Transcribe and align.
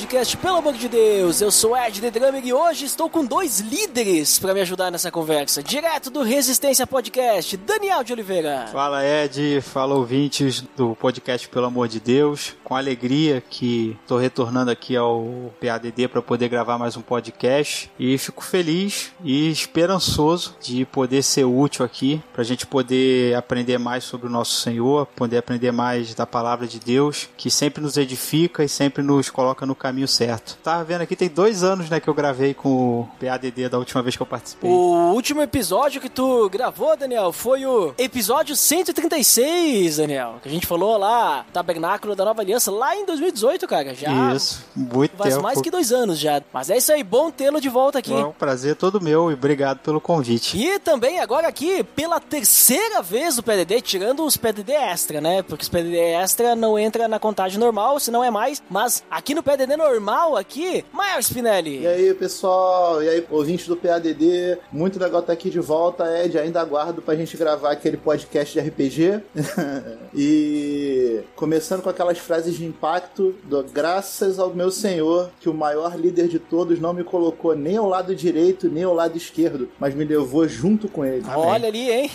Podcast, 0.00 0.34
pelo 0.38 0.56
amor 0.56 0.72
de 0.72 0.88
Deus! 0.88 1.42
Eu 1.42 1.50
sou 1.50 1.76
Ed 1.76 2.00
The 2.00 2.10
Drummer 2.10 2.42
e 2.42 2.54
hoje 2.54 2.86
estou 2.86 3.10
com 3.10 3.22
dois 3.22 3.60
líderes 3.60 4.38
para 4.38 4.54
me 4.54 4.62
ajudar 4.62 4.90
nessa 4.90 5.10
conversa. 5.10 5.62
Direto 5.62 6.08
do 6.08 6.22
Resistência 6.22 6.86
Podcast, 6.86 7.54
Daniel 7.58 8.02
de 8.02 8.14
Oliveira. 8.14 8.66
Fala 8.72 9.04
Ed, 9.04 9.60
fala 9.60 9.94
ouvintes 9.94 10.62
do 10.74 10.96
podcast 10.96 11.46
Pelo 11.50 11.66
Amor 11.66 11.86
de 11.86 12.00
Deus. 12.00 12.56
Com 12.64 12.74
alegria 12.74 13.42
que 13.42 13.94
estou 14.00 14.16
retornando 14.16 14.70
aqui 14.70 14.96
ao 14.96 15.52
PADD 15.60 16.08
para 16.08 16.22
poder 16.22 16.48
gravar 16.48 16.78
mais 16.78 16.96
um 16.96 17.02
podcast 17.02 17.90
e 17.98 18.16
fico 18.16 18.42
feliz 18.42 19.12
e 19.22 19.50
esperançoso 19.50 20.56
de 20.62 20.86
poder 20.86 21.22
ser 21.22 21.44
útil 21.44 21.84
aqui 21.84 22.22
para 22.32 22.40
a 22.40 22.44
gente 22.44 22.66
poder 22.66 23.34
aprender 23.34 23.76
mais 23.76 24.04
sobre 24.04 24.28
o 24.28 24.30
nosso 24.30 24.62
Senhor, 24.62 25.04
poder 25.14 25.36
aprender 25.36 25.72
mais 25.72 26.14
da 26.14 26.26
palavra 26.26 26.66
de 26.66 26.80
Deus, 26.80 27.28
que 27.36 27.50
sempre 27.50 27.82
nos 27.82 27.98
edifica 27.98 28.64
e 28.64 28.68
sempre 28.68 29.02
nos 29.02 29.28
coloca 29.28 29.66
no 29.66 29.74
caminho 29.74 29.89
certo. 30.08 30.58
Tava 30.62 30.84
vendo 30.84 31.02
aqui, 31.02 31.16
tem 31.16 31.28
dois 31.28 31.62
anos 31.62 31.88
né, 31.90 32.00
que 32.00 32.08
eu 32.08 32.14
gravei 32.14 32.54
com 32.54 33.00
o 33.00 33.08
PADD 33.20 33.68
da 33.68 33.78
última 33.78 34.02
vez 34.02 34.16
que 34.16 34.22
eu 34.22 34.26
participei. 34.26 34.70
O 34.70 35.12
último 35.12 35.42
episódio 35.42 36.00
que 36.00 36.08
tu 36.08 36.48
gravou, 36.48 36.96
Daniel, 36.96 37.32
foi 37.32 37.66
o 37.66 37.94
episódio 37.98 38.54
136, 38.56 39.96
Daniel. 39.96 40.36
Que 40.42 40.48
a 40.48 40.52
gente 40.52 40.66
falou 40.66 40.96
lá, 40.96 41.44
Tabernáculo 41.52 42.14
da 42.14 42.24
Nova 42.24 42.42
Aliança, 42.42 42.70
lá 42.70 42.94
em 42.96 43.04
2018, 43.04 43.66
cara. 43.66 43.94
Já 43.94 44.34
Isso, 44.34 44.64
muito 44.74 45.16
faz 45.16 45.34
tempo. 45.34 45.42
mais 45.42 45.60
que 45.60 45.70
dois 45.70 45.92
anos 45.92 46.18
já. 46.18 46.42
Mas 46.52 46.70
é 46.70 46.76
isso 46.76 46.92
aí, 46.92 47.02
bom 47.02 47.30
tê-lo 47.30 47.60
de 47.60 47.68
volta 47.68 47.98
aqui. 47.98 48.12
É 48.12 48.24
um 48.24 48.32
prazer 48.32 48.76
todo 48.76 49.00
meu 49.00 49.30
e 49.30 49.34
obrigado 49.34 49.78
pelo 49.78 50.00
convite. 50.00 50.56
E 50.56 50.78
também 50.78 51.20
agora 51.20 51.48
aqui, 51.48 51.82
pela 51.82 52.20
terceira 52.20 53.02
vez 53.02 53.38
o 53.38 53.42
PDD, 53.42 53.80
tirando 53.80 54.24
os 54.24 54.36
PDD 54.36 54.72
extra, 54.72 55.20
né? 55.20 55.42
Porque 55.42 55.62
os 55.62 55.68
PDD 55.68 55.96
extra 55.96 56.54
não 56.54 56.78
entra 56.78 57.08
na 57.08 57.18
contagem 57.18 57.58
normal, 57.58 57.98
se 58.00 58.10
não 58.10 58.22
é 58.24 58.30
mais. 58.30 58.62
Mas 58.68 59.02
aqui 59.10 59.34
no 59.34 59.42
PDD 59.42 59.69
normal, 59.76 60.36
aqui, 60.36 60.84
Maior 60.92 61.20
Spinelli. 61.20 61.80
E 61.80 61.86
aí, 61.86 62.14
pessoal? 62.14 63.02
E 63.02 63.08
aí, 63.08 63.26
ouvintes 63.30 63.66
do 63.66 63.76
PADD? 63.76 64.58
Muito 64.72 64.98
legal 64.98 65.20
estar 65.20 65.32
aqui 65.32 65.50
de 65.50 65.60
volta, 65.60 66.04
Ed. 66.22 66.38
Ainda 66.38 66.60
aguardo 66.60 67.02
pra 67.02 67.14
gente 67.14 67.36
gravar 67.36 67.72
aquele 67.72 67.96
podcast 67.96 68.52
de 68.52 68.68
RPG. 68.68 69.22
e 70.14 71.20
começando 71.36 71.82
com 71.82 71.88
aquelas 71.88 72.18
frases 72.18 72.56
de 72.56 72.64
impacto 72.64 73.34
do 73.44 73.62
graças 73.64 74.38
ao 74.38 74.50
meu 74.50 74.70
Senhor 74.70 75.30
que 75.40 75.48
o 75.48 75.54
maior 75.54 75.98
líder 75.98 76.28
de 76.28 76.38
todos 76.38 76.80
não 76.80 76.92
me 76.92 77.04
colocou 77.04 77.54
nem 77.54 77.76
ao 77.76 77.88
lado 77.88 78.14
direito, 78.14 78.68
nem 78.68 78.84
ao 78.84 78.94
lado 78.94 79.16
esquerdo, 79.16 79.68
mas 79.78 79.94
me 79.94 80.04
levou 80.04 80.46
junto 80.48 80.88
com 80.88 81.04
ele. 81.04 81.24
Olha 81.34 81.68
ali, 81.68 81.90
hein? 81.90 82.10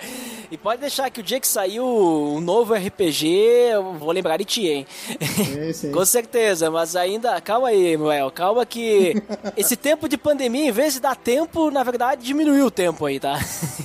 e 0.50 0.56
pode 0.56 0.80
deixar 0.80 1.10
que 1.10 1.20
o 1.20 1.22
dia 1.22 1.40
que 1.40 1.48
saiu 1.48 1.84
um 1.84 2.40
novo 2.40 2.74
RPG, 2.74 3.26
eu 3.72 3.94
vou 3.94 4.12
lembrar 4.12 4.36
de 4.36 4.44
ti, 4.44 4.68
hein? 4.68 4.86
Sim, 5.20 5.72
sim. 5.72 5.90
Com 5.92 6.04
certeza, 6.04 6.70
mas 6.70 6.96
ainda. 7.00 7.40
Calma 7.40 7.68
aí, 7.68 7.96
Noel. 7.96 8.30
Calma 8.30 8.66
que 8.66 9.14
esse 9.56 9.76
tempo 9.76 10.08
de 10.08 10.16
pandemia, 10.16 10.68
em 10.68 10.72
vez 10.72 10.94
de 10.94 11.00
dar 11.00 11.16
tempo, 11.16 11.70
na 11.70 11.82
verdade 11.82 12.24
diminuiu 12.24 12.66
o 12.66 12.70
tempo 12.70 13.06
aí, 13.06 13.18
tá? 13.18 13.38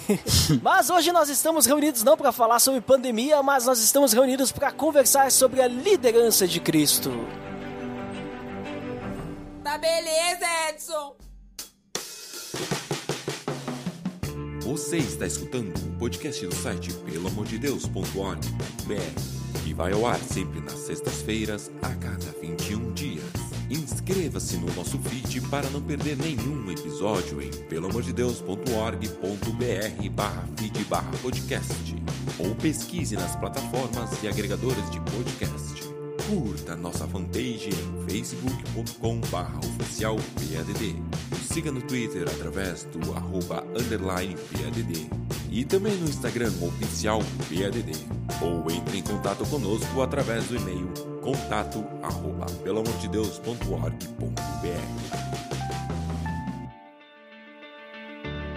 mas 0.62 0.90
hoje 0.90 1.12
nós 1.12 1.30
estamos 1.30 1.66
reunidos 1.66 2.04
não 2.04 2.18
para 2.18 2.32
falar 2.32 2.60
sobre 2.60 2.82
pandemia, 2.82 3.42
mas 3.42 3.66
nós 3.66 3.80
estamos 3.80 4.14
reunidos 4.14 4.52
para 4.52 4.72
conversar 4.72 5.32
sobre 5.32 5.62
a 5.62 5.68
liderança 5.68 6.48
de 6.48 6.60
Cristo. 6.60 7.12
Tá 9.64 9.78
beleza, 9.78 10.46
Edson! 10.70 11.16
Você 14.62 14.98
está 14.98 15.28
escutando 15.28 15.78
o 15.78 16.00
podcast 16.00 16.46
do 16.46 16.56
site 16.56 16.92
pelamordedeus.org.br 16.94 19.45
que 19.66 19.74
vai 19.74 19.92
ao 19.94 20.06
ar 20.06 20.20
sempre 20.20 20.62
nas 20.62 20.74
sextas-feiras 20.74 21.72
a 21.82 21.90
cada 21.96 22.32
21 22.40 22.94
dias. 22.94 23.24
Inscreva-se 23.68 24.58
no 24.58 24.72
nosso 24.76 25.00
feed 25.00 25.42
para 25.50 25.68
não 25.72 25.82
perder 25.82 26.16
nenhum 26.18 26.70
episódio 26.70 27.42
em 27.42 27.50
pelamordedeus.org.br 27.50 30.10
barra 30.12 30.48
feed 30.56 30.86
barra 30.86 31.12
podcast 31.20 31.96
ou 32.38 32.54
pesquise 32.54 33.16
nas 33.16 33.36
plataformas 33.36 34.22
e 34.22 34.28
agregadores 34.28 34.88
de 34.92 35.00
podcast. 35.00 35.84
Curta 36.30 36.76
nossa 36.76 37.08
fanpage 37.08 37.70
em 37.70 38.08
facebook.com 38.08 39.20
barra 39.32 39.58
oficial 39.58 40.16
PADD. 40.36 41.02
Siga 41.56 41.72
no 41.72 41.82
Twitter 41.82 42.28
através 42.28 42.84
do 42.84 43.14
arroba 43.14 43.64
underline 43.80 44.36
PADD. 44.36 45.10
E 45.50 45.64
também 45.64 45.96
no 45.96 46.10
Instagram 46.10 46.52
oficial 46.62 47.22
PADD. 47.48 47.94
Ou 48.42 48.70
entre 48.70 48.98
em 48.98 49.02
contato 49.02 49.46
conosco 49.46 50.02
através 50.02 50.50
do 50.50 50.58
e-mail 50.58 50.90
contato 51.22 51.82
arroba 52.04 52.46
pelamordedeus.org.br. 52.62 55.55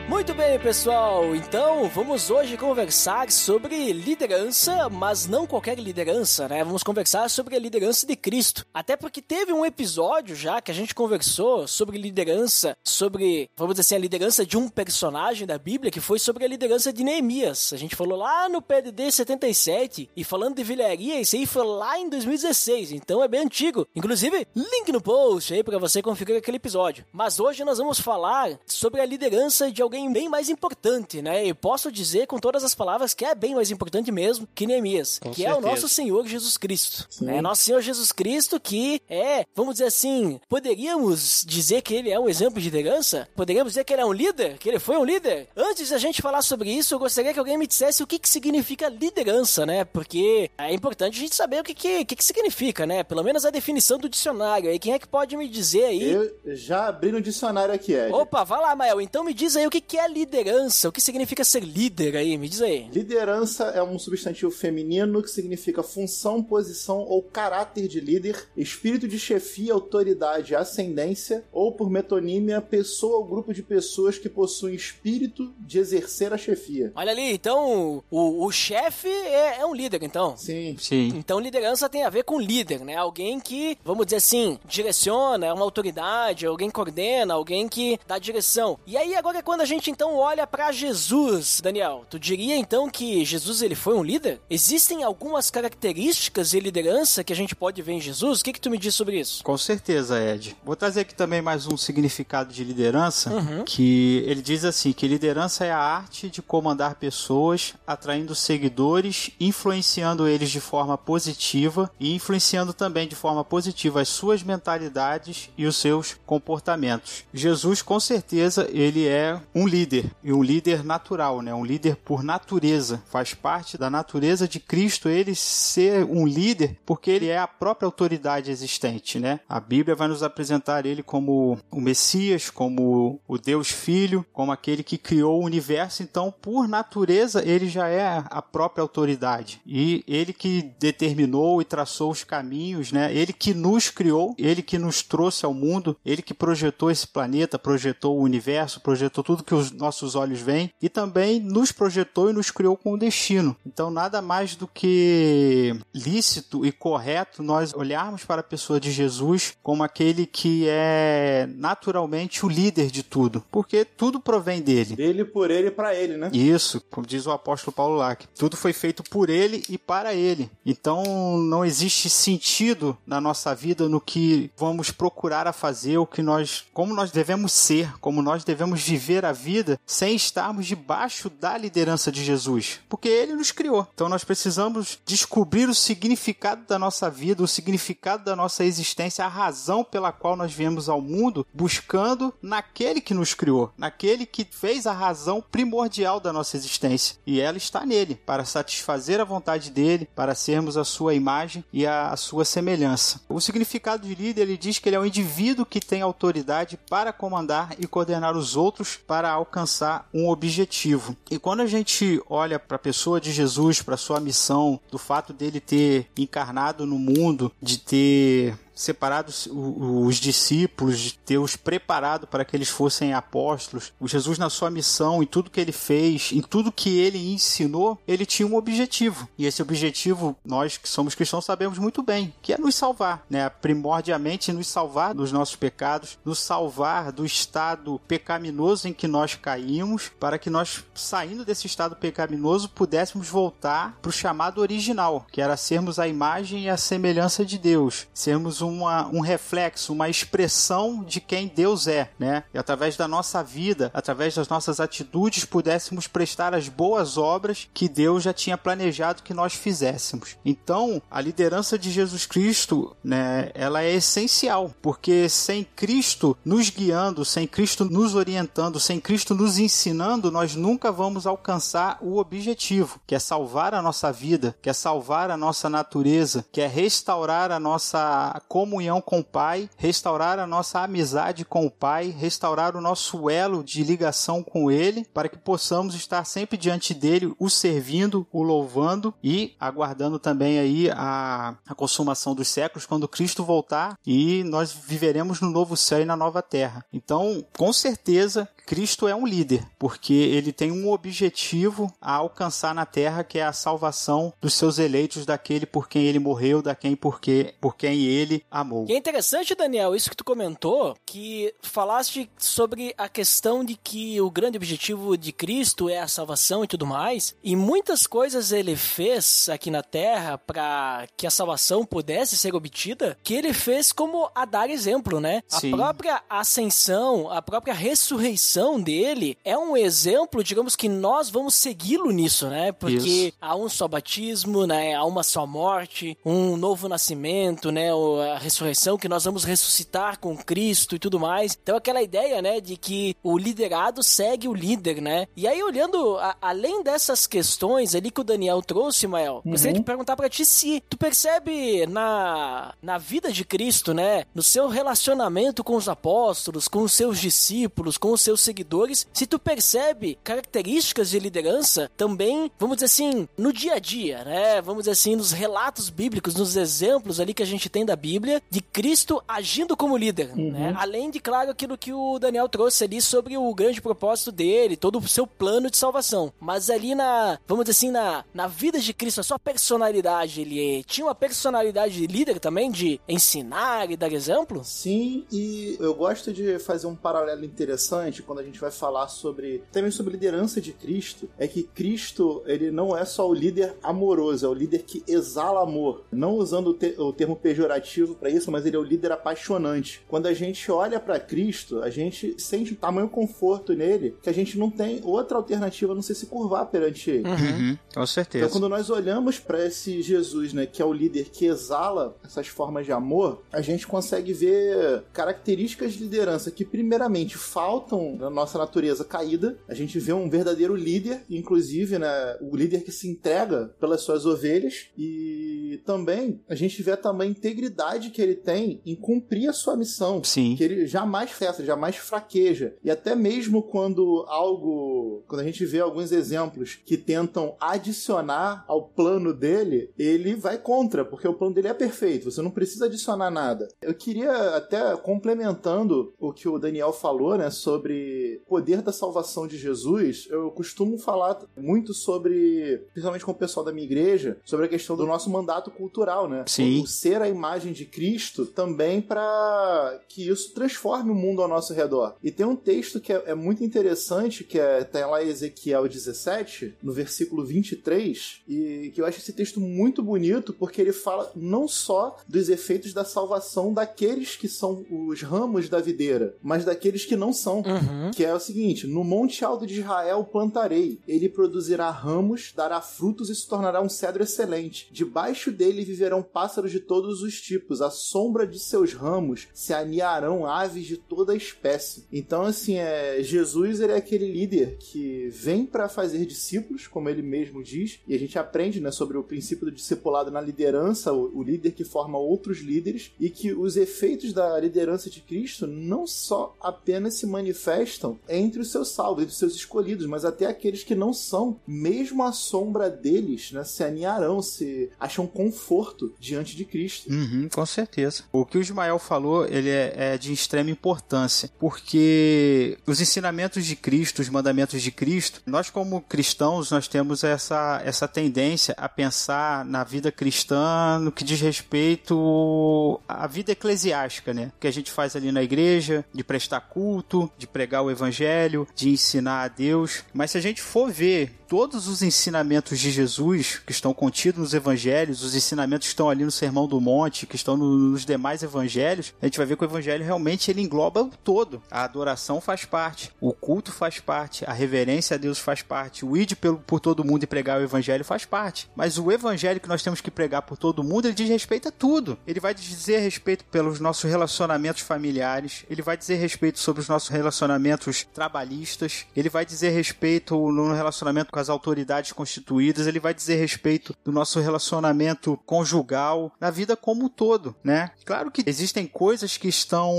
Muito 0.08 0.32
bem, 0.32 0.58
pessoal. 0.58 1.36
Então, 1.36 1.86
vamos 1.90 2.30
hoje 2.30 2.56
conversar 2.56 3.30
sobre 3.30 3.92
liderança, 3.92 4.88
mas 4.88 5.26
não 5.26 5.46
qualquer 5.46 5.78
liderança, 5.78 6.48
né? 6.48 6.64
Vamos 6.64 6.82
conversar 6.82 7.28
sobre 7.28 7.54
a 7.54 7.58
liderança 7.58 8.06
de 8.06 8.16
Cristo. 8.16 8.66
Até 8.72 8.96
porque 8.96 9.20
teve 9.20 9.52
um 9.52 9.66
episódio 9.66 10.34
já 10.34 10.62
que 10.62 10.70
a 10.70 10.74
gente 10.74 10.94
conversou 10.94 11.68
sobre 11.68 11.98
liderança, 11.98 12.74
sobre, 12.82 13.50
vamos 13.54 13.74
dizer 13.74 13.82
assim, 13.82 13.96
a 13.96 13.98
liderança 13.98 14.46
de 14.46 14.56
um 14.56 14.70
personagem 14.70 15.46
da 15.46 15.58
Bíblia, 15.58 15.90
que 15.90 16.00
foi 16.00 16.18
sobre 16.18 16.42
a 16.42 16.48
liderança 16.48 16.90
de 16.90 17.04
Neemias. 17.04 17.74
A 17.74 17.76
gente 17.76 17.94
falou 17.94 18.16
lá 18.16 18.48
no 18.48 18.62
PDD 18.62 19.12
77 19.12 20.08
e 20.16 20.24
falando 20.24 20.56
de 20.56 20.64
vilharia, 20.64 21.20
isso 21.20 21.36
aí 21.36 21.44
foi 21.44 21.66
lá 21.66 21.98
em 21.98 22.08
2016, 22.08 22.92
então 22.92 23.22
é 23.22 23.28
bem 23.28 23.42
antigo. 23.42 23.86
Inclusive, 23.94 24.48
link 24.56 24.90
no 24.90 25.02
post 25.02 25.52
aí 25.52 25.62
para 25.62 25.78
você 25.78 26.00
conferir 26.00 26.38
aquele 26.38 26.56
episódio. 26.56 27.04
Mas 27.12 27.38
hoje 27.38 27.62
nós 27.62 27.76
vamos 27.76 28.00
falar 28.00 28.58
sobre 28.66 29.02
a 29.02 29.04
liderança 29.04 29.70
de 29.70 29.82
alguém 29.82 29.97
bem 30.12 30.28
mais 30.28 30.50
importante, 30.50 31.22
né? 31.22 31.46
E 31.46 31.54
posso 31.54 31.90
dizer 31.90 32.26
com 32.26 32.38
todas 32.38 32.62
as 32.62 32.74
palavras 32.74 33.14
que 33.14 33.24
é 33.24 33.34
bem 33.34 33.54
mais 33.54 33.70
importante 33.70 34.12
mesmo 34.12 34.46
que 34.54 34.66
Neemias, 34.66 35.18
Com 35.18 35.30
que 35.30 35.44
é 35.44 35.50
o 35.50 35.54
certeza. 35.54 35.70
nosso 35.74 35.88
Senhor 35.88 36.26
Jesus 36.26 36.56
Cristo. 36.58 37.06
Sim. 37.08 37.24
Né? 37.24 37.40
Nosso 37.40 37.62
Senhor 37.62 37.80
Jesus 37.80 38.12
Cristo 38.12 38.60
que 38.60 39.00
é, 39.08 39.46
vamos 39.54 39.74
dizer 39.76 39.86
assim, 39.86 40.38
poderíamos 40.48 41.42
dizer 41.46 41.80
que 41.80 41.94
ele 41.94 42.10
é 42.10 42.20
um 42.20 42.28
exemplo 42.28 42.60
de 42.60 42.68
liderança? 42.70 43.26
Poderíamos 43.34 43.72
dizer 43.72 43.84
que 43.84 43.92
ele 43.94 44.02
é 44.02 44.06
um 44.06 44.12
líder? 44.12 44.58
Que 44.58 44.68
ele 44.68 44.78
foi 44.78 44.98
um 44.98 45.04
líder? 45.04 45.48
Antes 45.56 45.88
da 45.90 45.96
gente 45.98 46.20
falar 46.20 46.42
sobre 46.42 46.70
isso, 46.70 46.94
eu 46.94 46.98
gostaria 46.98 47.32
que 47.32 47.38
alguém 47.38 47.56
me 47.56 47.66
dissesse 47.66 48.02
o 48.02 48.06
que, 48.06 48.18
que 48.18 48.28
significa 48.28 48.88
liderança, 48.88 49.64
né? 49.64 49.84
Porque 49.84 50.50
é 50.58 50.72
importante 50.74 51.16
a 51.16 51.20
gente 51.20 51.34
saber 51.34 51.60
o 51.60 51.64
que, 51.64 51.74
que, 51.74 52.04
que, 52.04 52.16
que 52.16 52.24
significa, 52.24 52.86
né? 52.86 53.02
Pelo 53.02 53.22
menos 53.24 53.44
a 53.44 53.50
definição 53.50 53.98
do 53.98 54.08
dicionário. 54.08 54.70
Aí 54.70 54.78
quem 54.78 54.92
é 54.92 54.98
que 54.98 55.08
pode 55.08 55.36
me 55.36 55.48
dizer 55.48 55.84
aí? 55.84 56.12
Eu 56.12 56.36
já 56.56 56.88
abri 56.88 57.10
no 57.12 57.20
dicionário 57.20 57.74
aqui, 57.74 57.92
Ed. 57.92 58.12
Opa, 58.12 58.44
vai 58.44 58.60
lá, 58.60 58.76
Mael. 58.76 59.00
Então 59.00 59.24
me 59.24 59.32
diz 59.32 59.56
aí 59.56 59.66
o 59.66 59.70
que 59.70 59.80
que 59.88 59.96
é 59.96 60.06
liderança, 60.06 60.90
o 60.90 60.92
que 60.92 61.00
significa 61.00 61.42
ser 61.42 61.64
líder 61.64 62.14
aí, 62.14 62.36
me 62.36 62.46
diz 62.46 62.60
aí. 62.60 62.88
Liderança 62.92 63.64
é 63.64 63.82
um 63.82 63.98
substantivo 63.98 64.50
feminino 64.50 65.22
que 65.22 65.30
significa 65.30 65.82
função, 65.82 66.42
posição 66.42 66.98
ou 66.98 67.22
caráter 67.22 67.88
de 67.88 67.98
líder, 67.98 68.48
espírito 68.54 69.08
de 69.08 69.18
chefia, 69.18 69.72
autoridade, 69.72 70.54
ascendência, 70.54 71.42
ou 71.50 71.72
por 71.72 71.88
metonímia, 71.88 72.60
pessoa 72.60 73.16
ou 73.16 73.24
grupo 73.24 73.54
de 73.54 73.62
pessoas 73.62 74.18
que 74.18 74.28
possuem 74.28 74.74
espírito 74.74 75.54
de 75.58 75.78
exercer 75.78 76.34
a 76.34 76.38
chefia. 76.38 76.92
Olha 76.94 77.10
ali, 77.10 77.32
então 77.32 78.04
o, 78.10 78.44
o 78.44 78.52
chefe 78.52 79.08
é, 79.08 79.60
é 79.60 79.66
um 79.66 79.74
líder, 79.74 80.02
então. 80.02 80.36
Sim. 80.36 80.76
Sim. 80.78 81.14
Então 81.16 81.40
liderança 81.40 81.88
tem 81.88 82.04
a 82.04 82.10
ver 82.10 82.24
com 82.24 82.38
líder, 82.38 82.80
né? 82.80 82.96
Alguém 82.96 83.40
que, 83.40 83.78
vamos 83.82 84.04
dizer 84.04 84.16
assim, 84.16 84.58
direciona, 84.66 85.46
é 85.46 85.52
uma 85.52 85.64
autoridade, 85.64 86.46
alguém 86.46 86.68
que 86.68 86.74
coordena, 86.74 87.32
alguém 87.32 87.68
que 87.68 87.98
dá 88.06 88.18
direção. 88.18 88.78
E 88.86 88.94
aí 88.96 89.14
agora 89.14 89.42
quando 89.42 89.62
a 89.62 89.64
gente 89.64 89.77
então 89.86 90.16
olha 90.16 90.46
pra 90.46 90.72
Jesus, 90.72 91.60
Daniel, 91.62 92.04
tu 92.10 92.18
diria 92.18 92.56
então 92.56 92.88
que 92.90 93.24
Jesus 93.24 93.62
ele 93.62 93.74
foi 93.74 93.94
um 93.94 94.02
líder? 94.02 94.40
Existem 94.50 95.04
algumas 95.04 95.50
características 95.50 96.50
de 96.50 96.60
liderança 96.60 97.22
que 97.22 97.32
a 97.32 97.36
gente 97.36 97.54
pode 97.54 97.80
ver 97.82 97.92
em 97.92 98.00
Jesus? 98.00 98.40
O 98.40 98.44
que 98.44 98.52
que 98.52 98.60
tu 98.60 98.70
me 98.70 98.78
diz 98.78 98.94
sobre 98.94 99.18
isso? 99.20 99.42
Com 99.44 99.56
certeza, 99.58 100.18
Ed. 100.22 100.56
Vou 100.64 100.74
trazer 100.76 101.00
aqui 101.00 101.14
também 101.14 101.40
mais 101.42 101.66
um 101.66 101.76
significado 101.76 102.52
de 102.52 102.64
liderança, 102.64 103.30
Uhum. 103.32 103.64
que 103.64 104.22
ele 104.26 104.42
diz 104.42 104.64
assim, 104.64 104.92
que 104.92 105.06
liderança 105.06 105.64
é 105.64 105.70
a 105.70 105.78
arte 105.78 106.28
de 106.30 106.40
comandar 106.42 106.94
pessoas, 106.96 107.74
atraindo 107.86 108.34
seguidores, 108.34 109.30
influenciando 109.38 110.26
eles 110.26 110.50
de 110.50 110.60
forma 110.60 110.96
positiva 110.96 111.90
e 112.00 112.14
influenciando 112.14 112.72
também 112.72 113.06
de 113.06 113.14
forma 113.14 113.44
positiva 113.44 114.00
as 114.00 114.08
suas 114.08 114.42
mentalidades 114.42 115.50
e 115.56 115.66
os 115.66 115.76
seus 115.76 116.16
comportamentos. 116.26 117.24
Jesus, 117.32 117.82
com 117.82 118.00
certeza, 118.00 118.68
ele 118.72 119.06
é 119.06 119.40
um 119.54 119.67
líder, 119.68 120.10
e 120.22 120.32
um 120.32 120.42
líder 120.42 120.84
natural, 120.84 121.42
né? 121.42 121.54
Um 121.54 121.64
líder 121.64 121.96
por 121.96 122.22
natureza. 122.22 123.02
Faz 123.08 123.34
parte 123.34 123.78
da 123.78 123.88
natureza 123.88 124.48
de 124.48 124.58
Cristo 124.58 125.08
ele 125.08 125.34
ser 125.34 126.04
um 126.04 126.26
líder, 126.26 126.76
porque 126.84 127.10
ele 127.10 127.28
é 127.28 127.38
a 127.38 127.46
própria 127.46 127.86
autoridade 127.86 128.50
existente, 128.50 129.18
né? 129.18 129.40
A 129.48 129.60
Bíblia 129.60 129.94
vai 129.94 130.08
nos 130.08 130.22
apresentar 130.22 130.86
ele 130.86 131.02
como 131.02 131.58
o 131.70 131.80
Messias, 131.80 132.50
como 132.50 133.20
o 133.28 133.38
Deus 133.38 133.70
Filho, 133.70 134.24
como 134.32 134.50
aquele 134.50 134.82
que 134.82 134.98
criou 134.98 135.40
o 135.40 135.44
universo. 135.44 136.02
Então, 136.02 136.32
por 136.42 136.66
natureza, 136.66 137.44
ele 137.44 137.68
já 137.68 137.88
é 137.88 138.24
a 138.24 138.42
própria 138.42 138.82
autoridade. 138.82 139.60
E 139.66 140.02
ele 140.06 140.32
que 140.32 140.62
determinou 140.78 141.60
e 141.60 141.64
traçou 141.64 142.10
os 142.10 142.24
caminhos, 142.24 142.90
né? 142.92 143.14
Ele 143.14 143.32
que 143.32 143.54
nos 143.54 143.90
criou, 143.90 144.34
ele 144.38 144.62
que 144.62 144.78
nos 144.78 145.02
trouxe 145.02 145.44
ao 145.44 145.54
mundo, 145.54 145.96
ele 146.04 146.22
que 146.22 146.34
projetou 146.34 146.90
esse 146.90 147.06
planeta, 147.06 147.58
projetou 147.58 148.18
o 148.18 148.22
universo, 148.22 148.80
projetou 148.80 149.22
tudo 149.24 149.44
que 149.44 149.54
os 149.58 149.70
nossos 149.72 150.14
olhos 150.14 150.40
veem 150.40 150.70
e 150.80 150.88
também 150.88 151.40
nos 151.40 151.72
projetou 151.72 152.30
e 152.30 152.32
nos 152.32 152.50
criou 152.50 152.76
com 152.76 152.94
um 152.94 152.98
destino. 152.98 153.56
Então, 153.66 153.90
nada 153.90 154.22
mais 154.22 154.54
do 154.56 154.66
que 154.66 155.78
lícito 155.94 156.64
e 156.64 156.72
correto 156.72 157.42
nós 157.42 157.74
olharmos 157.74 158.24
para 158.24 158.40
a 158.40 158.44
pessoa 158.44 158.80
de 158.80 158.90
Jesus 158.90 159.54
como 159.62 159.82
aquele 159.82 160.26
que 160.26 160.66
é 160.68 161.48
naturalmente 161.56 162.44
o 162.46 162.48
líder 162.48 162.90
de 162.90 163.02
tudo, 163.02 163.44
porque 163.50 163.84
tudo 163.84 164.20
provém 164.20 164.60
dele. 164.60 164.96
Dele, 164.96 165.24
por 165.24 165.50
ele 165.50 165.68
e 165.68 165.70
para 165.70 165.94
ele, 165.94 166.16
né? 166.16 166.30
Isso, 166.32 166.80
como 166.90 167.06
diz 167.06 167.26
o 167.26 167.30
apóstolo 167.30 167.74
Paulo 167.74 167.96
lá, 167.96 168.14
que 168.14 168.28
tudo 168.28 168.56
foi 168.56 168.72
feito 168.72 169.02
por 169.02 169.28
ele 169.28 169.64
e 169.68 169.76
para 169.76 170.14
ele. 170.14 170.50
Então, 170.64 171.38
não 171.38 171.64
existe 171.64 172.08
sentido 172.08 172.96
na 173.06 173.20
nossa 173.20 173.54
vida 173.54 173.88
no 173.88 174.00
que 174.00 174.50
vamos 174.56 174.90
procurar 174.90 175.46
a 175.46 175.52
fazer, 175.52 175.98
o 175.98 176.06
que 176.06 176.22
nós, 176.22 176.64
como 176.72 176.94
nós 176.94 177.10
devemos 177.10 177.52
ser, 177.52 177.92
como 177.98 178.22
nós 178.22 178.44
devemos 178.44 178.82
viver 178.82 179.24
a 179.24 179.32
vida 179.32 179.47
sem 179.86 180.14
estarmos 180.14 180.66
debaixo 180.66 181.30
da 181.30 181.56
liderança 181.56 182.10
de 182.12 182.24
Jesus, 182.24 182.80
porque 182.88 183.08
ele 183.08 183.34
nos 183.34 183.52
criou. 183.52 183.86
Então 183.94 184.08
nós 184.08 184.24
precisamos 184.24 184.98
descobrir 185.04 185.68
o 185.68 185.74
significado 185.74 186.64
da 186.66 186.78
nossa 186.78 187.10
vida, 187.10 187.42
o 187.42 187.48
significado 187.48 188.24
da 188.24 188.36
nossa 188.36 188.64
existência, 188.64 189.24
a 189.24 189.28
razão 189.28 189.82
pela 189.82 190.12
qual 190.12 190.36
nós 190.36 190.52
viemos 190.52 190.88
ao 190.88 191.00
mundo, 191.00 191.46
buscando 191.52 192.32
naquele 192.42 193.00
que 193.00 193.14
nos 193.14 193.34
criou, 193.34 193.72
naquele 193.76 194.26
que 194.26 194.46
fez 194.50 194.86
a 194.86 194.92
razão 194.92 195.42
primordial 195.50 196.20
da 196.20 196.32
nossa 196.32 196.56
existência. 196.56 197.16
E 197.26 197.40
ela 197.40 197.56
está 197.56 197.84
nele, 197.84 198.14
para 198.14 198.44
satisfazer 198.44 199.20
a 199.20 199.24
vontade 199.24 199.70
dele, 199.70 200.08
para 200.14 200.34
sermos 200.34 200.76
a 200.76 200.84
sua 200.84 201.14
imagem 201.14 201.64
e 201.72 201.86
a 201.86 202.16
sua 202.16 202.44
semelhança. 202.44 203.20
O 203.28 203.40
significado 203.40 204.06
de 204.06 204.14
líder 204.14 204.42
ele 204.42 204.56
diz 204.56 204.78
que 204.78 204.88
ele 204.88 204.96
é 204.96 205.00
um 205.00 205.06
indivíduo 205.06 205.66
que 205.66 205.80
tem 205.80 206.02
autoridade 206.02 206.78
para 206.88 207.12
comandar 207.12 207.74
e 207.78 207.86
coordenar 207.86 208.36
os 208.36 208.56
outros 208.56 208.96
para 208.96 209.37
alcançar 209.38 210.08
um 210.12 210.28
objetivo. 210.28 211.16
E 211.30 211.38
quando 211.38 211.60
a 211.60 211.66
gente 211.66 212.22
olha 212.28 212.58
para 212.58 212.76
a 212.76 212.80
pessoa 212.80 213.20
de 213.20 213.32
Jesus, 213.32 213.82
para 213.82 213.96
sua 213.96 214.20
missão, 214.20 214.80
do 214.90 214.98
fato 214.98 215.32
dele 215.32 215.60
ter 215.60 216.10
encarnado 216.16 216.86
no 216.86 216.98
mundo, 216.98 217.50
de 217.60 217.78
ter 217.78 218.58
separado 218.78 219.32
os 219.50 220.16
discípulos, 220.16 221.18
de 221.26 221.36
os 221.36 221.56
preparado 221.56 222.26
para 222.26 222.44
que 222.44 222.56
eles 222.56 222.68
fossem 222.68 223.12
apóstolos. 223.12 223.92
O 223.98 224.06
Jesus, 224.06 224.38
na 224.38 224.48
sua 224.48 224.70
missão, 224.70 225.22
em 225.22 225.26
tudo 225.26 225.50
que 225.50 225.60
ele 225.60 225.72
fez, 225.72 226.30
em 226.32 226.40
tudo 226.40 226.70
que 226.70 226.98
ele 226.98 227.32
ensinou, 227.32 227.98
ele 228.06 228.24
tinha 228.24 228.46
um 228.46 228.54
objetivo. 228.54 229.28
E 229.36 229.46
esse 229.46 229.60
objetivo, 229.60 230.36
nós 230.44 230.78
que 230.78 230.88
somos 230.88 231.14
cristãos 231.14 231.44
sabemos 231.44 231.78
muito 231.78 232.02
bem, 232.02 232.32
que 232.40 232.52
é 232.52 232.58
nos 232.58 232.76
salvar, 232.76 233.24
né? 233.28 233.48
Primordialmente 233.48 234.52
nos 234.52 234.68
salvar 234.68 235.12
dos 235.12 235.32
nossos 235.32 235.56
pecados, 235.56 236.16
nos 236.24 236.38
salvar 236.38 237.10
do 237.10 237.26
estado 237.26 238.00
pecaminoso 238.06 238.86
em 238.86 238.92
que 238.92 239.08
nós 239.08 239.34
caímos, 239.34 240.10
para 240.20 240.38
que 240.38 240.48
nós, 240.48 240.84
saindo 240.94 241.44
desse 241.44 241.66
estado 241.66 241.96
pecaminoso, 241.96 242.68
pudéssemos 242.68 243.28
voltar 243.28 243.98
para 244.00 244.08
o 244.08 244.12
chamado 244.12 244.60
original, 244.60 245.26
que 245.32 245.40
era 245.40 245.56
sermos 245.56 245.98
a 245.98 246.06
imagem 246.06 246.64
e 246.64 246.68
a 246.68 246.76
semelhança 246.76 247.44
de 247.44 247.58
Deus, 247.58 248.06
sermos 248.14 248.62
um 248.62 248.67
uma, 248.68 249.06
um 249.08 249.20
reflexo, 249.20 249.92
uma 249.92 250.08
expressão 250.08 251.02
de 251.02 251.20
quem 251.20 251.48
Deus 251.48 251.86
é, 251.86 252.10
né? 252.18 252.44
E 252.52 252.58
através 252.58 252.96
da 252.96 253.08
nossa 253.08 253.42
vida, 253.42 253.90
através 253.94 254.34
das 254.34 254.48
nossas 254.48 254.80
atitudes, 254.80 255.44
pudéssemos 255.44 256.06
prestar 256.06 256.54
as 256.54 256.68
boas 256.68 257.16
obras 257.16 257.68
que 257.72 257.88
Deus 257.88 258.22
já 258.22 258.32
tinha 258.32 258.58
planejado 258.58 259.22
que 259.22 259.34
nós 259.34 259.54
fizéssemos. 259.54 260.36
Então, 260.44 261.00
a 261.10 261.20
liderança 261.20 261.78
de 261.78 261.90
Jesus 261.90 262.26
Cristo, 262.26 262.96
né, 263.02 263.50
ela 263.54 263.82
é 263.82 263.94
essencial, 263.94 264.72
porque 264.82 265.28
sem 265.28 265.64
Cristo 265.64 266.36
nos 266.44 266.70
guiando, 266.70 267.24
sem 267.24 267.46
Cristo 267.46 267.84
nos 267.84 268.14
orientando, 268.14 268.78
sem 268.78 269.00
Cristo 269.00 269.34
nos 269.34 269.58
ensinando, 269.58 270.30
nós 270.30 270.54
nunca 270.54 270.92
vamos 270.92 271.26
alcançar 271.26 271.98
o 272.00 272.18
objetivo, 272.18 273.00
que 273.06 273.14
é 273.14 273.18
salvar 273.18 273.74
a 273.74 273.82
nossa 273.82 274.12
vida, 274.12 274.56
que 274.60 274.70
é 274.70 274.72
salvar 274.72 275.30
a 275.30 275.36
nossa 275.36 275.68
natureza, 275.68 276.44
que 276.52 276.60
é 276.60 276.66
restaurar 276.66 277.50
a 277.50 277.60
nossa 277.60 278.40
comunhão 278.58 279.00
com 279.00 279.20
o 279.20 279.24
Pai, 279.24 279.70
restaurar 279.76 280.40
a 280.40 280.46
nossa 280.46 280.80
amizade 280.80 281.44
com 281.44 281.64
o 281.64 281.70
Pai, 281.70 282.08
restaurar 282.08 282.76
o 282.76 282.80
nosso 282.80 283.30
elo 283.30 283.62
de 283.62 283.84
ligação 283.84 284.42
com 284.42 284.68
Ele, 284.68 285.06
para 285.14 285.28
que 285.28 285.38
possamos 285.38 285.94
estar 285.94 286.24
sempre 286.24 286.58
diante 286.58 286.92
dele, 286.92 287.32
o 287.38 287.48
servindo, 287.48 288.26
o 288.32 288.42
louvando 288.42 289.14
e 289.22 289.54
aguardando 289.60 290.18
também 290.18 290.58
aí 290.58 290.90
a, 290.90 291.54
a 291.68 291.74
consumação 291.76 292.34
dos 292.34 292.48
séculos, 292.48 292.84
quando 292.84 293.06
Cristo 293.06 293.44
voltar 293.44 293.96
e 294.04 294.42
nós 294.42 294.72
viveremos 294.72 295.40
no 295.40 295.50
novo 295.50 295.76
céu 295.76 296.00
e 296.00 296.04
na 296.04 296.16
nova 296.16 296.42
terra. 296.42 296.84
Então, 296.92 297.46
com 297.56 297.72
certeza, 297.72 298.48
Cristo 298.68 299.08
é 299.08 299.16
um 299.16 299.26
líder, 299.26 299.66
porque 299.78 300.12
ele 300.12 300.52
tem 300.52 300.70
um 300.70 300.90
objetivo 300.90 301.90
a 301.98 302.16
alcançar 302.16 302.74
na 302.74 302.84
terra, 302.84 303.24
que 303.24 303.38
é 303.38 303.42
a 303.42 303.50
salvação 303.50 304.30
dos 304.42 304.52
seus 304.52 304.78
eleitos, 304.78 305.24
daquele 305.24 305.64
por 305.64 305.88
quem 305.88 306.04
ele 306.04 306.18
morreu, 306.18 306.60
daquele 306.60 306.94
por, 306.94 307.18
que, 307.18 307.54
por 307.62 307.74
quem 307.74 308.04
ele 308.04 308.44
amou. 308.50 308.84
E 308.86 308.92
é 308.92 308.98
interessante, 308.98 309.54
Daniel, 309.54 309.96
isso 309.96 310.10
que 310.10 310.16
tu 310.16 310.22
comentou, 310.22 310.94
que 311.06 311.54
falaste 311.62 312.30
sobre 312.36 312.94
a 312.98 313.08
questão 313.08 313.64
de 313.64 313.74
que 313.74 314.20
o 314.20 314.30
grande 314.30 314.58
objetivo 314.58 315.16
de 315.16 315.32
Cristo 315.32 315.88
é 315.88 316.00
a 316.00 316.06
salvação 316.06 316.62
e 316.62 316.68
tudo 316.68 316.86
mais, 316.86 317.34
e 317.42 317.56
muitas 317.56 318.06
coisas 318.06 318.52
ele 318.52 318.76
fez 318.76 319.48
aqui 319.48 319.70
na 319.70 319.82
terra 319.82 320.36
para 320.36 321.06
que 321.16 321.26
a 321.26 321.30
salvação 321.30 321.86
pudesse 321.86 322.36
ser 322.36 322.54
obtida, 322.54 323.16
que 323.22 323.32
ele 323.32 323.54
fez 323.54 323.92
como 323.92 324.30
a 324.34 324.44
dar 324.44 324.68
exemplo, 324.68 325.20
né? 325.20 325.42
Sim. 325.48 325.72
A 325.72 325.76
própria 325.76 326.22
ascensão, 326.28 327.30
a 327.30 327.40
própria 327.40 327.72
ressurreição 327.72 328.57
dele 328.80 329.36
é 329.44 329.56
um 329.56 329.76
exemplo, 329.76 330.42
digamos 330.42 330.74
que 330.74 330.88
nós 330.88 331.30
vamos 331.30 331.54
segui-lo 331.54 332.10
nisso, 332.10 332.48
né? 332.48 332.72
Porque 332.72 333.28
Isso. 333.28 333.32
há 333.40 333.54
um 333.54 333.68
só 333.68 333.86
batismo, 333.86 334.66
né? 334.66 334.94
Há 334.94 335.04
uma 335.04 335.22
só 335.22 335.46
morte, 335.46 336.16
um 336.24 336.56
novo 336.56 336.88
nascimento, 336.88 337.70
né? 337.70 337.90
A 338.34 338.38
ressurreição 338.38 338.98
que 338.98 339.08
nós 339.08 339.24
vamos 339.24 339.44
ressuscitar 339.44 340.18
com 340.18 340.36
Cristo 340.36 340.96
e 340.96 340.98
tudo 340.98 341.20
mais. 341.20 341.58
Então 341.60 341.76
aquela 341.76 342.02
ideia, 342.02 342.40
né, 342.42 342.60
de 342.60 342.76
que 342.76 343.16
o 343.22 343.36
liderado 343.38 344.02
segue 344.02 344.48
o 344.48 344.54
líder, 344.54 345.00
né? 345.00 345.26
E 345.36 345.46
aí 345.46 345.62
olhando 345.62 346.16
a, 346.18 346.36
além 346.40 346.82
dessas 346.82 347.26
questões 347.26 347.94
ali 347.94 348.10
que 348.10 348.20
o 348.20 348.24
Daniel 348.24 348.62
trouxe, 348.62 349.06
Mael, 349.06 349.42
uhum. 349.44 349.52
gostaria 349.52 349.78
de 349.78 349.84
perguntar 349.84 350.16
para 350.16 350.28
ti 350.28 350.44
se 350.44 350.82
tu 350.88 350.96
percebe 350.96 351.86
na 351.86 352.74
na 352.82 352.98
vida 352.98 353.32
de 353.32 353.44
Cristo, 353.44 353.92
né, 353.92 354.24
no 354.34 354.42
seu 354.42 354.68
relacionamento 354.68 355.62
com 355.62 355.76
os 355.76 355.88
apóstolos, 355.88 356.68
com 356.68 356.82
os 356.82 356.92
seus 356.92 357.18
discípulos, 357.18 357.98
com 357.98 358.12
os 358.12 358.20
seus 358.20 358.40
seguidores, 358.48 359.06
se 359.12 359.26
tu 359.26 359.38
percebe 359.38 360.18
características 360.24 361.10
de 361.10 361.18
liderança 361.18 361.90
também, 361.96 362.50
vamos 362.58 362.76
dizer 362.76 362.86
assim, 362.86 363.28
no 363.36 363.52
dia 363.52 363.74
a 363.74 363.78
dia, 363.78 364.24
né? 364.24 364.62
Vamos 364.62 364.82
dizer 364.82 364.92
assim, 364.92 365.14
nos 365.14 365.32
relatos 365.32 365.90
bíblicos, 365.90 366.34
nos 366.34 366.56
exemplos 366.56 367.20
ali 367.20 367.34
que 367.34 367.42
a 367.42 367.46
gente 367.46 367.68
tem 367.68 367.84
da 367.84 367.94
Bíblia, 367.94 368.42
de 368.50 368.60
Cristo 368.60 369.22
agindo 369.28 369.76
como 369.76 369.96
líder, 369.96 370.30
uhum. 370.30 370.52
né? 370.52 370.74
Além 370.78 371.10
de, 371.10 371.20
claro, 371.20 371.50
aquilo 371.50 371.76
que 371.76 371.92
o 371.92 372.18
Daniel 372.18 372.48
trouxe 372.48 372.84
ali 372.84 373.02
sobre 373.02 373.36
o 373.36 373.54
grande 373.54 373.82
propósito 373.82 374.32
dele, 374.32 374.76
todo 374.76 374.98
o 374.98 375.08
seu 375.08 375.26
plano 375.26 375.70
de 375.70 375.76
salvação. 375.76 376.32
Mas 376.40 376.70
ali 376.70 376.94
na, 376.94 377.38
vamos 377.46 377.64
dizer 377.64 377.76
assim, 377.76 377.90
na, 377.90 378.24
na 378.32 378.46
vida 378.46 378.80
de 378.80 378.94
Cristo, 378.94 379.20
a 379.20 379.24
sua 379.24 379.38
personalidade, 379.38 380.40
ele 380.40 380.82
tinha 380.84 381.06
uma 381.06 381.14
personalidade 381.14 381.94
de 381.94 382.06
líder 382.06 382.40
também, 382.40 382.70
de 382.70 383.00
ensinar 383.08 383.90
e 383.90 383.96
dar 383.96 384.12
exemplo? 384.12 384.62
Sim, 384.64 385.26
e 385.30 385.76
eu 385.78 385.94
gosto 385.94 386.32
de 386.32 386.58
fazer 386.58 386.86
um 386.86 386.96
paralelo 386.96 387.44
interessante 387.44 388.22
quando 388.22 388.37
quando 388.38 388.44
a 388.44 388.46
gente 388.46 388.60
vai 388.60 388.70
falar 388.70 389.08
sobre 389.08 389.62
também 389.72 389.90
sobre 389.90 390.12
liderança 390.12 390.60
de 390.60 390.72
Cristo, 390.72 391.28
é 391.36 391.48
que 391.48 391.64
Cristo, 391.64 392.42
ele 392.46 392.70
não 392.70 392.96
é 392.96 393.04
só 393.04 393.28
o 393.28 393.34
líder 393.34 393.74
amoroso, 393.82 394.46
é 394.46 394.48
o 394.48 394.54
líder 394.54 394.84
que 394.84 395.02
exala 395.08 395.62
amor. 395.62 396.04
Não 396.12 396.34
usando 396.34 396.68
o, 396.68 396.74
te 396.74 396.94
o 396.98 397.12
termo 397.12 397.34
pejorativo 397.34 398.14
para 398.14 398.30
isso, 398.30 398.50
mas 398.52 398.64
ele 398.64 398.76
é 398.76 398.78
o 398.78 398.82
líder 398.82 399.10
apaixonante. 399.10 400.04
Quando 400.06 400.26
a 400.26 400.32
gente 400.32 400.70
olha 400.70 401.00
para 401.00 401.18
Cristo, 401.18 401.82
a 401.82 401.90
gente 401.90 402.40
sente 402.40 402.72
um 402.74 402.76
tamanho 402.76 403.08
conforto 403.08 403.74
nele 403.74 404.16
que 404.22 404.30
a 404.30 404.34
gente 404.34 404.56
não 404.56 404.70
tem 404.70 405.00
outra 405.02 405.36
alternativa 405.36 405.92
a 405.92 405.94
não 405.94 406.02
ser 406.02 406.14
se 406.14 406.26
curvar 406.26 406.66
perante 406.66 407.10
ele. 407.10 407.28
Uhum, 407.28 407.78
com 407.92 408.06
certeza. 408.06 408.44
Então, 408.44 408.60
quando 408.60 408.68
nós 408.68 408.88
olhamos 408.88 409.40
para 409.40 409.66
esse 409.66 410.00
Jesus, 410.00 410.52
né, 410.52 410.64
que 410.64 410.80
é 410.80 410.84
o 410.84 410.92
líder 410.92 411.30
que 411.30 411.46
exala 411.46 412.14
essas 412.24 412.46
formas 412.46 412.86
de 412.86 412.92
amor, 412.92 413.42
a 413.52 413.60
gente 413.60 413.86
consegue 413.86 414.32
ver 414.32 415.02
características 415.12 415.94
de 415.94 416.04
liderança 416.04 416.50
que, 416.50 416.64
primeiramente, 416.64 417.36
faltam 417.36 418.17
na 418.18 418.30
nossa 418.30 418.58
natureza 418.58 419.04
caída. 419.04 419.58
A 419.68 419.74
gente 419.74 419.98
vê 419.98 420.12
um 420.12 420.28
verdadeiro 420.28 420.74
líder, 420.74 421.22
inclusive, 421.30 421.98
né, 421.98 422.36
o 422.40 422.56
líder 422.56 422.82
que 422.82 422.92
se 422.92 423.08
entrega 423.08 423.74
pelas 423.80 424.02
suas 424.02 424.26
ovelhas, 424.26 424.90
e 424.96 425.80
também 425.86 426.40
a 426.48 426.54
gente 426.54 426.82
vê 426.82 426.96
também 426.96 427.28
a 427.28 427.30
integridade 427.30 428.10
que 428.10 428.20
ele 428.20 428.34
tem 428.34 428.80
em 428.84 428.94
cumprir 428.94 429.48
a 429.48 429.52
sua 429.52 429.76
missão. 429.76 430.22
Sim. 430.24 430.54
Que 430.56 430.64
ele 430.64 430.86
jamais 430.86 431.30
cessa, 431.30 431.64
jamais 431.64 431.96
fraqueja. 431.96 432.74
E 432.82 432.90
até 432.90 433.14
mesmo 433.14 433.62
quando 433.62 434.24
algo. 434.28 435.24
Quando 435.26 435.40
a 435.40 435.44
gente 435.44 435.64
vê 435.64 435.80
alguns 435.80 436.12
exemplos 436.12 436.74
que 436.74 436.96
tentam 436.96 437.56
adicionar 437.60 438.64
ao 438.66 438.88
plano 438.88 439.32
dele, 439.32 439.90
ele 439.98 440.34
vai 440.34 440.58
contra, 440.58 441.04
porque 441.04 441.28
o 441.28 441.34
plano 441.34 441.54
dele 441.54 441.68
é 441.68 441.74
perfeito, 441.74 442.30
você 442.30 442.42
não 442.42 442.50
precisa 442.50 442.86
adicionar 442.86 443.30
nada. 443.30 443.68
Eu 443.80 443.94
queria, 443.94 444.56
até 444.56 444.96
complementando 444.96 446.12
o 446.18 446.32
que 446.32 446.48
o 446.48 446.58
Daniel 446.58 446.92
falou, 446.92 447.36
né, 447.36 447.50
sobre 447.50 448.07
poder 448.48 448.82
da 448.82 448.92
salvação 448.92 449.46
de 449.46 449.56
Jesus, 449.56 450.26
eu 450.30 450.50
costumo 450.50 450.98
falar 450.98 451.40
muito 451.56 451.92
sobre, 451.94 452.78
principalmente 452.92 453.24
com 453.24 453.32
o 453.32 453.34
pessoal 453.34 453.64
da 453.64 453.72
minha 453.72 453.86
igreja, 453.86 454.38
sobre 454.44 454.66
a 454.66 454.68
questão 454.68 454.96
do 454.96 455.06
nosso 455.06 455.30
mandato 455.30 455.70
cultural, 455.70 456.28
né? 456.28 456.44
Sim. 456.46 456.82
O 456.82 456.86
ser 456.86 457.20
a 457.22 457.28
imagem 457.28 457.72
de 457.72 457.84
Cristo 457.84 458.46
também 458.46 459.00
para 459.00 460.00
que 460.08 460.28
isso 460.28 460.52
transforme 460.54 461.10
o 461.10 461.14
mundo 461.14 461.42
ao 461.42 461.48
nosso 461.48 461.72
redor. 461.72 462.14
E 462.22 462.30
tem 462.30 462.46
um 462.46 462.56
texto 462.56 463.00
que 463.00 463.12
é, 463.12 463.22
é 463.26 463.34
muito 463.34 463.64
interessante, 463.64 464.44
que 464.44 464.58
é, 464.58 464.84
tá 464.84 465.06
lá 465.06 465.22
Ezequiel 465.22 465.88
17, 465.88 466.76
no 466.82 466.92
versículo 466.92 467.44
23, 467.44 468.42
e 468.48 468.90
que 468.94 469.00
eu 469.00 469.06
acho 469.06 469.18
esse 469.18 469.32
texto 469.32 469.60
muito 469.60 470.02
bonito 470.02 470.52
porque 470.52 470.80
ele 470.80 470.92
fala 470.92 471.30
não 471.34 471.68
só 471.68 472.16
dos 472.28 472.48
efeitos 472.48 472.92
da 472.92 473.04
salvação 473.04 473.72
daqueles 473.72 474.36
que 474.36 474.48
são 474.48 474.84
os 474.90 475.22
ramos 475.22 475.68
da 475.68 475.80
videira, 475.80 476.34
mas 476.42 476.64
daqueles 476.64 477.04
que 477.04 477.16
não 477.16 477.32
são. 477.32 477.58
Uhum. 477.58 477.97
Que 478.14 478.24
é 478.24 478.34
o 478.34 478.40
seguinte: 478.40 478.86
no 478.86 479.04
Monte 479.04 479.44
Alto 479.44 479.66
de 479.66 479.80
Israel 479.80 480.24
plantarei, 480.24 481.00
ele 481.06 481.28
produzirá 481.28 481.90
ramos, 481.90 482.52
dará 482.54 482.80
frutos 482.80 483.28
e 483.30 483.34
se 483.34 483.48
tornará 483.48 483.80
um 483.80 483.88
cedro 483.88 484.22
excelente. 484.22 484.88
Debaixo 484.92 485.50
dele 485.50 485.84
viverão 485.84 486.22
pássaros 486.22 486.70
de 486.70 486.80
todos 486.80 487.22
os 487.22 487.40
tipos, 487.40 487.80
à 487.80 487.90
sombra 487.90 488.46
de 488.46 488.58
seus 488.58 488.92
ramos 488.92 489.48
se 489.52 489.72
aninharão 489.72 490.46
aves 490.46 490.86
de 490.86 490.96
toda 490.96 491.36
espécie. 491.36 492.06
Então, 492.12 492.42
assim, 492.42 492.76
é, 492.76 493.22
Jesus 493.22 493.80
ele 493.80 493.92
é 493.92 493.96
aquele 493.96 494.30
líder 494.30 494.76
que 494.78 495.28
vem 495.30 495.66
para 495.66 495.88
fazer 495.88 496.24
discípulos, 496.26 496.86
como 496.86 497.08
ele 497.08 497.22
mesmo 497.22 497.62
diz, 497.62 498.00
e 498.06 498.14
a 498.14 498.18
gente 498.18 498.38
aprende 498.38 498.80
né, 498.80 498.90
sobre 498.90 499.16
o 499.16 499.24
princípio 499.24 499.66
do 499.66 499.72
discipulado 499.72 500.30
na 500.30 500.40
liderança, 500.40 501.12
o, 501.12 501.38
o 501.38 501.42
líder 501.42 501.72
que 501.72 501.84
forma 501.84 502.18
outros 502.18 502.58
líderes, 502.58 503.12
e 503.18 503.30
que 503.30 503.52
os 503.52 503.76
efeitos 503.76 504.32
da 504.32 504.58
liderança 504.58 505.10
de 505.10 505.20
Cristo 505.20 505.66
não 505.66 506.06
só 506.06 506.54
apenas 506.60 507.14
se 507.14 507.26
manifestam 507.26 507.87
entre 508.28 508.60
os 508.60 508.70
seus 508.70 508.90
salvos, 508.90 509.22
entre 509.22 509.32
os 509.32 509.38
seus 509.38 509.54
escolhidos, 509.54 510.06
mas 510.06 510.24
até 510.24 510.46
aqueles 510.46 510.82
que 510.82 510.94
não 510.94 511.12
são, 511.12 511.60
mesmo 511.66 512.22
à 512.22 512.32
sombra 512.32 512.90
deles, 512.90 513.52
né, 513.52 513.64
se 513.64 513.82
aninharão, 513.84 514.42
se 514.42 514.90
acham 514.98 515.26
conforto 515.26 516.14
diante 516.18 516.56
de 516.56 516.64
Cristo. 516.64 517.10
Uhum, 517.10 517.48
com 517.48 517.66
certeza. 517.66 518.24
O 518.32 518.44
que 518.44 518.58
o 518.58 518.60
Ismael 518.60 518.98
falou, 518.98 519.46
ele 519.46 519.70
é, 519.70 519.92
é 519.96 520.18
de 520.18 520.32
extrema 520.32 520.70
importância, 520.70 521.50
porque 521.58 522.78
os 522.86 523.00
ensinamentos 523.00 523.64
de 523.64 523.76
Cristo, 523.76 524.20
os 524.20 524.28
mandamentos 524.28 524.82
de 524.82 524.90
Cristo, 524.90 525.40
nós 525.46 525.70
como 525.70 526.00
cristãos, 526.00 526.70
nós 526.70 526.88
temos 526.88 527.24
essa, 527.24 527.80
essa 527.84 528.08
tendência 528.08 528.74
a 528.76 528.88
pensar 528.88 529.64
na 529.64 529.84
vida 529.84 530.10
cristã 530.10 530.98
no 531.00 531.12
que 531.12 531.24
diz 531.24 531.40
respeito 531.40 533.00
à 533.06 533.26
vida 533.26 533.52
eclesiástica, 533.52 534.32
né? 534.32 534.52
Que 534.58 534.66
a 534.66 534.72
gente 534.72 534.90
faz 534.90 535.14
ali 535.16 535.30
na 535.32 535.42
igreja, 535.42 536.04
de 536.12 536.24
prestar 536.24 536.60
culto, 536.60 537.30
de 537.36 537.46
pregar 537.46 537.77
o 537.82 537.90
evangelho, 537.90 538.66
de 538.74 538.90
ensinar 538.90 539.42
a 539.42 539.48
Deus. 539.48 540.04
Mas 540.12 540.30
se 540.30 540.38
a 540.38 540.40
gente 540.40 540.62
for 540.62 540.90
ver 540.90 541.38
todos 541.48 541.88
os 541.88 542.02
ensinamentos 542.02 542.78
de 542.78 542.90
Jesus 542.90 543.60
que 543.64 543.72
estão 543.72 543.94
contidos 543.94 544.38
nos 544.38 544.54
evangelhos, 544.54 545.22
os 545.22 545.34
ensinamentos 545.34 545.86
que 545.86 545.92
estão 545.92 546.10
ali 546.10 546.22
no 546.22 546.30
Sermão 546.30 546.68
do 546.68 546.78
Monte, 546.80 547.26
que 547.26 547.36
estão 547.36 547.56
no, 547.56 547.74
nos 547.74 548.04
demais 548.04 548.42
evangelhos, 548.42 549.14
a 549.20 549.24
gente 549.24 549.38
vai 549.38 549.46
ver 549.46 549.56
que 549.56 549.64
o 549.64 549.66
evangelho 549.66 550.04
realmente 550.04 550.50
ele 550.50 550.60
engloba 550.60 551.02
o 551.02 551.08
todo. 551.08 551.62
A 551.70 551.84
adoração 551.84 552.40
faz 552.40 552.66
parte, 552.66 553.10
o 553.18 553.32
culto 553.32 553.72
faz 553.72 553.98
parte, 553.98 554.44
a 554.46 554.52
reverência 554.52 555.14
a 555.14 555.18
Deus 555.18 555.38
faz 555.38 555.62
parte, 555.62 556.04
o 556.04 556.16
id 556.16 556.34
pelo, 556.34 556.58
por 556.58 556.80
todo 556.80 557.04
mundo 557.04 557.24
e 557.24 557.26
pregar 557.26 557.58
o 557.58 557.64
evangelho 557.64 558.04
faz 558.04 558.26
parte. 558.26 558.68
Mas 558.76 558.98
o 558.98 559.10
evangelho 559.10 559.60
que 559.60 559.68
nós 559.68 559.82
temos 559.82 560.02
que 560.02 560.10
pregar 560.10 560.42
por 560.42 560.58
todo 560.58 560.84
mundo, 560.84 561.06
ele 561.06 561.14
diz 561.14 561.28
respeito 561.28 561.68
a 561.68 561.72
tudo. 561.72 562.18
Ele 562.26 562.40
vai 562.40 562.52
dizer 562.52 562.98
respeito 562.98 563.44
pelos 563.46 563.80
nossos 563.80 564.04
relacionamentos 564.04 564.82
familiares, 564.82 565.64
ele 565.70 565.80
vai 565.80 565.96
dizer 565.96 566.16
respeito 566.16 566.58
sobre 566.58 566.82
os 566.82 566.88
nossos 566.88 567.08
relacionamentos 567.08 567.67
trabalhistas, 568.12 569.06
ele 569.14 569.28
vai 569.28 569.44
dizer 569.44 569.70
respeito 569.70 570.36
no 570.50 570.72
relacionamento 570.72 571.30
com 571.30 571.38
as 571.38 571.48
autoridades 571.48 572.12
constituídas, 572.12 572.86
ele 572.86 573.00
vai 573.00 573.12
dizer 573.12 573.36
respeito 573.36 573.94
do 574.04 574.12
nosso 574.12 574.40
relacionamento 574.40 575.38
conjugal, 575.44 576.32
na 576.40 576.50
vida 576.50 576.76
como 576.76 577.04
um 577.04 577.08
todo, 577.08 577.54
né? 577.62 577.90
Claro 578.04 578.30
que 578.30 578.42
existem 578.46 578.86
coisas 578.86 579.36
que 579.36 579.48
estão 579.48 579.94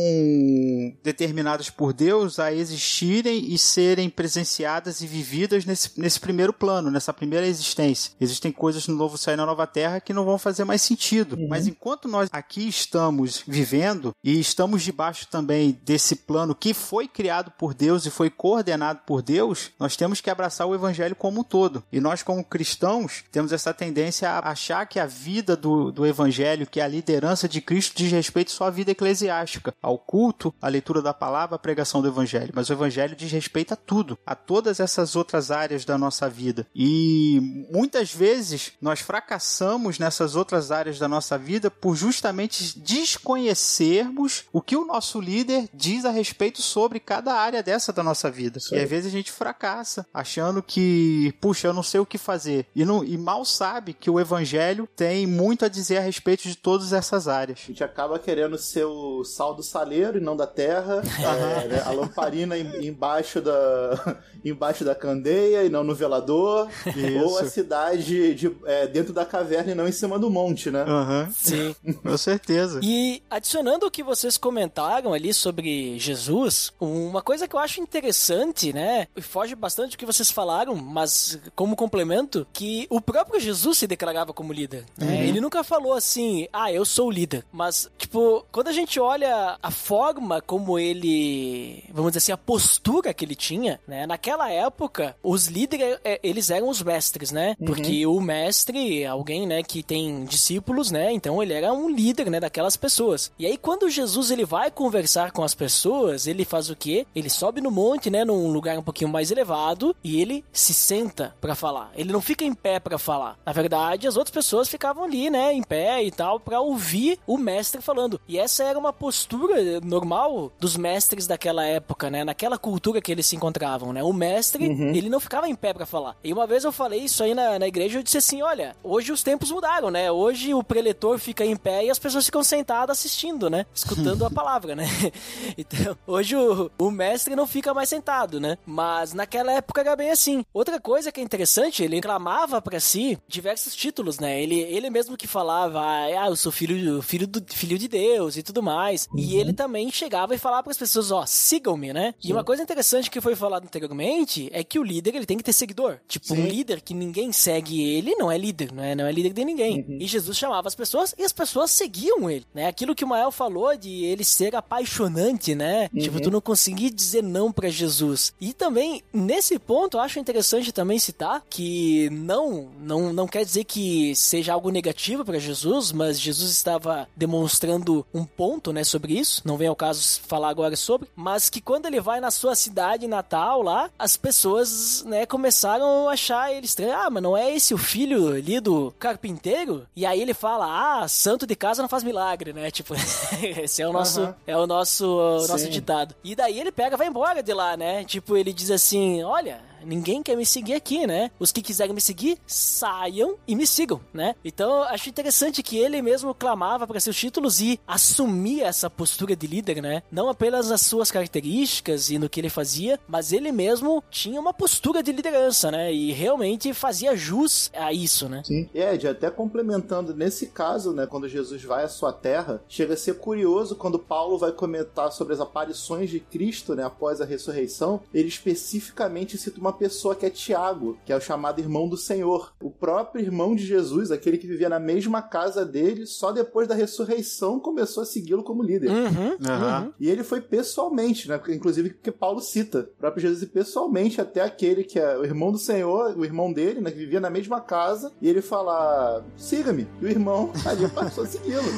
determinadas 1.04 1.70
por 1.70 1.94
Deus 1.94 2.40
a 2.40 2.54
existirem 2.54 3.54
e 3.54 3.58
serem 3.58 4.10
presenciadas 4.10 5.02
e 5.02 5.08
vividas 5.08 5.66
nesse, 5.66 6.00
nesse 6.00 6.20
primeiro 6.20 6.54
plano, 6.54 6.90
nessa 6.90 7.14
primeira 7.14 7.48
existência. 7.48 8.14
Existem 8.20 8.52
coisas 8.52 8.88
no 8.88 8.96
novo 8.96 9.18
céu 9.18 9.34
e 9.34 9.38
na 9.38 9.46
nova 9.46 9.68
terra 9.68 10.00
que 10.00 10.14
não 10.14 10.26
vão 10.26 10.38
fazer 10.38 10.64
mais 10.64 10.82
sentido. 10.82 11.36
Uhum. 11.36 11.48
Mas 11.50 11.68
enquanto 11.68 12.08
nós 12.08 12.30
aqui 12.32 12.68
estamos 12.68 13.44
vivendo 13.48 14.14
e 14.24 14.40
estamos 14.40 14.84
debaixo 14.84 15.28
também 15.28 15.78
desse 15.84 16.16
plano 16.16 16.56
que 16.56 16.74
foi 16.74 17.08
criado 17.08 17.52
por 17.60 17.74
Deus 17.74 18.06
e 18.06 18.10
foi 18.10 18.30
coordenado 18.30 19.02
por 19.06 19.22
Deus, 19.22 19.72
nós 19.78 19.98
temos 19.98 20.22
que 20.22 20.30
abraçar 20.30 20.66
o 20.66 20.74
evangelho 20.74 21.14
como 21.14 21.42
um 21.42 21.44
todo. 21.44 21.84
E 21.92 22.00
nós, 22.00 22.24
como 22.24 22.42
cristãos, 22.42 23.26
temos 23.34 23.52
essa 23.52 23.74
tendência 23.74 24.30
a 24.30 24.50
achar 24.50 24.86
que 24.86 24.98
a 24.98 25.06
vida 25.06 25.58
do, 25.58 25.92
do 25.92 26.06
evangelho, 26.06 26.66
que 26.66 26.80
a 26.80 26.88
liderança 26.88 27.50
de 27.50 27.60
Cristo 27.60 27.98
diz 27.98 28.14
respeito 28.14 28.52
só 28.52 28.68
à 28.68 28.70
vida 28.70 28.92
eclesiástica, 28.92 29.74
ao 29.82 30.00
culto, 30.00 30.56
à 30.62 30.70
leitura 30.70 31.02
da 31.02 31.14
palavra, 31.14 31.58
à 31.58 31.60
pregação 31.60 32.02
do 32.02 32.08
evangelho. 32.08 32.54
Mas 32.56 32.70
o 32.70 32.74
evangelho 32.74 33.14
diz 33.14 33.30
respeito 33.30 33.74
a 33.74 33.78
tudo, 33.78 34.18
a 34.26 34.36
todas 34.36 34.80
essas 34.80 35.18
outras 35.18 35.52
áreas 35.52 35.84
da 35.84 35.98
nossa 35.98 36.30
vida. 36.30 36.66
E 36.74 37.68
muitas 37.70 38.14
vezes 38.14 38.72
nós 38.82 39.02
fracassamos 39.02 40.00
nessas 40.00 40.34
outras 40.34 40.72
áreas 40.72 40.98
da 40.98 41.10
nossa 41.10 41.38
vida 41.38 41.70
por 41.70 41.94
justamente 41.94 42.80
desconhecermos 42.80 44.46
o 44.54 44.62
que 44.62 44.78
o 44.78 44.86
nosso 44.86 45.20
líder 45.20 45.68
diz 45.74 46.06
a 46.06 46.12
respeito 46.12 46.62
sobre 46.62 47.02
cada 47.02 47.34
área 47.34 47.49
dessa 47.64 47.92
da 47.92 48.04
nossa 48.04 48.30
vida. 48.30 48.58
Isso 48.60 48.74
E 48.76 48.80
às 48.80 48.90
vezes 48.90 49.08
a 49.08 49.16
gente 49.18 49.32
fracassa, 49.32 50.06
achando 50.14 50.62
que, 50.62 51.34
puxa, 51.42 51.68
eu 51.68 51.74
não 51.74 51.84
sei 51.84 52.00
o 52.00 52.06
que 52.06 52.18
fazer. 52.18 52.66
E, 52.76 52.86
não, 52.86 53.04
e 53.04 53.18
mal 53.18 53.44
sabe 53.44 53.94
que 53.94 54.10
o 54.10 54.20
evangelho 54.20 54.88
tem 54.96 55.26
muito 55.26 55.66
a 55.66 55.68
dizer 55.68 55.98
a 55.98 56.02
respeito 56.02 56.44
de 56.44 56.56
todas 56.56 56.94
essas 56.94 57.28
áreas. 57.28 57.60
A 57.64 57.68
gente 57.68 57.84
acaba 57.84 58.20
querendo 58.20 58.58
ser 58.58 58.86
o 58.86 59.24
sal 59.24 59.54
do 59.56 59.64
saleiro 59.64 60.18
e 60.18 60.22
não 60.22 60.36
da 60.38 60.48
terra, 60.48 61.02
é, 61.64 61.68
né, 61.68 61.84
a 61.86 61.92
lamparina 61.92 62.58
em- 62.58 62.88
embaixo 62.88 63.42
da, 63.42 64.18
embaixo 64.46 64.84
da 64.86 64.94
candeia 64.96 65.64
e 65.64 65.70
não 65.70 65.84
no 65.84 65.96
velador, 65.96 66.70
Isso. 66.88 67.24
ou 67.26 67.40
a 67.40 67.46
cidade 67.46 68.36
de- 68.36 68.56
é, 68.66 68.88
dentro 68.88 69.14
da 69.14 69.26
caverna 69.26 69.72
e 69.72 69.76
não 69.76 69.88
em 69.88 69.92
cima 69.92 70.18
do 70.20 70.30
monte, 70.30 70.70
né? 70.72 70.84
Aham, 70.84 71.30
Sim. 71.34 71.76
com 72.04 72.18
certeza. 72.18 72.80
E 72.84 73.22
adicionando 73.30 73.86
o 73.86 73.92
que 73.92 74.04
vocês 74.04 74.38
comentaram 74.38 75.14
ali 75.14 75.34
sobre 75.34 75.98
Jesus, 76.00 76.72
uma 76.80 77.22
coisa 77.22 77.39
que 77.48 77.56
eu 77.56 77.60
acho 77.60 77.82
interessante, 77.82 78.74
né? 78.74 79.08
E 79.16 79.22
foge 79.22 79.56
bastante 79.56 79.92
do 79.92 79.98
que 79.98 80.06
vocês 80.06 80.32
falaram, 80.32 80.76
mas 80.76 81.40
como 81.56 81.76
complemento, 81.76 82.46
que 82.54 82.88
o 82.90 83.00
próprio 83.02 83.40
Jesus 83.40 83.78
se 83.78 83.88
declarava 83.88 84.34
como 84.34 84.54
líder. 84.54 84.86
né? 84.98 85.26
Ele 85.28 85.42
nunca 85.42 85.64
falou 85.64 85.94
assim, 85.94 86.48
ah, 86.52 86.72
eu 86.72 86.86
sou 86.86 87.08
o 87.08 87.12
líder. 87.12 87.46
Mas, 87.52 87.90
tipo, 87.98 88.46
quando 88.52 88.68
a 88.68 88.72
gente 88.74 89.00
olha 89.00 89.58
a 89.62 89.72
forma 89.72 90.42
como 90.42 90.78
ele, 90.80 91.84
vamos 91.94 92.12
dizer 92.12 92.20
assim, 92.20 92.32
a 92.32 92.38
postura 92.38 93.14
que 93.14 93.24
ele 93.26 93.36
tinha, 93.36 93.80
né? 93.88 94.06
Naquela 94.06 94.50
época, 94.52 95.16
os 95.24 95.48
líderes, 95.48 95.98
é, 96.04 96.20
eles 96.24 96.50
eram 96.50 96.70
os 96.70 96.82
mestres, 96.82 97.32
né? 97.32 97.56
Porque 97.66 98.06
o 98.06 98.20
mestre, 98.20 99.04
é 99.04 99.08
alguém, 99.08 99.46
né, 99.48 99.64
que 99.64 99.84
tem 99.84 100.24
discípulos, 100.26 100.92
né? 100.92 101.12
Então 101.12 101.42
ele 101.42 101.54
era 101.54 101.72
um 101.74 101.90
líder, 101.90 102.30
né, 102.30 102.40
daquelas 102.40 102.76
pessoas. 102.78 103.32
E 103.38 103.46
aí 103.46 103.58
quando 103.58 103.90
Jesus 103.90 104.32
ele 104.32 104.46
vai 104.46 104.72
conversar 104.72 105.32
com 105.32 105.44
as 105.44 105.54
pessoas, 105.54 106.28
ele 106.28 106.46
faz 106.46 106.70
o 106.70 106.76
quê? 106.76 107.06
Ele 107.20 107.30
sobe 107.30 107.62
no 107.62 107.70
monte, 107.72 108.10
né, 108.10 108.24
num 108.26 108.52
lugar 108.52 108.78
um 108.78 108.84
pouquinho 108.84 109.10
mais 109.10 109.30
elevado 109.32 109.96
e 110.04 110.20
ele 110.22 110.44
se 110.52 110.74
senta 110.74 111.36
pra 111.42 111.54
falar. 111.56 111.92
Ele 111.96 112.12
não 112.14 112.22
fica 112.22 112.44
em 112.44 112.54
pé 112.54 112.80
pra 112.80 112.98
falar. 112.98 113.38
Na 113.46 113.52
verdade, 113.52 114.08
as 114.08 114.18
outras 114.18 114.34
pessoas 114.34 114.70
ficavam 114.70 115.04
ali, 115.04 115.30
né, 115.30 115.54
em 115.54 115.62
pé 115.64 116.04
e 116.04 116.12
tal, 116.12 116.40
pra 116.40 116.60
ouvir 116.62 117.20
o 117.28 117.38
mestre 117.38 117.82
falando. 117.82 118.20
E 118.28 118.38
essa 118.40 118.64
era 118.64 118.80
uma 118.80 118.94
postura 118.94 119.80
normal 119.82 120.52
dos 120.60 120.76
mestres 120.78 121.28
daquela 121.28 121.64
época, 121.66 122.10
né? 122.10 122.24
Naquela 122.24 122.58
cultura 122.58 123.02
que 123.02 123.12
eles 123.12 123.26
se 123.26 123.36
encontravam, 123.36 123.92
né? 123.94 124.02
O 124.04 124.14
mestre, 124.14 124.68
Uhum. 124.68 124.94
ele 124.94 125.10
não 125.10 125.20
ficava 125.20 125.48
em 125.50 125.56
pé 125.56 125.74
pra 125.74 125.86
falar. 125.86 126.16
E 126.24 126.32
uma 126.32 126.48
vez 126.48 126.64
eu 126.64 126.72
falei 126.72 127.02
isso 127.02 127.24
aí 127.24 127.34
na, 127.34 127.60
na 127.60 127.68
igreja, 127.68 128.00
eu 128.00 128.04
disse 128.04 128.18
assim, 128.18 128.42
olha, 128.42 128.76
hoje 128.84 129.12
os 129.12 129.22
tempos 129.24 129.52
mudaram, 129.52 129.92
né? 129.92 130.12
Hoje 130.12 130.54
o 130.54 130.64
preletor 130.64 131.18
fica 131.20 131.44
em 131.46 131.56
pé 131.56 131.86
e 131.86 131.90
as 131.90 132.00
pessoas 132.00 132.26
ficam 132.26 132.44
sentadas 132.44 132.98
assistindo, 132.98 133.50
né? 133.50 133.66
Escutando 133.74 134.26
a 134.26 134.30
palavra, 134.32 134.76
né? 134.76 134.86
Então, 135.58 135.98
hoje 136.08 136.36
o, 136.36 136.72
o 136.78 136.92
mestre 136.92 137.09
não 137.36 137.48
fica 137.48 137.74
mais 137.74 137.90
sentado, 137.90 138.40
né? 138.40 138.58
Mas 138.66 139.14
naquela 139.14 139.52
época 139.52 139.82
era 139.82 139.96
bem 139.96 140.12
assim. 140.12 140.44
Outra 140.54 140.80
coisa 140.80 141.12
que 141.12 141.20
é 141.20 141.24
interessante, 141.24 141.84
ele 141.84 142.02
clamava 142.02 142.62
pra 142.62 142.80
si 142.80 143.18
diversos 143.28 143.76
títulos, 143.76 144.20
né? 144.20 144.42
Ele, 144.42 144.60
ele 144.60 144.90
mesmo 144.90 145.18
que 145.18 145.28
falava, 145.28 145.82
ah, 145.82 146.28
eu 146.28 146.36
sou 146.36 146.52
filho, 146.52 147.02
filho, 147.02 147.28
do, 147.28 147.44
filho 147.54 147.78
de 147.78 147.88
Deus 147.88 148.38
e 148.38 148.44
tudo 148.44 148.62
mais. 148.62 149.08
E 149.16 149.36
ele 149.36 149.54
também 149.54 149.92
chegava 149.92 150.36
e 150.36 150.38
falava 150.38 150.64
pras 150.64 150.78
pessoas, 150.78 151.12
ó, 151.12 151.26
sigam-me, 151.26 151.94
né? 151.94 152.14
E 152.24 152.32
uma 152.32 152.44
coisa 152.44 152.64
interessante 152.64 153.10
que 153.10 153.22
foi 153.22 153.36
falado 153.36 153.64
anteriormente 153.64 154.50
é 154.52 154.64
que 154.64 154.80
o 154.80 154.84
líder, 154.84 155.16
ele 155.16 155.26
tem 155.26 155.38
que 155.38 155.44
ter 155.44 155.54
seguidor. 155.54 156.00
Tipo, 156.08 156.34
um 156.34 156.38
Sim. 156.38 156.48
líder 156.48 156.82
que 156.82 156.94
ninguém 156.94 157.32
segue 157.32 157.82
ele 157.82 158.16
não 158.16 158.32
é 158.32 158.38
líder, 158.38 158.72
não 158.72 158.84
é, 158.84 158.96
não 158.96 159.06
é 159.06 159.12
líder 159.12 159.34
de 159.34 159.46
ninguém. 159.46 159.86
E 160.00 160.08
Jesus 160.08 160.38
chamava 160.38 160.68
as 160.68 160.76
pessoas 160.76 161.14
e 161.18 161.24
as 161.24 161.34
pessoas 161.34 161.72
seguiam 161.72 162.30
ele, 162.30 162.46
né? 162.54 162.68
Aquilo 162.68 162.96
que 162.96 163.04
o 163.04 163.08
Mael 163.08 163.32
falou 163.32 163.76
de 163.76 164.04
ele 164.06 164.24
ser 164.24 164.56
apaixonante, 164.56 165.56
né? 165.56 165.90
Tipo, 165.90 166.22
tu 166.22 166.32
não 166.32 166.42
conseguir 166.42 166.92
dizer 167.00 167.24
não 167.24 167.52
pra 167.52 167.70
Jesus. 167.70 168.34
E 168.40 168.54
também, 168.54 169.02
nesse 169.14 169.58
ponto, 169.60 169.98
eu 169.98 170.02
acho 170.02 170.20
interessante 170.20 170.72
também 170.72 171.00
citar 171.00 171.44
que 171.50 172.10
não, 172.12 172.70
não, 172.80 173.14
não 173.14 173.28
quer 173.28 173.44
dizer 173.46 173.64
que 173.64 174.16
seja 174.16 174.54
algo 174.54 174.70
negativo 174.70 175.24
pra 175.26 175.40
Jesus, 175.40 175.92
mas 175.92 176.20
Jesus 176.20 176.52
estava 176.52 177.08
demonstrando 177.16 178.06
um 178.14 178.26
ponto, 178.26 178.72
né, 178.74 178.84
sobre 178.84 179.18
isso. 179.18 179.42
Não 179.46 179.58
vem 179.58 179.68
ao 179.68 179.76
caso 179.76 180.20
falar 180.28 180.50
agora 180.50 180.76
sobre, 180.76 181.08
mas 181.16 181.50
que 181.50 181.62
quando 181.62 181.86
ele 181.86 182.02
vai 182.02 182.20
na 182.20 182.32
sua 182.32 182.56
cidade 182.56 183.08
natal 183.08 183.62
lá, 183.62 183.90
as 183.98 184.18
pessoas, 184.18 185.04
né, 185.06 185.26
começaram 185.26 186.10
a 186.10 186.14
achar 186.14 186.52
ele 186.54 186.66
estranho. 186.66 186.94
Ah, 186.94 187.10
mas 187.10 187.24
não 187.24 187.36
é 187.38 187.54
esse 187.56 187.74
o 187.74 187.78
filho 187.78 188.34
ali 188.34 188.60
do 188.60 188.94
carpinteiro? 189.00 189.88
E 189.96 190.06
aí 190.06 190.22
ele 190.22 190.34
fala: 190.34 191.02
"Ah, 191.04 191.08
santo 191.08 191.46
de 191.48 191.56
casa 191.56 191.82
não 191.82 191.90
faz 191.90 192.04
milagre", 192.04 192.52
né? 192.54 192.70
Tipo, 192.72 192.94
esse 193.42 193.82
é 193.82 193.88
o 193.88 193.94
nosso 193.94 194.22
Aham. 194.22 194.36
é 194.46 194.58
o 194.58 194.68
nosso 194.68 195.06
o 195.06 195.48
nosso 195.48 195.70
ditado. 195.70 196.16
E 196.24 196.36
daí 196.36 196.60
ele 196.60 196.72
pega, 196.72 196.89
vai 196.98 197.08
embora 197.08 197.42
de 197.44 197.54
lá, 197.54 197.76
né? 197.78 198.04
Tipo, 198.04 198.36
ele 198.38 198.54
diz 198.54 198.72
assim: 198.72 199.24
"Olha, 199.24 199.60
ninguém 199.86 200.24
quer 200.24 200.36
me 200.36 200.46
seguir 200.46 200.74
aqui, 200.74 201.06
né? 201.06 201.32
Os 201.40 201.52
que 201.52 201.62
quiserem 201.62 201.94
me 201.94 202.02
seguir, 202.02 202.38
saiam 202.46 203.36
e 203.48 203.56
me 203.56 203.66
sigam, 203.66 204.02
né? 204.14 204.36
Então, 204.44 204.84
acho 204.84 205.10
interessante 205.10 205.64
que 205.64 205.78
ele 205.78 206.02
mesmo 206.02 206.34
clamava 206.34 206.88
para 206.88 207.00
seus 207.00 207.16
títulos 207.16 207.62
e 207.62 207.80
assumia 207.88 208.68
essa 208.68 208.90
postura 208.90 209.36
de 209.36 209.48
líder, 209.48 209.82
né? 209.82 210.04
Não 210.12 210.30
apenas 210.30 210.70
nas 210.70 210.82
suas 210.82 211.12
características 211.12 212.10
e 212.10 212.18
no 212.18 212.30
que 212.30 212.40
ele 212.40 212.50
fazia, 212.50 213.00
mas 213.08 213.32
ele 213.32 213.52
mesmo 213.52 214.04
tinha 214.10 214.40
uma 214.40 214.54
postura 214.54 215.02
de 215.02 215.12
liderança, 215.12 215.72
né? 215.72 215.94
E 215.94 216.12
realmente 216.12 216.74
fazia 216.74 217.16
jus 217.16 217.70
a 217.74 217.92
isso, 217.94 218.28
né? 218.28 218.42
Sim. 218.46 218.70
Ed, 218.74 219.08
até 219.08 219.30
complementando, 219.30 220.16
nesse 220.16 220.48
caso, 220.48 220.92
né, 220.94 221.06
quando 221.06 221.28
Jesus 221.28 221.64
vai 221.64 221.84
à 221.84 221.90
sua 221.90 222.12
terra, 222.12 222.62
chega 222.68 222.94
a 222.94 222.98
ser 222.98 223.16
curioso 223.16 223.76
quando 223.76 224.00
Paulo 224.00 224.38
vai 224.38 224.52
comentar 224.52 225.12
sobre 225.12 225.34
as 225.34 225.40
aparições 225.40 226.10
de 226.10 226.20
Cristo, 226.20 226.76
né, 226.76 226.84
após 226.84 227.22
a 227.22 227.26
ressurreição, 227.26 228.02
ele 228.14 228.28
especificamente 228.28 229.38
cita 229.38 229.60
uma 229.60 229.69
pessoa 229.74 230.16
que 230.16 230.26
é 230.26 230.30
Tiago, 230.30 230.98
que 231.06 231.12
é 231.12 231.16
o 231.16 231.22
chamado 231.22 231.60
irmão 231.60 231.88
do 231.88 231.98
Senhor. 231.98 232.54
O 232.62 232.70
próprio 232.70 233.24
irmão 233.24 233.56
de 233.56 233.66
Jesus, 233.66 234.12
aquele 234.12 234.38
que 234.38 234.48
vivia 234.48 234.70
na 234.70 234.80
mesma 234.80 235.22
casa 235.22 235.66
dele, 235.66 236.06
só 236.06 236.32
depois 236.32 236.68
da 236.68 236.76
ressurreição 236.76 237.60
começou 237.60 238.04
a 238.04 238.06
segui-lo 238.06 238.44
como 238.44 238.64
líder. 238.64 238.90
Uhum. 238.90 239.38
Aham. 239.48 239.94
E 240.00 240.10
ele 240.10 240.24
foi 240.24 240.42
pessoalmente, 240.42 241.28
né? 241.28 241.40
Inclusive 241.50 241.90
porque 241.92 242.12
Paulo 242.12 242.42
cita. 242.42 242.90
O 242.96 243.00
próprio 243.00 243.22
Jesus 243.22 243.44
ir 243.44 243.48
pessoalmente 243.48 244.22
até 244.22 244.42
aquele 244.42 244.84
que 244.84 245.00
é 245.00 245.18
o 245.18 245.24
irmão 245.24 245.52
do 245.52 245.58
Senhor, 245.58 246.18
o 246.18 246.26
irmão 246.26 246.52
dele, 246.52 246.82
né? 246.82 246.92
Que 246.92 246.98
vivia 246.98 247.20
na 247.20 247.30
mesma 247.30 247.62
casa. 247.62 248.12
E 248.22 248.30
ele 248.30 248.42
fala: 248.42 249.26
siga-me. 249.36 249.88
E 250.02 250.06
o 250.06 250.10
irmão 250.10 250.52
ali 250.66 250.88
passou 250.90 251.24
a 251.24 251.28
segui-lo. 251.28 251.70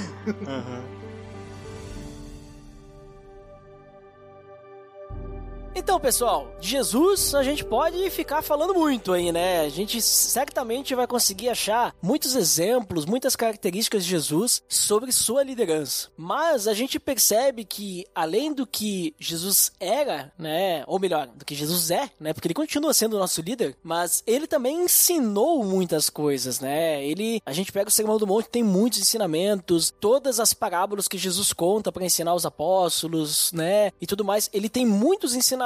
Aham. 0.47 1.00
Então, 5.73 5.97
pessoal, 5.99 6.53
de 6.59 6.67
Jesus 6.67 7.33
a 7.33 7.41
gente 7.43 7.63
pode 7.63 8.09
ficar 8.09 8.41
falando 8.41 8.73
muito 8.73 9.13
aí, 9.13 9.31
né? 9.31 9.61
A 9.61 9.69
gente 9.69 10.01
certamente 10.01 10.93
vai 10.93 11.07
conseguir 11.07 11.47
achar 11.47 11.95
muitos 12.01 12.35
exemplos, 12.35 13.05
muitas 13.05 13.37
características 13.37 14.03
de 14.03 14.09
Jesus 14.09 14.61
sobre 14.67 15.13
sua 15.13 15.43
liderança. 15.43 16.09
Mas 16.17 16.67
a 16.67 16.73
gente 16.73 16.99
percebe 16.99 17.63
que, 17.63 18.05
além 18.13 18.53
do 18.53 18.67
que 18.67 19.15
Jesus 19.17 19.71
era, 19.79 20.33
né? 20.37 20.83
Ou 20.87 20.99
melhor, 20.99 21.27
do 21.27 21.45
que 21.45 21.55
Jesus 21.55 21.89
é, 21.89 22.09
né? 22.19 22.33
Porque 22.33 22.47
ele 22.47 22.53
continua 22.53 22.93
sendo 22.93 23.15
o 23.15 23.19
nosso 23.19 23.41
líder, 23.41 23.77
mas 23.81 24.21
ele 24.27 24.47
também 24.47 24.83
ensinou 24.83 25.63
muitas 25.63 26.09
coisas, 26.09 26.59
né? 26.59 27.03
Ele, 27.05 27.41
a 27.45 27.53
gente 27.53 27.71
pega 27.71 27.87
o 27.87 27.91
Sermão 27.91 28.17
do 28.17 28.27
Monte, 28.27 28.49
tem 28.49 28.63
muitos 28.63 28.99
ensinamentos, 28.99 29.93
todas 30.01 30.37
as 30.37 30.53
parábolas 30.53 31.07
que 31.07 31.17
Jesus 31.17 31.53
conta 31.53 31.93
para 31.93 32.05
ensinar 32.05 32.35
os 32.35 32.45
apóstolos, 32.45 33.53
né? 33.53 33.91
E 34.01 34.05
tudo 34.05 34.25
mais. 34.25 34.49
Ele 34.53 34.67
tem 34.67 34.85
muitos 34.85 35.33
ensinamentos 35.33 35.60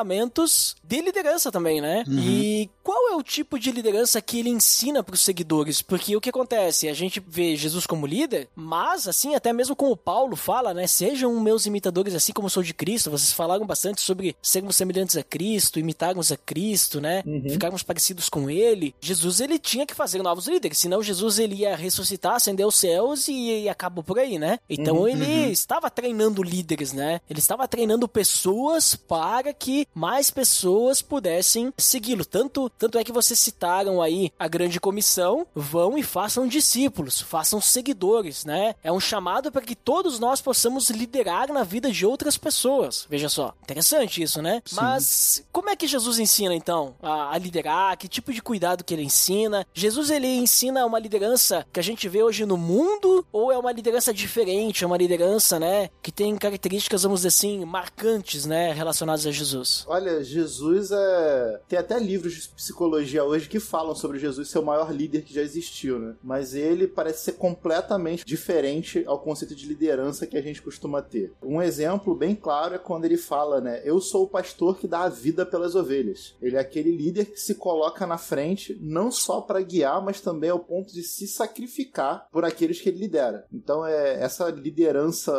de 0.83 1.01
liderança 1.01 1.51
também, 1.51 1.79
né? 1.81 2.03
E 2.21 2.69
qual 2.85 3.09
é 3.09 3.15
o 3.15 3.23
tipo 3.23 3.57
de 3.57 3.71
liderança 3.71 4.21
que 4.21 4.37
ele 4.37 4.49
ensina 4.49 5.03
para 5.03 5.15
os 5.15 5.21
seguidores? 5.21 5.81
Porque 5.81 6.15
o 6.15 6.21
que 6.21 6.29
acontece? 6.29 6.87
A 6.87 6.93
gente 6.93 7.19
vê 7.19 7.55
Jesus 7.55 7.87
como 7.87 8.05
líder, 8.05 8.47
mas 8.55 9.07
assim, 9.07 9.33
até 9.33 9.51
mesmo 9.51 9.75
como 9.75 9.97
Paulo 9.97 10.35
fala, 10.35 10.71
né? 10.71 10.85
Sejam 10.85 11.37
meus 11.39 11.65
imitadores 11.65 12.13
assim 12.13 12.31
como 12.31 12.47
sou 12.47 12.61
de 12.61 12.75
Cristo. 12.75 13.09
Vocês 13.09 13.33
falaram 13.33 13.65
bastante 13.65 14.01
sobre 14.01 14.35
sermos 14.39 14.75
semelhantes 14.75 15.17
a 15.17 15.23
Cristo, 15.23 15.79
imitarmos 15.79 16.31
a 16.31 16.37
Cristo, 16.37 17.01
né? 17.01 17.23
Ficarmos 17.49 17.81
parecidos 17.81 18.29
com 18.29 18.51
ele. 18.51 18.93
Jesus, 19.01 19.39
ele 19.39 19.57
tinha 19.57 19.87
que 19.87 19.95
fazer 19.95 20.21
novos 20.21 20.47
líderes, 20.47 20.77
senão 20.77 21.01
Jesus 21.01 21.39
ele 21.39 21.55
ia 21.55 21.75
ressuscitar, 21.75 22.35
acender 22.35 22.67
os 22.67 22.75
céus 22.75 23.27
e, 23.27 23.63
e 23.63 23.69
acabou 23.69 24.03
por 24.03 24.19
aí, 24.19 24.37
né? 24.37 24.59
Então 24.69 25.07
ele 25.07 25.51
estava 25.51 25.89
treinando 25.89 26.43
líderes, 26.43 26.93
né? 26.93 27.19
Ele 27.27 27.39
estava 27.39 27.67
treinando 27.67 28.07
pessoas 28.07 28.95
para 28.95 29.51
que 29.53 29.87
mais 29.91 30.29
pessoas 30.29 31.01
pudessem 31.01 31.73
segui-lo. 31.75 32.23
Tanto, 32.23 32.69
tanto 32.77 32.97
é 32.97 33.03
que 33.03 33.11
vocês 33.11 33.39
citaram 33.39 34.01
aí 34.01 34.31
a 34.37 34.47
grande 34.47 34.79
comissão, 34.79 35.45
vão 35.53 35.97
e 35.97 36.03
façam 36.03 36.47
discípulos, 36.47 37.21
façam 37.21 37.61
seguidores, 37.61 38.45
né? 38.45 38.75
É 38.83 38.91
um 38.91 38.99
chamado 38.99 39.51
para 39.51 39.61
que 39.61 39.75
todos 39.75 40.19
nós 40.19 40.41
possamos 40.41 40.89
liderar 40.89 41.51
na 41.51 41.63
vida 41.63 41.91
de 41.91 42.05
outras 42.05 42.37
pessoas. 42.37 43.05
Veja 43.09 43.29
só, 43.29 43.53
interessante 43.63 44.21
isso, 44.21 44.41
né? 44.41 44.61
Mas 44.71 45.43
como 45.51 45.69
é 45.69 45.75
que 45.75 45.87
Jesus 45.87 46.19
ensina 46.19 46.53
então 46.55 46.95
a, 47.01 47.33
a 47.33 47.37
liderar? 47.37 47.97
Que 47.97 48.07
tipo 48.07 48.33
de 48.33 48.41
cuidado 48.41 48.83
que 48.83 48.93
ele 48.93 49.03
ensina? 49.03 49.65
Jesus 49.73 50.09
ele 50.09 50.27
ensina 50.27 50.85
uma 50.85 50.99
liderança 50.99 51.65
que 51.71 51.79
a 51.79 51.83
gente 51.83 52.07
vê 52.07 52.23
hoje 52.23 52.45
no 52.45 52.57
mundo 52.57 53.25
ou 53.31 53.51
é 53.51 53.57
uma 53.57 53.71
liderança 53.71 54.13
diferente, 54.13 54.83
é 54.83 54.87
uma 54.87 54.97
liderança, 54.97 55.59
né, 55.59 55.89
que 56.01 56.11
tem 56.11 56.35
características, 56.35 57.03
vamos 57.03 57.19
dizer 57.19 57.29
assim, 57.29 57.65
marcantes, 57.65 58.45
né, 58.45 58.71
relacionadas 58.73 59.25
a 59.25 59.31
Jesus? 59.31 59.85
Olha, 59.87 60.23
Jesus 60.23 60.91
é. 60.91 61.61
Tem 61.67 61.79
até 61.79 61.99
livros 61.99 62.33
de 62.33 62.39
psicologia 62.65 63.23
hoje 63.23 63.47
que 63.47 63.59
falam 63.59 63.93
sobre 63.93 64.17
Jesus 64.17 64.49
ser 64.49 64.57
o 64.57 64.65
maior 64.65 64.91
líder 64.91 65.21
que 65.21 65.33
já 65.33 65.41
existiu, 65.41 65.99
né? 65.99 66.15
Mas 66.23 66.55
ele 66.55 66.87
parece 66.87 67.25
ser 67.25 67.33
completamente 67.33 68.25
diferente 68.25 69.03
ao 69.05 69.19
conceito 69.19 69.53
de 69.53 69.67
liderança 69.67 70.25
que 70.25 70.35
a 70.35 70.41
gente 70.41 70.63
costuma 70.63 70.99
ter. 70.99 71.31
Um 71.43 71.61
exemplo 71.61 72.15
bem 72.15 72.33
claro 72.33 72.73
é 72.73 72.79
quando 72.79 73.05
ele 73.05 73.17
fala, 73.17 73.61
né? 73.61 73.81
Eu 73.85 74.01
sou 74.01 74.23
o 74.23 74.27
pastor 74.27 74.79
que 74.79 74.87
dá 74.87 75.01
a 75.01 75.09
vida 75.09 75.45
pelas 75.45 75.75
ovelhas. 75.75 76.35
Ele 76.41 76.55
é 76.55 76.59
aquele 76.59 76.91
líder 76.91 77.25
que 77.25 77.39
se 77.39 77.53
coloca 77.53 78.07
na 78.07 78.17
frente 78.17 78.75
não 78.81 79.11
só 79.11 79.41
para 79.41 79.61
guiar, 79.61 80.03
mas 80.03 80.19
também 80.19 80.49
ao 80.49 80.59
ponto 80.59 80.91
de 80.91 81.03
se 81.03 81.27
sacrificar 81.27 82.27
por 82.31 82.43
aqueles 82.43 82.81
que 82.81 82.89
ele 82.89 82.97
lidera. 82.97 83.45
Então 83.53 83.85
é 83.85 84.19
essa 84.19 84.49
liderança, 84.49 85.31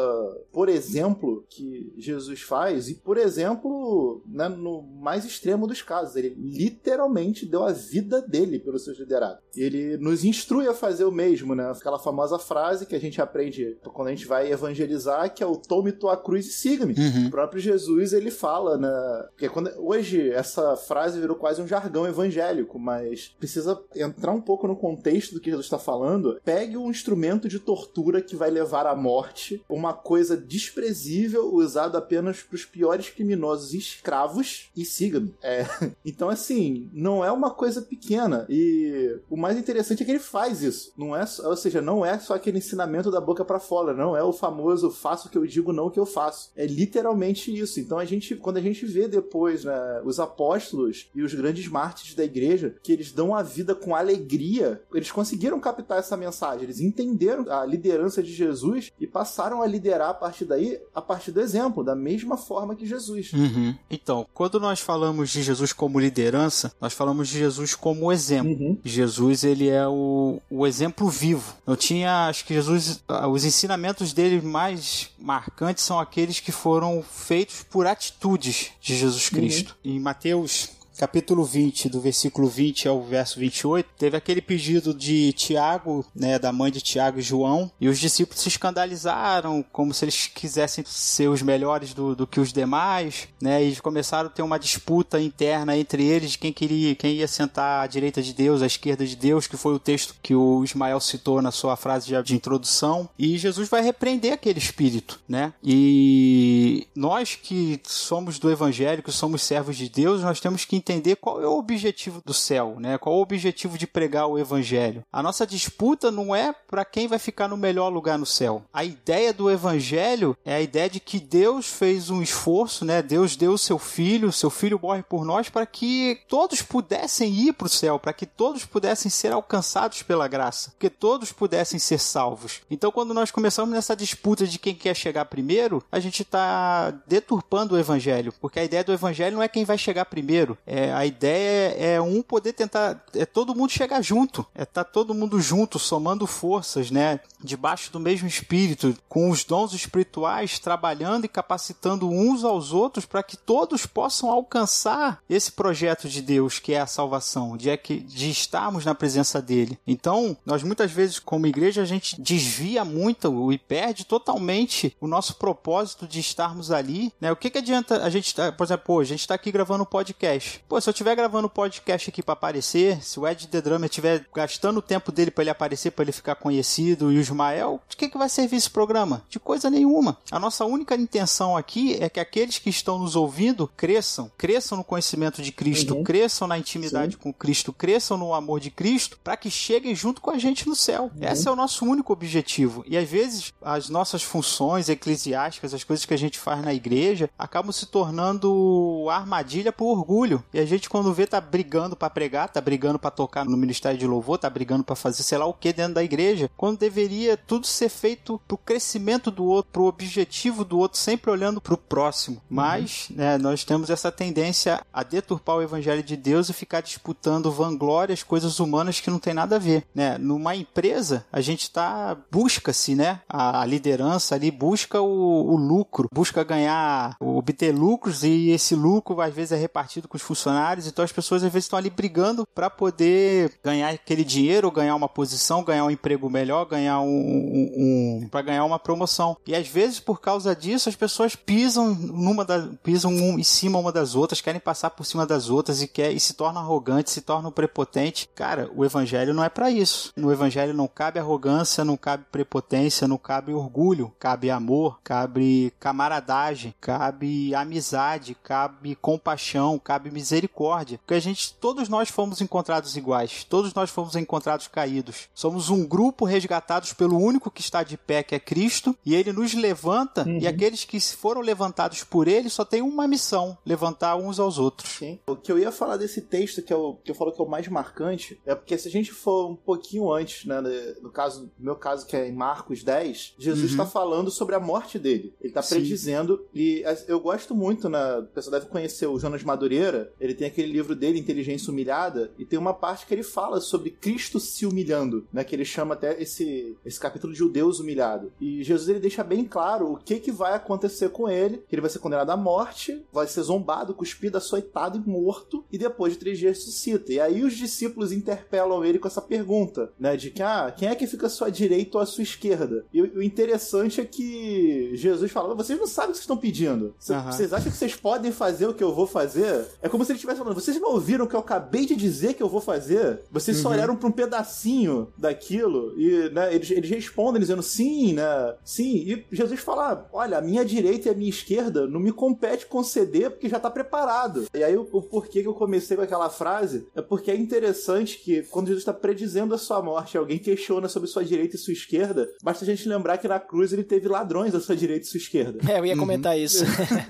por 0.53 0.69
exemplo, 0.69 1.45
que 1.49 1.93
Jesus 1.97 2.43
faz, 2.43 2.89
e 2.89 2.95
por 2.95 3.17
exemplo, 3.19 4.23
né, 4.27 4.49
no 4.49 4.83
mais 4.83 5.25
extremo 5.25 5.67
dos 5.67 5.83
casos, 5.83 6.15
ele 6.15 6.37
literalmente 6.39 7.16
deu 7.47 7.65
a 7.65 7.73
vida 7.73 8.21
dele 8.21 8.59
pelos 8.59 8.85
seus 8.85 8.99
liderados. 8.99 9.39
Ele 9.57 9.97
nos 9.97 10.25
instrui 10.25 10.69
a 10.69 10.75
fazer 10.75 11.05
o 11.05 11.13
mesmo, 11.13 11.55
né? 11.55 11.71
Aquela 11.71 11.99
famosa 11.99 12.39
frase 12.39 12.87
que 12.87 12.95
a 12.95 13.01
gente 13.01 13.21
aprende 13.21 13.77
quando 13.93 14.09
a 14.09 14.11
gente 14.11 14.27
vai 14.27 14.51
evangelizar, 14.51 15.33
que 15.33 15.43
é 15.43 15.47
o 15.47 15.57
tome 15.57 15.93
tua 15.93 16.17
cruz 16.17 16.47
e 16.47 16.53
siga-me. 16.53 16.95
O 17.27 17.31
próprio 17.31 17.61
Jesus, 17.61 18.13
ele 18.13 18.31
fala, 18.31 18.77
né? 18.77 19.27
Porque 19.31 19.49
quando, 19.49 19.71
hoje 19.79 20.31
essa 20.31 20.77
frase 20.77 21.21
virou 21.21 21.37
quase 21.37 21.61
um 21.63 21.67
jargão 21.67 22.07
evangélico, 22.07 22.79
mas 22.79 23.35
precisa 23.39 23.81
entrar 23.95 24.33
um 24.33 24.41
pouco 24.41 24.67
no 24.67 24.77
contexto 24.77 25.35
do 25.35 25.41
que 25.41 25.51
Jesus 25.51 25.67
está 25.67 25.79
falando. 25.79 26.41
Pegue 26.45 26.77
um 26.77 26.91
instrumento 26.91 27.49
de 27.49 27.59
tortura 27.59 28.21
que 28.21 28.37
vai 28.37 28.51
levar 28.51 28.87
à 28.87 28.95
morte, 28.95 29.63
uma 29.69 29.93
coisa 29.93 30.37
desprezível 30.37 31.53
usada 31.55 31.99
apenas 31.99 32.43
para 32.43 32.57
os 32.57 32.65
piores 32.65 33.09
criminosos 33.09 33.75
e 33.75 33.79
escravos, 33.79 34.71
e 34.77 34.85
siga-me. 34.85 35.35
É. 35.43 35.67
Então, 36.05 36.29
assim, 36.29 36.89
não 37.07 37.25
é 37.25 37.31
uma 37.31 37.51
coisa 37.53 37.81
pequena. 37.81 38.45
E 38.49 39.21
o 39.31 39.37
mais 39.37 39.57
interessante 39.57 40.03
é 40.03 40.07
que 40.07 40.11
ele 40.11 40.19
faz 40.19 40.61
isso. 40.61 40.93
Não 40.97 41.15
é, 41.15 41.25
ou 41.45 41.57
seja, 41.57 41.81
não 41.81 42.05
é 42.05 42.19
só 42.19 42.35
aquele 42.35 42.59
ensinamento 42.59 43.13
da 43.13 43.21
boca 43.21 43.45
para 43.45 43.61
fora, 43.61 43.95
não 43.95 44.17
é 44.17 44.25
o 44.25 44.33
famoso 44.33 44.91
faço 44.91 45.29
o 45.29 45.31
que 45.31 45.39
eu 45.39 45.47
digo, 45.47 45.73
não 45.73 45.87
o 45.87 45.91
que 45.91 46.01
eu 46.01 46.05
faço. 46.05 46.51
É 46.57 46.67
literalmente 46.67 47.57
isso. 47.57 47.79
Então 47.79 47.97
a 47.97 48.05
gente, 48.05 48.35
quando 48.35 48.57
a 48.57 48.61
gente 48.61 48.85
vê 48.85 49.07
depois, 49.07 49.65
né, 49.65 50.03
os 50.05 50.19
apóstolos 50.19 51.09
e 51.15 51.23
os 51.23 51.33
grandes 51.33 51.69
mártires 51.69 52.17
da 52.17 52.25
igreja, 52.25 52.75
que 52.83 52.93
eles 52.93 53.13
dão 53.13 53.35
a 53.35 53.43
vida 53.43 53.73
com 53.73 53.95
alegria, 53.95 54.83
eles 54.93 55.13
conseguiram 55.13 55.61
captar 55.61 56.01
essa 56.01 56.17
mensagem, 56.17 56.65
eles 56.65 56.81
entenderam 56.81 57.49
a 57.49 57.65
liderança 57.65 58.21
de 58.21 58.33
Jesus 58.33 58.91
e 58.99 59.07
passaram 59.07 59.63
a 59.63 59.67
liderar 59.67 60.11
a 60.11 60.15
partir 60.15 60.45
daí, 60.45 60.81
a 60.93 61.01
partir 61.01 61.31
do 61.31 61.41
exemplo, 61.41 61.85
da 61.85 61.95
mesma 61.95 62.37
forma 62.37 62.75
que 62.75 62.85
Jesus. 62.85 63.33
Uhum. 63.33 63.77
Então, 63.89 64.27
quando 64.35 64.59
nós 64.59 64.81
falamos 64.81 65.31
de 65.31 65.43
Jesus 65.43 65.73
como 65.73 66.01
liderança, 66.01 66.73
nós 66.81 66.96
falamos 66.97 67.29
de 67.29 67.39
Jesus 67.39 67.75
como 67.75 68.11
exemplo. 68.11 68.53
Uhum. 68.53 68.79
Jesus, 68.85 69.45
ele 69.45 69.69
é 69.69 69.87
o, 69.87 70.41
o 70.51 70.67
exemplo 70.67 71.09
vivo. 71.09 71.55
Eu 71.67 71.77
tinha, 71.77 72.27
acho 72.29 72.45
que 72.45 72.55
Jesus, 72.55 73.03
ah, 73.07 73.29
os 73.29 73.45
ensinamentos 73.45 74.13
dele 74.13 74.41
mais 74.41 75.11
marcantes 75.19 75.85
são 75.85 76.01
aqueles 76.01 76.41
que 76.41 76.51
foram 76.51 77.03
feitos 77.03 77.63
por 77.63 77.87
atitudes 77.87 78.71
de 78.81 78.97
Jesus 78.97 79.29
Cristo. 79.29 79.77
Em 79.85 80.01
Mateus 80.01 80.71
capítulo 80.97 81.45
20, 81.45 81.89
do 81.89 82.01
versículo 82.01 82.49
20 82.49 82.89
ao 82.89 83.03
verso 83.03 83.39
28, 83.39 83.89
teve 83.99 84.17
aquele 84.17 84.41
pedido 84.41 84.95
de 84.95 85.33
Tiago, 85.33 86.05
né, 86.15 86.39
da 86.39 86.53
mãe 86.53 86.71
de 86.73 86.81
Tiago 86.81 87.19
e 87.19 87.23
João, 87.23 87.71
e 87.81 87.89
os 87.89 87.99
discípulos 87.99 88.41
se 88.41 88.49
escandalizaram, 88.49 89.65
como 89.71 89.93
se 89.93 90.05
eles 90.05 90.27
quisessem 90.27 90.85
ser 90.87 91.29
os 91.29 91.43
melhores 91.43 91.93
do, 91.93 92.15
do 92.15 92.27
que 92.27 92.41
os 92.41 92.53
demais, 92.53 93.29
né, 93.41 93.63
e 93.63 93.77
começaram 93.77 94.29
a 94.29 94.33
ter 94.33 94.43
uma 94.43 94.59
disputa 94.59 95.21
interna 95.21 95.77
entre 95.77 96.05
eles 96.05 96.33
de 96.33 96.39
quem 96.39 96.53
queria, 96.53 96.95
quem 96.95 97.17
ia 97.17 97.29
sentar 97.29 97.85
à 97.85 97.87
direita 97.87 98.23
de 98.23 98.33
Deus, 98.33 98.63
à 98.63 98.67
esquerda 98.67 99.07
de 99.07 99.17
Deus, 99.17 99.47
que 99.47 99.57
foi 99.57 99.75
o 99.75 99.79
texto 99.79 100.15
que 100.23 100.35
o 100.35 100.65
Ismael 100.65 101.01
citou 101.01 101.43
na 101.43 101.51
sua 101.51 101.77
frase 101.77 102.07
de, 102.07 102.23
de 102.23 102.35
introdução, 102.35 103.09
e 103.19 103.37
Jesus 103.37 103.69
vai 103.69 103.83
repreender 103.83 104.33
aquele 104.33 104.59
espírito, 104.59 105.21
né, 105.29 105.53
e 105.63 106.87
nós 106.95 107.35
que 107.35 107.79
somos 107.85 108.39
do 108.39 108.51
evangelho, 108.51 109.03
que 109.03 109.13
somos 109.13 109.43
servos 109.43 109.77
de 109.77 109.89
Deus, 109.89 110.23
nós 110.23 110.41
temos 110.41 110.65
que 110.65 110.77
entender 110.87 111.17
qual 111.17 111.43
é 111.43 111.47
o 111.47 111.59
objetivo 111.59 112.23
do 112.25 112.33
céu, 112.33 112.77
né? 112.79 112.97
Qual 112.97 113.15
é 113.15 113.19
o 113.19 113.23
objetivo 113.23 113.77
de 113.77 113.87
pregar 113.89 114.29
o 114.29 114.39
evangelho. 114.39 115.03
A 115.13 115.21
nossa 115.21 115.45
disputa 115.45 116.13
não 116.13 116.35
é 116.35 116.53
para 116.53 116.85
quem 116.85 117.09
vai 117.09 117.19
ficar 117.19 117.49
no 117.49 117.57
melhor 117.57 117.89
lugar 117.89 118.17
no 118.17 118.27
céu. 118.27 118.63
A 118.73 118.85
ideia 118.85 119.33
do 119.33 119.51
evangelho 119.51 120.37
é 120.45 120.55
a 120.55 120.61
ideia 120.61 120.89
de 120.89 121.01
que 121.01 121.19
Deus 121.19 121.67
fez 121.67 122.09
um 122.09 122.23
esforço, 122.23 122.85
né? 122.85 123.03
Deus 123.03 123.35
deu 123.35 123.53
o 123.53 123.59
seu 123.59 123.79
filho, 123.79 124.31
seu 124.31 124.49
filho 124.51 124.79
morre 124.81 125.03
por 125.03 125.25
nós 125.25 125.49
para 125.49 125.67
que 125.67 126.21
todos 126.29 126.63
pudessem 126.63 127.33
ir 127.33 127.53
para 127.53 127.67
o 127.67 127.71
céu, 127.71 127.99
para 127.99 128.13
que 128.13 128.27
todos 128.27 128.65
pudessem 128.65 129.11
ser 129.11 129.33
alcançados 129.33 130.03
pela 130.03 130.29
graça, 130.29 130.73
que 130.79 130.89
todos 130.89 131.33
pudessem 131.33 131.79
ser 131.81 131.99
salvos. 131.99 132.61
Então, 132.71 132.93
quando 132.93 133.13
nós 133.13 133.31
começamos 133.31 133.75
nessa 133.75 133.97
disputa 133.97 134.47
de 134.47 134.59
quem 134.59 134.75
quer 134.75 134.95
chegar 134.95 135.25
primeiro, 135.25 135.83
a 135.91 135.99
gente 135.99 136.23
está 136.23 136.93
deturpando 137.07 137.75
o 137.75 137.79
evangelho, 137.79 138.33
porque 138.41 138.61
a 138.61 138.65
ideia 138.65 138.85
do 138.85 138.93
evangelho 138.93 139.37
não 139.37 139.43
é 139.43 139.49
quem 139.49 139.65
vai 139.65 139.79
chegar 139.79 140.05
primeiro, 140.05 140.57
é 140.67 140.76
é, 140.77 140.93
a 140.93 141.07
ideia 141.07 141.75
é 141.79 142.01
um 142.03 142.21
poder 142.21 142.53
tentar, 142.53 143.03
é 143.15 143.25
todo 143.25 143.55
mundo 143.55 143.71
chegar 143.71 144.03
junto, 144.03 144.45
é 144.55 144.67
tá 144.67 144.85
todo 144.85 145.15
mundo 145.15 145.41
junto, 145.41 145.79
somando 145.79 146.27
forças, 146.27 146.91
né? 146.91 147.19
Debaixo 147.43 147.91
do 147.91 147.99
mesmo 147.99 148.29
espírito, 148.29 148.95
com 149.09 149.31
os 149.31 149.43
dons 149.43 149.73
espirituais 149.73 150.59
trabalhando 150.59 151.25
e 151.25 151.29
capacitando 151.29 152.11
uns 152.11 152.45
aos 152.45 152.75
outros 152.75 153.07
para 153.07 153.23
que 153.23 153.39
todos 153.39 153.87
possam 153.87 154.31
alcançar 154.31 155.23
esse 155.31 155.51
projeto 155.51 156.11
de 156.11 156.21
Deus 156.21 156.59
que 156.59 156.75
é 156.75 156.81
a 156.81 156.87
salvação, 156.87 157.57
de, 157.57 157.71
é 157.71 157.77
que, 157.79 157.99
de 157.99 158.29
estarmos 158.29 158.85
na 158.85 158.95
presença 158.95 159.41
dele. 159.41 159.79
Então, 159.87 160.37
nós 160.45 160.63
muitas 160.63 160.93
vezes, 160.93 161.19
como 161.19 161.47
igreja, 161.47 161.81
a 161.81 161.87
gente 161.87 162.21
desvia 162.21 162.85
muito 162.85 163.51
e 163.51 163.57
perde 163.57 164.05
totalmente 164.05 164.95
o 165.01 165.07
nosso 165.07 165.37
propósito 165.37 166.07
de 166.07 166.21
estarmos 166.21 166.71
ali. 166.71 167.11
Né? 167.19 167.33
O 167.33 167.37
que, 167.37 167.49
que 167.49 167.57
adianta 167.57 168.05
a 168.05 168.11
gente, 168.11 168.35
por 168.59 168.65
exemplo, 168.65 168.85
pô, 168.85 169.01
a 169.01 169.05
gente 169.05 169.21
está 169.21 169.35
aqui 169.35 169.51
gravando 169.51 169.85
um 169.85 169.87
podcast. 169.87 170.66
Pô, 170.69 170.81
se 170.81 170.89
eu 170.89 170.93
estiver 170.93 171.15
gravando 171.15 171.49
podcast 171.49 172.11
aqui 172.11 172.21
para 172.21 172.33
aparecer, 172.33 173.01
se 173.01 173.21
o 173.21 173.27
Ed 173.27 173.47
The 173.47 173.61
Drummer 173.61 173.89
estiver 173.89 174.27
gastando 174.35 174.79
o 174.79 174.83
tempo 174.83 175.13
dele 175.13 175.31
para 175.31 175.45
ele 175.45 175.51
aparecer, 175.51 175.93
para 175.93 176.03
ele 176.03 176.11
ficar 176.11 176.35
conhecido, 176.35 177.13
e 177.13 177.19
o 177.19 177.21
Ismael, 177.21 177.81
de 177.89 177.97
que, 177.97 178.09
que 178.09 178.19
vai 178.19 178.29
servir 178.29 178.57
esse 178.57 178.69
programa? 178.69 179.23
De 179.29 179.39
coisa 179.39 179.71
nenhuma. 179.71 180.19
A 180.29 180.41
nossa 180.41 180.65
única 180.65 180.97
intenção 180.97 181.57
aqui 181.57 181.97
é 182.01 182.09
que 182.09 182.19
aqueles 182.19 182.59
que 182.59 182.69
estão 182.69 182.99
nos 182.99 183.15
ouvindo 183.15 183.71
cresçam, 183.77 184.29
cresçam 184.37 184.77
no 184.77 184.83
conhecimento 184.83 185.41
de 185.41 185.53
Cristo, 185.53 185.95
uhum. 185.95 186.03
cresçam 186.03 186.49
na 186.49 186.59
intimidade 186.59 187.13
Sim. 187.13 187.19
com 187.21 187.33
Cristo, 187.33 187.73
cresçam 187.73 188.17
no 188.17 188.35
amor 188.35 188.59
de 188.59 188.71
Cristo, 188.73 189.21
para 189.23 189.37
que 189.37 189.49
cheguem 189.49 189.95
junto 189.95 190.21
com 190.21 190.33
a 190.33 190.39
gente 190.39 190.69
no 190.69 190.75
céu. 190.75 191.13
Uhum. 191.15 191.29
Esse 191.29 191.47
é 191.47 191.51
o 191.51 191.57
nosso 191.57 191.85
único 191.85 192.13
objetivo. 192.13 192.85
E 192.89 192.97
às 192.97 193.09
vezes 193.09 193.55
as 193.63 193.89
nossas 193.89 194.25
funções 194.25 194.89
eclesiásticas, 194.89 195.73
as 195.73 195.85
coisas 195.85 196.05
que 196.05 196.15
a 196.15 196.19
gente 196.19 196.41
faz 196.41 196.61
na 196.61 196.75
igreja, 196.75 197.31
acabam 197.39 197.71
se 197.71 197.87
tornando 197.87 199.07
armadilha 199.09 199.71
por 199.73 199.97
orgulho. 199.97 200.43
E 200.57 200.59
a 200.59 200.65
gente, 200.65 200.89
quando 200.89 201.13
vê, 201.13 201.27
tá 201.27 201.39
brigando 201.39 201.95
para 201.95 202.09
pregar, 202.09 202.49
tá 202.49 202.63
brigando 202.63 202.99
para 202.99 203.11
tocar 203.11 203.45
no 203.45 203.59
ministério 203.59 203.99
de 203.99 204.07
louvor, 204.07 204.39
tá 204.39 204.49
brigando 204.49 204.83
para 204.83 204.97
fazer 204.97 205.23
sei 205.23 205.37
lá 205.37 205.45
o 205.45 205.53
que 205.53 205.71
dentro 205.71 205.93
da 205.93 206.03
igreja, 206.03 206.51
quando 206.57 206.79
deveria 206.79 207.37
tudo 207.37 207.67
ser 207.67 207.91
feito 207.91 208.41
pro 208.49 208.57
crescimento 208.57 209.31
do 209.31 209.45
outro, 209.45 209.71
pro 209.71 209.85
objetivo 209.85 210.65
do 210.65 210.79
outro, 210.79 210.99
sempre 210.99 211.31
olhando 211.31 211.61
pro 211.61 211.77
próximo. 211.77 212.41
Mas, 212.49 213.09
uhum. 213.11 213.17
né, 213.17 213.37
nós 213.37 213.65
temos 213.65 213.91
essa 213.91 214.11
tendência 214.11 214.81
a 214.91 215.03
deturpar 215.03 215.57
o 215.57 215.63
evangelho 215.63 216.03
de 216.03 216.17
Deus 216.17 216.49
e 216.49 216.55
ficar 216.55 216.81
disputando 216.81 217.53
vanglórias, 217.53 218.23
coisas 218.23 218.59
humanas 218.59 218.99
que 218.99 219.11
não 219.11 219.19
tem 219.19 219.35
nada 219.35 219.57
a 219.57 219.59
ver, 219.59 219.85
né? 219.95 220.17
Numa 220.17 220.57
empresa, 220.57 221.27
a 221.31 221.43
gente 221.43 221.71
tá 221.71 222.17
busca-se, 222.33 222.95
né, 222.95 223.21
a, 223.29 223.61
a, 223.61 223.67
liderança 223.67 224.35
ali 224.35 224.51
busca 224.51 225.03
o, 225.03 225.53
o 225.53 225.57
lucro, 225.57 226.09
busca 226.11 226.43
ganhar, 226.43 227.15
obter 227.21 227.75
lucros 227.75 228.25
e 228.25 228.49
esse 228.49 228.75
lucro 228.75 229.21
às 229.21 229.35
vezes 229.35 229.53
é 229.53 229.57
repartido 229.57 230.09
com 230.09 230.17
os 230.17 230.23
funcionários 230.23 230.46
funcionários, 230.47 230.87
então 230.87 231.05
as 231.05 231.13
pessoas 231.13 231.43
às 231.43 231.53
vezes 231.53 231.65
estão 231.65 231.79
ali 231.79 231.91
brigando 231.91 232.47
para 232.55 232.71
poder 232.71 233.53
ganhar 233.63 233.91
aquele 233.91 234.25
dinheiro, 234.25 234.71
ganhar 234.71 234.95
uma 234.95 235.09
posição, 235.09 235.65
ganhar 235.65 235.85
um 235.85 235.91
emprego 235.91 236.31
melhor, 236.31 236.65
ganhar 236.67 237.01
um, 237.01 237.07
um, 237.09 238.21
um 238.23 238.29
para 238.29 238.43
ganhar 238.43 238.65
uma 238.65 238.79
promoção. 238.79 239.37
E 239.47 239.55
às 239.55 239.67
vezes 239.67 239.99
por 239.99 240.21
causa 240.21 240.55
disso 240.55 240.89
as 240.89 240.95
pessoas 240.95 241.35
pisam 241.35 241.95
numa 241.95 242.45
da, 242.45 242.69
pisam 242.83 243.13
um 243.13 243.39
em 243.39 243.43
cima 243.43 243.79
uma 243.79 243.91
das 243.91 244.15
outras, 244.15 244.41
querem 244.41 244.61
passar 244.61 244.91
por 244.91 245.05
cima 245.05 245.27
das 245.27 245.51
outras 245.51 245.83
e 245.83 245.89
quer 245.89 246.13
e 246.13 246.21
se 246.21 246.35
tornam 246.35 246.63
arrogantes, 246.63 247.13
se 247.13 247.21
tornam 247.21 247.51
prepotentes. 247.51 248.29
Cara, 248.35 248.71
o 248.75 248.85
evangelho 248.85 249.35
não 249.35 249.43
é 249.43 249.49
para 249.49 249.71
isso. 249.71 250.13
No 250.17 250.33
evangelho 250.33 250.73
não 250.73 250.87
cabe 250.87 251.19
arrogância, 251.19 251.85
não 251.85 251.97
cabe 251.97 252.25
prepotência, 252.31 253.09
não 253.09 253.19
cabe 253.19 253.53
orgulho, 253.53 254.13
cabe 254.19 254.51
amor, 254.51 255.01
cabe 255.03 255.73
camaradagem, 255.81 256.75
cabe 256.81 257.55
amizade, 257.55 258.37
cabe 258.43 258.95
compaixão, 258.95 259.79
cabe 259.79 260.11
misericórdia 260.11 260.36
misericórdia. 260.37 260.99
Porque 260.99 261.15
a 261.15 261.21
gente, 261.21 261.55
todos 261.55 261.89
nós 261.89 262.11
fomos 262.11 262.41
encontrados 262.41 262.97
iguais, 262.97 263.45
todos 263.45 263.73
nós 263.75 263.91
fomos 263.91 264.15
encontrados 264.15 264.69
caídos. 264.69 265.29
Somos 265.35 265.71
um 265.71 265.87
grupo 265.87 266.25
resgatados 266.25 266.93
pelo 266.93 267.19
único 267.19 267.51
que 267.51 267.61
está 267.61 267.83
de 267.83 267.97
pé, 267.97 268.23
que 268.23 268.35
é 268.35 268.39
Cristo, 268.39 268.97
e 269.05 269.15
ele 269.15 269.33
nos 269.33 269.55
levanta, 269.55 270.25
uhum. 270.27 270.39
e 270.39 270.47
aqueles 270.47 270.85
que 270.85 271.01
foram 271.01 271.41
levantados 271.41 272.05
por 272.05 272.29
ele 272.29 272.51
só 272.51 272.65
têm 272.65 272.83
uma 272.83 273.09
missão: 273.09 273.57
levantar 273.65 274.17
uns 274.17 274.39
aos 274.39 274.59
outros. 274.59 274.91
Sim. 274.91 275.19
O 275.27 275.37
que 275.37 275.51
eu 275.51 275.59
ia 275.59 275.73
falar 275.73 275.97
desse 275.97 276.21
texto, 276.21 276.63
que, 276.63 276.73
é 276.73 276.77
o, 276.77 276.95
que 276.95 277.11
eu 277.11 277.15
falo 277.15 277.33
que 277.33 277.41
é 277.41 277.45
o 277.45 277.49
mais 277.49 277.67
marcante, 277.69 278.39
é 278.45 278.55
porque 278.55 278.77
se 278.77 278.89
a 278.89 278.91
gente 278.91 279.13
for 279.13 279.51
um 279.51 279.57
pouquinho 279.57 280.13
antes, 280.13 280.45
né, 280.45 280.61
no 281.03 281.11
caso, 281.11 281.51
no 281.59 281.65
meu 281.65 281.77
caso, 281.77 282.07
que 282.07 282.17
é 282.17 282.29
em 282.29 282.33
Marcos 282.33 282.83
10, 282.83 283.35
Jesus 283.39 283.71
está 283.71 283.85
uhum. 283.85 283.91
falando 283.91 284.31
sobre 284.31 284.55
a 284.55 284.61
morte 284.61 284.99
dele. 284.99 285.35
Ele 285.41 285.51
está 285.51 285.63
predizendo, 285.63 286.45
e 286.55 286.85
eu 287.09 287.21
gosto 287.21 287.55
muito, 287.55 287.89
né, 287.89 288.19
o 288.19 288.25
pessoal 288.25 288.59
deve 288.59 288.67
conhecer 288.67 289.07
o 289.07 289.19
Jonas 289.19 289.43
Madureira, 289.43 290.13
ele 290.27 290.35
tem 290.35 290.47
aquele 290.47 290.73
livro 290.73 290.95
dele, 290.95 291.19
Inteligência 291.19 291.71
Humilhada, 291.71 292.33
e 292.39 292.45
tem 292.45 292.59
uma 292.59 292.75
parte 292.75 293.07
que 293.07 293.15
ele 293.15 293.23
fala 293.23 293.61
sobre 293.61 293.91
Cristo 293.91 294.39
se 294.39 294.67
humilhando, 294.67 295.27
né? 295.33 295.45
Que 295.45 295.55
ele 295.55 295.65
chama 295.65 295.95
até 295.95 296.21
esse, 296.21 296.77
esse 296.85 297.01
capítulo 297.01 297.33
de 297.33 297.47
Deus 297.49 297.81
humilhado. 297.81 298.33
E 298.41 298.63
Jesus 298.63 298.89
ele 298.89 298.99
deixa 298.99 299.23
bem 299.23 299.45
claro 299.45 299.93
o 299.93 299.97
que, 299.97 300.19
que 300.19 300.33
vai 300.33 300.55
acontecer 300.55 301.11
com 301.11 301.29
ele, 301.29 301.63
que 301.69 301.75
ele 301.75 301.81
vai 301.81 301.91
ser 301.91 301.99
condenado 301.99 302.31
à 302.31 302.37
morte, 302.37 303.05
vai 303.13 303.27
ser 303.27 303.43
zombado, 303.43 303.95
cuspido, 303.95 304.37
açoitado 304.37 304.99
e 304.99 305.09
morto, 305.09 305.65
e 305.71 305.79
depois 305.79 306.15
de 306.15 306.19
três 306.19 306.39
dias 306.39 306.59
ressuscita. 306.59 307.13
E 307.13 307.21
aí 307.21 307.45
os 307.45 307.55
discípulos 307.55 308.13
interpelam 308.13 308.85
ele 308.85 308.99
com 308.99 309.09
essa 309.09 309.23
pergunta, 309.23 309.93
né? 309.99 310.17
De 310.17 310.31
que, 310.31 310.43
ah, 310.43 310.75
quem 310.77 310.89
é 310.89 310.95
que 310.95 311.07
fica 311.07 311.27
à 311.27 311.31
sua 311.31 311.51
direita 311.51 311.99
ou 311.99 312.03
à 312.03 312.07
sua 312.07 312.23
esquerda? 312.23 312.85
E 312.93 313.03
o, 313.03 313.23
interessante 313.23 314.01
é 314.01 314.05
que 314.05 314.91
Jesus 314.95 315.31
fala, 315.31 315.55
vocês 315.55 315.79
não 315.79 315.87
sabem 315.87 316.11
o 316.11 316.13
que 316.13 316.19
vocês 316.19 316.25
estão 316.25 316.37
pedindo. 316.37 316.95
Vocês, 316.99 317.19
uhum. 317.19 317.33
vocês 317.33 317.53
acham 317.53 317.71
que 317.71 317.77
vocês 317.77 317.95
podem 317.95 318.33
fazer 318.33 318.67
o 318.67 318.75
que 318.75 318.83
eu 318.83 318.95
vou 318.95 319.07
fazer? 319.07 319.67
É 319.83 319.89
como 319.89 320.05
se 320.05 320.16
ele 320.17 320.19
estivesse 320.19 320.39
falando, 320.39 320.55
vocês 320.55 320.81
não 320.81 320.93
ouviram 320.93 321.25
o 321.25 321.29
que 321.29 321.35
eu 321.37 321.41
acabei 321.41 321.87
de 321.87 321.95
dizer 321.95 322.35
que 322.35 322.43
eu 322.43 322.49
vou 322.49 322.61
fazer? 322.61 323.21
Vocês 323.31 323.57
só 323.59 323.71
olharam 323.71 323.97
pra 323.97 324.09
um 324.09 324.13
pedacinho 324.13 325.13
daquilo 325.17 325.95
e, 325.99 326.31
né, 326.31 326.55
eles, 326.55 326.71
eles 326.71 326.91
respondem 326.91 327.41
dizendo 327.41 327.63
sim, 327.63 328.13
né? 328.15 328.55
Sim. 328.65 328.97
E 328.97 329.27
Jesus 329.33 329.61
fala: 329.61 330.09
olha, 330.13 330.39
a 330.39 330.43
minha 330.43 330.65
direita 330.65 331.09
e 331.09 331.11
a 331.11 331.15
minha 331.15 331.31
esquerda 331.31 331.87
não 331.87 332.01
me 332.01 332.13
compete 332.13 332.67
conceder 332.67 333.31
porque 333.31 333.49
já 333.49 333.59
tá 333.59 333.71
preparado. 333.71 334.47
E 334.55 334.63
aí 334.63 334.77
o, 334.77 334.89
o 334.93 335.03
porquê 335.03 335.43
que 335.43 335.49
eu 335.49 335.55
comecei 335.55 335.97
com 335.97 336.03
aquela 336.03 336.29
frase 336.31 336.87
é 336.95 337.03
porque 337.03 337.31
é 337.31 337.37
interessante 337.37 338.19
que 338.19 338.43
quando 338.45 338.67
Jesus 338.69 338.83
está 338.83 338.93
predizendo 338.93 339.55
a 339.55 339.59
sua 339.59 339.83
morte, 339.83 340.17
alguém 340.17 340.39
questiona 340.39 340.89
sobre 340.89 341.09
sua 341.09 341.25
direita 341.25 341.57
e 341.57 341.59
sua 341.59 341.73
esquerda, 341.73 342.29
basta 342.43 342.65
a 342.65 342.67
gente 342.67 342.89
lembrar 342.89 343.19
que 343.19 343.29
na 343.29 343.39
cruz 343.41 343.73
ele 343.73 343.85
teve 343.85 344.09
ladrões 344.09 344.55
à 344.55 344.61
sua 344.61 344.77
direita 344.77 345.05
e 345.07 345.09
sua 345.09 345.19
esquerda. 345.19 345.59
É, 345.71 345.79
eu 345.79 345.87
ia 345.87 345.97
comentar 345.97 346.39
isso. 346.39 346.65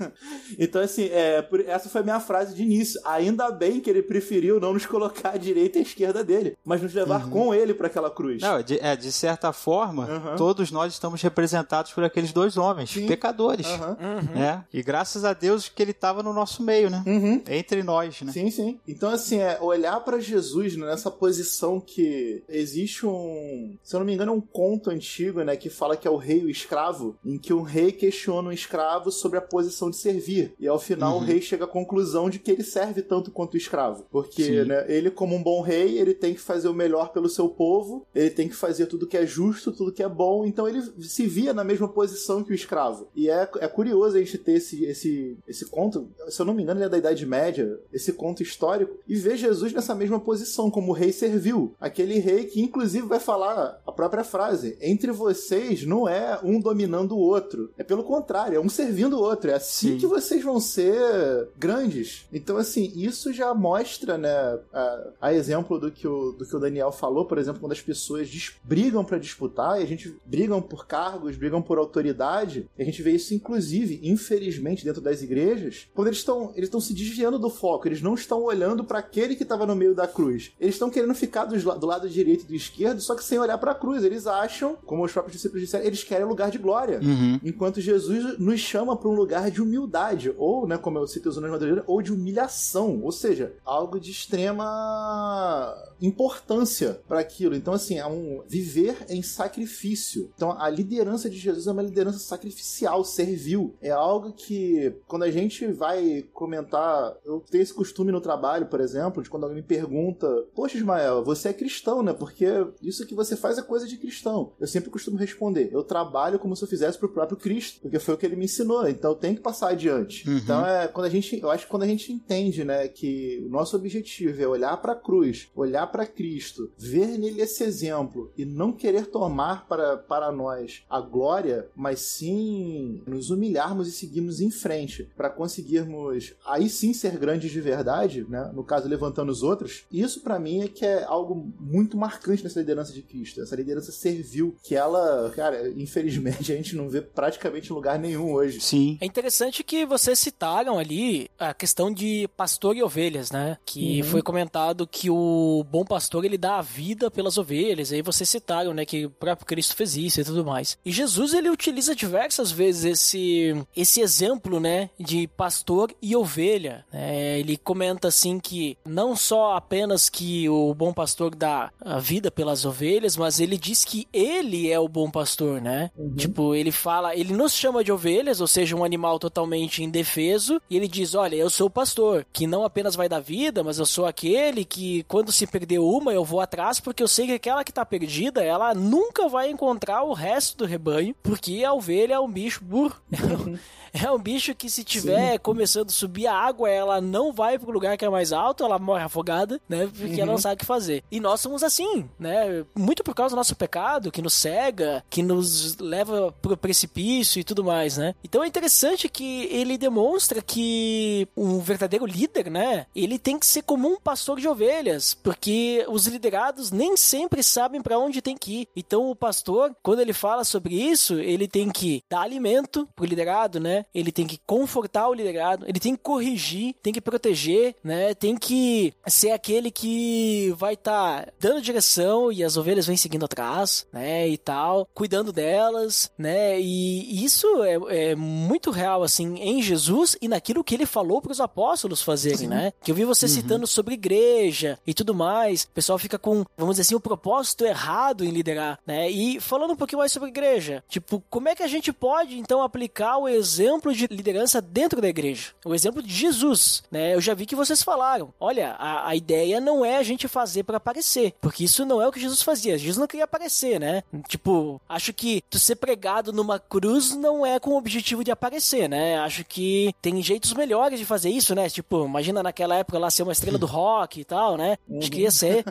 então, 0.57 0.81
assim, 0.81 1.05
é, 1.11 1.41
por- 1.41 1.61
essa 1.61 1.89
foi 1.89 2.01
a 2.01 2.03
minha 2.03 2.19
frase 2.19 2.55
de 2.55 2.63
início. 2.63 2.96
Ainda 3.03 3.51
bem 3.51 3.79
que 3.79 3.89
ele 3.89 4.01
preferiu 4.01 4.59
não 4.59 4.73
nos 4.73 4.85
colocar 4.85 5.31
à 5.31 5.37
direita 5.37 5.77
e 5.77 5.81
à 5.81 5.83
esquerda 5.83 6.23
dele, 6.23 6.57
mas 6.63 6.81
nos 6.81 6.93
levar 6.93 7.29
com 7.29 7.53
ele 7.53 7.73
para 7.73 7.87
aquela 7.87 8.09
cruz. 8.09 8.41
Não, 8.41 8.61
de, 8.61 8.79
é, 8.79 8.95
de 8.95 9.11
certa 9.11 9.51
forma, 9.53 10.05
Aham. 10.05 10.35
todos 10.35 10.71
nós 10.71 10.93
estamos 10.93 11.21
representados 11.21 11.91
por 11.91 12.03
aqueles 12.03 12.31
dois 12.31 12.57
homens, 12.57 12.91
Sim. 12.91 13.07
pecadores. 13.07 13.67
Aham. 13.67 13.97
Né? 14.33 14.63
E 14.73 14.81
graças 14.81 15.23
a 15.23 15.33
Deus 15.33 15.69
que 15.69 15.81
ele 15.81 15.91
estava 15.91 16.21
no 16.23 16.33
nosso 16.33 16.63
meio, 16.63 16.89
né? 16.89 17.03
Uhum. 17.05 17.41
Entre 17.47 17.83
nós, 17.83 18.21
né? 18.21 18.31
Sim, 18.31 18.49
sim. 18.49 18.79
Então, 18.87 19.09
assim, 19.09 19.39
é 19.39 19.57
olhar 19.61 19.99
pra 20.01 20.19
Jesus 20.19 20.75
né, 20.75 20.85
nessa 20.85 21.11
posição 21.11 21.79
que 21.79 22.43
existe 22.49 23.05
um. 23.05 23.75
Se 23.83 23.95
eu 23.95 23.99
não 23.99 24.05
me 24.05 24.13
engano, 24.13 24.31
é 24.31 24.35
um 24.35 24.41
conto 24.41 24.89
antigo, 24.89 25.43
né? 25.43 25.55
Que 25.55 25.69
fala 25.69 25.97
que 25.97 26.07
é 26.07 26.11
o 26.11 26.17
rei 26.17 26.39
e 26.39 26.45
o 26.45 26.49
escravo, 26.49 27.15
em 27.25 27.37
que 27.37 27.53
um 27.53 27.61
rei 27.61 27.91
questiona 27.91 28.49
um 28.49 28.51
escravo 28.51 29.11
sobre 29.11 29.37
a 29.37 29.41
posição 29.41 29.89
de 29.89 29.97
servir. 29.97 30.53
E 30.59 30.67
ao 30.67 30.79
final 30.79 31.17
o 31.17 31.19
rei 31.19 31.41
chega 31.41 31.65
à 31.65 31.67
conclusão 31.67 32.29
de 32.29 32.39
que 32.39 32.51
ele 32.51 32.63
serve 32.63 32.76
tanto 33.01 33.31
quanto 33.31 33.55
o 33.55 33.57
escravo. 33.57 34.05
Porque, 34.11 34.63
né, 34.63 34.85
ele, 34.87 35.09
como 35.09 35.35
um 35.35 35.43
bom 35.43 35.61
rei, 35.61 35.97
ele 35.97 36.13
tem 36.13 36.33
que 36.33 36.39
fazer 36.39 36.67
o 36.67 36.73
melhor 36.73 37.11
pelo 37.11 37.29
seu 37.29 37.49
povo, 37.49 38.05
ele 38.13 38.29
tem 38.29 38.47
que 38.47 38.55
fazer 38.55 38.85
tudo 38.85 39.07
que 39.07 39.17
é 39.17 39.25
justo, 39.25 39.71
tudo 39.71 39.91
que 39.91 40.03
é 40.03 40.09
bom. 40.09 40.45
Então 40.45 40.67
ele 40.67 40.81
se 41.01 41.25
via 41.25 41.53
na 41.53 41.63
mesma 41.63 41.87
posição 41.87 42.43
que 42.43 42.51
o 42.51 42.55
escravo. 42.55 43.07
E 43.15 43.29
é, 43.29 43.49
é 43.59 43.67
curioso 43.67 44.17
a 44.17 44.19
gente 44.19 44.37
ter 44.37 44.53
esse, 44.53 44.83
esse, 44.85 45.37
esse 45.47 45.65
conto, 45.65 46.09
se 46.29 46.39
eu 46.41 46.45
não 46.45 46.53
me 46.53 46.63
engano, 46.63 46.79
ele 46.79 46.85
é 46.85 46.89
da 46.89 46.97
Idade 46.97 47.25
Média, 47.25 47.79
esse 47.91 48.13
conto 48.13 48.43
histórico, 48.43 48.97
e 49.07 49.15
ver 49.15 49.37
Jesus 49.37 49.73
nessa 49.73 49.95
mesma 49.95 50.19
posição, 50.19 50.69
como 50.69 50.91
o 50.91 50.95
rei 50.95 51.11
servil. 51.11 51.73
Aquele 51.79 52.19
rei 52.19 52.45
que, 52.45 52.61
inclusive, 52.61 53.07
vai 53.07 53.19
falar 53.19 53.81
a 53.85 53.91
própria 53.91 54.23
frase: 54.23 54.77
entre 54.81 55.11
vocês 55.11 55.85
não 55.85 56.07
é 56.07 56.39
um 56.43 56.59
dominando 56.59 57.13
o 57.13 57.19
outro. 57.19 57.71
É 57.77 57.83
pelo 57.83 58.03
contrário, 58.03 58.57
é 58.57 58.59
um 58.59 58.69
servindo 58.69 59.17
o 59.17 59.21
outro. 59.21 59.51
É 59.51 59.55
assim 59.55 59.93
Sim. 59.93 59.97
que 59.97 60.07
vocês 60.07 60.43
vão 60.43 60.59
ser 60.59 61.49
grandes. 61.57 62.25
Então, 62.31 62.57
assim, 62.69 62.91
isso 62.95 63.33
já 63.33 63.53
mostra, 63.53 64.17
né, 64.17 64.59
a, 64.73 65.07
a 65.21 65.33
exemplo 65.33 65.79
do 65.79 65.91
que, 65.91 66.07
o, 66.07 66.31
do 66.31 66.45
que 66.45 66.55
o 66.55 66.59
Daniel 66.59 66.91
falou, 66.91 67.25
por 67.25 67.37
exemplo, 67.37 67.59
quando 67.59 67.71
as 67.73 67.81
pessoas 67.81 68.29
brigam 68.63 69.03
pra 69.03 69.17
disputar, 69.17 69.79
e 69.79 69.83
a 69.83 69.87
gente 69.87 70.15
brigam 70.25 70.61
por 70.61 70.85
cargos, 70.87 71.35
brigam 71.35 71.61
por 71.61 71.77
autoridade, 71.77 72.69
e 72.77 72.81
a 72.81 72.85
gente 72.85 73.01
vê 73.01 73.11
isso, 73.11 73.33
inclusive, 73.33 73.99
infelizmente, 74.03 74.83
dentro 74.85 75.01
das 75.01 75.21
igrejas, 75.21 75.87
quando 75.93 76.07
eles 76.07 76.19
estão 76.19 76.51
eles 76.55 76.69
se 76.79 76.93
desviando 76.93 77.39
do 77.39 77.49
foco, 77.49 77.87
eles 77.87 78.01
não 78.01 78.13
estão 78.13 78.43
olhando 78.43 78.83
para 78.83 78.99
aquele 78.99 79.35
que 79.35 79.43
estava 79.43 79.65
no 79.65 79.75
meio 79.75 79.95
da 79.95 80.07
cruz. 80.07 80.51
Eles 80.59 80.75
estão 80.75 80.89
querendo 80.89 81.15
ficar 81.15 81.49
la- 81.63 81.75
do 81.75 81.85
lado 81.87 82.07
direito 82.09 82.43
e 82.43 82.47
do 82.47 82.55
esquerdo, 82.55 83.01
só 83.01 83.15
que 83.15 83.23
sem 83.23 83.39
olhar 83.39 83.57
para 83.57 83.71
a 83.71 83.75
cruz. 83.75 84.03
Eles 84.03 84.27
acham, 84.27 84.77
como 84.85 85.03
os 85.03 85.11
próprios 85.11 85.33
discípulos 85.35 85.63
disseram, 85.63 85.85
eles 85.85 86.03
querem 86.03 86.25
lugar 86.25 86.51
de 86.51 86.57
glória. 86.57 86.99
Uhum. 87.01 87.39
Enquanto 87.43 87.81
Jesus 87.81 88.37
nos 88.37 88.59
chama 88.59 88.95
para 88.95 89.09
um 89.09 89.15
lugar 89.15 89.49
de 89.49 89.61
humildade, 89.61 90.33
ou, 90.37 90.67
né, 90.67 90.77
como 90.77 90.99
eu 90.99 91.07
citei 91.07 91.29
os 91.29 91.35
nomes 91.35 91.51
madeireiros, 91.51 91.83
ou 91.87 92.01
de 92.01 92.13
humilhação, 92.13 92.56
ou 93.03 93.11
seja, 93.11 93.53
algo 93.65 93.99
de 93.99 94.11
extrema 94.11 95.75
importância 96.01 97.01
para 97.07 97.19
aquilo. 97.19 97.55
Então, 97.55 97.73
assim, 97.73 97.97
é 97.97 98.05
um 98.05 98.43
viver 98.47 99.05
em 99.09 99.21
sacrifício. 99.21 100.31
Então, 100.35 100.59
a 100.59 100.69
liderança 100.69 101.29
de 101.29 101.37
Jesus 101.37 101.67
é 101.67 101.71
uma 101.71 101.81
liderança 101.81 102.19
sacrificial, 102.19 103.03
servil. 103.03 103.75
É 103.81 103.91
algo 103.91 104.33
que, 104.33 104.93
quando 105.07 105.23
a 105.23 105.31
gente 105.31 105.65
vai 105.67 106.25
comentar, 106.33 107.15
eu 107.25 107.43
tenho 107.49 107.61
esse 107.61 107.73
costume 107.73 108.11
no 108.11 108.21
trabalho, 108.21 108.67
por 108.67 108.79
exemplo, 108.79 109.23
de 109.23 109.29
quando 109.29 109.43
alguém 109.43 109.57
me 109.57 109.67
pergunta: 109.67 110.27
Poxa, 110.55 110.77
Ismael, 110.77 111.23
você 111.23 111.49
é 111.49 111.53
cristão, 111.53 112.03
né? 112.03 112.13
Porque 112.13 112.45
isso 112.81 113.05
que 113.05 113.15
você 113.15 113.35
faz 113.35 113.57
é 113.57 113.61
coisa 113.61 113.87
de 113.87 113.97
cristão. 113.97 114.53
Eu 114.59 114.67
sempre 114.67 114.89
costumo 114.89 115.17
responder: 115.17 115.69
Eu 115.71 115.83
trabalho 115.83 116.39
como 116.39 116.55
se 116.55 116.63
eu 116.63 116.67
fizesse 116.67 116.97
pro 116.97 117.09
próprio 117.09 117.37
Cristo, 117.37 117.81
porque 117.81 117.99
foi 117.99 118.13
o 118.13 118.17
que 118.17 118.25
ele 118.25 118.35
me 118.35 118.45
ensinou, 118.45 118.87
então 118.87 119.11
eu 119.11 119.15
tenho 119.15 119.35
que 119.35 119.41
passar 119.41 119.69
adiante. 119.69 120.27
Uhum. 120.29 120.37
Então, 120.37 120.65
é 120.65 120.87
quando 120.87 121.05
a 121.05 121.09
gente, 121.09 121.39
eu 121.39 121.49
acho 121.49 121.65
que 121.65 121.71
quando 121.71 121.83
a 121.83 121.87
gente 121.87 122.11
entende, 122.11 122.46
né, 122.55 122.87
que 122.87 123.43
o 123.45 123.49
nosso 123.49 123.75
objetivo 123.75 124.41
é 124.41 124.47
olhar 124.47 124.77
para 124.77 124.93
a 124.93 124.95
cruz, 124.95 125.49
olhar 125.55 125.87
para 125.87 126.05
Cristo, 126.05 126.71
ver 126.77 127.17
nele 127.17 127.41
esse 127.41 127.63
exemplo 127.63 128.31
e 128.37 128.45
não 128.45 128.71
querer 128.71 129.07
tomar 129.07 129.67
para, 129.67 129.97
para 129.97 130.31
nós 130.31 130.83
a 130.89 130.99
glória, 130.99 131.67
mas 131.75 131.99
sim 131.99 133.01
nos 133.05 133.29
humilharmos 133.29 133.87
e 133.87 133.91
seguirmos 133.91 134.41
em 134.41 134.51
frente 134.51 135.09
para 135.15 135.29
conseguirmos 135.29 136.33
aí 136.45 136.69
sim 136.69 136.93
ser 136.93 137.17
grandes 137.17 137.51
de 137.51 137.61
verdade, 137.61 138.25
né, 138.27 138.51
no 138.53 138.63
caso 138.63 138.87
levantando 138.87 139.31
os 139.31 139.43
outros. 139.43 139.85
Isso 139.91 140.21
para 140.21 140.39
mim 140.39 140.63
é 140.63 140.67
que 140.67 140.85
é 140.85 141.03
algo 141.03 141.51
muito 141.59 141.97
marcante 141.97 142.43
nessa 142.43 142.59
liderança 142.59 142.93
de 142.93 143.01
Cristo, 143.01 143.41
essa 143.41 143.55
liderança 143.55 143.91
servil 143.91 144.55
que 144.63 144.75
ela, 144.75 145.31
cara, 145.35 145.69
infelizmente 145.69 146.51
a 146.53 146.55
gente 146.55 146.75
não 146.75 146.89
vê 146.89 147.01
praticamente 147.01 147.71
em 147.71 147.75
lugar 147.75 147.99
nenhum 147.99 148.31
hoje. 148.31 148.59
Sim. 148.61 148.97
É 149.01 149.05
interessante 149.05 149.63
que 149.63 149.85
vocês 149.85 150.19
citaram 150.19 150.77
ali 150.77 151.29
a 151.39 151.53
questão 151.53 151.91
de 151.91 152.27
pastor 152.37 152.77
e 152.77 152.83
ovelhas, 152.83 153.31
né? 153.31 153.57
Que 153.65 154.01
Uhum. 154.01 154.07
foi 154.07 154.21
comentado 154.21 154.85
que 154.87 155.09
o 155.09 155.65
bom 155.69 155.83
pastor 155.83 156.23
ele 156.23 156.37
dá 156.37 156.57
a 156.57 156.61
vida 156.61 157.09
pelas 157.09 157.37
ovelhas. 157.37 157.91
Aí 157.91 158.01
vocês 158.03 158.29
citaram, 158.29 158.73
né, 158.73 158.85
que 158.85 159.05
o 159.05 159.09
próprio 159.09 159.47
Cristo 159.47 159.75
fez 159.75 159.97
isso 159.97 160.21
e 160.21 160.23
tudo 160.23 160.45
mais. 160.45 160.77
E 160.85 160.91
Jesus 160.91 161.33
ele 161.33 161.49
utiliza 161.49 161.95
diversas 161.95 162.51
vezes 162.51 162.85
esse 162.85 163.65
esse 163.75 164.01
exemplo, 164.01 164.59
né, 164.59 164.89
de 164.99 165.27
pastor 165.27 165.91
e 166.01 166.15
ovelha. 166.15 166.85
né? 166.93 167.39
ele 167.39 167.57
comenta 167.57 168.07
assim 168.09 168.39
que 168.39 168.77
não 168.85 169.15
só 169.15 169.55
apenas 169.55 170.09
que 170.09 170.47
o 170.49 170.73
bom 170.75 170.93
pastor 170.93 171.33
dá 171.35 171.71
a 171.81 171.97
vida 171.99 172.29
pelas 172.29 172.65
ovelhas, 172.65 173.17
mas 173.17 173.39
ele 173.39 173.57
diz 173.57 173.83
que 173.83 174.07
ele 174.13 174.69
é 174.71 174.79
o 174.79 174.87
bom 174.87 175.09
pastor, 175.09 175.59
né? 175.61 175.89
Tipo, 176.15 176.53
ele 176.53 176.71
fala, 176.71 177.15
ele 177.15 177.33
nos 177.33 177.53
chama 177.53 177.83
de 177.83 177.91
ovelhas, 177.91 178.39
ou 178.41 178.47
seja, 178.47 178.75
um 178.75 178.83
animal 178.83 179.17
totalmente 179.17 179.83
indefeso, 179.83 180.61
e 180.69 180.75
ele 180.77 180.87
diz: 180.87 181.15
Olha, 181.15 181.35
eu 181.35 181.49
sou 181.49 181.67
o 181.67 181.71
pastor, 181.71 182.25
que 182.33 182.47
não 182.47 182.63
apenas 182.63 182.95
vai 182.95 183.09
dar 183.09 183.19
vida, 183.19 183.63
mas 183.63 183.79
eu 183.79 183.85
sou 183.85 184.05
aquele 184.05 184.63
que, 184.63 185.03
quando 185.03 185.31
se 185.31 185.47
perder 185.47 185.79
uma, 185.79 186.13
eu 186.13 186.23
vou 186.23 186.39
atrás, 186.39 186.79
porque 186.79 187.01
eu 187.01 187.07
sei 187.07 187.27
que 187.27 187.33
aquela 187.33 187.63
que 187.63 187.73
tá 187.73 187.85
perdida, 187.85 188.43
ela 188.43 188.73
nunca 188.73 189.27
vai 189.27 189.49
encontrar 189.49 190.03
o 190.03 190.13
resto 190.13 190.57
do 190.57 190.65
rebanho, 190.65 191.15
porque 191.23 191.63
a 191.63 191.73
ovelha 191.73 192.15
é 192.15 192.19
um 192.19 192.31
bicho 192.31 192.63
burro. 192.63 192.95
É 193.93 194.11
um 194.11 194.19
bicho 194.19 194.53
que 194.53 194.69
se 194.69 194.83
tiver 194.83 195.39
começando 195.39 195.89
a 195.89 195.93
subir 195.93 196.27
a 196.27 196.33
água, 196.33 196.69
ela 196.69 197.01
não 197.01 197.31
vai 197.31 197.57
pro 197.57 197.71
lugar 197.71 197.97
que 197.97 198.05
é 198.05 198.09
mais 198.09 198.31
alto, 198.31 198.63
ela 198.63 198.77
morre 198.77 199.03
afogada, 199.03 199.59
né? 199.67 199.89
Porque 199.97 200.21
ela 200.21 200.31
não 200.31 200.37
sabe 200.37 200.55
o 200.55 200.57
que 200.57 200.65
fazer. 200.65 201.03
E 201.11 201.19
nós 201.19 201.41
somos 201.41 201.63
assim, 201.63 202.07
né? 202.19 202.63
Muito 202.75 203.03
por 203.03 203.15
causa 203.15 203.33
do 203.33 203.37
nosso 203.37 203.55
pecado, 203.55 204.11
que 204.11 204.21
nos 204.21 204.33
cega, 204.33 205.03
que 205.09 205.23
nos 205.23 205.77
leva 205.77 206.31
pro 206.41 206.57
precipício 206.57 207.39
e 207.39 207.43
tudo 207.43 207.63
mais, 207.63 207.97
né? 207.97 208.13
Então 208.23 208.43
é 208.43 208.47
interessante 208.47 209.09
que 209.09 209.45
ele 209.45 209.77
demonstra 209.77 210.41
que 210.41 211.27
um 211.35 211.59
verdadeiro 211.59 212.05
líder, 212.17 212.49
né? 212.49 212.85
Ele 212.95 213.19
tem 213.19 213.37
que 213.37 213.45
ser 213.45 213.61
como 213.61 213.87
um 213.87 213.99
pastor 213.99 214.39
de 214.39 214.47
ovelhas, 214.47 215.13
porque 215.13 215.85
os 215.87 216.07
liderados 216.07 216.71
nem 216.71 216.97
sempre 216.97 217.43
sabem 217.43 217.81
para 217.81 217.99
onde 217.99 218.21
tem 218.21 218.35
que 218.35 218.61
ir. 218.61 218.67
Então 218.75 219.09
o 219.09 219.15
pastor, 219.15 219.75
quando 219.83 219.99
ele 219.99 220.13
fala 220.13 220.43
sobre 220.43 220.75
isso, 220.75 221.19
ele 221.19 221.47
tem 221.47 221.69
que 221.69 222.03
dar 222.09 222.21
alimento 222.21 222.87
pro 222.95 223.05
liderado, 223.05 223.59
né? 223.59 223.85
Ele 223.93 224.11
tem 224.11 224.25
que 224.25 224.39
confortar 224.45 225.07
o 225.07 225.13
liderado, 225.13 225.65
ele 225.67 225.79
tem 225.79 225.95
que 225.95 226.01
corrigir, 226.01 226.75
tem 226.81 226.93
que 226.93 227.01
proteger, 227.01 227.75
né? 227.83 228.13
Tem 228.13 228.35
que 228.35 228.93
ser 229.07 229.31
aquele 229.31 229.69
que 229.69 230.53
vai 230.57 230.73
estar 230.73 231.31
dando 231.39 231.61
direção 231.61 232.31
e 232.31 232.43
as 232.43 232.57
ovelhas 232.57 232.87
vêm 232.87 232.97
seguindo 232.97 233.25
atrás, 233.25 233.85
né? 233.91 234.27
E 234.27 234.37
tal, 234.37 234.87
cuidando 234.93 235.31
delas, 235.31 236.11
né? 236.17 236.59
E 236.59 237.23
isso 237.23 237.63
é, 237.63 238.11
é 238.11 238.15
muito 238.15 238.71
real, 238.71 239.03
assim, 239.03 239.35
em 239.35 239.61
Jesus 239.61 240.17
e 240.21 240.27
naquilo 240.27 240.63
que 240.63 240.75
ele 240.75 240.85
falou 240.85 241.21
para 241.21 241.31
os 241.31 241.41
apóstolos 241.41 242.01
fazerem, 242.07 242.47
né? 242.47 242.71
Que 242.81 242.91
eu 242.91 242.95
vi 242.95 243.03
você 243.03 243.27
citando 243.27 243.67
sobre 243.67 243.95
igreja 243.95 244.79
e 244.87 244.93
tudo 244.93 245.13
mais. 245.13 245.63
O 245.63 245.69
pessoal 245.69 245.99
fica 245.99 246.17
com, 246.17 246.45
vamos 246.57 246.75
dizer 246.75 246.83
assim, 246.83 246.95
o 246.95 246.99
propósito 246.99 247.65
errado 247.65 248.23
em 248.23 248.31
liderar, 248.31 248.79
né? 248.87 249.09
E 249.09 249.39
falando 249.41 249.71
um 249.71 249.75
pouquinho 249.75 249.99
mais 249.99 250.11
sobre 250.11 250.29
igreja, 250.29 250.83
tipo, 250.87 251.21
como 251.29 251.49
é 251.49 251.55
que 251.55 251.63
a 251.63 251.67
gente 251.67 251.91
pode 251.91 252.39
então 252.39 252.61
aplicar 252.61 253.17
o 253.17 253.27
exemplo 253.27 253.93
de 253.93 254.07
liderança 254.07 254.61
dentro 254.61 255.01
da 255.01 255.09
igreja? 255.09 255.51
O 255.65 255.75
exemplo 255.75 256.01
de 256.01 256.13
Jesus, 256.13 256.83
né? 256.89 257.13
Eu 257.13 257.21
já 257.21 257.33
vi 257.33 257.45
que 257.45 257.55
vocês 257.55 257.83
falaram, 257.83 258.33
olha, 258.39 258.71
a, 258.79 259.09
a 259.09 259.15
ideia 259.15 259.59
não 259.59 259.83
é 259.83 259.97
a 259.97 260.03
gente 260.03 260.27
fazer 260.27 260.63
para 260.63 260.77
aparecer, 260.77 261.33
porque 261.41 261.65
isso 261.65 261.85
não 261.85 262.01
é 262.01 262.07
o 262.07 262.11
que 262.11 262.21
Jesus 262.21 262.41
fazia. 262.41 262.77
Jesus 262.77 262.97
não 262.97 263.07
queria 263.07 263.25
aparecer, 263.25 263.79
né? 263.79 264.03
Tipo, 264.27 264.79
acho 264.87 265.11
que 265.13 265.43
tu 265.49 265.59
ser 265.59 265.75
pregado 265.75 266.31
numa 266.31 266.59
cruz 266.59 267.15
não 267.15 267.45
é 267.45 267.59
com 267.59 267.71
o 267.71 267.77
objetivo 267.77 268.23
de 268.23 268.31
aparecer, 268.31 268.87
né? 268.87 269.17
Acho 269.19 269.43
que 269.43 269.93
tem 270.01 270.21
jeitos 270.21 270.53
melhores 270.53 270.99
de 270.99 271.05
fazer 271.05 271.29
isso, 271.29 271.53
né? 271.53 271.69
Tipo, 271.69 271.86
tipo, 271.87 272.05
imagina 272.05 272.43
naquela 272.43 272.75
época 272.75 272.99
lá 272.99 273.09
ser 273.09 273.23
uma 273.23 273.31
estrela 273.31 273.57
do 273.57 273.65
rock 273.65 274.19
e 274.19 274.25
tal, 274.25 274.57
né? 274.57 274.77
Acho 274.97 275.09
que 275.09 275.21
ia 275.21 275.31
ser 275.31 275.63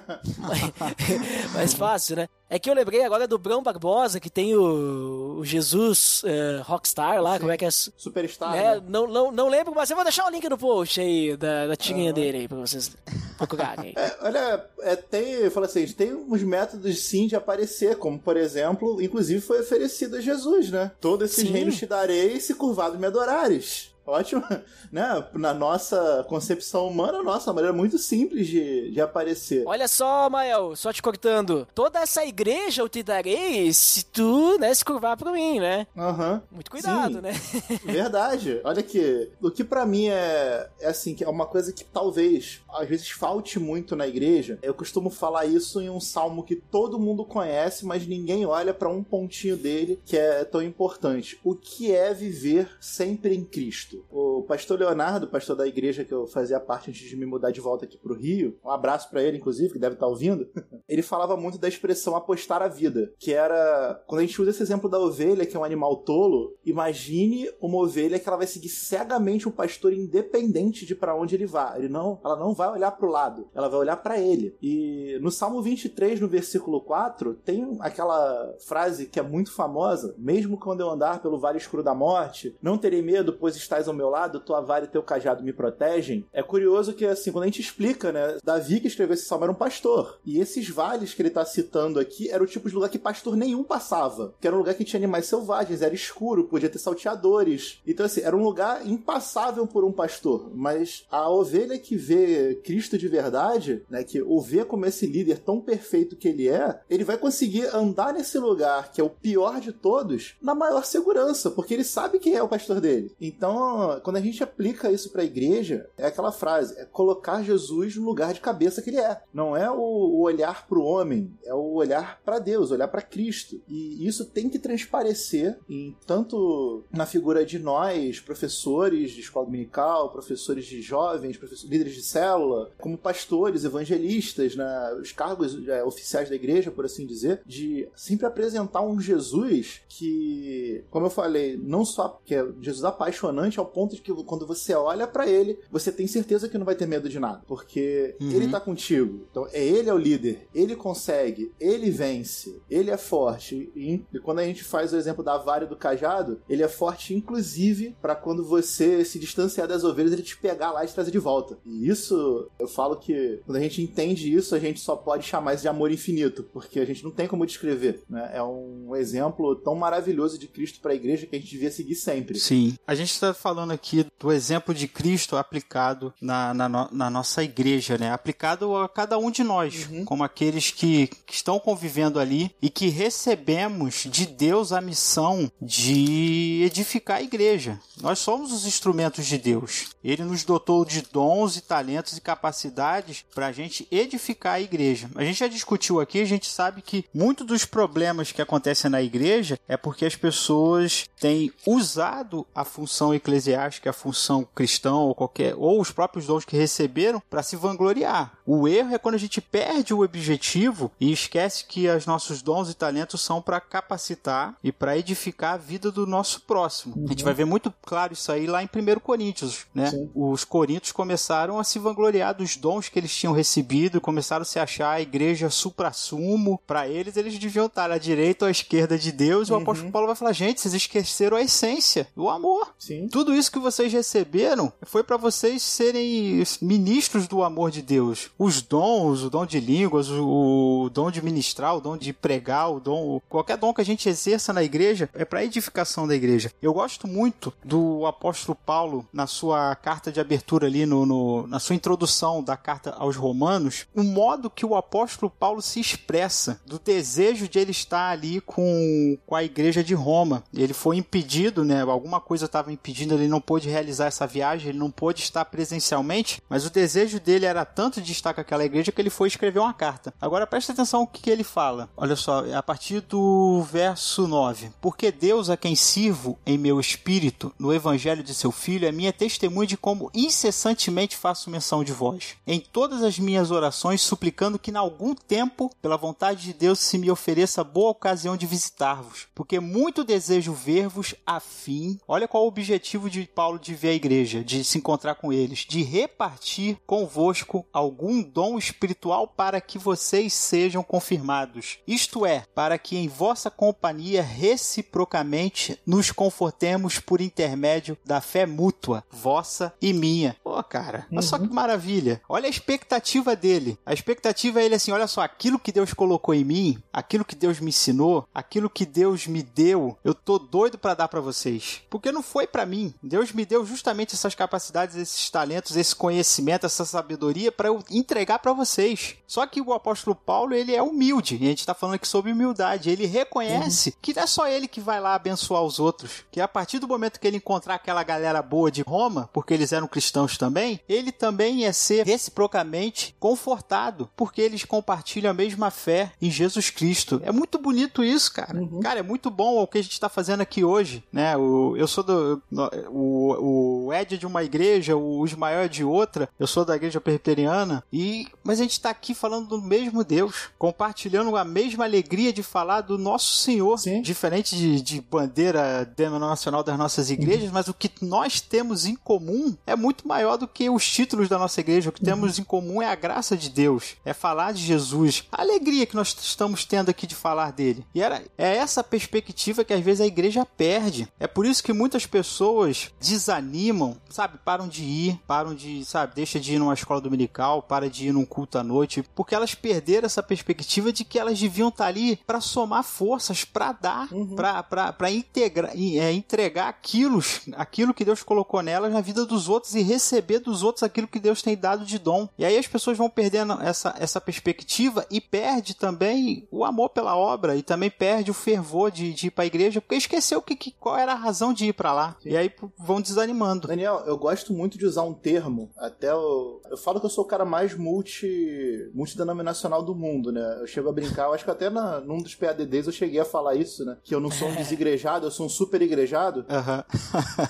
mais 1.54 1.74
fácil, 1.74 2.16
né? 2.16 2.28
É 2.48 2.58
que 2.58 2.70
eu 2.70 2.74
lembrei 2.74 3.04
agora 3.04 3.28
do 3.28 3.38
Brão 3.38 3.62
Barbosa, 3.62 4.18
que 4.20 4.30
tem 4.30 4.54
o, 4.54 5.36
o 5.38 5.44
Jesus 5.44 6.22
uh, 6.22 6.62
Rockstar 6.62 7.20
lá, 7.20 7.34
Sim. 7.34 7.40
como 7.40 7.52
é 7.52 7.56
que 7.56 7.64
é? 7.64 7.70
Superstar. 7.70 8.54
É, 8.54 8.76
né? 8.76 8.82
não, 8.88 9.06
não, 9.06 9.32
não 9.32 9.48
lembro, 9.48 9.74
mas 9.74 9.90
eu 9.90 9.96
vou 9.96 10.04
deixar 10.04 10.24
o 10.26 10.30
link 10.30 10.48
no 10.48 10.56
post 10.56 11.00
aí 11.00 11.36
da, 11.36 11.66
da 11.66 11.76
tirinha 11.76 12.10
uhum. 12.10 12.14
dele 12.14 12.38
aí 12.38 12.48
pra 12.48 12.58
vocês 12.58 12.96
procurarem. 13.36 13.94
É, 14.06 14.16
olha, 14.22 14.64
é, 14.80 14.96
tem, 14.96 15.50
fala 15.50 15.66
assim, 15.66 15.86
tem 15.88 16.14
uns 16.14 16.42
métodos 16.42 16.98
sim 17.00 17.26
de 17.26 17.34
aparecer, 17.34 17.96
como 17.96 18.18
por 18.18 18.36
exemplo, 18.36 19.00
inclusive 19.02 19.40
foi 19.40 19.60
oferecido 19.60 20.16
a 20.16 20.20
Jesus, 20.20 20.70
né? 20.70 20.92
Todos 21.00 21.30
esses 21.30 21.44
sim. 21.44 21.52
reinos 21.52 21.76
te 21.76 21.86
darei 21.86 22.38
se 22.40 22.54
curvado 22.54 22.98
me 22.98 23.06
adorares. 23.06 23.95
Ótimo, 24.06 24.42
né? 24.92 25.26
Na 25.34 25.52
nossa 25.52 26.24
concepção 26.28 26.86
humana, 26.86 27.22
nossa, 27.22 27.50
uma 27.50 27.56
maneira 27.56 27.76
muito 27.76 27.98
simples 27.98 28.46
de, 28.46 28.92
de 28.92 29.00
aparecer. 29.00 29.64
Olha 29.66 29.88
só, 29.88 30.30
Mael, 30.30 30.76
só 30.76 30.92
te 30.92 31.02
cortando. 31.02 31.66
Toda 31.74 32.00
essa 32.00 32.24
igreja 32.24 32.82
eu 32.82 32.88
te 32.88 33.02
darei 33.02 33.72
se 33.72 34.04
tu, 34.04 34.58
né, 34.58 34.72
se 34.72 34.84
curvar 34.84 35.16
pra 35.16 35.32
mim, 35.32 35.58
né? 35.58 35.86
Aham. 35.96 36.34
Uhum. 36.34 36.40
Muito 36.52 36.70
cuidado, 36.70 37.14
Sim. 37.14 37.20
né? 37.20 37.32
Verdade. 37.84 38.60
Olha 38.64 38.82
que, 38.82 39.30
o 39.42 39.50
que 39.50 39.64
para 39.64 39.84
mim 39.84 40.08
é, 40.08 40.68
é 40.80 40.88
assim, 40.88 41.14
que 41.14 41.24
é 41.24 41.28
uma 41.28 41.46
coisa 41.46 41.72
que 41.72 41.84
talvez, 41.84 42.60
às 42.68 42.88
vezes, 42.88 43.10
falte 43.10 43.58
muito 43.58 43.96
na 43.96 44.06
igreja. 44.06 44.58
Eu 44.62 44.74
costumo 44.74 45.10
falar 45.10 45.46
isso 45.46 45.80
em 45.80 45.90
um 45.90 46.00
salmo 46.00 46.44
que 46.44 46.56
todo 46.56 46.98
mundo 46.98 47.24
conhece, 47.24 47.84
mas 47.84 48.06
ninguém 48.06 48.46
olha 48.46 48.72
para 48.72 48.88
um 48.88 49.02
pontinho 49.02 49.56
dele 49.56 50.00
que 50.04 50.16
é 50.16 50.44
tão 50.44 50.62
importante. 50.62 51.38
O 51.42 51.54
que 51.54 51.92
é 51.92 52.14
viver 52.14 52.68
sempre 52.80 53.34
em 53.34 53.44
Cristo? 53.44 53.95
O 54.10 54.42
pastor 54.42 54.78
Leonardo, 54.78 55.28
pastor 55.28 55.56
da 55.56 55.66
igreja 55.66 56.04
que 56.04 56.12
eu 56.12 56.26
fazia 56.26 56.60
parte 56.60 56.90
antes 56.90 57.08
de 57.08 57.16
me 57.16 57.26
mudar 57.26 57.50
de 57.50 57.60
volta 57.60 57.84
aqui 57.84 57.96
pro 57.96 58.14
Rio, 58.14 58.58
um 58.64 58.70
abraço 58.70 59.10
para 59.10 59.22
ele, 59.22 59.38
inclusive, 59.38 59.72
que 59.72 59.78
deve 59.78 59.94
estar 59.94 60.06
tá 60.06 60.10
ouvindo, 60.10 60.48
ele 60.88 61.02
falava 61.02 61.36
muito 61.36 61.58
da 61.58 61.68
expressão 61.68 62.16
apostar 62.16 62.62
a 62.62 62.68
vida, 62.68 63.12
que 63.18 63.32
era, 63.32 64.02
quando 64.06 64.20
a 64.20 64.26
gente 64.26 64.40
usa 64.40 64.50
esse 64.50 64.62
exemplo 64.62 64.88
da 64.88 64.98
ovelha, 64.98 65.46
que 65.46 65.56
é 65.56 65.60
um 65.60 65.64
animal 65.64 65.96
tolo, 65.98 66.56
imagine 66.64 67.50
uma 67.60 67.78
ovelha 67.78 68.18
que 68.18 68.28
ela 68.28 68.36
vai 68.36 68.46
seguir 68.46 68.68
cegamente 68.68 69.48
um 69.48 69.52
pastor 69.52 69.92
independente 69.92 70.86
de 70.86 70.94
para 70.94 71.14
onde 71.14 71.34
ele 71.34 71.46
vá. 71.46 71.74
Ele 71.76 71.88
não, 71.88 72.20
ela 72.24 72.36
não 72.36 72.54
vai 72.54 72.68
olhar 72.70 72.90
pro 72.92 73.10
lado, 73.10 73.48
ela 73.54 73.68
vai 73.68 73.80
olhar 73.80 73.96
para 73.96 74.18
ele. 74.18 74.56
E 74.62 75.18
no 75.20 75.30
Salmo 75.30 75.62
23, 75.62 76.20
no 76.20 76.28
versículo 76.28 76.80
4, 76.80 77.34
tem 77.44 77.76
aquela 77.80 78.54
frase 78.60 79.06
que 79.06 79.18
é 79.18 79.22
muito 79.22 79.52
famosa, 79.52 80.14
mesmo 80.18 80.58
quando 80.58 80.80
eu 80.80 80.90
andar 80.90 81.20
pelo 81.20 81.38
vale 81.38 81.58
escuro 81.58 81.82
da 81.82 81.94
morte, 81.94 82.56
não 82.62 82.78
terei 82.78 83.02
medo, 83.02 83.32
pois 83.32 83.56
estás 83.56 83.85
ao 83.88 83.94
meu 83.94 84.08
lado, 84.08 84.40
tua 84.40 84.60
vara 84.60 84.84
e 84.84 84.88
teu 84.88 85.02
cajado 85.02 85.42
me 85.42 85.52
protegem. 85.52 86.26
É 86.32 86.42
curioso 86.42 86.92
que, 86.92 87.04
assim, 87.04 87.32
quando 87.32 87.44
a 87.44 87.46
gente 87.46 87.60
explica, 87.60 88.12
né, 88.12 88.38
Davi 88.44 88.80
que 88.80 88.86
escreveu 88.86 89.14
esse 89.14 89.26
salmo 89.26 89.44
era 89.44 89.52
um 89.52 89.56
pastor. 89.56 90.18
E 90.24 90.40
esses 90.40 90.68
vales 90.68 91.14
que 91.14 91.22
ele 91.22 91.30
tá 91.30 91.44
citando 91.44 91.98
aqui 91.98 92.30
era 92.30 92.42
o 92.42 92.46
tipo 92.46 92.68
de 92.68 92.74
lugar 92.74 92.88
que 92.88 92.98
pastor 92.98 93.36
nenhum 93.36 93.64
passava. 93.64 94.34
Que 94.40 94.46
era 94.46 94.56
um 94.56 94.60
lugar 94.60 94.74
que 94.74 94.84
tinha 94.84 94.98
animais 94.98 95.26
selvagens, 95.26 95.82
era 95.82 95.94
escuro, 95.94 96.44
podia 96.44 96.68
ter 96.68 96.78
salteadores. 96.78 97.80
Então, 97.86 98.06
assim, 98.06 98.20
era 98.20 98.36
um 98.36 98.42
lugar 98.42 98.86
impassável 98.86 99.66
por 99.66 99.84
um 99.84 99.92
pastor. 99.92 100.50
Mas 100.54 101.06
a 101.10 101.28
ovelha 101.28 101.78
que 101.78 101.96
vê 101.96 102.60
Cristo 102.64 102.98
de 102.98 103.08
verdade, 103.08 103.82
né, 103.88 104.04
que 104.04 104.22
o 104.22 104.40
vê 104.40 104.64
como 104.64 104.86
esse 104.86 105.06
líder 105.06 105.38
tão 105.38 105.60
perfeito 105.60 106.16
que 106.16 106.28
ele 106.28 106.48
é, 106.48 106.80
ele 106.88 107.04
vai 107.04 107.16
conseguir 107.16 107.66
andar 107.74 108.12
nesse 108.12 108.38
lugar, 108.38 108.90
que 108.92 109.00
é 109.00 109.04
o 109.04 109.10
pior 109.10 109.60
de 109.60 109.72
todos, 109.72 110.36
na 110.40 110.54
maior 110.54 110.84
segurança, 110.84 111.50
porque 111.50 111.74
ele 111.74 111.84
sabe 111.84 112.18
quem 112.18 112.34
é 112.34 112.42
o 112.42 112.48
pastor 112.48 112.80
dele. 112.80 113.14
Então, 113.20 113.75
quando 114.02 114.16
a 114.16 114.20
gente 114.20 114.42
aplica 114.42 114.90
isso 114.90 115.10
para 115.10 115.22
a 115.22 115.26
igreja, 115.26 115.88
é 115.96 116.06
aquela 116.06 116.32
frase: 116.32 116.78
é 116.78 116.84
colocar 116.84 117.42
Jesus 117.42 117.96
no 117.96 118.04
lugar 118.04 118.32
de 118.32 118.40
cabeça 118.40 118.82
que 118.82 118.90
ele 118.90 119.00
é. 119.00 119.20
Não 119.32 119.56
é 119.56 119.70
o 119.70 120.20
olhar 120.20 120.66
para 120.66 120.78
o 120.78 120.84
homem, 120.84 121.32
é 121.44 121.54
o 121.54 121.74
olhar 121.74 122.20
para 122.24 122.38
Deus, 122.38 122.70
olhar 122.70 122.88
para 122.88 123.02
Cristo. 123.02 123.60
E 123.68 124.06
isso 124.06 124.24
tem 124.24 124.48
que 124.48 124.58
transparecer 124.58 125.58
em 125.68 125.96
tanto 126.06 126.84
na 126.90 127.06
figura 127.06 127.44
de 127.44 127.58
nós, 127.58 128.20
professores 128.20 129.10
de 129.10 129.20
escola 129.20 129.46
dominical, 129.46 130.10
professores 130.10 130.66
de 130.66 130.80
jovens, 130.82 131.36
professores, 131.36 131.70
líderes 131.70 131.94
de 131.94 132.02
célula, 132.02 132.70
como 132.78 132.98
pastores, 132.98 133.64
evangelistas, 133.64 134.56
né, 134.56 134.94
os 135.00 135.12
cargos 135.12 135.66
é, 135.68 135.82
oficiais 135.84 136.28
da 136.28 136.34
igreja, 136.34 136.70
por 136.70 136.84
assim 136.84 137.06
dizer, 137.06 137.42
de 137.44 137.88
sempre 137.94 138.26
apresentar 138.26 138.82
um 138.82 139.00
Jesus 139.00 139.82
que, 139.88 140.84
como 140.90 141.06
eu 141.06 141.10
falei, 141.10 141.56
não 141.56 141.84
só 141.84 142.20
que 142.24 142.34
é 142.34 142.46
Jesus 142.60 142.84
apaixonante 142.84 143.58
ao 143.58 143.65
ponto 143.66 143.94
de 143.94 144.00
que 144.00 144.12
quando 144.24 144.46
você 144.46 144.74
olha 144.74 145.06
para 145.06 145.28
ele, 145.28 145.58
você 145.70 145.90
tem 145.92 146.06
certeza 146.06 146.48
que 146.48 146.58
não 146.58 146.66
vai 146.66 146.74
ter 146.74 146.86
medo 146.86 147.08
de 147.08 147.18
nada, 147.18 147.42
porque 147.46 148.16
uhum. 148.20 148.30
ele 148.30 148.48
tá 148.48 148.60
contigo. 148.60 149.26
Então, 149.30 149.46
é 149.52 149.64
ele 149.64 149.88
é 149.88 149.94
o 149.94 149.98
líder, 149.98 150.48
ele 150.54 150.76
consegue, 150.76 151.52
ele 151.60 151.90
vence, 151.90 152.60
ele 152.70 152.90
é 152.90 152.96
forte. 152.96 153.70
E, 153.74 154.04
e 154.12 154.18
quando 154.18 154.40
a 154.40 154.44
gente 154.44 154.64
faz 154.64 154.92
o 154.92 154.96
exemplo 154.96 155.24
da 155.24 155.36
vara 155.36 155.66
do 155.66 155.76
cajado, 155.76 156.40
ele 156.48 156.62
é 156.62 156.68
forte 156.68 157.14
inclusive 157.14 157.96
para 158.00 158.14
quando 158.14 158.44
você 158.44 159.04
se 159.04 159.18
distanciar 159.18 159.66
das 159.66 159.84
ovelhas, 159.84 160.12
ele 160.12 160.22
te 160.22 160.36
pegar 160.36 160.72
lá 160.72 160.84
e 160.84 160.88
te 160.88 160.94
trazer 160.94 161.10
de 161.10 161.18
volta. 161.18 161.58
E 161.64 161.88
isso, 161.88 162.48
eu 162.58 162.68
falo 162.68 162.96
que 162.96 163.40
quando 163.44 163.56
a 163.56 163.60
gente 163.60 163.82
entende 163.82 164.32
isso, 164.32 164.54
a 164.54 164.58
gente 164.58 164.80
só 164.80 164.96
pode 164.96 165.24
chamar 165.24 165.54
isso 165.54 165.62
de 165.62 165.68
amor 165.68 165.90
infinito, 165.90 166.44
porque 166.52 166.80
a 166.80 166.84
gente 166.84 167.02
não 167.02 167.10
tem 167.10 167.26
como 167.26 167.46
descrever, 167.46 168.02
né? 168.08 168.30
É 168.34 168.42
um 168.42 168.94
exemplo 168.94 169.56
tão 169.56 169.74
maravilhoso 169.74 170.38
de 170.38 170.46
Cristo 170.46 170.80
para 170.80 170.92
a 170.92 170.94
igreja 170.94 171.26
que 171.26 171.34
a 171.34 171.38
gente 171.38 171.50
devia 171.50 171.70
seguir 171.70 171.94
sempre. 171.94 172.38
Sim. 172.38 172.74
A 172.86 172.94
gente 172.94 173.10
está 173.10 173.32
falando 173.32 173.55
aqui 173.72 174.06
do 174.18 174.32
exemplo 174.32 174.74
de 174.74 174.88
Cristo 174.88 175.36
aplicado 175.36 176.12
na, 176.20 176.54
na, 176.54 176.68
na, 176.68 177.10
nossa 177.10 177.42
igreja, 177.42 177.98
né? 177.98 178.12
Aplicado 178.12 178.76
a 178.76 178.88
cada 178.88 179.18
um 179.18 179.30
de 179.30 179.42
nós, 179.44 179.86
uhum. 179.88 180.04
como 180.04 180.24
aqueles 180.24 180.70
que, 180.70 181.08
que 181.26 181.34
estão 181.34 181.58
convivendo 181.58 182.18
ali 182.18 182.54
e 182.60 182.68
que 182.70 182.88
recebemos 182.88 184.06
de 184.06 184.26
Deus 184.26 184.72
a 184.72 184.80
missão 184.80 185.50
de 185.60 186.62
edificar 186.64 187.18
a 187.18 187.22
igreja. 187.22 187.78
Nós 188.00 188.18
somos 188.18 188.52
os 188.52 188.66
instrumentos 188.66 189.26
de 189.26 189.38
Deus. 189.38 189.88
Ele 190.02 190.24
nos 190.24 190.44
dotou 190.44 190.84
de 190.84 191.02
dons 191.02 191.56
e 191.56 191.60
talentos 191.60 192.16
e 192.16 192.20
capacidades 192.20 193.24
para 193.34 193.46
a 193.46 193.52
gente 193.52 193.86
edificar 193.90 194.54
a 194.54 194.60
igreja. 194.60 195.10
A 195.14 195.24
gente 195.24 195.40
já 195.40 195.48
discutiu 195.48 196.00
aqui, 196.00 196.20
a 196.20 196.26
gente 196.26 196.48
sabe 196.48 196.82
que 196.82 197.04
muito 197.12 197.44
dos 197.44 197.64
problemas 197.64 198.32
que 198.32 198.42
acontecem 198.42 198.90
na 198.90 199.02
igreja 199.02 199.58
é 199.68 199.76
porque 199.76 200.04
as 200.04 200.16
pessoas 200.16 201.06
têm 201.18 201.52
usado 201.66 202.46
a 202.54 202.64
função 202.64 203.14
eclesiástica 203.14 203.35
eclesiástica, 203.36 203.90
a 203.90 203.92
função 203.92 204.46
cristã 204.54 204.94
ou 204.94 205.14
qualquer 205.14 205.54
ou 205.56 205.80
os 205.80 205.90
próprios 205.90 206.26
dons 206.26 206.44
que 206.44 206.56
receberam 206.56 207.22
para 207.30 207.42
se 207.42 207.56
vangloriar. 207.56 208.32
O 208.46 208.66
erro 208.66 208.94
é 208.94 208.98
quando 208.98 209.16
a 209.16 209.18
gente 209.18 209.40
perde 209.40 209.92
o 209.92 210.02
objetivo 210.02 210.90
e 211.00 211.12
esquece 211.12 211.64
que 211.64 211.88
os 211.88 212.06
nossos 212.06 212.42
dons 212.42 212.70
e 212.70 212.74
talentos 212.74 213.20
são 213.20 213.42
para 213.42 213.60
capacitar 213.60 214.56
e 214.62 214.72
para 214.72 214.96
edificar 214.96 215.54
a 215.54 215.56
vida 215.56 215.90
do 215.90 216.06
nosso 216.06 216.40
próximo. 216.42 216.94
Uhum. 216.96 217.04
A 217.04 217.08
gente 217.08 217.20
uhum. 217.20 217.24
vai 217.24 217.34
ver 217.34 217.44
muito 217.44 217.72
claro 217.82 218.12
isso 218.12 218.30
aí 218.32 218.46
lá 218.46 218.62
em 218.62 218.66
1 218.66 219.00
Coríntios, 219.00 219.66
né? 219.74 219.90
Sim. 219.90 220.10
Os 220.14 220.44
coríntios 220.44 220.92
começaram 220.92 221.58
a 221.58 221.64
se 221.64 221.78
vangloriar 221.78 222.34
dos 222.34 222.56
dons 222.56 222.88
que 222.88 222.98
eles 222.98 223.14
tinham 223.14 223.32
recebido, 223.32 224.00
começaram 224.00 224.42
a 224.42 224.46
se 224.46 224.58
achar 224.58 224.92
a 224.92 225.00
igreja 225.00 225.50
supra-sumo. 225.50 226.60
Para 226.66 226.88
eles, 226.88 227.16
eles 227.16 227.38
deviam 227.38 227.66
estar 227.66 227.90
à 227.90 227.98
direita 227.98 228.44
ou 228.44 228.48
à 228.48 228.50
esquerda 228.50 228.98
de 228.98 229.12
Deus. 229.12 229.50
Uhum. 229.50 229.58
O 229.58 229.60
apóstolo 229.60 229.92
Paulo 229.92 230.06
vai 230.06 230.16
falar: 230.16 230.32
gente, 230.32 230.60
vocês 230.60 230.74
esqueceram 230.74 231.36
a 231.36 231.42
essência 231.42 232.08
do 232.14 232.28
amor. 232.28 232.74
Sim. 232.78 233.08
Tudo 233.08 233.25
isso 233.34 233.50
que 233.50 233.58
vocês 233.58 233.92
receberam 233.92 234.72
foi 234.82 235.02
para 235.02 235.16
vocês 235.16 235.62
serem 235.62 236.42
ministros 236.60 237.26
do 237.26 237.42
amor 237.42 237.70
de 237.70 237.82
Deus. 237.82 238.30
Os 238.38 238.62
dons, 238.62 239.22
o 239.22 239.30
dom 239.30 239.46
de 239.46 239.60
línguas, 239.60 240.08
o 240.10 240.90
dom 240.92 241.10
de 241.10 241.22
ministrar, 241.22 241.76
o 241.76 241.80
dom 241.80 241.96
de 241.96 242.12
pregar, 242.12 242.70
o 242.70 242.80
dom, 242.80 243.20
qualquer 243.28 243.56
dom 243.56 243.72
que 243.72 243.80
a 243.80 243.84
gente 243.84 244.08
exerça 244.08 244.52
na 244.52 244.62
igreja 244.62 245.08
é 245.14 245.24
para 245.24 245.44
edificação 245.44 246.06
da 246.06 246.14
igreja. 246.14 246.52
Eu 246.60 246.72
gosto 246.72 247.06
muito 247.06 247.52
do 247.64 248.06
apóstolo 248.06 248.56
Paulo 248.66 249.06
na 249.12 249.26
sua 249.26 249.74
carta 249.76 250.12
de 250.12 250.20
abertura 250.20 250.66
ali 250.66 250.86
no, 250.86 251.04
no 251.06 251.46
na 251.46 251.58
sua 251.58 251.74
introdução 251.76 252.42
da 252.42 252.56
carta 252.56 252.94
aos 252.98 253.16
Romanos, 253.16 253.86
o 253.94 254.02
modo 254.02 254.50
que 254.50 254.64
o 254.64 254.74
apóstolo 254.74 255.30
Paulo 255.30 255.62
se 255.62 255.80
expressa 255.80 256.60
do 256.66 256.78
desejo 256.78 257.48
de 257.48 257.58
ele 257.58 257.70
estar 257.70 258.10
ali 258.10 258.40
com, 258.40 259.18
com 259.26 259.34
a 259.34 259.44
igreja 259.44 259.82
de 259.82 259.94
Roma. 259.94 260.44
Ele 260.54 260.72
foi 260.72 260.96
impedido, 260.96 261.64
né? 261.64 261.82
Alguma 261.82 262.20
coisa 262.20 262.46
estava 262.46 262.72
impedindo 262.72 263.15
ele 263.16 263.28
não 263.28 263.40
pôde 263.40 263.68
realizar 263.68 264.06
essa 264.06 264.26
viagem, 264.26 264.70
ele 264.70 264.78
não 264.78 264.90
pôde 264.90 265.22
estar 265.22 265.44
presencialmente, 265.44 266.42
mas 266.48 266.64
o 266.64 266.70
desejo 266.70 267.20
dele 267.20 267.46
era 267.46 267.64
tanto 267.64 268.00
de 268.00 268.12
estar 268.12 268.34
com 268.34 268.40
aquela 268.40 268.64
igreja 268.64 268.92
que 268.92 269.00
ele 269.00 269.10
foi 269.10 269.28
escrever 269.28 269.58
uma 269.58 269.74
carta. 269.74 270.12
Agora 270.20 270.46
presta 270.46 270.72
atenção 270.72 271.02
o 271.02 271.06
que, 271.06 271.30
ele 271.30 271.44
fala. 271.44 271.88
Olha 271.96 272.14
só, 272.16 272.44
a 272.54 272.62
partir 272.62 273.00
do 273.00 273.62
verso 273.70 274.26
9. 274.26 274.70
Porque 274.80 275.10
Deus 275.10 275.50
a 275.50 275.56
quem 275.56 275.74
sirvo 275.74 276.38
em 276.46 276.56
meu 276.56 276.78
espírito, 276.78 277.52
no 277.58 277.72
evangelho 277.72 278.22
de 278.22 278.32
seu 278.34 278.52
filho, 278.52 278.86
é 278.86 278.92
minha 278.92 279.12
testemunha 279.12 279.66
de 279.66 279.76
como 279.76 280.10
incessantemente 280.14 281.16
faço 281.16 281.50
menção 281.50 281.82
de 281.82 281.92
vós. 281.92 282.36
Em 282.46 282.60
todas 282.60 283.02
as 283.02 283.18
minhas 283.18 283.50
orações, 283.50 284.00
suplicando 284.00 284.58
que, 284.58 284.70
em 284.70 284.76
algum 284.76 285.14
tempo, 285.14 285.70
pela 285.82 285.96
vontade 285.96 286.42
de 286.42 286.52
Deus, 286.52 286.78
se 286.78 286.98
me 286.98 287.10
ofereça 287.10 287.64
boa 287.64 287.90
ocasião 287.90 288.36
de 288.36 288.46
visitar-vos. 288.46 289.26
Porque 289.34 289.58
muito 289.60 290.04
desejo 290.04 290.52
ver-vos 290.52 291.14
a 291.26 291.40
fim. 291.40 291.98
Olha 292.06 292.28
qual 292.28 292.44
o 292.44 292.48
objetivo 292.48 293.05
de 293.10 293.26
Paulo 293.26 293.58
de 293.58 293.74
ver 293.74 293.90
a 293.90 293.94
igreja, 293.94 294.42
de 294.42 294.64
se 294.64 294.78
encontrar 294.78 295.16
com 295.16 295.32
eles, 295.32 295.60
de 295.60 295.82
repartir 295.82 296.78
convosco 296.86 297.66
algum 297.72 298.22
dom 298.22 298.58
espiritual 298.58 299.26
para 299.26 299.60
que 299.60 299.78
vocês 299.78 300.32
sejam 300.32 300.82
confirmados. 300.82 301.78
Isto 301.86 302.24
é, 302.24 302.44
para 302.54 302.78
que 302.78 302.96
em 302.96 303.08
vossa 303.08 303.50
companhia 303.50 304.22
reciprocamente 304.22 305.78
nos 305.86 306.10
confortemos 306.10 306.98
por 306.98 307.20
intermédio 307.20 307.96
da 308.04 308.20
fé 308.20 308.46
mútua, 308.46 309.04
vossa 309.10 309.74
e 309.80 309.92
minha. 309.92 310.36
Pô, 310.42 310.62
cara, 310.62 311.06
olha 311.10 311.22
só 311.22 311.38
que 311.38 311.48
maravilha. 311.48 312.20
Olha 312.28 312.46
a 312.46 312.50
expectativa 312.50 313.34
dele. 313.36 313.78
A 313.84 313.92
expectativa 313.92 314.60
é 314.60 314.64
ele 314.64 314.74
assim: 314.74 314.92
olha 314.92 315.06
só, 315.06 315.20
aquilo 315.20 315.58
que 315.58 315.72
Deus 315.72 315.92
colocou 315.92 316.34
em 316.34 316.44
mim, 316.44 316.82
aquilo 316.92 317.24
que 317.24 317.34
Deus 317.34 317.60
me 317.60 317.68
ensinou, 317.68 318.26
aquilo 318.34 318.70
que 318.70 318.86
Deus 318.86 319.26
me 319.26 319.42
deu, 319.42 319.98
eu 320.04 320.14
tô 320.14 320.38
doido 320.38 320.78
para 320.78 320.94
dar 320.94 321.08
para 321.08 321.20
vocês. 321.20 321.82
Porque 321.90 322.12
não 322.12 322.22
foi 322.22 322.46
para 322.46 322.66
mim. 322.66 322.94
Deus 323.02 323.32
me 323.32 323.44
deu 323.44 323.64
justamente 323.64 324.14
essas 324.14 324.34
capacidades, 324.34 324.96
esses 324.96 325.30
talentos, 325.30 325.76
esse 325.76 325.94
conhecimento, 325.94 326.66
essa 326.66 326.84
sabedoria 326.84 327.52
para 327.52 327.68
eu 327.68 327.82
entregar 327.90 328.38
para 328.38 328.52
vocês. 328.52 329.16
Só 329.26 329.46
que 329.46 329.60
o 329.60 329.72
apóstolo 329.72 330.14
Paulo, 330.14 330.54
ele 330.54 330.74
é 330.74 330.82
humilde. 330.82 331.36
E 331.40 331.44
a 331.44 331.48
gente 331.48 331.66
tá 331.66 331.74
falando 331.74 331.96
aqui 331.96 332.08
sobre 332.08 332.32
humildade. 332.32 332.90
Ele 332.90 333.06
reconhece 333.06 333.94
que 334.00 334.14
não 334.14 334.22
é 334.22 334.26
só 334.26 334.48
ele 334.48 334.68
que 334.68 334.80
vai 334.80 335.00
lá 335.00 335.14
abençoar 335.14 335.62
os 335.62 335.78
outros. 335.78 336.24
Que 336.30 336.40
a 336.40 336.48
partir 336.48 336.78
do 336.78 336.88
momento 336.88 337.20
que 337.20 337.26
ele 337.26 337.36
encontrar 337.36 337.74
aquela 337.74 338.02
galera 338.02 338.42
boa 338.42 338.70
de 338.70 338.82
Roma, 338.82 339.28
porque 339.32 339.54
eles 339.54 339.72
eram 339.72 339.86
cristãos 339.86 340.38
também, 340.38 340.80
ele 340.88 341.12
também 341.12 341.60
ia 341.60 341.72
ser 341.72 342.06
reciprocamente 342.06 343.14
confortado, 343.18 344.08
porque 344.16 344.40
eles 344.40 344.64
compartilham 344.64 345.30
a 345.30 345.34
mesma 345.34 345.70
fé 345.70 346.12
em 346.20 346.30
Jesus 346.30 346.70
Cristo. 346.70 347.20
É 347.24 347.32
muito 347.32 347.58
bonito 347.58 348.04
isso, 348.04 348.32
cara. 348.32 348.58
Cara, 348.82 349.00
é 349.00 349.02
muito 349.02 349.30
bom 349.30 349.62
o 349.62 349.66
que 349.66 349.78
a 349.78 349.82
gente 349.82 349.98
tá 349.98 350.08
fazendo 350.08 350.40
aqui 350.40 350.64
hoje, 350.64 351.04
né? 351.12 351.36
O, 351.36 351.76
eu 351.76 351.86
sou 351.86 352.04
do. 352.04 352.42
O, 352.90 353.86
o 353.86 353.92
Ed 353.92 354.14
é 354.14 354.18
de 354.18 354.26
uma 354.26 354.42
igreja, 354.42 354.96
o 354.96 355.24
Ismael 355.24 355.60
é 355.60 355.68
de 355.68 355.84
outra, 355.84 356.28
eu 356.38 356.46
sou 356.46 356.64
da 356.64 356.76
igreja 356.76 357.00
presbiteriana, 357.00 357.82
e 357.92 358.26
mas 358.42 358.60
a 358.60 358.62
gente 358.62 358.80
tá 358.80 358.90
aqui 358.90 359.14
falando 359.14 359.48
do 359.48 359.62
mesmo 359.62 360.04
Deus, 360.04 360.50
compartilhando 360.58 361.36
a 361.36 361.44
mesma 361.44 361.84
alegria 361.84 362.32
de 362.32 362.42
falar 362.42 362.82
do 362.82 362.98
nosso 362.98 363.36
Senhor, 363.36 363.78
Sim. 363.78 364.02
diferente 364.02 364.56
de, 364.56 364.80
de 364.80 365.00
bandeira 365.00 365.84
denominacional 365.96 366.62
das 366.62 366.78
nossas 366.78 367.10
igrejas, 367.10 367.50
mas 367.50 367.68
o 367.68 367.74
que 367.74 367.90
nós 368.00 368.40
temos 368.40 368.86
em 368.86 368.94
comum 368.94 369.56
é 369.66 369.74
muito 369.74 370.06
maior 370.06 370.36
do 370.36 370.48
que 370.48 370.68
os 370.70 370.88
títulos 370.88 371.28
da 371.28 371.38
nossa 371.38 371.60
igreja. 371.60 371.90
O 371.90 371.92
que 371.92 372.04
temos 372.04 372.38
em 372.38 372.44
comum 372.44 372.80
é 372.80 372.86
a 372.86 372.94
graça 372.94 373.36
de 373.36 373.50
Deus, 373.50 373.96
é 374.04 374.12
falar 374.12 374.52
de 374.52 374.62
Jesus, 374.62 375.24
a 375.30 375.42
alegria 375.42 375.86
que 375.86 375.96
nós 375.96 376.16
estamos 376.20 376.64
tendo 376.64 376.90
aqui 376.90 377.06
de 377.06 377.14
falar 377.14 377.52
dele. 377.52 377.84
E 377.94 378.02
era, 378.02 378.22
é 378.36 378.56
essa 378.56 378.82
perspectiva 378.84 379.64
que 379.64 379.72
às 379.72 379.80
vezes 379.80 380.00
a 380.00 380.06
igreja 380.06 380.46
perde. 380.56 381.08
É 381.18 381.26
por 381.26 381.46
isso 381.46 381.62
que 381.62 381.72
muitas 381.72 382.06
pessoas 382.06 382.75
desanimam, 383.00 383.96
sabe? 384.08 384.38
Param 384.44 384.68
de 384.68 384.82
ir, 384.82 385.20
param 385.26 385.54
de, 385.54 385.84
sabe? 385.84 386.14
Deixa 386.14 386.38
de 386.40 386.54
ir 386.54 386.58
numa 386.58 386.74
escola 386.74 387.00
dominical, 387.00 387.62
para 387.62 387.88
de 387.88 388.08
ir 388.08 388.12
num 388.12 388.24
culto 388.24 388.58
à 388.58 388.64
noite, 388.64 389.04
porque 389.14 389.34
elas 389.34 389.54
perderam 389.54 390.06
essa 390.06 390.22
perspectiva 390.22 390.92
de 390.92 391.04
que 391.04 391.18
elas 391.18 391.38
deviam 391.38 391.68
estar 391.68 391.86
ali 391.86 392.16
para 392.26 392.40
somar 392.40 392.82
forças, 392.82 393.44
para 393.44 393.72
dar, 393.72 394.08
pra 394.36 394.92
para 394.92 395.10
integrar, 395.10 395.72
é, 395.74 396.12
entregar 396.12 396.68
aquilo, 396.68 397.22
aquilo 397.54 397.94
que 397.94 398.04
Deus 398.04 398.22
colocou 398.22 398.62
nelas 398.62 398.92
na 398.92 399.00
vida 399.00 399.24
dos 399.24 399.48
outros 399.48 399.74
e 399.74 399.82
receber 399.82 400.40
dos 400.40 400.62
outros 400.62 400.82
aquilo 400.82 401.08
que 401.08 401.20
Deus 401.20 401.42
tem 401.42 401.56
dado 401.56 401.84
de 401.84 401.98
dom. 401.98 402.28
E 402.38 402.44
aí 402.44 402.56
as 402.56 402.66
pessoas 402.66 402.96
vão 402.96 403.08
perdendo 403.08 403.54
essa, 403.60 403.94
essa 403.98 404.20
perspectiva 404.20 405.06
e 405.10 405.20
perde 405.20 405.74
também 405.74 406.46
o 406.50 406.64
amor 406.64 406.90
pela 406.90 407.16
obra 407.16 407.56
e 407.56 407.62
também 407.62 407.90
perde 407.90 408.30
o 408.30 408.34
fervor 408.34 408.90
de, 408.90 409.12
de 409.12 409.28
ir 409.28 409.30
para 409.30 409.44
a 409.44 409.46
igreja 409.46 409.80
porque 409.80 409.94
esqueceu 409.94 410.42
que, 410.42 410.56
que, 410.56 410.72
qual 410.72 410.96
era 410.96 411.12
a 411.12 411.16
razão 411.16 411.52
de 411.52 411.66
ir 411.66 411.72
para 411.72 411.92
lá. 411.92 412.16
E 412.24 412.36
aí 412.36 412.50
pô, 412.68 412.84
vão 412.84 413.00
desanimando. 413.00 413.68
Daniel, 413.68 414.02
eu 414.06 414.16
gosto 414.16 414.52
muito 414.52 414.78
de 414.78 414.86
usar 414.86 415.02
um 415.02 415.14
termo, 415.14 415.70
até 415.76 416.10
eu, 416.10 416.60
eu 416.70 416.76
falo 416.76 417.00
que 417.00 417.06
eu 417.06 417.10
sou 417.10 417.24
o 417.24 417.26
cara 417.26 417.44
mais 417.44 417.76
multi, 417.76 418.90
multidenominacional 418.94 419.82
do 419.82 419.94
mundo, 419.94 420.32
né? 420.32 420.58
Eu 420.60 420.66
chego 420.66 420.88
a 420.88 420.92
brincar, 420.92 421.26
eu 421.26 421.34
acho 421.34 421.44
que 421.44 421.50
até 421.50 421.70
na, 421.70 422.00
num 422.00 422.18
dos 422.18 422.34
PADDs 422.34 422.86
eu 422.86 422.92
cheguei 422.92 423.20
a 423.20 423.24
falar 423.24 423.54
isso, 423.54 423.84
né? 423.84 423.96
Que 424.02 424.14
eu 424.14 424.20
não 424.20 424.30
sou 424.30 424.48
um 424.48 424.54
desigrejado, 424.54 425.26
eu 425.26 425.30
sou 425.30 425.46
um 425.46 425.50
super 425.50 425.80
igrejado. 425.82 426.44
Aham. 426.48 426.84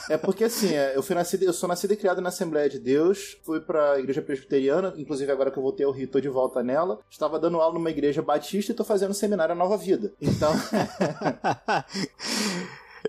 É 0.09 0.17
porque 0.17 0.45
assim, 0.45 0.73
é, 0.73 0.97
eu 0.97 1.03
fui 1.03 1.15
nascido, 1.15 1.43
eu 1.43 1.53
sou 1.53 1.69
nascido 1.69 1.93
e 1.93 1.97
criado 1.97 2.21
na 2.21 2.29
Assembleia 2.29 2.69
de 2.69 2.79
Deus, 2.79 3.39
fui 3.45 3.61
pra 3.61 3.99
igreja 3.99 4.23
presbiteriana, 4.23 4.95
inclusive 4.97 5.31
agora 5.31 5.51
que 5.51 5.59
eu 5.59 5.63
voltei 5.63 5.85
ao 5.85 5.93
Rio, 5.93 6.09
tô 6.09 6.21
de 6.21 6.29
volta 6.29 6.63
nela. 6.63 7.01
Estava 7.11 7.39
dando 7.39 7.61
aula 7.61 7.75
numa 7.75 7.91
igreja 7.91 8.23
batista 8.23 8.73
e 8.73 8.75
tô 8.75 8.85
fazendo 8.85 9.15
seminário 9.15 9.55
Nova 9.55 9.77
Vida. 9.77 10.13
Então, 10.21 10.53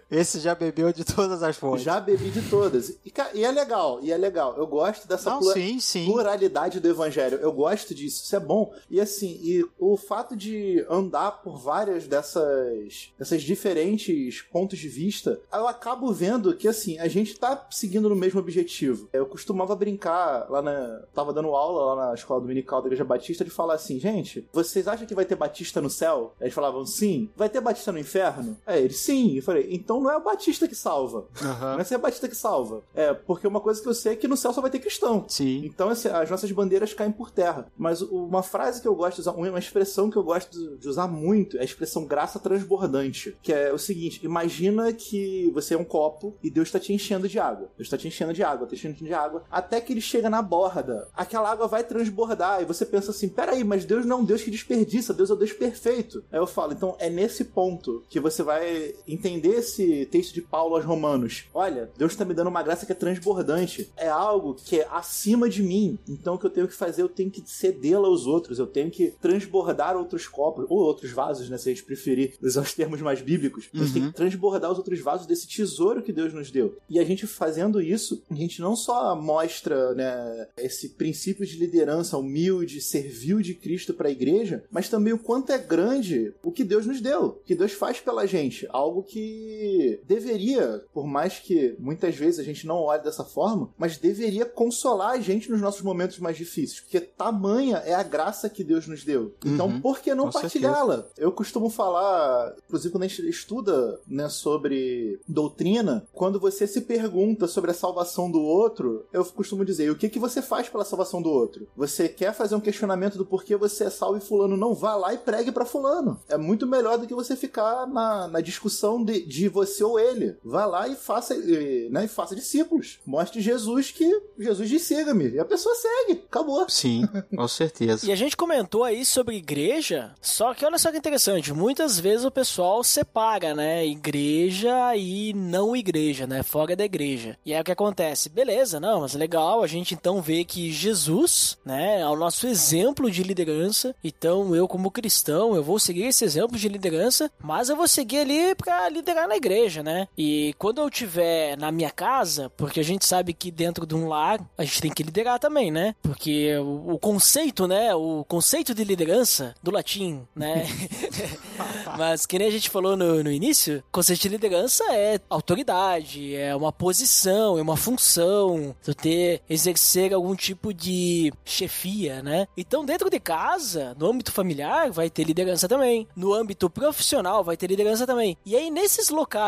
Esse 0.09 0.39
já 0.39 0.55
bebeu 0.55 0.91
de 0.93 1.03
todas 1.03 1.43
as 1.43 1.57
fontes. 1.57 1.83
já 1.83 1.99
bebi 1.99 2.29
de 2.29 2.41
todas. 2.49 2.89
E, 3.05 3.13
e 3.33 3.43
é 3.43 3.51
legal, 3.51 3.99
e 4.01 4.11
é 4.11 4.17
legal. 4.17 4.55
Eu 4.57 4.65
gosto 4.65 5.07
dessa 5.07 5.29
Não, 5.31 5.39
plura- 5.39 5.53
sim, 5.53 5.79
sim. 5.79 6.05
pluralidade 6.05 6.79
do 6.79 6.87
evangelho. 6.87 7.37
Eu 7.41 7.51
gosto 7.51 7.93
disso, 7.93 8.23
isso 8.23 8.35
é 8.35 8.39
bom. 8.39 8.73
E 8.89 9.01
assim, 9.01 9.39
e 9.43 9.65
o 9.77 9.97
fato 9.97 10.35
de 10.35 10.85
andar 10.89 11.31
por 11.43 11.57
várias 11.57 12.07
dessas 12.07 13.11
dessas 13.17 13.41
diferentes 13.41 14.41
pontos 14.41 14.79
de 14.79 14.87
vista, 14.87 15.39
eu 15.53 15.67
acabo 15.67 16.11
vendo 16.13 16.55
que 16.55 16.67
assim, 16.67 16.97
a 16.99 17.07
gente 17.07 17.37
tá 17.37 17.67
seguindo 17.69 18.09
no 18.09 18.15
mesmo 18.15 18.39
objetivo. 18.39 19.09
Eu 19.11 19.25
costumava 19.25 19.75
brincar 19.75 20.49
lá 20.49 20.61
na, 20.61 21.01
tava 21.13 21.33
dando 21.33 21.49
aula 21.49 21.95
lá 21.95 22.07
na 22.09 22.13
escola 22.13 22.41
dominical 22.41 22.81
da 22.81 22.87
Igreja 22.87 23.03
Batista 23.03 23.43
de 23.43 23.49
falar 23.51 23.73
assim, 23.75 23.99
gente, 23.99 24.47
vocês 24.53 24.87
acham 24.87 25.05
que 25.05 25.15
vai 25.15 25.25
ter 25.25 25.35
batista 25.35 25.81
no 25.81 25.89
céu? 25.89 26.33
Eles 26.39 26.53
falavam 26.53 26.85
sim. 26.85 27.29
Vai 27.35 27.49
ter 27.49 27.61
batista 27.61 27.91
no 27.91 27.99
inferno? 27.99 28.57
É, 28.65 28.79
eles 28.79 28.97
sim. 28.99 29.35
Eu 29.37 29.43
falei, 29.43 29.67
então 29.71 29.96
não 30.01 30.11
é 30.11 30.17
o 30.17 30.23
batista 30.23 30.67
que 30.67 30.75
salva. 30.75 31.25
Aham. 31.41 31.73
Não 31.73 31.79
é 31.79 31.83
ser 31.83 31.95
a 31.95 31.99
batista 31.99 32.27
que 32.27 32.35
salva. 32.35 32.83
É, 32.93 33.13
porque 33.13 33.47
uma 33.47 33.59
coisa 33.59 33.81
que 33.81 33.87
eu 33.87 33.93
sei 33.93 34.13
é 34.13 34.15
que 34.15 34.27
no 34.27 34.37
céu 34.37 34.53
só 34.53 34.61
vai 34.61 34.69
ter 34.71 34.79
cristão. 34.79 35.25
Sim. 35.27 35.63
Então, 35.65 35.89
assim, 35.89 36.07
as 36.09 36.29
nossas 36.29 36.51
bandeiras 36.51 36.93
caem 36.93 37.11
por 37.11 37.31
terra. 37.31 37.67
Mas 37.77 38.01
uma 38.01 38.43
frase 38.43 38.81
que 38.81 38.87
eu 38.87 38.95
gosto 38.95 39.15
de 39.15 39.21
usar, 39.21 39.31
uma 39.33 39.59
expressão 39.59 40.09
que 40.09 40.17
eu 40.17 40.23
gosto 40.23 40.51
de- 40.51 40.77
de 40.77 40.87
usar 40.89 41.07
muito 41.07 41.57
é 41.57 41.61
a 41.61 41.65
expressão 41.65 42.05
graça 42.05 42.39
transbordante. 42.39 43.35
Que 43.41 43.53
é 43.53 43.73
o 43.73 43.77
seguinte: 43.77 44.23
imagina 44.23 44.91
que 44.93 45.51
você 45.53 45.73
é 45.73 45.77
um 45.77 45.83
copo 45.85 46.35
e 46.43 46.49
Deus 46.49 46.67
está 46.67 46.79
te 46.79 46.93
enchendo 46.93 47.27
de 47.27 47.39
água. 47.39 47.69
Deus 47.77 47.87
está 47.87 47.97
te 47.97 48.07
enchendo 48.07 48.33
de 48.33 48.43
água, 48.43 48.67
tá 48.67 48.75
te 48.75 48.87
enchendo 48.87 48.95
de 49.03 49.13
água, 49.13 49.43
até 49.49 49.79
que 49.81 49.93
ele 49.93 50.01
chega 50.01 50.29
na 50.29 50.41
borda. 50.41 51.07
Aquela 51.15 51.49
água 51.51 51.67
vai 51.67 51.83
transbordar. 51.83 52.61
E 52.61 52.65
você 52.65 52.85
pensa 52.85 53.11
assim: 53.11 53.29
peraí, 53.29 53.63
mas 53.63 53.85
Deus 53.85 54.05
não 54.05 54.17
é 54.17 54.19
um 54.21 54.25
Deus 54.25 54.41
que 54.43 54.51
desperdiça, 54.51 55.13
Deus 55.13 55.29
é 55.29 55.33
o 55.33 55.37
Deus 55.37 55.53
perfeito. 55.53 56.23
Aí 56.31 56.39
eu 56.39 56.47
falo, 56.47 56.73
então 56.73 56.95
é 56.99 57.09
nesse 57.09 57.43
ponto 57.45 58.03
que 58.09 58.19
você 58.19 58.43
vai 58.43 58.93
entender 59.07 59.49
esse 59.57 59.86
texto 60.07 60.33
de 60.33 60.41
Paulo 60.41 60.75
aos 60.75 60.85
Romanos. 60.85 61.45
Olha, 61.53 61.89
Deus 61.97 62.13
está 62.13 62.25
me 62.25 62.33
dando 62.33 62.47
uma 62.47 62.63
graça 62.63 62.85
que 62.85 62.91
é 62.91 62.95
transbordante. 62.95 63.89
É 63.95 64.07
algo 64.07 64.55
que 64.55 64.79
é 64.79 64.87
acima 64.91 65.49
de 65.49 65.63
mim. 65.63 65.97
Então 66.07 66.35
o 66.35 66.39
que 66.39 66.45
eu 66.45 66.49
tenho 66.49 66.67
que 66.67 66.73
fazer, 66.73 67.01
eu 67.01 67.09
tenho 67.09 67.31
que 67.31 67.43
cedê-la 67.45 68.07
aos 68.07 68.25
outros. 68.25 68.59
Eu 68.59 68.67
tenho 68.67 68.89
que 68.89 69.13
transbordar 69.21 69.95
outros 69.95 70.27
copos, 70.27 70.65
ou 70.69 70.79
outros 70.79 71.11
vasos, 71.11 71.49
né? 71.49 71.57
Se 71.57 71.69
a 71.69 71.73
gente 71.73 71.83
preferir 71.83 72.33
usar 72.41 72.61
os 72.61 72.73
termos 72.73 73.01
mais 73.01 73.21
bíblicos. 73.21 73.69
A 73.73 73.77
gente 73.77 73.93
tem 73.93 74.07
que 74.07 74.15
transbordar 74.15 74.71
os 74.71 74.77
outros 74.77 74.99
vasos 74.99 75.27
desse 75.27 75.47
tesouro 75.47 76.01
que 76.01 76.13
Deus 76.13 76.33
nos 76.33 76.51
deu. 76.51 76.77
E 76.89 76.99
a 76.99 77.03
gente 77.03 77.27
fazendo 77.27 77.81
isso, 77.81 78.23
a 78.29 78.35
gente 78.35 78.61
não 78.61 78.75
só 78.75 79.15
mostra, 79.15 79.93
né, 79.93 80.47
esse 80.57 80.89
princípio 80.89 81.45
de 81.45 81.57
liderança 81.57 82.17
humilde, 82.17 82.81
servil 82.81 83.41
de 83.41 83.53
Cristo 83.53 83.93
para 83.93 84.07
a 84.07 84.11
igreja, 84.11 84.63
mas 84.71 84.89
também 84.89 85.13
o 85.13 85.19
quanto 85.19 85.51
é 85.51 85.57
grande 85.57 86.33
o 86.43 86.51
que 86.51 86.63
Deus 86.63 86.85
nos 86.85 87.01
deu, 87.01 87.25
o 87.25 87.31
que 87.45 87.55
Deus 87.55 87.71
faz 87.71 87.99
pela 87.99 88.25
gente. 88.25 88.67
Algo 88.69 89.03
que 89.03 89.76
deveria, 90.05 90.83
por 90.93 91.05
mais 91.07 91.39
que 91.39 91.75
muitas 91.79 92.15
vezes 92.15 92.39
a 92.39 92.43
gente 92.43 92.65
não 92.65 92.77
olhe 92.81 93.03
dessa 93.03 93.23
forma, 93.23 93.69
mas 93.77 93.97
deveria 93.97 94.45
consolar 94.45 95.11
a 95.11 95.19
gente 95.19 95.49
nos 95.49 95.61
nossos 95.61 95.81
momentos 95.81 96.19
mais 96.19 96.37
difíceis, 96.37 96.79
porque 96.81 96.99
tamanha 96.99 97.77
é 97.85 97.93
a 97.93 98.03
graça 98.03 98.49
que 98.49 98.63
Deus 98.63 98.87
nos 98.87 99.03
deu. 99.03 99.33
Então, 99.45 99.67
Uhum. 99.67 99.81
por 99.81 99.99
que 99.99 100.13
não 100.15 100.29
partilhá-la? 100.29 101.05
Eu 101.17 101.31
costumo 101.31 101.69
falar, 101.69 102.53
inclusive 102.65 102.91
quando 102.91 103.03
a 103.03 103.07
gente 103.07 103.27
estuda 103.29 103.99
né, 104.07 104.29
sobre 104.29 105.19
doutrina, 105.27 106.05
quando 106.13 106.39
você 106.39 106.65
se 106.67 106.81
pergunta 106.81 107.47
sobre 107.47 107.71
a 107.71 107.73
salvação 107.73 108.29
do 108.31 108.41
outro, 108.41 109.05
eu 109.13 109.23
costumo 109.25 109.63
dizer, 109.65 109.89
o 109.91 109.95
que, 109.95 110.09
que 110.09 110.19
você 110.19 110.41
faz 110.41 110.69
pela 110.69 110.85
salvação 110.85 111.21
do 111.21 111.29
outro? 111.29 111.67
Você 111.75 112.07
quer 112.09 112.33
fazer 112.33 112.55
um 112.55 112.59
questionamento 112.59 113.17
do 113.17 113.25
porquê 113.25 113.55
você 113.55 113.85
é 113.85 113.89
salvo 113.89 114.17
e 114.17 114.21
fulano 114.21 114.57
não 114.57 114.73
vá 114.73 114.95
lá 114.95 115.13
e 115.13 115.17
pregue 115.17 115.51
pra 115.51 115.65
fulano. 115.65 116.19
É 116.29 116.37
muito 116.37 116.65
melhor 116.65 116.97
do 116.97 117.07
que 117.07 117.13
você 117.13 117.35
ficar 117.35 117.85
na, 117.87 118.27
na 118.27 118.41
discussão 118.41 119.03
de, 119.03 119.25
de 119.25 119.47
você 119.49 119.66
você 119.67 119.83
ou 119.83 119.99
ele. 119.99 120.35
Vá 120.43 120.65
lá 120.65 120.87
e 120.87 120.95
faça, 120.95 121.35
né, 121.35 122.05
e 122.05 122.07
faça 122.07 122.35
discípulos. 122.35 122.99
Mostre 123.05 123.41
Jesus 123.41 123.91
que 123.91 124.21
Jesus 124.39 124.69
diz 124.69 124.81
siga-me. 124.83 125.29
E 125.29 125.39
a 125.39 125.45
pessoa 125.45 125.75
segue. 125.75 126.23
Acabou. 126.27 126.67
Sim, 126.69 127.07
com 127.35 127.47
certeza. 127.47 128.05
E 128.07 128.11
a 128.11 128.15
gente 128.15 128.37
comentou 128.37 128.83
aí 128.83 129.05
sobre 129.05 129.35
igreja, 129.35 130.13
só 130.21 130.53
que 130.53 130.65
olha 130.65 130.77
só 130.77 130.91
que 130.91 130.97
interessante, 130.97 131.53
muitas 131.53 131.99
vezes 131.99 132.25
o 132.25 132.31
pessoal 132.31 132.83
separa, 132.83 133.53
né, 133.53 133.85
igreja 133.85 134.95
e 134.95 135.33
não 135.33 135.75
igreja, 135.75 136.25
né, 136.25 136.43
fora 136.43 136.75
da 136.75 136.85
igreja. 136.85 137.37
E 137.45 137.53
aí 137.53 137.61
o 137.61 137.63
que 137.63 137.71
acontece? 137.71 138.29
Beleza, 138.29 138.79
não, 138.79 139.01
mas 139.01 139.13
legal, 139.13 139.63
a 139.63 139.67
gente 139.67 139.93
então 139.93 140.21
vê 140.21 140.43
que 140.43 140.71
Jesus, 140.71 141.57
né, 141.65 142.01
é 142.01 142.07
o 142.07 142.15
nosso 142.15 142.47
exemplo 142.47 143.09
de 143.09 143.23
liderança. 143.23 143.95
Então 144.03 144.55
eu 144.55 144.67
como 144.67 144.91
cristão, 144.91 145.55
eu 145.55 145.63
vou 145.63 145.79
seguir 145.79 146.05
esse 146.05 146.23
exemplo 146.23 146.57
de 146.57 146.67
liderança, 146.67 147.31
mas 147.41 147.69
eu 147.69 147.75
vou 147.75 147.87
seguir 147.87 148.19
ali 148.19 148.55
para 148.55 148.89
liderar 148.89 149.27
na 149.27 149.35
igreja, 149.35 149.56
né? 149.83 150.07
E 150.17 150.53
quando 150.57 150.81
eu 150.81 150.89
tiver 150.89 151.57
na 151.57 151.71
minha 151.71 151.89
casa, 151.89 152.49
porque 152.55 152.79
a 152.79 152.83
gente 152.83 153.05
sabe 153.05 153.33
que 153.33 153.51
dentro 153.51 153.85
de 153.85 153.95
um 153.95 154.07
lar 154.07 154.39
a 154.57 154.63
gente 154.63 154.81
tem 154.81 154.91
que 154.91 155.03
liderar 155.03 155.39
também, 155.39 155.71
né? 155.71 155.95
Porque 156.01 156.55
o, 156.57 156.93
o 156.93 156.99
conceito, 156.99 157.67
né, 157.67 157.93
o 157.95 158.23
conceito 158.27 158.73
de 158.73 158.83
liderança 158.83 159.55
do 159.61 159.71
latim, 159.71 160.21
né? 160.35 160.65
mas 161.97 162.25
que 162.25 162.37
nem 162.37 162.47
a 162.47 162.51
gente 162.51 162.69
falou 162.69 162.95
no, 162.95 163.23
no 163.23 163.31
início, 163.31 163.83
conceito 163.91 164.21
de 164.21 164.29
liderança 164.29 164.83
é 164.91 165.19
autoridade, 165.29 166.35
é 166.35 166.55
uma 166.55 166.71
posição, 166.71 167.57
é 167.57 167.61
uma 167.61 167.77
função, 167.77 168.75
tu 168.83 168.93
ter 168.93 169.41
exercer 169.49 170.13
algum 170.13 170.35
tipo 170.35 170.73
de 170.73 171.31
chefia, 171.45 172.21
né? 172.21 172.47
Então 172.55 172.85
dentro 172.85 173.09
de 173.09 173.19
casa, 173.19 173.95
no 173.97 174.07
âmbito 174.07 174.31
familiar, 174.31 174.91
vai 174.91 175.09
ter 175.09 175.23
liderança 175.23 175.67
também. 175.67 176.07
No 176.15 176.33
âmbito 176.33 176.69
profissional, 176.69 177.43
vai 177.43 177.57
ter 177.57 177.67
liderança 177.67 178.05
também. 178.05 178.37
E 178.45 178.55
aí 178.55 178.69
nesses 178.69 179.09
locais, 179.09 179.46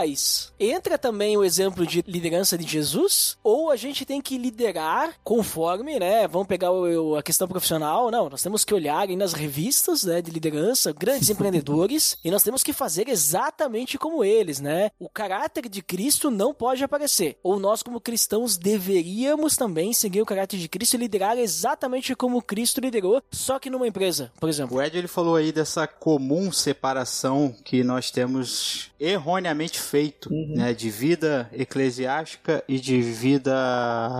entra 0.59 0.97
também 0.97 1.37
o 1.37 1.43
exemplo 1.43 1.85
de 1.85 2.03
liderança 2.07 2.57
de 2.57 2.67
Jesus? 2.67 3.37
Ou 3.43 3.71
a 3.71 3.75
gente 3.75 4.05
tem 4.05 4.21
que 4.21 4.37
liderar 4.37 5.15
conforme, 5.23 5.99
né? 5.99 6.27
Vamos 6.27 6.47
pegar 6.47 6.71
o, 6.71 7.15
a 7.15 7.23
questão 7.23 7.47
profissional? 7.47 8.11
Não, 8.11 8.29
nós 8.29 8.41
temos 8.41 8.63
que 8.63 8.73
olhar 8.73 9.07
aí 9.07 9.15
nas 9.15 9.33
revistas, 9.33 10.03
né, 10.03 10.21
de 10.21 10.31
liderança, 10.31 10.93
grandes 10.93 11.29
empreendedores, 11.31 12.17
e 12.23 12.31
nós 12.31 12.43
temos 12.43 12.63
que 12.63 12.73
fazer 12.73 13.07
exatamente 13.09 13.97
como 13.97 14.23
eles, 14.23 14.59
né? 14.59 14.91
O 14.99 15.09
caráter 15.09 15.67
de 15.67 15.81
Cristo 15.81 16.29
não 16.29 16.53
pode 16.53 16.83
aparecer. 16.83 17.37
Ou 17.43 17.59
nós, 17.59 17.81
como 17.83 17.99
cristãos, 17.99 18.57
deveríamos 18.57 19.55
também 19.55 19.93
seguir 19.93 20.21
o 20.21 20.25
caráter 20.25 20.57
de 20.57 20.67
Cristo 20.67 20.95
e 20.95 20.97
liderar 20.97 21.37
exatamente 21.37 22.15
como 22.15 22.41
Cristo 22.41 22.81
liderou, 22.81 23.21
só 23.31 23.59
que 23.59 23.69
numa 23.69 23.87
empresa, 23.87 24.31
por 24.39 24.49
exemplo. 24.49 24.77
O 24.77 24.81
Ed 24.81 24.97
ele 24.97 25.07
falou 25.07 25.35
aí 25.35 25.51
dessa 25.51 25.87
comum 25.87 26.51
separação 26.51 27.55
que 27.63 27.83
nós 27.83 28.11
temos 28.11 28.91
erroneamente 28.99 29.78
feito, 29.79 30.31
uhum. 30.31 30.53
né, 30.55 30.73
de 30.73 30.89
vida 30.89 31.49
eclesiástica 31.53 32.63
e 32.67 32.79
de 32.79 33.01
vida 33.01 33.51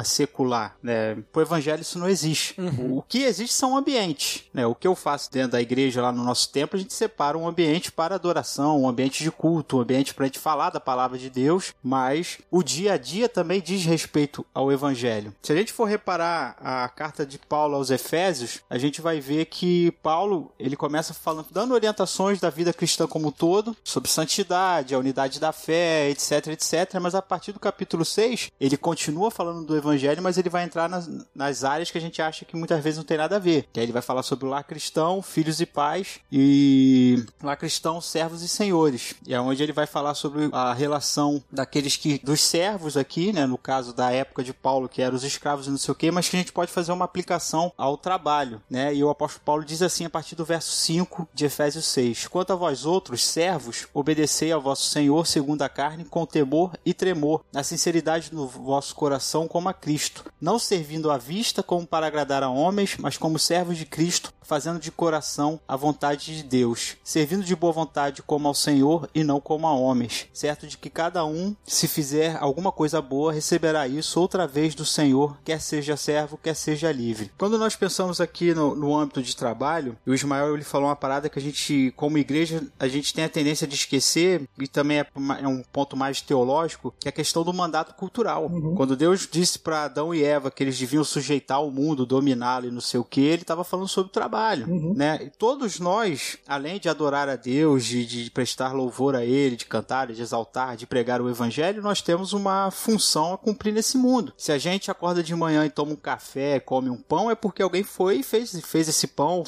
secular, 0.04 0.76
né? 0.82 1.18
Pro 1.32 1.42
evangelho 1.42 1.82
isso 1.82 2.00
não 2.00 2.08
existe. 2.08 2.60
Uhum. 2.60 2.98
O 2.98 3.02
que 3.02 3.24
existe 3.24 3.54
são 3.54 3.78
ambientes, 3.78 4.44
né? 4.54 4.66
O 4.66 4.76
que 4.76 4.88
eu 4.88 4.96
faço 4.96 5.32
dentro 5.32 5.52
da 5.52 5.62
igreja 5.62 6.02
lá 6.02 6.12
no 6.12 6.24
nosso 6.24 6.52
templo, 6.52 6.78
a 6.78 6.82
gente 6.82 6.94
separa 6.94 7.38
um 7.38 7.48
ambiente 7.48 7.92
para 7.92 8.16
adoração, 8.16 8.82
um 8.82 8.90
ambiente 8.90 9.24
de 9.24 9.32
culto, 9.32 9.78
um 9.78 9.82
ambiente 9.82 10.14
para 10.14 10.26
a 10.26 10.28
gente 10.28 10.40
falar 10.40 10.70
da 10.70 10.80
palavra 10.80 11.18
de 11.18 11.30
Deus, 11.30 11.74
mas 11.84 12.38
o 12.50 12.64
dia 12.64 12.94
a 12.94 12.98
dia 12.98 13.28
também 13.28 13.62
diz 13.62 13.84
respeito 13.86 14.46
ao 14.54 14.72
evangelho. 14.72 15.34
Se 15.42 15.52
a 15.52 15.56
gente 15.56 15.74
for 15.74 15.86
reparar 15.86 16.58
a 16.60 16.88
carta 16.90 17.26
de 17.26 17.38
Paulo 17.38 17.76
aos 17.76 17.90
Efésios, 17.90 18.60
a 18.70 18.78
gente 18.78 19.02
vai 19.02 19.20
ver 19.20 19.46
que 19.46 19.92
Paulo, 20.04 20.52
ele 20.60 20.76
começa 20.76 21.14
falando, 21.14 21.48
dando 21.52 21.74
orientações 21.74 22.40
da 22.40 22.50
vida 22.50 22.74
cristã 22.74 23.08
como 23.08 23.28
um 23.28 23.32
todo, 23.32 23.76
sobre 23.84 24.10
santidade, 24.10 24.94
a 24.94 25.00
unidade 25.00 25.40
da 25.40 25.49
fé, 25.52 26.10
etc, 26.10 26.48
etc, 26.48 27.00
mas 27.02 27.16
a 27.16 27.22
partir 27.22 27.52
do 27.52 27.60
capítulo 27.60 28.06
6, 28.06 28.52
ele 28.60 28.78
continua 28.78 29.32
falando 29.32 29.66
do 29.66 29.76
evangelho, 29.76 30.22
mas 30.22 30.38
ele 30.38 30.50
vai 30.50 30.64
entrar 30.64 30.90
nas, 30.90 31.10
nas 31.34 31.64
áreas 31.64 31.92
que 31.92 31.98
a 31.98 32.02
gente 32.02 32.22
acha 32.22 32.46
que 32.46 32.56
muitas 32.56 32.84
vezes 32.84 32.98
não 32.98 33.06
tem 33.06 33.18
nada 33.18 33.36
a 33.36 33.40
ver. 33.40 33.68
Que 33.72 33.80
aí 33.80 33.86
ele 33.86 33.94
vai 33.94 34.02
falar 34.02 34.24
sobre 34.24 34.46
o 34.46 34.50
lar 34.50 34.64
cristão, 34.64 35.22
filhos 35.22 35.62
e 35.62 35.66
pais, 35.66 36.20
e 36.32 37.24
lar 37.42 37.58
cristão, 37.58 38.02
servos 38.02 38.42
e 38.42 38.48
senhores. 38.48 39.16
E 39.26 39.34
é 39.34 39.42
onde 39.42 39.62
ele 39.62 39.74
vai 39.74 39.86
falar 39.86 40.14
sobre 40.14 40.50
a 40.52 40.74
relação 40.74 41.44
daqueles 41.52 41.96
que, 41.96 42.20
dos 42.24 42.42
servos 42.42 42.98
aqui, 42.98 43.32
né, 43.32 43.46
no 43.46 43.58
caso 43.58 43.94
da 43.94 44.12
época 44.12 44.44
de 44.44 44.54
Paulo, 44.54 44.90
que 44.90 45.02
eram 45.02 45.16
os 45.16 45.24
escravos 45.24 45.68
e 45.68 45.70
não 45.70 45.78
sei 45.78 45.92
o 45.92 45.96
que, 45.96 46.12
mas 46.12 46.30
que 46.30 46.36
a 46.36 46.40
gente 46.40 46.54
pode 46.54 46.72
fazer 46.72 46.92
uma 46.92 47.06
aplicação 47.06 47.72
ao 47.78 47.98
trabalho, 47.98 48.62
né? 48.70 48.94
E 48.94 49.04
o 49.04 49.10
apóstolo 49.10 49.44
Paulo 49.46 49.66
diz 49.66 49.82
assim 49.82 50.06
a 50.06 50.10
partir 50.10 50.36
do 50.36 50.46
verso 50.46 50.72
5 50.72 51.28
de 51.34 51.46
Efésios 51.46 51.86
6: 51.86 52.28
Quanto 52.28 52.54
a 52.54 52.56
vós 52.56 52.86
outros, 52.86 53.26
servos, 53.26 53.88
obedecei 53.94 54.52
ao 54.52 54.62
vosso 54.62 54.90
Senhor 54.90 55.26
segundo 55.40 55.62
a 55.62 55.70
carne, 55.70 56.04
com 56.04 56.26
temor 56.26 56.78
e 56.86 56.94
tremor, 56.94 57.46
na 57.54 57.64
sinceridade 57.64 58.34
no 58.34 58.46
vosso 58.46 58.94
coração, 58.94 59.48
como 59.48 59.70
a 59.70 59.74
Cristo, 59.74 60.26
não 60.40 60.60
servindo 60.60 61.10
à 61.10 61.18
vista 61.18 61.64
como 61.64 61.88
para 61.88 62.06
agradar 62.06 62.44
a 62.44 62.50
homens, 62.50 62.98
mas 63.00 63.18
como 63.18 63.40
servos 63.40 63.78
de 63.78 63.86
Cristo, 63.86 64.34
fazendo 64.50 64.80
de 64.80 64.90
coração 64.90 65.60
a 65.68 65.76
vontade 65.76 66.36
de 66.36 66.42
Deus, 66.42 66.98
servindo 67.04 67.44
de 67.44 67.56
boa 67.56 67.72
vontade 67.72 68.24
como 68.24 68.48
ao 68.48 68.56
Senhor 68.56 69.08
e 69.14 69.24
não 69.24 69.40
como 69.40 69.68
a 69.68 69.74
homens, 69.74 70.26
certo 70.34 70.66
de 70.66 70.76
que 70.76 70.90
cada 70.90 71.24
um, 71.24 71.56
se 71.64 71.88
fizer 71.88 72.36
alguma 72.42 72.72
coisa 72.72 73.00
boa, 73.00 73.32
receberá 73.32 73.88
isso 73.88 74.20
outra 74.20 74.48
vez 74.48 74.74
do 74.74 74.84
Senhor, 74.84 75.38
quer 75.46 75.62
seja 75.62 75.96
servo, 75.96 76.36
quer 76.42 76.56
seja 76.56 76.92
livre. 76.92 77.32
Quando 77.38 77.60
nós 77.60 77.76
pensamos 77.76 78.20
aqui 78.20 78.52
no, 78.56 78.74
no 78.74 78.98
âmbito 78.98 79.22
de 79.22 79.36
trabalho, 79.36 79.96
o 80.04 80.16
Ismael 80.16 80.56
ele 80.56 80.64
falou 80.64 80.88
uma 80.88 80.96
parada 80.96 81.30
que 81.30 81.38
a 81.38 81.42
gente, 81.42 81.94
como 81.96 82.18
igreja, 82.18 82.64
a 82.80 82.88
gente 82.88 83.14
tem 83.14 83.26
a 83.26 83.30
tendência 83.30 83.68
de 83.68 83.76
esquecer, 83.76 84.50
e 84.58 84.68
também 84.68 84.98
é, 84.98 85.08
é 85.44 85.48
um 85.48 85.62
ponto 85.62 85.96
mais 85.96 86.22
teológico, 86.22 86.92
que 87.00 87.08
é 87.08 87.10
a 87.10 87.14
questão 87.14 87.44
do 87.44 87.54
mandato 87.54 87.94
cultural. 87.94 88.48
Uhum. 88.48 88.74
Quando 88.74 88.98
Deus 88.98 89.28
disse 89.32 89.60
para 89.60 89.84
Adão 89.84 90.12
e 90.12 90.24
Eva 90.24 90.50
que 90.50 90.64
eles 90.64 90.80
deviam 90.80 91.04
sujeitar 91.04 91.64
o 91.64 91.70
mundo, 91.70 92.04
dominá-lo 92.04 92.66
e 92.66 92.72
não 92.72 92.82
sei 92.82 93.00
o 93.00 93.04
que, 93.04 93.22
ele 93.22 93.44
estava 93.44 93.64
falando 93.64 93.88
sobre 93.88 94.12
trabalho, 94.12 94.39
uhum. 94.68 94.94
né? 94.96 95.20
E 95.24 95.30
todos 95.30 95.80
nós, 95.80 96.38
além 96.48 96.80
de 96.80 96.90
adorar 96.90 97.28
a 97.30 97.36
Deus, 97.36 97.86
de, 97.86 98.06
de 98.06 98.32
prestar 98.32 98.72
louvor 98.72 99.16
a 99.16 99.24
Ele, 99.24 99.56
de 99.56 99.66
cantar, 99.66 100.08
de 100.08 100.22
exaltar, 100.22 100.76
de 100.76 100.86
pregar 100.88 101.22
o 101.22 101.30
Evangelho, 101.30 101.82
nós 101.82 102.02
temos 102.02 102.34
uma 102.34 102.72
função 102.72 103.34
a 103.34 103.38
cumprir 103.38 103.74
nesse 103.74 103.98
mundo. 103.98 104.34
Se 104.38 104.52
a 104.52 104.58
gente 104.58 104.90
acorda 104.90 105.22
de 105.22 105.36
manhã 105.36 105.66
e 105.66 105.70
toma 105.70 105.92
um 105.92 105.96
café, 105.96 106.60
come 106.60 106.90
um 106.90 106.98
pão, 106.98 107.30
é 107.30 107.36
porque 107.36 107.62
alguém 107.62 107.84
foi 107.84 108.18
e 108.18 108.24
fez, 108.24 108.60
fez 108.66 108.88
esse 108.88 109.08
pão, 109.08 109.44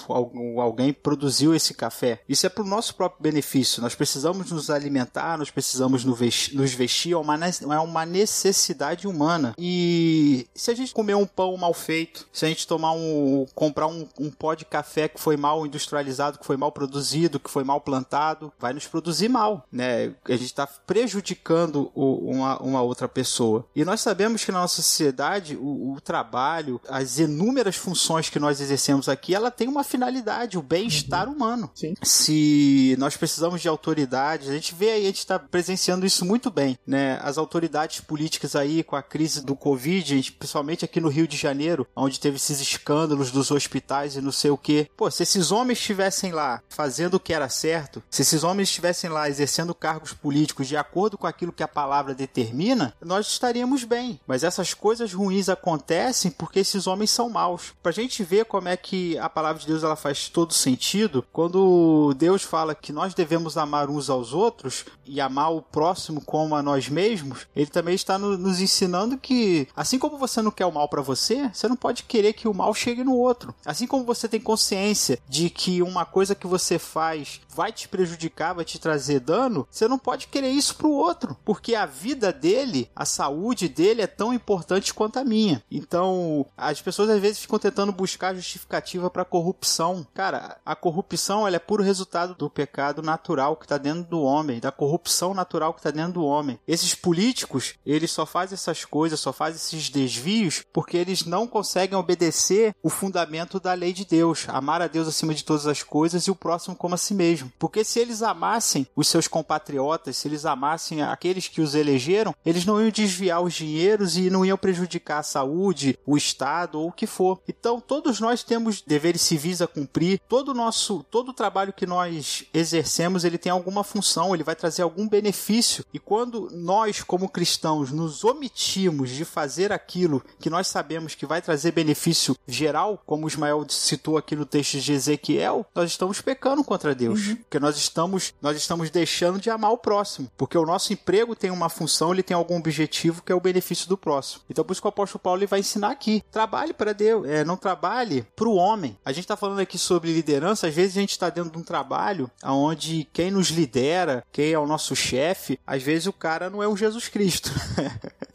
alguém 0.59 0.93
produziu 0.93 1.55
esse 1.55 1.73
café. 1.73 2.21
Isso 2.27 2.45
é 2.45 2.49
para 2.49 2.63
o 2.63 2.67
nosso 2.67 2.95
próprio 2.95 3.21
benefício. 3.21 3.81
Nós 3.81 3.95
precisamos 3.95 4.51
nos 4.51 4.69
alimentar, 4.69 5.37
nós 5.37 5.49
precisamos 5.49 6.03
nos 6.03 6.73
vestir, 6.73 7.13
é 7.13 7.17
uma, 7.17 7.37
é 7.37 7.79
uma 7.79 8.05
necessidade 8.05 9.07
humana. 9.07 9.53
E 9.57 10.47
se 10.53 10.71
a 10.71 10.75
gente 10.75 10.93
comer 10.93 11.15
um 11.15 11.25
pão 11.25 11.55
mal 11.57 11.73
feito, 11.73 12.27
se 12.31 12.45
a 12.45 12.47
gente 12.47 12.67
tomar 12.67 12.93
um, 12.93 13.45
comprar 13.53 13.87
um, 13.87 14.07
um 14.19 14.29
pó 14.29 14.53
de 14.53 14.65
café 14.65 14.80
que 14.83 15.19
foi 15.19 15.37
mal 15.37 15.65
industrializado, 15.65 16.39
que 16.39 16.45
foi 16.45 16.57
mal 16.57 16.71
produzido, 16.71 17.39
que 17.39 17.49
foi 17.49 17.63
mal 17.63 17.81
plantado, 17.81 18.51
vai 18.59 18.73
nos 18.73 18.87
produzir 18.87 19.29
mal, 19.29 19.65
né? 19.71 20.13
A 20.25 20.31
gente 20.31 20.45
está 20.45 20.67
prejudicando 20.67 21.91
o, 21.93 22.31
uma, 22.31 22.61
uma 22.61 22.81
outra 22.81 23.07
pessoa. 23.07 23.65
E 23.75 23.83
nós 23.85 24.01
sabemos 24.01 24.43
que 24.43 24.51
na 24.51 24.59
nossa 24.59 24.81
sociedade 24.81 25.55
o, 25.55 25.93
o, 25.93 26.01
trabalho, 26.01 26.79
as 26.89 27.19
inúmeras 27.19 27.75
funções 27.75 28.29
que 28.29 28.39
nós 28.39 28.59
exercemos 28.59 29.07
aqui, 29.07 29.33
ela 29.33 29.51
tem 29.51 29.67
uma 29.67 29.83
finalidade, 29.83 30.57
o 30.57 30.61
bem-estar 30.61 31.27
uhum. 31.27 31.35
humano. 31.35 31.71
Sim. 31.75 31.93
Se 32.01 32.95
nós 32.99 33.17
precisamos 33.17 33.61
de 33.61 33.67
autoridades, 33.67 34.49
a 34.49 34.53
gente 34.53 34.73
vê 34.75 34.91
aí, 34.91 35.03
a 35.03 35.07
gente 35.07 35.19
está 35.19 35.39
presenciando 35.39 36.05
isso 36.05 36.25
muito 36.25 36.49
bem, 36.49 36.77
né? 36.85 37.19
As 37.21 37.37
autoridades 37.37 38.01
políticas 38.01 38.55
aí 38.55 38.83
com 38.83 38.95
a 38.95 39.03
crise 39.03 39.43
do 39.43 39.55
Covid, 39.55 40.31
principalmente 40.37 40.85
aqui 40.85 40.99
no 40.99 41.09
Rio 41.09 41.27
de 41.27 41.37
Janeiro, 41.37 41.87
onde 41.95 42.19
teve 42.19 42.37
esses 42.37 42.59
escândalos 42.59 43.31
dos 43.31 43.51
hospitais 43.51 44.15
e 44.15 44.21
não 44.21 44.31
sei 44.31 44.51
o 44.51 44.57
que. 44.61 44.89
Pô, 44.95 45.09
se 45.09 45.23
esses 45.23 45.51
homens 45.51 45.79
estivessem 45.79 46.31
lá 46.31 46.61
fazendo 46.69 47.15
o 47.15 47.19
que 47.19 47.33
era 47.33 47.49
certo, 47.49 48.01
se 48.09 48.21
esses 48.21 48.43
homens 48.43 48.69
estivessem 48.69 49.09
lá 49.09 49.29
exercendo 49.29 49.73
cargos 49.73 50.13
políticos 50.13 50.67
de 50.67 50.77
acordo 50.77 51.17
com 51.17 51.27
aquilo 51.27 51.51
que 51.51 51.63
a 51.63 51.67
palavra 51.67 52.13
determina, 52.13 52.93
nós 53.01 53.27
estaríamos 53.27 53.83
bem. 53.83 54.19
Mas 54.25 54.43
essas 54.43 54.73
coisas 54.73 55.13
ruins 55.13 55.49
acontecem 55.49 56.31
porque 56.31 56.59
esses 56.59 56.87
homens 56.87 57.11
são 57.11 57.29
maus. 57.29 57.73
Pra 57.81 57.91
gente 57.91 58.23
ver 58.23 58.45
como 58.45 58.67
é 58.67 58.77
que 58.77 59.17
a 59.17 59.29
palavra 59.29 59.61
de 59.61 59.67
Deus 59.67 59.83
ela 59.83 59.95
faz 59.95 60.29
todo 60.29 60.53
sentido, 60.53 61.25
quando 61.31 62.13
Deus 62.17 62.43
fala 62.43 62.75
que 62.75 62.91
nós 62.91 63.13
devemos 63.13 63.57
amar 63.57 63.89
uns 63.89 64.09
aos 64.09 64.33
outros 64.33 64.85
e 65.05 65.19
amar 65.19 65.51
o 65.51 65.61
próximo 65.61 66.21
como 66.21 66.55
a 66.55 66.61
nós 66.61 66.89
mesmos, 66.89 67.47
ele 67.55 67.67
também 67.67 67.95
está 67.95 68.17
no, 68.17 68.37
nos 68.37 68.59
ensinando 68.59 69.17
que 69.17 69.67
assim 69.75 69.97
como 69.99 70.17
você 70.17 70.41
não 70.41 70.51
quer 70.51 70.65
o 70.65 70.71
mal 70.71 70.87
para 70.87 71.01
você, 71.01 71.49
você 71.53 71.67
não 71.67 71.75
pode 71.75 72.03
querer 72.03 72.33
que 72.33 72.47
o 72.47 72.53
mal 72.53 72.73
chegue 72.73 73.03
no 73.03 73.15
outro. 73.15 73.53
Assim 73.65 73.87
como 73.87 74.03
você 74.03 74.27
tem 74.27 74.39
consciência 74.51 75.17
de 75.29 75.49
que 75.49 75.81
uma 75.81 76.03
coisa 76.03 76.35
que 76.35 76.45
você 76.45 76.77
faz 76.77 77.39
vai 77.53 77.71
te 77.71 77.87
prejudicar, 77.87 78.53
vai 78.53 78.65
te 78.65 78.79
trazer 78.79 79.19
dano, 79.19 79.67
você 79.69 79.87
não 79.87 79.97
pode 79.97 80.27
querer 80.27 80.49
isso 80.49 80.75
pro 80.75 80.89
outro, 80.89 81.37
porque 81.45 81.75
a 81.75 81.85
vida 81.85 82.33
dele, 82.33 82.89
a 82.95 83.05
saúde 83.05 83.69
dele 83.69 84.01
é 84.01 84.07
tão 84.07 84.33
importante 84.33 84.93
quanto 84.93 85.19
a 85.19 85.23
minha. 85.23 85.63
Então, 85.71 86.45
as 86.57 86.81
pessoas 86.81 87.09
às 87.09 87.21
vezes 87.21 87.39
ficam 87.39 87.59
tentando 87.59 87.91
buscar 87.91 88.35
justificativa 88.35 89.09
para 89.09 89.25
corrupção. 89.25 90.05
Cara, 90.13 90.57
a 90.65 90.75
corrupção 90.75 91.47
ela 91.47 91.55
é 91.55 91.59
puro 91.59 91.83
resultado 91.83 92.35
do 92.35 92.49
pecado 92.49 93.01
natural 93.01 93.55
que 93.55 93.65
está 93.65 93.77
dentro 93.77 94.03
do 94.03 94.21
homem, 94.21 94.59
da 94.59 94.71
corrupção 94.71 95.33
natural 95.33 95.73
que 95.73 95.79
está 95.79 95.91
dentro 95.91 96.13
do 96.13 96.25
homem. 96.25 96.59
Esses 96.67 96.95
políticos, 96.95 97.75
eles 97.85 98.11
só 98.11 98.25
fazem 98.25 98.55
essas 98.55 98.83
coisas, 98.85 99.19
só 99.19 99.31
fazem 99.31 99.55
esses 99.55 99.89
desvios 99.89 100.63
porque 100.73 100.97
eles 100.97 101.25
não 101.25 101.47
conseguem 101.47 101.97
obedecer 101.97 102.75
o 102.83 102.89
fundamento 102.89 103.59
da 103.59 103.73
lei 103.73 103.93
de 103.93 104.05
Deus, 104.05 104.40
amar 104.47 104.81
a 104.81 104.87
Deus 104.87 105.07
acima 105.07 105.33
de 105.33 105.43
todas 105.43 105.67
as 105.67 105.83
coisas 105.83 106.23
e 106.23 106.31
o 106.31 106.35
próximo 106.35 106.75
como 106.75 106.95
a 106.95 106.97
si 106.97 107.13
mesmo. 107.13 107.51
Porque 107.59 107.83
se 107.83 107.99
eles 107.99 108.21
amassem 108.21 108.87
os 108.95 109.07
seus 109.07 109.27
compatriotas, 109.27 110.17
se 110.17 110.27
eles 110.27 110.45
amassem 110.45 111.01
aqueles 111.01 111.47
que 111.47 111.61
os 111.61 111.75
elegeram, 111.75 112.35
eles 112.45 112.65
não 112.65 112.81
iam 112.81 112.89
desviar 112.89 113.41
os 113.41 113.53
dinheiros 113.53 114.17
e 114.17 114.29
não 114.29 114.45
iam 114.45 114.57
prejudicar 114.57 115.19
a 115.19 115.23
saúde, 115.23 115.97
o 116.05 116.17
Estado 116.17 116.79
ou 116.79 116.89
o 116.89 116.91
que 116.91 117.07
for. 117.07 117.39
Então, 117.47 117.79
todos 117.79 118.19
nós 118.19 118.43
temos 118.43 118.81
deveres 118.81 119.21
civis 119.21 119.61
a 119.61 119.67
cumprir, 119.67 120.19
todo 120.27 120.49
o 120.49 120.53
nosso, 120.53 121.05
todo 121.09 121.29
o 121.29 121.33
trabalho 121.33 121.73
que 121.73 121.85
nós 121.85 122.45
exercemos, 122.53 123.23
ele 123.23 123.37
tem 123.37 123.51
alguma 123.51 123.83
função, 123.83 124.33
ele 124.33 124.43
vai 124.43 124.55
trazer 124.55 124.81
algum 124.81 125.07
benefício. 125.07 125.85
E 125.93 125.99
quando 125.99 126.49
nós, 126.51 127.01
como 127.03 127.29
cristãos, 127.29 127.91
nos 127.91 128.23
omitimos 128.23 129.09
de 129.09 129.25
fazer 129.25 129.71
aquilo 129.71 130.23
que 130.39 130.49
nós 130.49 130.67
sabemos 130.67 131.15
que 131.15 131.25
vai 131.25 131.41
trazer 131.41 131.71
benefício 131.71 132.35
geral, 132.47 133.01
como 133.05 133.25
o 133.25 133.27
Ismael 133.27 133.65
citou 133.69 134.17
aqui 134.17 134.30
no 134.35 134.45
texto 134.45 134.79
de 134.79 134.93
Ezequiel, 134.93 135.65
nós 135.73 135.89
estamos 135.89 136.21
pecando 136.21 136.63
contra 136.63 136.95
Deus. 136.95 137.27
Uhum. 137.27 137.35
Porque 137.37 137.59
nós 137.59 137.77
estamos, 137.77 138.33
nós 138.41 138.57
estamos 138.57 138.89
deixando 138.89 139.39
de 139.39 139.49
amar 139.49 139.71
o 139.71 139.77
próximo. 139.77 140.29
Porque 140.37 140.57
o 140.57 140.65
nosso 140.65 140.93
emprego 140.93 141.35
tem 141.35 141.51
uma 141.51 141.69
função, 141.69 142.13
ele 142.13 142.23
tem 142.23 142.35
algum 142.35 142.57
objetivo 142.57 143.21
que 143.23 143.31
é 143.31 143.35
o 143.35 143.41
benefício 143.41 143.87
do 143.87 143.97
próximo. 143.97 144.43
Então 144.49 144.63
por 144.63 144.73
isso 144.73 144.81
que 144.81 144.87
o 144.87 144.89
apóstolo 144.89 145.21
Paulo 145.21 145.39
ele 145.39 145.47
vai 145.47 145.59
ensinar 145.59 145.89
aqui. 145.91 146.23
Trabalhe 146.31 146.73
para 146.73 146.93
Deus, 146.93 147.27
é, 147.27 147.43
não 147.43 147.57
trabalhe 147.57 148.25
para 148.35 148.47
o 148.47 148.55
homem. 148.55 148.97
A 149.03 149.11
gente 149.11 149.25
está 149.25 149.35
falando 149.35 149.59
aqui 149.59 149.77
sobre 149.77 150.13
liderança, 150.13 150.67
às 150.67 150.73
vezes 150.73 150.97
a 150.97 151.01
gente 151.01 151.11
está 151.11 151.29
dentro 151.29 151.51
de 151.51 151.57
um 151.57 151.63
trabalho 151.63 152.29
onde 152.43 153.07
quem 153.13 153.31
nos 153.31 153.49
lidera, 153.49 154.23
quem 154.31 154.51
é 154.51 154.59
o 154.59 154.67
nosso 154.67 154.95
chefe, 154.95 155.59
às 155.65 155.81
vezes 155.81 156.07
o 156.07 156.13
cara 156.13 156.49
não 156.49 156.61
é 156.61 156.67
o 156.67 156.77
Jesus 156.77 157.07
Cristo. 157.07 157.51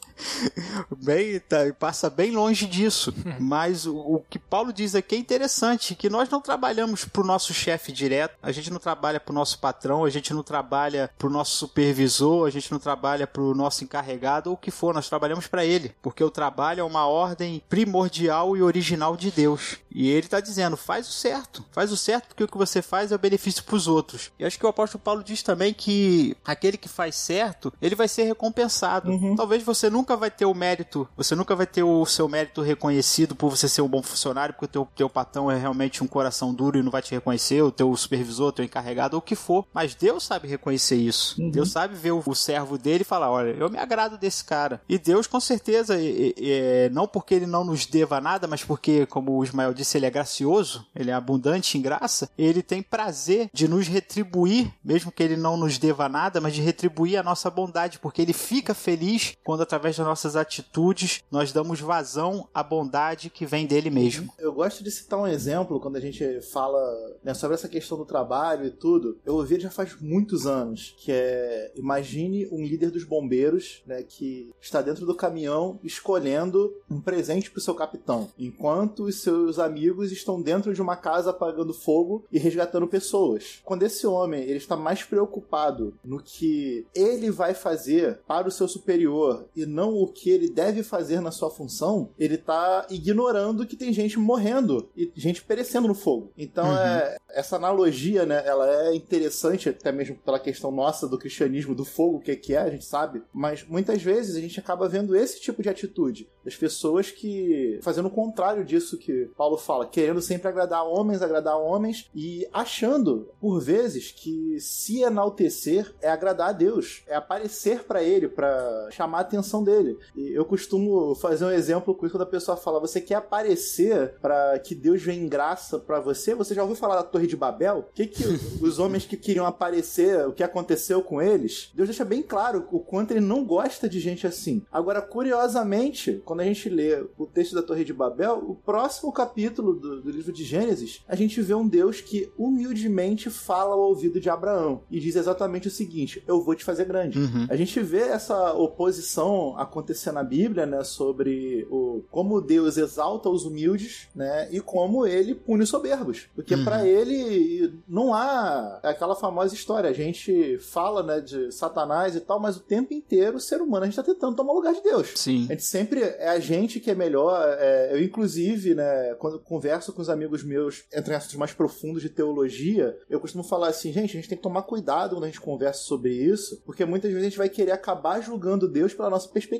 bem, 1.02 1.38
tá, 1.40 1.58
passa 1.78 2.08
bem 2.10 2.30
longe 2.30 2.66
disso. 2.66 3.12
Mas 3.38 3.86
o, 3.86 3.96
o, 3.96 4.24
que 4.28 4.38
Paulo 4.38 4.72
diz 4.72 4.94
aqui 4.94 5.14
é 5.14 5.18
interessante, 5.18 5.94
que 5.94 6.10
nós 6.10 6.28
não 6.28 6.40
trabalhamos 6.40 7.04
para 7.04 7.22
o 7.22 7.26
nosso 7.26 7.52
chefe 7.52 7.92
direto, 7.92 8.36
a 8.42 8.52
gente 8.52 8.70
não 8.70 8.78
trabalha 8.78 9.20
para 9.20 9.32
o 9.32 9.34
nosso 9.34 9.58
patrão, 9.58 10.04
a 10.04 10.10
gente 10.10 10.32
não 10.32 10.42
trabalha 10.42 11.10
para 11.18 11.26
o 11.26 11.30
nosso 11.30 11.56
supervisor, 11.56 12.46
a 12.46 12.50
gente 12.50 12.70
não 12.70 12.78
trabalha 12.78 13.26
para 13.26 13.42
o 13.42 13.54
nosso 13.54 13.84
encarregado 13.84 14.50
ou 14.50 14.56
o 14.56 14.58
que 14.58 14.70
for, 14.70 14.94
nós 14.94 15.08
trabalhamos 15.08 15.46
para 15.46 15.64
ele, 15.64 15.94
porque 16.02 16.22
o 16.22 16.30
trabalho 16.30 16.80
é 16.80 16.84
uma 16.84 17.06
ordem 17.06 17.62
primordial 17.68 18.56
e 18.56 18.62
original 18.62 19.16
de 19.16 19.30
Deus. 19.30 19.78
E 19.90 20.10
ele 20.10 20.26
está 20.26 20.40
dizendo, 20.40 20.76
faz 20.76 21.08
o 21.08 21.12
certo, 21.12 21.64
faz 21.72 21.90
o 21.90 21.96
certo 21.96 22.28
porque 22.28 22.44
o 22.44 22.48
que 22.48 22.58
você 22.58 22.82
faz 22.82 23.12
é 23.12 23.14
o 23.14 23.18
benefício 23.18 23.64
para 23.64 23.76
os 23.76 23.88
outros. 23.88 24.30
E 24.38 24.44
acho 24.44 24.58
que 24.58 24.66
o 24.66 24.68
apóstolo 24.68 25.02
Paulo 25.02 25.24
diz 25.24 25.42
também 25.42 25.72
que 25.72 26.36
aquele 26.44 26.76
que 26.76 26.88
faz 26.88 27.16
certo, 27.16 27.72
ele 27.80 27.94
vai 27.94 28.06
ser 28.06 28.24
recompensado. 28.24 29.10
Uhum. 29.10 29.34
Talvez 29.34 29.62
você 29.62 29.88
nunca 29.88 30.05
vai 30.14 30.30
ter 30.30 30.44
o 30.44 30.54
mérito, 30.54 31.08
você 31.16 31.34
nunca 31.34 31.56
vai 31.56 31.66
ter 31.66 31.82
o 31.82 32.04
seu 32.04 32.28
mérito 32.28 32.60
reconhecido 32.60 33.34
por 33.34 33.50
você 33.50 33.68
ser 33.68 33.82
um 33.82 33.88
bom 33.88 34.02
funcionário, 34.02 34.54
porque 34.54 34.66
o 34.66 34.68
teu, 34.68 34.88
teu 34.94 35.10
patrão 35.10 35.50
é 35.50 35.56
realmente 35.56 36.04
um 36.04 36.06
coração 36.06 36.52
duro 36.54 36.78
e 36.78 36.82
não 36.82 36.90
vai 36.90 37.02
te 37.02 37.12
reconhecer, 37.12 37.62
o 37.62 37.72
teu 37.72 37.94
supervisor, 37.96 38.48
o 38.48 38.52
teu 38.52 38.64
encarregado, 38.64 39.16
ou 39.16 39.18
o 39.18 39.22
que 39.22 39.34
for. 39.34 39.66
Mas 39.72 39.94
Deus 39.94 40.24
sabe 40.24 40.46
reconhecer 40.46 40.96
isso. 40.96 41.40
Uhum. 41.40 41.50
Deus 41.50 41.70
sabe 41.70 41.94
ver 41.94 42.12
o, 42.12 42.22
o, 42.24 42.34
servo 42.34 42.78
dele 42.78 43.02
e 43.02 43.04
falar: 43.04 43.30
olha, 43.30 43.50
eu 43.50 43.70
me 43.70 43.78
agrado 43.78 44.18
desse 44.18 44.44
cara. 44.44 44.80
E 44.88 44.98
Deus, 44.98 45.26
com 45.26 45.40
certeza, 45.40 45.96
é, 45.98 46.88
não 46.92 47.08
porque 47.08 47.34
ele 47.34 47.46
não 47.46 47.64
nos 47.64 47.86
deva 47.86 48.20
nada, 48.20 48.46
mas 48.46 48.62
porque, 48.62 49.06
como 49.06 49.32
o 49.32 49.42
Ismael 49.42 49.72
disse, 49.72 49.96
ele 49.96 50.06
é 50.06 50.10
gracioso, 50.10 50.86
ele 50.94 51.10
é 51.10 51.14
abundante 51.14 51.78
em 51.78 51.82
graça, 51.82 52.30
ele 52.36 52.62
tem 52.62 52.82
prazer 52.82 53.48
de 53.52 53.66
nos 53.66 53.88
retribuir, 53.88 54.72
mesmo 54.84 55.10
que 55.10 55.22
ele 55.22 55.36
não 55.36 55.56
nos 55.56 55.78
deva 55.78 56.08
nada, 56.08 56.40
mas 56.40 56.54
de 56.54 56.60
retribuir 56.60 57.18
a 57.18 57.22
nossa 57.22 57.50
bondade, 57.50 57.98
porque 57.98 58.22
ele 58.22 58.32
fica 58.32 58.74
feliz 58.74 59.36
quando, 59.44 59.62
através 59.62 59.95
das 59.96 60.06
nossas 60.06 60.36
atitudes, 60.36 61.22
nós 61.30 61.52
damos 61.52 61.80
vazão 61.80 62.48
à 62.52 62.62
bondade 62.62 63.30
que 63.30 63.46
vem 63.46 63.66
dele 63.66 63.90
mesmo. 63.90 64.32
Eu 64.38 64.52
gosto 64.52 64.82
de 64.82 64.90
citar 64.90 65.18
um 65.18 65.26
exemplo 65.26 65.80
quando 65.80 65.96
a 65.96 66.00
gente 66.00 66.40
fala 66.52 66.80
né, 67.22 67.34
sobre 67.34 67.54
essa 67.54 67.68
questão 67.68 67.96
do 67.96 68.04
trabalho 68.04 68.66
e 68.66 68.70
tudo. 68.70 69.18
Eu 69.24 69.34
ouvi 69.34 69.58
já 69.58 69.70
faz 69.70 69.96
muitos 70.00 70.46
anos, 70.46 70.94
que 70.98 71.12
é 71.12 71.72
imagine 71.74 72.46
um 72.50 72.64
líder 72.64 72.90
dos 72.90 73.04
bombeiros, 73.04 73.82
né, 73.86 74.02
que 74.02 74.50
está 74.60 74.82
dentro 74.82 75.06
do 75.06 75.14
caminhão 75.14 75.78
escolhendo 75.82 76.74
um 76.90 77.00
presente 77.00 77.50
para 77.50 77.58
o 77.58 77.62
seu 77.62 77.74
capitão, 77.74 78.28
enquanto 78.38 79.04
os 79.04 79.22
seus 79.22 79.58
amigos 79.58 80.12
estão 80.12 80.40
dentro 80.40 80.74
de 80.74 80.82
uma 80.82 80.96
casa 80.96 81.30
apagando 81.30 81.72
fogo 81.72 82.24
e 82.30 82.38
resgatando 82.38 82.86
pessoas. 82.86 83.60
Quando 83.64 83.82
esse 83.82 84.06
homem 84.06 84.42
ele 84.42 84.58
está 84.58 84.76
mais 84.76 85.02
preocupado 85.02 85.94
no 86.04 86.22
que 86.22 86.86
ele 86.94 87.30
vai 87.30 87.54
fazer 87.54 88.20
para 88.26 88.48
o 88.48 88.52
seu 88.52 88.68
superior 88.68 89.46
e 89.54 89.64
não 89.64 89.85
o 89.94 90.06
que 90.06 90.30
ele 90.30 90.48
deve 90.48 90.82
fazer 90.82 91.20
na 91.20 91.30
sua 91.30 91.50
função, 91.50 92.10
ele 92.18 92.34
está 92.34 92.86
ignorando 92.90 93.66
que 93.66 93.76
tem 93.76 93.92
gente 93.92 94.18
morrendo 94.18 94.88
e 94.96 95.10
gente 95.16 95.42
perecendo 95.42 95.88
no 95.88 95.94
fogo. 95.94 96.32
Então 96.36 96.66
uhum. 96.66 96.76
é, 96.76 97.16
essa 97.30 97.56
analogia, 97.56 98.24
né, 98.24 98.42
ela 98.46 98.86
é 98.86 98.94
interessante 98.94 99.68
até 99.68 99.92
mesmo 99.92 100.16
pela 100.16 100.38
questão 100.38 100.70
nossa 100.70 101.08
do 101.08 101.18
cristianismo 101.18 101.74
do 101.74 101.84
fogo, 101.84 102.18
o 102.18 102.20
que, 102.20 102.34
que 102.36 102.54
é, 102.54 102.58
a 102.58 102.70
gente 102.70 102.84
sabe, 102.84 103.22
mas 103.32 103.64
muitas 103.66 104.02
vezes 104.02 104.36
a 104.36 104.40
gente 104.40 104.58
acaba 104.58 104.88
vendo 104.88 105.14
esse 105.16 105.40
tipo 105.40 105.62
de 105.62 105.68
atitude 105.68 106.28
das 106.44 106.56
pessoas 106.56 107.10
que 107.10 107.78
fazendo 107.82 108.06
o 108.06 108.10
contrário 108.10 108.64
disso 108.64 108.98
que 108.98 109.30
Paulo 109.36 109.56
fala, 109.56 109.86
querendo 109.86 110.22
sempre 110.22 110.48
agradar 110.48 110.86
homens, 110.86 111.22
agradar 111.22 111.58
homens 111.58 112.08
e 112.14 112.46
achando 112.52 113.28
por 113.40 113.60
vezes 113.60 114.12
que 114.12 114.58
se 114.60 115.02
enaltecer 115.02 115.94
é 116.00 116.08
agradar 116.08 116.50
a 116.50 116.52
Deus, 116.52 117.02
é 117.06 117.14
aparecer 117.14 117.84
para 117.84 118.02
ele, 118.02 118.28
para 118.28 118.88
chamar 118.90 119.18
a 119.18 119.22
atenção 119.22 119.62
dele. 119.62 119.75
E 120.14 120.32
eu 120.32 120.44
costumo 120.44 121.14
fazer 121.14 121.44
um 121.44 121.50
exemplo 121.50 121.94
com 121.94 122.06
isso 122.06 122.14
quando 122.14 122.22
a 122.22 122.30
pessoa 122.30 122.56
fala, 122.56 122.80
você 122.80 123.00
quer 123.00 123.16
aparecer 123.16 124.14
para 124.20 124.58
que 124.58 124.74
Deus 124.74 125.02
venha 125.02 125.22
em 125.22 125.28
graça 125.28 125.78
para 125.78 126.00
você? 126.00 126.34
Você 126.34 126.54
já 126.54 126.62
ouviu 126.62 126.76
falar 126.76 126.96
da 126.96 127.02
Torre 127.02 127.26
de 127.26 127.36
Babel? 127.36 127.78
O 127.78 127.94
que 127.94 128.06
que 128.06 128.24
os 128.62 128.78
homens 128.78 129.04
que 129.04 129.16
queriam 129.16 129.46
aparecer, 129.46 130.26
o 130.26 130.32
que 130.32 130.42
aconteceu 130.42 131.02
com 131.02 131.20
eles? 131.20 131.70
Deus 131.74 131.88
deixa 131.88 132.04
bem 132.04 132.22
claro 132.22 132.66
o 132.70 132.80
quanto 132.80 133.10
ele 133.12 133.20
não 133.20 133.44
gosta 133.44 133.88
de 133.88 134.00
gente 134.00 134.26
assim. 134.26 134.62
Agora, 134.70 135.02
curiosamente, 135.02 136.22
quando 136.24 136.40
a 136.40 136.44
gente 136.44 136.68
lê 136.68 137.04
o 137.18 137.26
texto 137.26 137.54
da 137.54 137.62
Torre 137.62 137.84
de 137.84 137.92
Babel, 137.92 138.44
o 138.48 138.54
próximo 138.54 139.12
capítulo 139.12 139.74
do, 139.74 140.02
do 140.02 140.10
livro 140.10 140.32
de 140.32 140.44
Gênesis, 140.44 141.02
a 141.06 141.16
gente 141.16 141.40
vê 141.40 141.54
um 141.54 141.68
Deus 141.68 142.00
que 142.00 142.30
humildemente 142.38 143.30
fala 143.30 143.74
ao 143.74 143.80
ouvido 143.80 144.20
de 144.20 144.30
Abraão 144.30 144.82
e 144.90 145.00
diz 145.00 145.16
exatamente 145.16 145.68
o 145.68 145.70
seguinte: 145.70 146.22
Eu 146.26 146.40
vou 146.40 146.54
te 146.54 146.64
fazer 146.64 146.84
grande. 146.84 147.18
Uhum. 147.18 147.46
A 147.48 147.56
gente 147.56 147.80
vê 147.80 148.00
essa 148.00 148.52
oposição 148.54 149.56
acontecer 149.66 150.12
na 150.12 150.22
Bíblia, 150.22 150.66
né, 150.66 150.82
sobre 150.84 151.66
o 151.70 152.02
como 152.10 152.40
Deus 152.40 152.76
exalta 152.76 153.28
os 153.28 153.44
humildes, 153.44 154.08
né, 154.14 154.48
e 154.50 154.60
como 154.60 155.06
ele 155.06 155.34
pune 155.34 155.62
os 155.62 155.68
soberbos. 155.68 156.28
Porque 156.34 156.54
uhum. 156.54 156.64
para 156.64 156.86
ele 156.86 157.74
não 157.88 158.14
há 158.14 158.80
aquela 158.82 159.14
famosa 159.14 159.54
história. 159.54 159.90
A 159.90 159.92
gente 159.92 160.58
fala, 160.58 161.02
né, 161.02 161.20
de 161.20 161.52
Satanás 161.52 162.16
e 162.16 162.20
tal, 162.20 162.40
mas 162.40 162.56
o 162.56 162.60
tempo 162.60 162.94
inteiro 162.94 163.36
o 163.36 163.40
ser 163.40 163.60
humano 163.60 163.84
a 163.84 163.86
gente 163.86 163.96
tá 163.96 164.02
tentando 164.02 164.36
tomar 164.36 164.52
o 164.52 164.56
lugar 164.56 164.74
de 164.74 164.82
Deus. 164.82 165.12
Sim. 165.14 165.46
A 165.48 165.52
gente 165.52 165.64
sempre 165.64 166.00
é 166.00 166.28
a 166.28 166.38
gente 166.38 166.80
que 166.80 166.90
é 166.90 166.94
melhor. 166.94 167.56
É, 167.58 167.94
eu, 167.94 168.02
inclusive, 168.02 168.74
né, 168.74 169.14
quando 169.14 169.38
converso 169.38 169.92
com 169.92 170.02
os 170.02 170.08
amigos 170.08 170.42
meus, 170.42 170.84
entre 170.92 171.14
assuntos 171.14 171.36
mais 171.36 171.52
profundos 171.52 172.02
de 172.02 172.08
teologia, 172.08 172.96
eu 173.08 173.20
costumo 173.20 173.44
falar 173.44 173.68
assim, 173.68 173.92
gente, 173.92 174.10
a 174.10 174.20
gente 174.20 174.28
tem 174.28 174.38
que 174.38 174.42
tomar 174.42 174.62
cuidado 174.62 175.14
quando 175.16 175.24
a 175.24 175.28
gente 175.28 175.40
conversa 175.40 175.80
sobre 175.82 176.12
isso, 176.12 176.60
porque 176.64 176.84
muitas 176.84 177.10
vezes 177.10 177.26
a 177.26 177.28
gente 177.28 177.38
vai 177.38 177.48
querer 177.48 177.72
acabar 177.72 178.20
julgando 178.20 178.68
Deus 178.68 178.94
pela 178.94 179.10
nossa 179.10 179.28
perspectiva. 179.28 179.55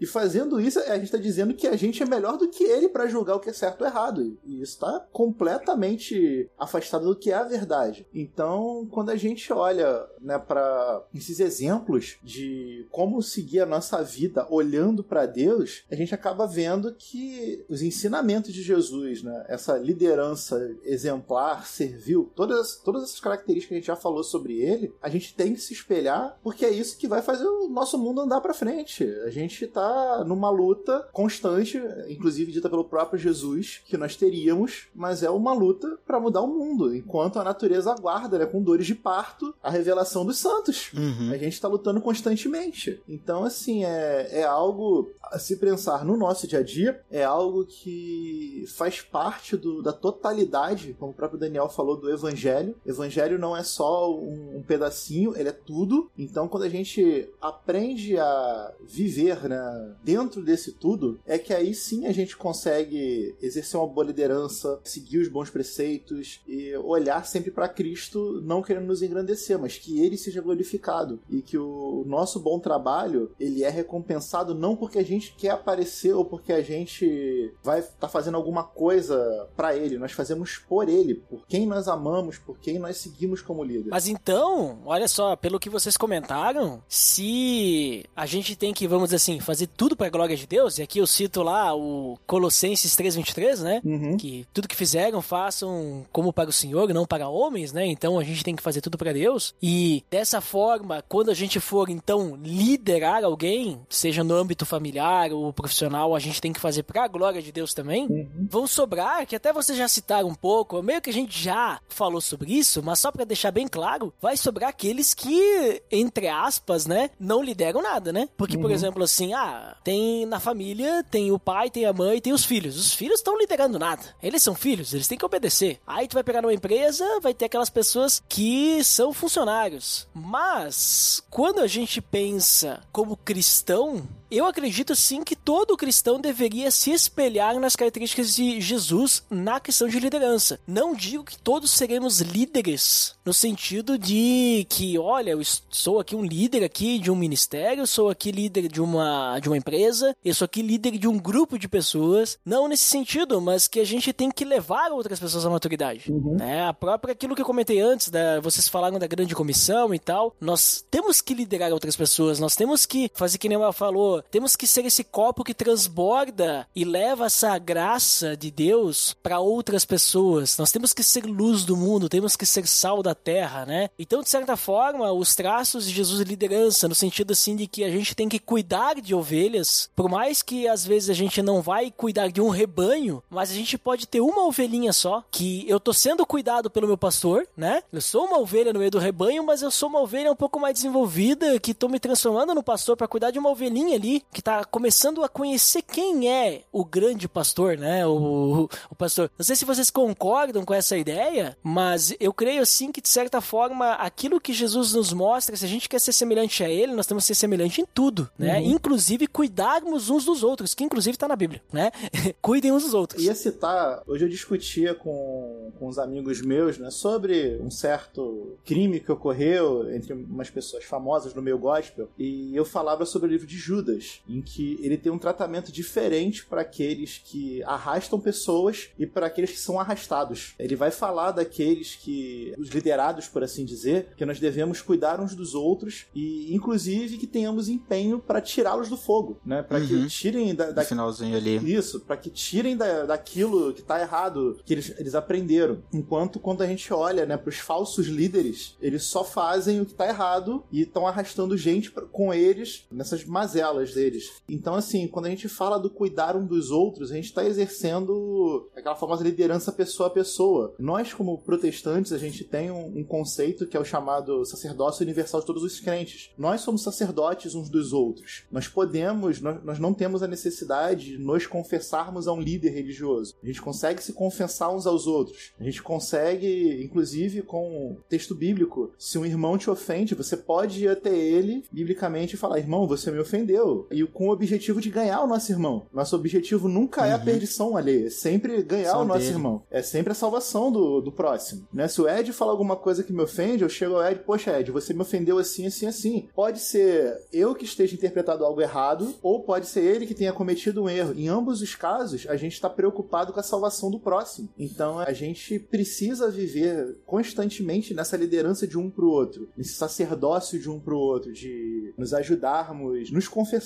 E 0.00 0.06
fazendo 0.06 0.60
isso, 0.60 0.78
a 0.80 0.94
gente 0.94 1.04
está 1.04 1.18
dizendo 1.18 1.54
que 1.54 1.66
a 1.66 1.76
gente 1.76 2.02
é 2.02 2.06
melhor 2.06 2.36
do 2.36 2.48
que 2.48 2.64
ele 2.64 2.88
para 2.88 3.06
julgar 3.06 3.36
o 3.36 3.40
que 3.40 3.50
é 3.50 3.52
certo 3.52 3.82
ou 3.82 3.86
errado. 3.86 4.38
E 4.44 4.60
isso 4.60 4.74
está 4.74 5.06
completamente 5.12 6.48
afastado 6.58 7.06
do 7.06 7.16
que 7.16 7.30
é 7.30 7.34
a 7.34 7.44
verdade. 7.44 8.06
Então, 8.14 8.86
quando 8.90 9.10
a 9.10 9.16
gente 9.16 9.52
olha 9.52 10.06
né, 10.20 10.38
para 10.38 11.04
esses 11.14 11.40
exemplos 11.40 12.18
de 12.22 12.86
como 12.90 13.22
seguir 13.22 13.60
a 13.60 13.66
nossa 13.66 14.02
vida 14.02 14.46
olhando 14.50 15.02
para 15.02 15.26
Deus, 15.26 15.84
a 15.90 15.94
gente 15.94 16.14
acaba 16.14 16.46
vendo 16.46 16.94
que 16.94 17.64
os 17.68 17.82
ensinamentos 17.82 18.52
de 18.52 18.62
Jesus, 18.62 19.22
né, 19.22 19.44
essa 19.48 19.76
liderança 19.76 20.76
exemplar, 20.84 21.66
servil, 21.66 22.30
todas, 22.34 22.76
todas 22.76 23.04
essas 23.04 23.20
características 23.20 23.68
que 23.68 23.74
a 23.74 23.78
gente 23.78 23.86
já 23.86 23.96
falou 23.96 24.22
sobre 24.22 24.60
ele, 24.60 24.94
a 25.02 25.08
gente 25.08 25.34
tem 25.34 25.54
que 25.54 25.60
se 25.60 25.72
espelhar 25.72 26.38
porque 26.42 26.64
é 26.64 26.70
isso 26.70 26.98
que 26.98 27.08
vai 27.08 27.22
fazer 27.22 27.46
o 27.46 27.68
nosso 27.68 27.98
mundo 27.98 28.20
andar 28.20 28.40
para 28.40 28.54
frente. 28.54 29.04
A 29.24 29.30
gente 29.30 29.66
tá 29.66 30.24
numa 30.26 30.50
luta 30.50 31.08
constante, 31.12 31.80
inclusive 32.08 32.52
dita 32.52 32.68
pelo 32.68 32.84
próprio 32.84 33.18
Jesus, 33.18 33.80
que 33.86 33.96
nós 33.96 34.16
teríamos, 34.16 34.88
mas 34.94 35.22
é 35.22 35.30
uma 35.30 35.52
luta 35.52 35.98
para 36.06 36.20
mudar 36.20 36.40
o 36.40 36.46
mundo, 36.46 36.94
enquanto 36.94 37.38
a 37.38 37.44
natureza 37.44 37.92
aguarda, 37.92 38.38
né, 38.38 38.46
com 38.46 38.62
dores 38.62 38.86
de 38.86 38.94
parto, 38.94 39.54
a 39.62 39.70
revelação 39.70 40.24
dos 40.24 40.38
santos. 40.38 40.92
Uhum. 40.92 41.30
A 41.32 41.36
gente 41.36 41.60
tá 41.60 41.68
lutando 41.68 42.00
constantemente. 42.00 43.00
Então, 43.08 43.44
assim, 43.44 43.84
é, 43.84 44.40
é 44.40 44.44
algo 44.44 45.10
a 45.22 45.38
se 45.38 45.56
pensar 45.56 46.04
no 46.04 46.16
nosso 46.16 46.46
dia 46.46 46.58
a 46.58 46.62
dia, 46.62 47.00
é 47.10 47.22
algo 47.22 47.64
que 47.64 48.64
faz 48.76 49.00
parte 49.00 49.56
do, 49.56 49.82
da 49.82 49.92
totalidade, 49.92 50.96
como 50.98 51.12
o 51.12 51.14
próprio 51.14 51.38
Daniel 51.38 51.68
falou, 51.68 51.96
do 51.96 52.10
evangelho. 52.10 52.74
Evangelho 52.84 53.38
não 53.38 53.56
é 53.56 53.62
só 53.62 54.12
um, 54.12 54.58
um 54.58 54.62
pedacinho, 54.62 55.36
ele 55.36 55.48
é 55.48 55.52
tudo. 55.52 56.10
Então, 56.18 56.48
quando 56.48 56.64
a 56.64 56.68
gente 56.68 57.28
aprende 57.40 58.18
a 58.18 58.72
viver 58.88 59.09
né, 59.48 59.94
dentro 60.02 60.42
desse 60.42 60.72
tudo, 60.72 61.18
é 61.26 61.38
que 61.38 61.52
aí 61.52 61.74
sim 61.74 62.06
a 62.06 62.12
gente 62.12 62.36
consegue 62.36 63.34
exercer 63.40 63.78
uma 63.78 63.86
boa 63.86 64.06
liderança, 64.06 64.80
seguir 64.84 65.18
os 65.18 65.28
bons 65.28 65.50
preceitos 65.50 66.40
e 66.46 66.74
olhar 66.76 67.26
sempre 67.26 67.50
para 67.50 67.68
Cristo, 67.68 68.40
não 68.44 68.62
querendo 68.62 68.86
nos 68.86 69.02
engrandecer, 69.02 69.58
mas 69.58 69.76
que 69.78 70.00
ele 70.00 70.16
seja 70.16 70.40
glorificado 70.40 71.20
e 71.28 71.42
que 71.42 71.58
o 71.58 72.04
nosso 72.06 72.40
bom 72.40 72.58
trabalho 72.58 73.30
ele 73.38 73.64
é 73.64 73.70
recompensado 73.70 74.54
não 74.54 74.76
porque 74.76 74.98
a 74.98 75.04
gente 75.04 75.34
quer 75.36 75.50
aparecer 75.50 76.12
ou 76.12 76.24
porque 76.24 76.52
a 76.52 76.62
gente 76.62 77.52
vai 77.62 77.80
estar 77.80 77.92
tá 78.00 78.08
fazendo 78.08 78.36
alguma 78.36 78.64
coisa 78.64 79.48
para 79.56 79.76
ele, 79.76 79.98
nós 79.98 80.12
fazemos 80.12 80.58
por 80.58 80.88
ele, 80.88 81.14
por 81.14 81.46
quem 81.46 81.66
nós 81.66 81.88
amamos, 81.88 82.38
por 82.38 82.58
quem 82.58 82.78
nós 82.78 82.96
seguimos 82.96 83.40
como 83.40 83.64
líder. 83.64 83.90
Mas 83.90 84.08
então, 84.08 84.78
olha 84.84 85.08
só, 85.08 85.36
pelo 85.36 85.58
que 85.58 85.70
vocês 85.70 85.96
comentaram, 85.96 86.82
se 86.88 88.04
a 88.14 88.26
gente 88.26 88.56
tem 88.56 88.72
que, 88.72 88.86
vamos 88.86 88.99
dizer 89.06 89.16
assim, 89.16 89.40
fazer 89.40 89.66
tudo 89.66 89.96
para 89.96 90.06
a 90.06 90.10
glória 90.10 90.36
de 90.36 90.46
Deus, 90.46 90.78
e 90.78 90.82
aqui 90.82 90.98
eu 90.98 91.06
cito 91.06 91.42
lá 91.42 91.74
o 91.74 92.18
Colossenses 92.26 92.94
3:23, 92.96 93.62
né? 93.62 93.80
Uhum. 93.84 94.16
Que 94.16 94.46
tudo 94.52 94.68
que 94.68 94.76
fizeram 94.76 95.22
façam 95.22 96.06
como 96.12 96.32
para 96.32 96.50
o 96.50 96.52
Senhor, 96.52 96.92
não 96.92 97.06
para 97.06 97.28
homens, 97.28 97.72
né? 97.72 97.86
Então 97.86 98.18
a 98.18 98.24
gente 98.24 98.44
tem 98.44 98.56
que 98.56 98.62
fazer 98.62 98.80
tudo 98.80 98.98
para 98.98 99.12
Deus. 99.12 99.54
E 99.62 100.04
dessa 100.10 100.40
forma, 100.40 101.04
quando 101.08 101.30
a 101.30 101.34
gente 101.34 101.60
for 101.60 101.88
então 101.88 102.38
liderar 102.42 103.24
alguém, 103.24 103.80
seja 103.88 104.24
no 104.24 104.34
âmbito 104.34 104.66
familiar 104.66 105.32
ou 105.32 105.52
profissional, 105.52 106.14
a 106.14 106.18
gente 106.18 106.40
tem 106.40 106.52
que 106.52 106.60
fazer 106.60 106.82
para 106.82 107.04
a 107.04 107.08
glória 107.08 107.42
de 107.42 107.52
Deus 107.52 107.74
também. 107.74 108.06
Uhum. 108.06 108.48
Vão 108.50 108.66
sobrar, 108.66 109.26
que 109.26 109.36
até 109.36 109.52
vocês 109.52 109.76
já 109.76 109.88
citaram 109.88 110.28
um 110.28 110.34
pouco, 110.34 110.82
meio 110.82 111.00
que 111.00 111.10
a 111.10 111.12
gente 111.12 111.38
já 111.42 111.80
falou 111.88 112.20
sobre 112.20 112.52
isso, 112.52 112.82
mas 112.82 112.98
só 112.98 113.10
para 113.10 113.24
deixar 113.24 113.50
bem 113.50 113.68
claro, 113.68 114.12
vai 114.20 114.36
sobrar 114.36 114.70
aqueles 114.70 115.14
que, 115.14 115.82
entre 115.90 116.28
aspas, 116.28 116.86
né, 116.86 117.10
não 117.18 117.42
lideram 117.42 117.82
nada, 117.82 118.12
né? 118.12 118.28
Porque, 118.36 118.56
por 118.56 118.70
Uhum. 118.70 118.74
Exemplo, 118.90 119.04
assim, 119.04 119.32
ah, 119.32 119.76
tem 119.82 120.26
na 120.26 120.40
família, 120.40 121.04
tem 121.10 121.30
o 121.30 121.38
pai, 121.38 121.70
tem 121.70 121.86
a 121.86 121.92
mãe, 121.92 122.20
tem 122.20 122.32
os 122.32 122.44
filhos. 122.44 122.76
Os 122.76 122.92
filhos 122.92 123.20
estão 123.20 123.38
liderando 123.38 123.78
nada. 123.78 124.02
Eles 124.22 124.42
são 124.42 124.54
filhos, 124.54 124.92
eles 124.92 125.08
têm 125.08 125.16
que 125.16 125.24
obedecer. 125.24 125.80
Aí 125.86 126.08
tu 126.08 126.14
vai 126.14 126.24
pegar 126.24 126.42
numa 126.42 126.52
empresa, 126.52 127.04
vai 127.20 127.32
ter 127.32 127.46
aquelas 127.46 127.70
pessoas 127.70 128.22
que 128.28 128.82
são 128.84 129.12
funcionários. 129.12 130.08
Mas, 130.12 131.22
quando 131.30 131.60
a 131.60 131.66
gente 131.66 132.00
pensa 132.00 132.82
como 132.92 133.16
cristão, 133.16 134.06
eu 134.30 134.46
acredito 134.46 134.94
sim 134.94 135.24
que 135.24 135.34
todo 135.34 135.76
cristão 135.76 136.20
deveria 136.20 136.70
se 136.70 136.90
espelhar 136.92 137.58
nas 137.58 137.74
características 137.74 138.34
de 138.34 138.60
Jesus 138.60 139.24
na 139.28 139.58
questão 139.58 139.88
de 139.88 139.98
liderança. 139.98 140.60
Não 140.66 140.94
digo 140.94 141.24
que 141.24 141.38
todos 141.38 141.70
seremos 141.70 142.20
líderes 142.20 143.16
no 143.24 143.34
sentido 143.34 143.98
de 143.98 144.66
que, 144.68 144.98
olha, 144.98 145.30
eu 145.30 145.42
sou 145.70 145.98
aqui 145.98 146.14
um 146.14 146.24
líder 146.24 146.64
aqui 146.64 146.98
de 146.98 147.10
um 147.10 147.16
ministério, 147.16 147.86
sou 147.86 148.08
aqui 148.08 148.30
líder 148.30 148.68
de 148.68 148.80
uma 148.80 149.38
de 149.40 149.48
uma 149.48 149.56
empresa, 149.56 150.14
eu 150.24 150.34
sou 150.34 150.44
aqui 150.44 150.62
líder 150.62 150.98
de 150.98 151.08
um 151.08 151.18
grupo 151.18 151.58
de 151.58 151.68
pessoas. 151.68 152.38
Não 152.44 152.68
nesse 152.68 152.84
sentido, 152.84 153.40
mas 153.40 153.66
que 153.66 153.80
a 153.80 153.84
gente 153.84 154.12
tem 154.12 154.30
que 154.30 154.44
levar 154.44 154.92
outras 154.92 155.18
pessoas 155.18 155.44
à 155.44 155.50
maturidade. 155.50 156.10
Né? 156.12 156.64
A 156.64 156.72
própria 156.72 157.12
aquilo 157.12 157.34
que 157.34 157.42
eu 157.42 157.46
comentei 157.46 157.80
antes, 157.80 158.08
da, 158.08 158.40
vocês 158.40 158.68
falaram 158.68 158.98
da 158.98 159.06
grande 159.06 159.34
comissão 159.34 159.94
e 159.94 159.98
tal. 159.98 160.34
Nós 160.40 160.84
temos 160.90 161.20
que 161.20 161.34
liderar 161.34 161.72
outras 161.72 161.96
pessoas, 161.96 162.38
nós 162.38 162.54
temos 162.54 162.86
que 162.86 163.10
fazer 163.14 163.38
que 163.38 163.48
nem 163.48 163.56
ela 163.56 163.72
falou, 163.72 164.19
temos 164.30 164.56
que 164.56 164.66
ser 164.66 164.84
esse 164.84 165.04
copo 165.04 165.44
que 165.44 165.54
transborda 165.54 166.66
e 166.74 166.84
leva 166.84 167.26
essa 167.26 167.56
graça 167.58 168.36
de 168.36 168.50
Deus 168.50 169.16
para 169.22 169.40
outras 169.40 169.84
pessoas. 169.84 170.56
Nós 170.58 170.72
temos 170.72 170.92
que 170.92 171.02
ser 171.02 171.24
luz 171.24 171.64
do 171.64 171.76
mundo, 171.76 172.08
temos 172.08 172.36
que 172.36 172.46
ser 172.46 172.66
sal 172.66 173.02
da 173.02 173.14
terra, 173.14 173.64
né? 173.66 173.90
Então, 173.98 174.22
de 174.22 174.28
certa 174.28 174.56
forma, 174.56 175.12
os 175.12 175.34
traços 175.34 175.86
de 175.86 175.92
Jesus 175.92 176.18
de 176.18 176.24
liderança, 176.24 176.88
no 176.88 176.94
sentido 176.94 177.32
assim 177.32 177.56
de 177.56 177.66
que 177.66 177.84
a 177.84 177.90
gente 177.90 178.14
tem 178.14 178.28
que 178.28 178.38
cuidar 178.38 179.00
de 179.00 179.14
ovelhas, 179.14 179.90
por 179.94 180.08
mais 180.08 180.42
que 180.42 180.66
às 180.66 180.84
vezes 180.84 181.10
a 181.10 181.14
gente 181.14 181.42
não 181.42 181.62
vai 181.62 181.90
cuidar 181.90 182.28
de 182.28 182.40
um 182.40 182.48
rebanho, 182.48 183.22
mas 183.28 183.50
a 183.50 183.54
gente 183.54 183.76
pode 183.78 184.06
ter 184.06 184.20
uma 184.20 184.46
ovelhinha 184.46 184.92
só, 184.92 185.24
que 185.30 185.64
eu 185.68 185.78
tô 185.78 185.92
sendo 185.92 186.26
cuidado 186.26 186.70
pelo 186.70 186.86
meu 186.86 186.98
pastor, 186.98 187.46
né? 187.56 187.82
Eu 187.92 188.00
sou 188.00 188.24
uma 188.26 188.38
ovelha 188.38 188.72
no 188.72 188.78
meio 188.78 188.90
do 188.90 188.98
rebanho, 188.98 189.44
mas 189.44 189.62
eu 189.62 189.70
sou 189.70 189.88
uma 189.88 190.00
ovelha 190.00 190.32
um 190.32 190.36
pouco 190.36 190.58
mais 190.58 190.74
desenvolvida, 190.74 191.58
que 191.60 191.74
tô 191.74 191.88
me 191.88 192.00
transformando 192.00 192.54
no 192.54 192.62
pastor 192.62 192.96
para 192.96 193.08
cuidar 193.08 193.30
de 193.30 193.38
uma 193.38 193.50
ovelhinha 193.50 193.96
ali, 193.96 194.09
que 194.32 194.42
tá 194.42 194.64
começando 194.64 195.22
a 195.22 195.28
conhecer 195.28 195.82
quem 195.82 196.28
é 196.28 196.62
o 196.72 196.84
grande 196.84 197.28
pastor, 197.28 197.76
né? 197.76 198.06
O, 198.06 198.68
o 198.90 198.94
pastor. 198.94 199.30
Não 199.38 199.44
sei 199.44 199.54
se 199.54 199.64
vocês 199.64 199.90
concordam 199.90 200.64
com 200.64 200.74
essa 200.74 200.96
ideia, 200.96 201.56
mas 201.62 202.14
eu 202.18 202.32
creio 202.32 202.62
assim 202.62 202.90
que 202.90 203.00
de 203.00 203.08
certa 203.08 203.40
forma 203.40 203.92
aquilo 203.92 204.40
que 204.40 204.52
Jesus 204.52 204.94
nos 204.94 205.12
mostra, 205.12 205.56
se 205.56 205.64
a 205.64 205.68
gente 205.68 205.88
quer 205.88 206.00
ser 206.00 206.12
semelhante 206.12 206.64
a 206.64 206.68
ele, 206.68 206.94
nós 206.94 207.06
temos 207.06 207.24
que 207.24 207.28
ser 207.28 207.40
semelhante 207.40 207.80
em 207.80 207.86
tudo, 207.86 208.28
né? 208.38 208.60
Inclusive 208.62 209.26
cuidarmos 209.26 210.10
uns 210.10 210.24
dos 210.24 210.42
outros, 210.42 210.74
que 210.74 210.84
inclusive 210.84 211.16
tá 211.16 211.28
na 211.28 211.36
Bíblia, 211.36 211.62
né? 211.72 211.90
Cuidem 212.40 212.72
uns 212.72 212.82
dos 212.82 212.94
outros. 212.94 213.22
Ia 213.22 213.34
citar, 213.34 214.02
hoje 214.06 214.24
eu 214.24 214.28
discutia 214.28 214.94
com, 214.94 215.70
com 215.78 215.88
uns 215.88 215.98
amigos 215.98 216.40
meus, 216.40 216.78
né, 216.78 216.90
sobre 216.90 217.58
um 217.60 217.70
certo 217.70 218.56
crime 218.64 219.00
que 219.00 219.12
ocorreu 219.12 219.92
entre 219.94 220.12
umas 220.12 220.50
pessoas 220.50 220.84
famosas 220.84 221.34
no 221.34 221.42
meio 221.42 221.58
gospel, 221.58 222.08
e 222.18 222.54
eu 222.54 222.64
falava 222.64 223.04
sobre 223.04 223.28
o 223.28 223.30
livro 223.30 223.46
de 223.46 223.56
Judas, 223.56 223.99
em 224.28 224.40
que 224.40 224.78
ele 224.82 224.96
tem 224.96 225.10
um 225.12 225.18
tratamento 225.18 225.70
diferente 225.72 226.44
para 226.46 226.60
aqueles 226.62 227.20
que 227.24 227.62
arrastam 227.64 228.18
pessoas 228.20 228.88
e 228.98 229.06
para 229.06 229.26
aqueles 229.26 229.50
que 229.50 229.58
são 229.58 229.78
arrastados. 229.80 230.54
Ele 230.58 230.76
vai 230.76 230.90
falar 230.90 231.32
daqueles 231.32 231.96
que, 231.96 232.54
os 232.58 232.68
liderados, 232.68 233.28
por 233.28 233.42
assim 233.42 233.64
dizer, 233.64 234.08
que 234.16 234.24
nós 234.24 234.38
devemos 234.40 234.80
cuidar 234.82 235.20
uns 235.20 235.34
dos 235.34 235.54
outros 235.54 236.06
e, 236.14 236.54
inclusive, 236.54 237.18
que 237.18 237.26
tenhamos 237.26 237.68
empenho 237.68 238.18
para 238.18 238.40
tirá-los 238.40 238.88
do 238.88 238.96
fogo, 238.96 239.38
né, 239.44 239.62
para 239.62 239.80
que 239.80 239.94
Uhum. 239.94 240.06
tirem 240.06 240.54
da, 240.54 240.70
da 240.70 240.84
finalzinho 240.84 241.36
ali. 241.36 241.56
isso, 241.74 242.00
para 242.00 242.16
que 242.16 242.30
tirem 242.30 242.76
da, 242.76 243.04
daquilo 243.04 243.72
que 243.72 243.82
tá 243.82 244.00
errado, 244.00 244.58
que 244.64 244.74
eles, 244.74 244.92
eles 244.98 245.14
aprenderam. 245.14 245.82
Enquanto 245.92 246.38
quando 246.40 246.62
a 246.62 246.66
gente 246.66 246.92
olha, 246.92 247.26
né, 247.26 247.36
pros 247.36 247.56
falsos 247.58 248.06
líderes, 248.06 248.76
eles 248.80 249.04
só 249.04 249.24
fazem 249.24 249.80
o 249.80 249.86
que 249.86 249.94
tá 249.94 250.08
errado 250.08 250.64
e 250.70 250.82
estão 250.82 251.06
arrastando 251.06 251.56
gente 251.56 251.90
pra- 251.90 252.04
com 252.06 252.32
eles 252.32 252.86
nessas 252.90 253.24
mazelas 253.24 253.89
deles. 253.94 254.32
Então, 254.48 254.74
assim, 254.74 255.06
quando 255.08 255.26
a 255.26 255.30
gente 255.30 255.48
fala 255.48 255.78
do 255.78 255.90
cuidar 255.90 256.36
um 256.36 256.46
dos 256.46 256.70
outros, 256.70 257.10
a 257.10 257.14
gente 257.14 257.32
tá 257.32 257.44
exercendo 257.44 258.68
aquela 258.74 258.96
famosa 258.96 259.24
liderança 259.24 259.72
pessoa 259.72 260.08
a 260.08 260.12
pessoa. 260.12 260.74
Nós, 260.78 261.12
como 261.12 261.38
protestantes, 261.38 262.12
a 262.12 262.18
gente 262.18 262.44
tem 262.44 262.70
um, 262.70 262.98
um 262.98 263.04
conceito 263.04 263.66
que 263.66 263.76
é 263.76 263.80
o 263.80 263.84
chamado 263.84 264.44
sacerdócio 264.44 265.02
universal 265.02 265.40
de 265.40 265.46
todos 265.46 265.62
os 265.62 265.80
crentes. 265.80 266.30
Nós 266.36 266.60
somos 266.60 266.82
sacerdotes 266.82 267.54
uns 267.54 267.68
dos 267.68 267.92
outros. 267.92 268.44
Nós 268.50 268.68
podemos, 268.68 269.40
nós, 269.40 269.62
nós 269.64 269.78
não 269.78 269.94
temos 269.94 270.22
a 270.22 270.28
necessidade 270.28 271.10
de 271.10 271.18
nos 271.18 271.46
confessarmos 271.46 272.28
a 272.28 272.32
um 272.32 272.40
líder 272.40 272.70
religioso. 272.70 273.34
A 273.42 273.46
gente 273.46 273.62
consegue 273.62 274.02
se 274.02 274.12
confessar 274.12 274.70
uns 274.74 274.86
aos 274.86 275.06
outros. 275.06 275.52
A 275.58 275.64
gente 275.64 275.82
consegue, 275.82 276.82
inclusive 276.82 277.42
com 277.42 277.96
texto 278.08 278.34
bíblico, 278.34 278.92
se 278.98 279.18
um 279.18 279.26
irmão 279.26 279.56
te 279.56 279.70
ofende, 279.70 280.14
você 280.14 280.36
pode 280.36 280.84
ir 280.84 280.88
até 280.88 281.16
ele, 281.16 281.64
biblicamente, 281.70 282.34
e 282.34 282.38
falar: 282.38 282.58
irmão, 282.58 282.86
você 282.86 283.10
me 283.10 283.18
ofendeu. 283.18 283.69
E 283.90 284.04
com 284.04 284.28
o 284.28 284.32
objetivo 284.32 284.80
de 284.80 284.90
ganhar 284.90 285.22
o 285.22 285.26
nosso 285.26 285.50
irmão. 285.52 285.86
Nosso 285.92 286.16
objetivo 286.16 286.68
nunca 286.68 287.06
é 287.06 287.12
a 287.12 287.18
perdição 287.18 287.76
alheia, 287.76 288.06
é 288.06 288.10
sempre 288.10 288.62
ganhar 288.62 288.98
o 288.98 289.04
nosso 289.04 289.20
dele. 289.20 289.32
irmão. 289.32 289.62
É 289.70 289.82
sempre 289.82 290.12
a 290.12 290.14
salvação 290.14 290.70
do, 290.70 291.00
do 291.00 291.12
próximo. 291.12 291.66
Né? 291.72 291.88
Se 291.88 292.00
o 292.00 292.08
Ed 292.08 292.32
fala 292.32 292.52
alguma 292.52 292.76
coisa 292.76 293.02
que 293.02 293.12
me 293.12 293.22
ofende, 293.22 293.62
eu 293.62 293.68
chego 293.68 293.96
ao 293.96 294.04
Ed, 294.04 294.20
poxa, 294.20 294.58
Ed, 294.58 294.70
você 294.70 294.92
me 294.92 295.02
ofendeu 295.02 295.38
assim, 295.38 295.66
assim, 295.66 295.86
assim. 295.86 296.28
Pode 296.34 296.60
ser 296.60 297.16
eu 297.32 297.54
que 297.54 297.64
esteja 297.64 297.94
interpretando 297.94 298.44
algo 298.44 298.60
errado, 298.60 299.14
ou 299.22 299.42
pode 299.42 299.66
ser 299.66 299.82
ele 299.82 300.06
que 300.06 300.14
tenha 300.14 300.32
cometido 300.32 300.82
um 300.82 300.88
erro. 300.88 301.14
Em 301.14 301.28
ambos 301.28 301.60
os 301.60 301.74
casos, 301.74 302.26
a 302.28 302.36
gente 302.36 302.54
está 302.54 302.68
preocupado 302.68 303.32
com 303.32 303.40
a 303.40 303.42
salvação 303.42 303.90
do 303.90 303.98
próximo. 303.98 304.48
Então 304.58 304.98
a 304.98 305.12
gente 305.12 305.58
precisa 305.58 306.30
viver 306.30 306.98
constantemente 307.06 307.94
nessa 307.94 308.16
liderança 308.16 308.66
de 308.66 308.78
um 308.78 308.90
pro 308.90 309.08
outro, 309.08 309.48
nesse 309.56 309.74
sacerdócio 309.74 310.58
de 310.58 310.68
um 310.68 310.78
pro 310.78 310.98
outro, 310.98 311.32
de 311.32 311.92
nos 311.96 312.12
ajudarmos, 312.14 313.10
nos 313.10 313.28
confessarmos, 313.28 313.59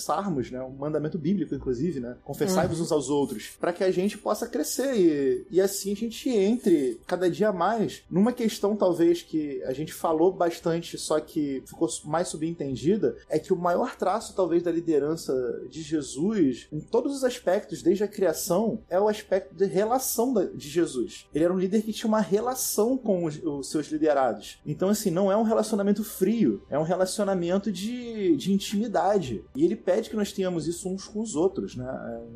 né? 0.51 0.62
Um 0.62 0.70
mandamento 0.70 1.18
bíblico, 1.18 1.55
inclusive, 1.55 2.01
né? 2.01 2.16
Confessai-vos 2.24 2.80
uns 2.80 2.92
aos 2.92 3.09
outros, 3.09 3.51
para 3.61 3.72
que 3.72 3.84
a 3.84 3.90
gente 3.90 4.18
possa 4.18 4.47
crescer 4.47 4.95
e, 4.95 5.47
e 5.51 5.61
assim 5.61 5.92
a 5.92 5.97
gente 5.97 6.28
entre 6.28 7.01
cada 7.07 7.30
dia 7.30 7.53
mais 7.53 8.03
numa 8.11 8.32
questão, 8.32 8.76
talvez, 8.76 9.22
que 9.22 9.62
a 9.64 9.72
gente 9.72 9.92
falou 9.92 10.32
bastante, 10.32 10.99
só 10.99 11.20
que 11.20 11.62
ficou 11.66 11.88
mais 12.05 12.28
subentendida, 12.28 13.16
é 13.28 13.38
que 13.38 13.53
o 13.53 13.57
maior 13.57 13.97
traço, 13.97 14.34
talvez, 14.34 14.62
da 14.62 14.70
liderança 14.70 15.34
de 15.68 15.82
Jesus, 15.82 16.68
em 16.72 16.80
todos 16.80 17.16
os 17.16 17.24
aspectos, 17.24 17.82
desde 17.82 18.05
a 18.05 18.09
criação, 18.09 18.80
é 18.88 18.99
o 18.99 19.09
aspecto 19.09 19.55
de 19.55 19.66
relação 19.66 20.34
de 20.55 20.68
Jesus. 20.68 21.26
Ele 21.34 21.45
era 21.45 21.53
um 21.53 21.59
líder 21.59 21.82
que 21.82 21.92
tinha 21.92 22.09
uma 22.09 22.20
relação 22.20 22.97
com 22.97 23.24
os, 23.24 23.42
os 23.42 23.70
seus 23.70 23.88
liderados. 23.88 24.59
Então, 24.66 24.88
assim, 24.88 25.11
não 25.11 25.30
é 25.30 25.36
um 25.36 25.42
relacionamento 25.42 26.03
frio, 26.03 26.62
é 26.70 26.78
um 26.78 26.82
relacionamento 26.82 27.70
de, 27.70 28.36
de 28.36 28.53
intimidade. 28.53 29.45
E 29.55 29.64
ele 29.64 29.76
pede 29.85 30.11
que 30.11 30.16
nós 30.16 30.32
tenhamos 30.32 30.66
isso 30.66 30.89
uns 30.89 31.05
com 31.07 31.20
os 31.20 31.35
outros, 31.37 31.76
né? 31.76 31.87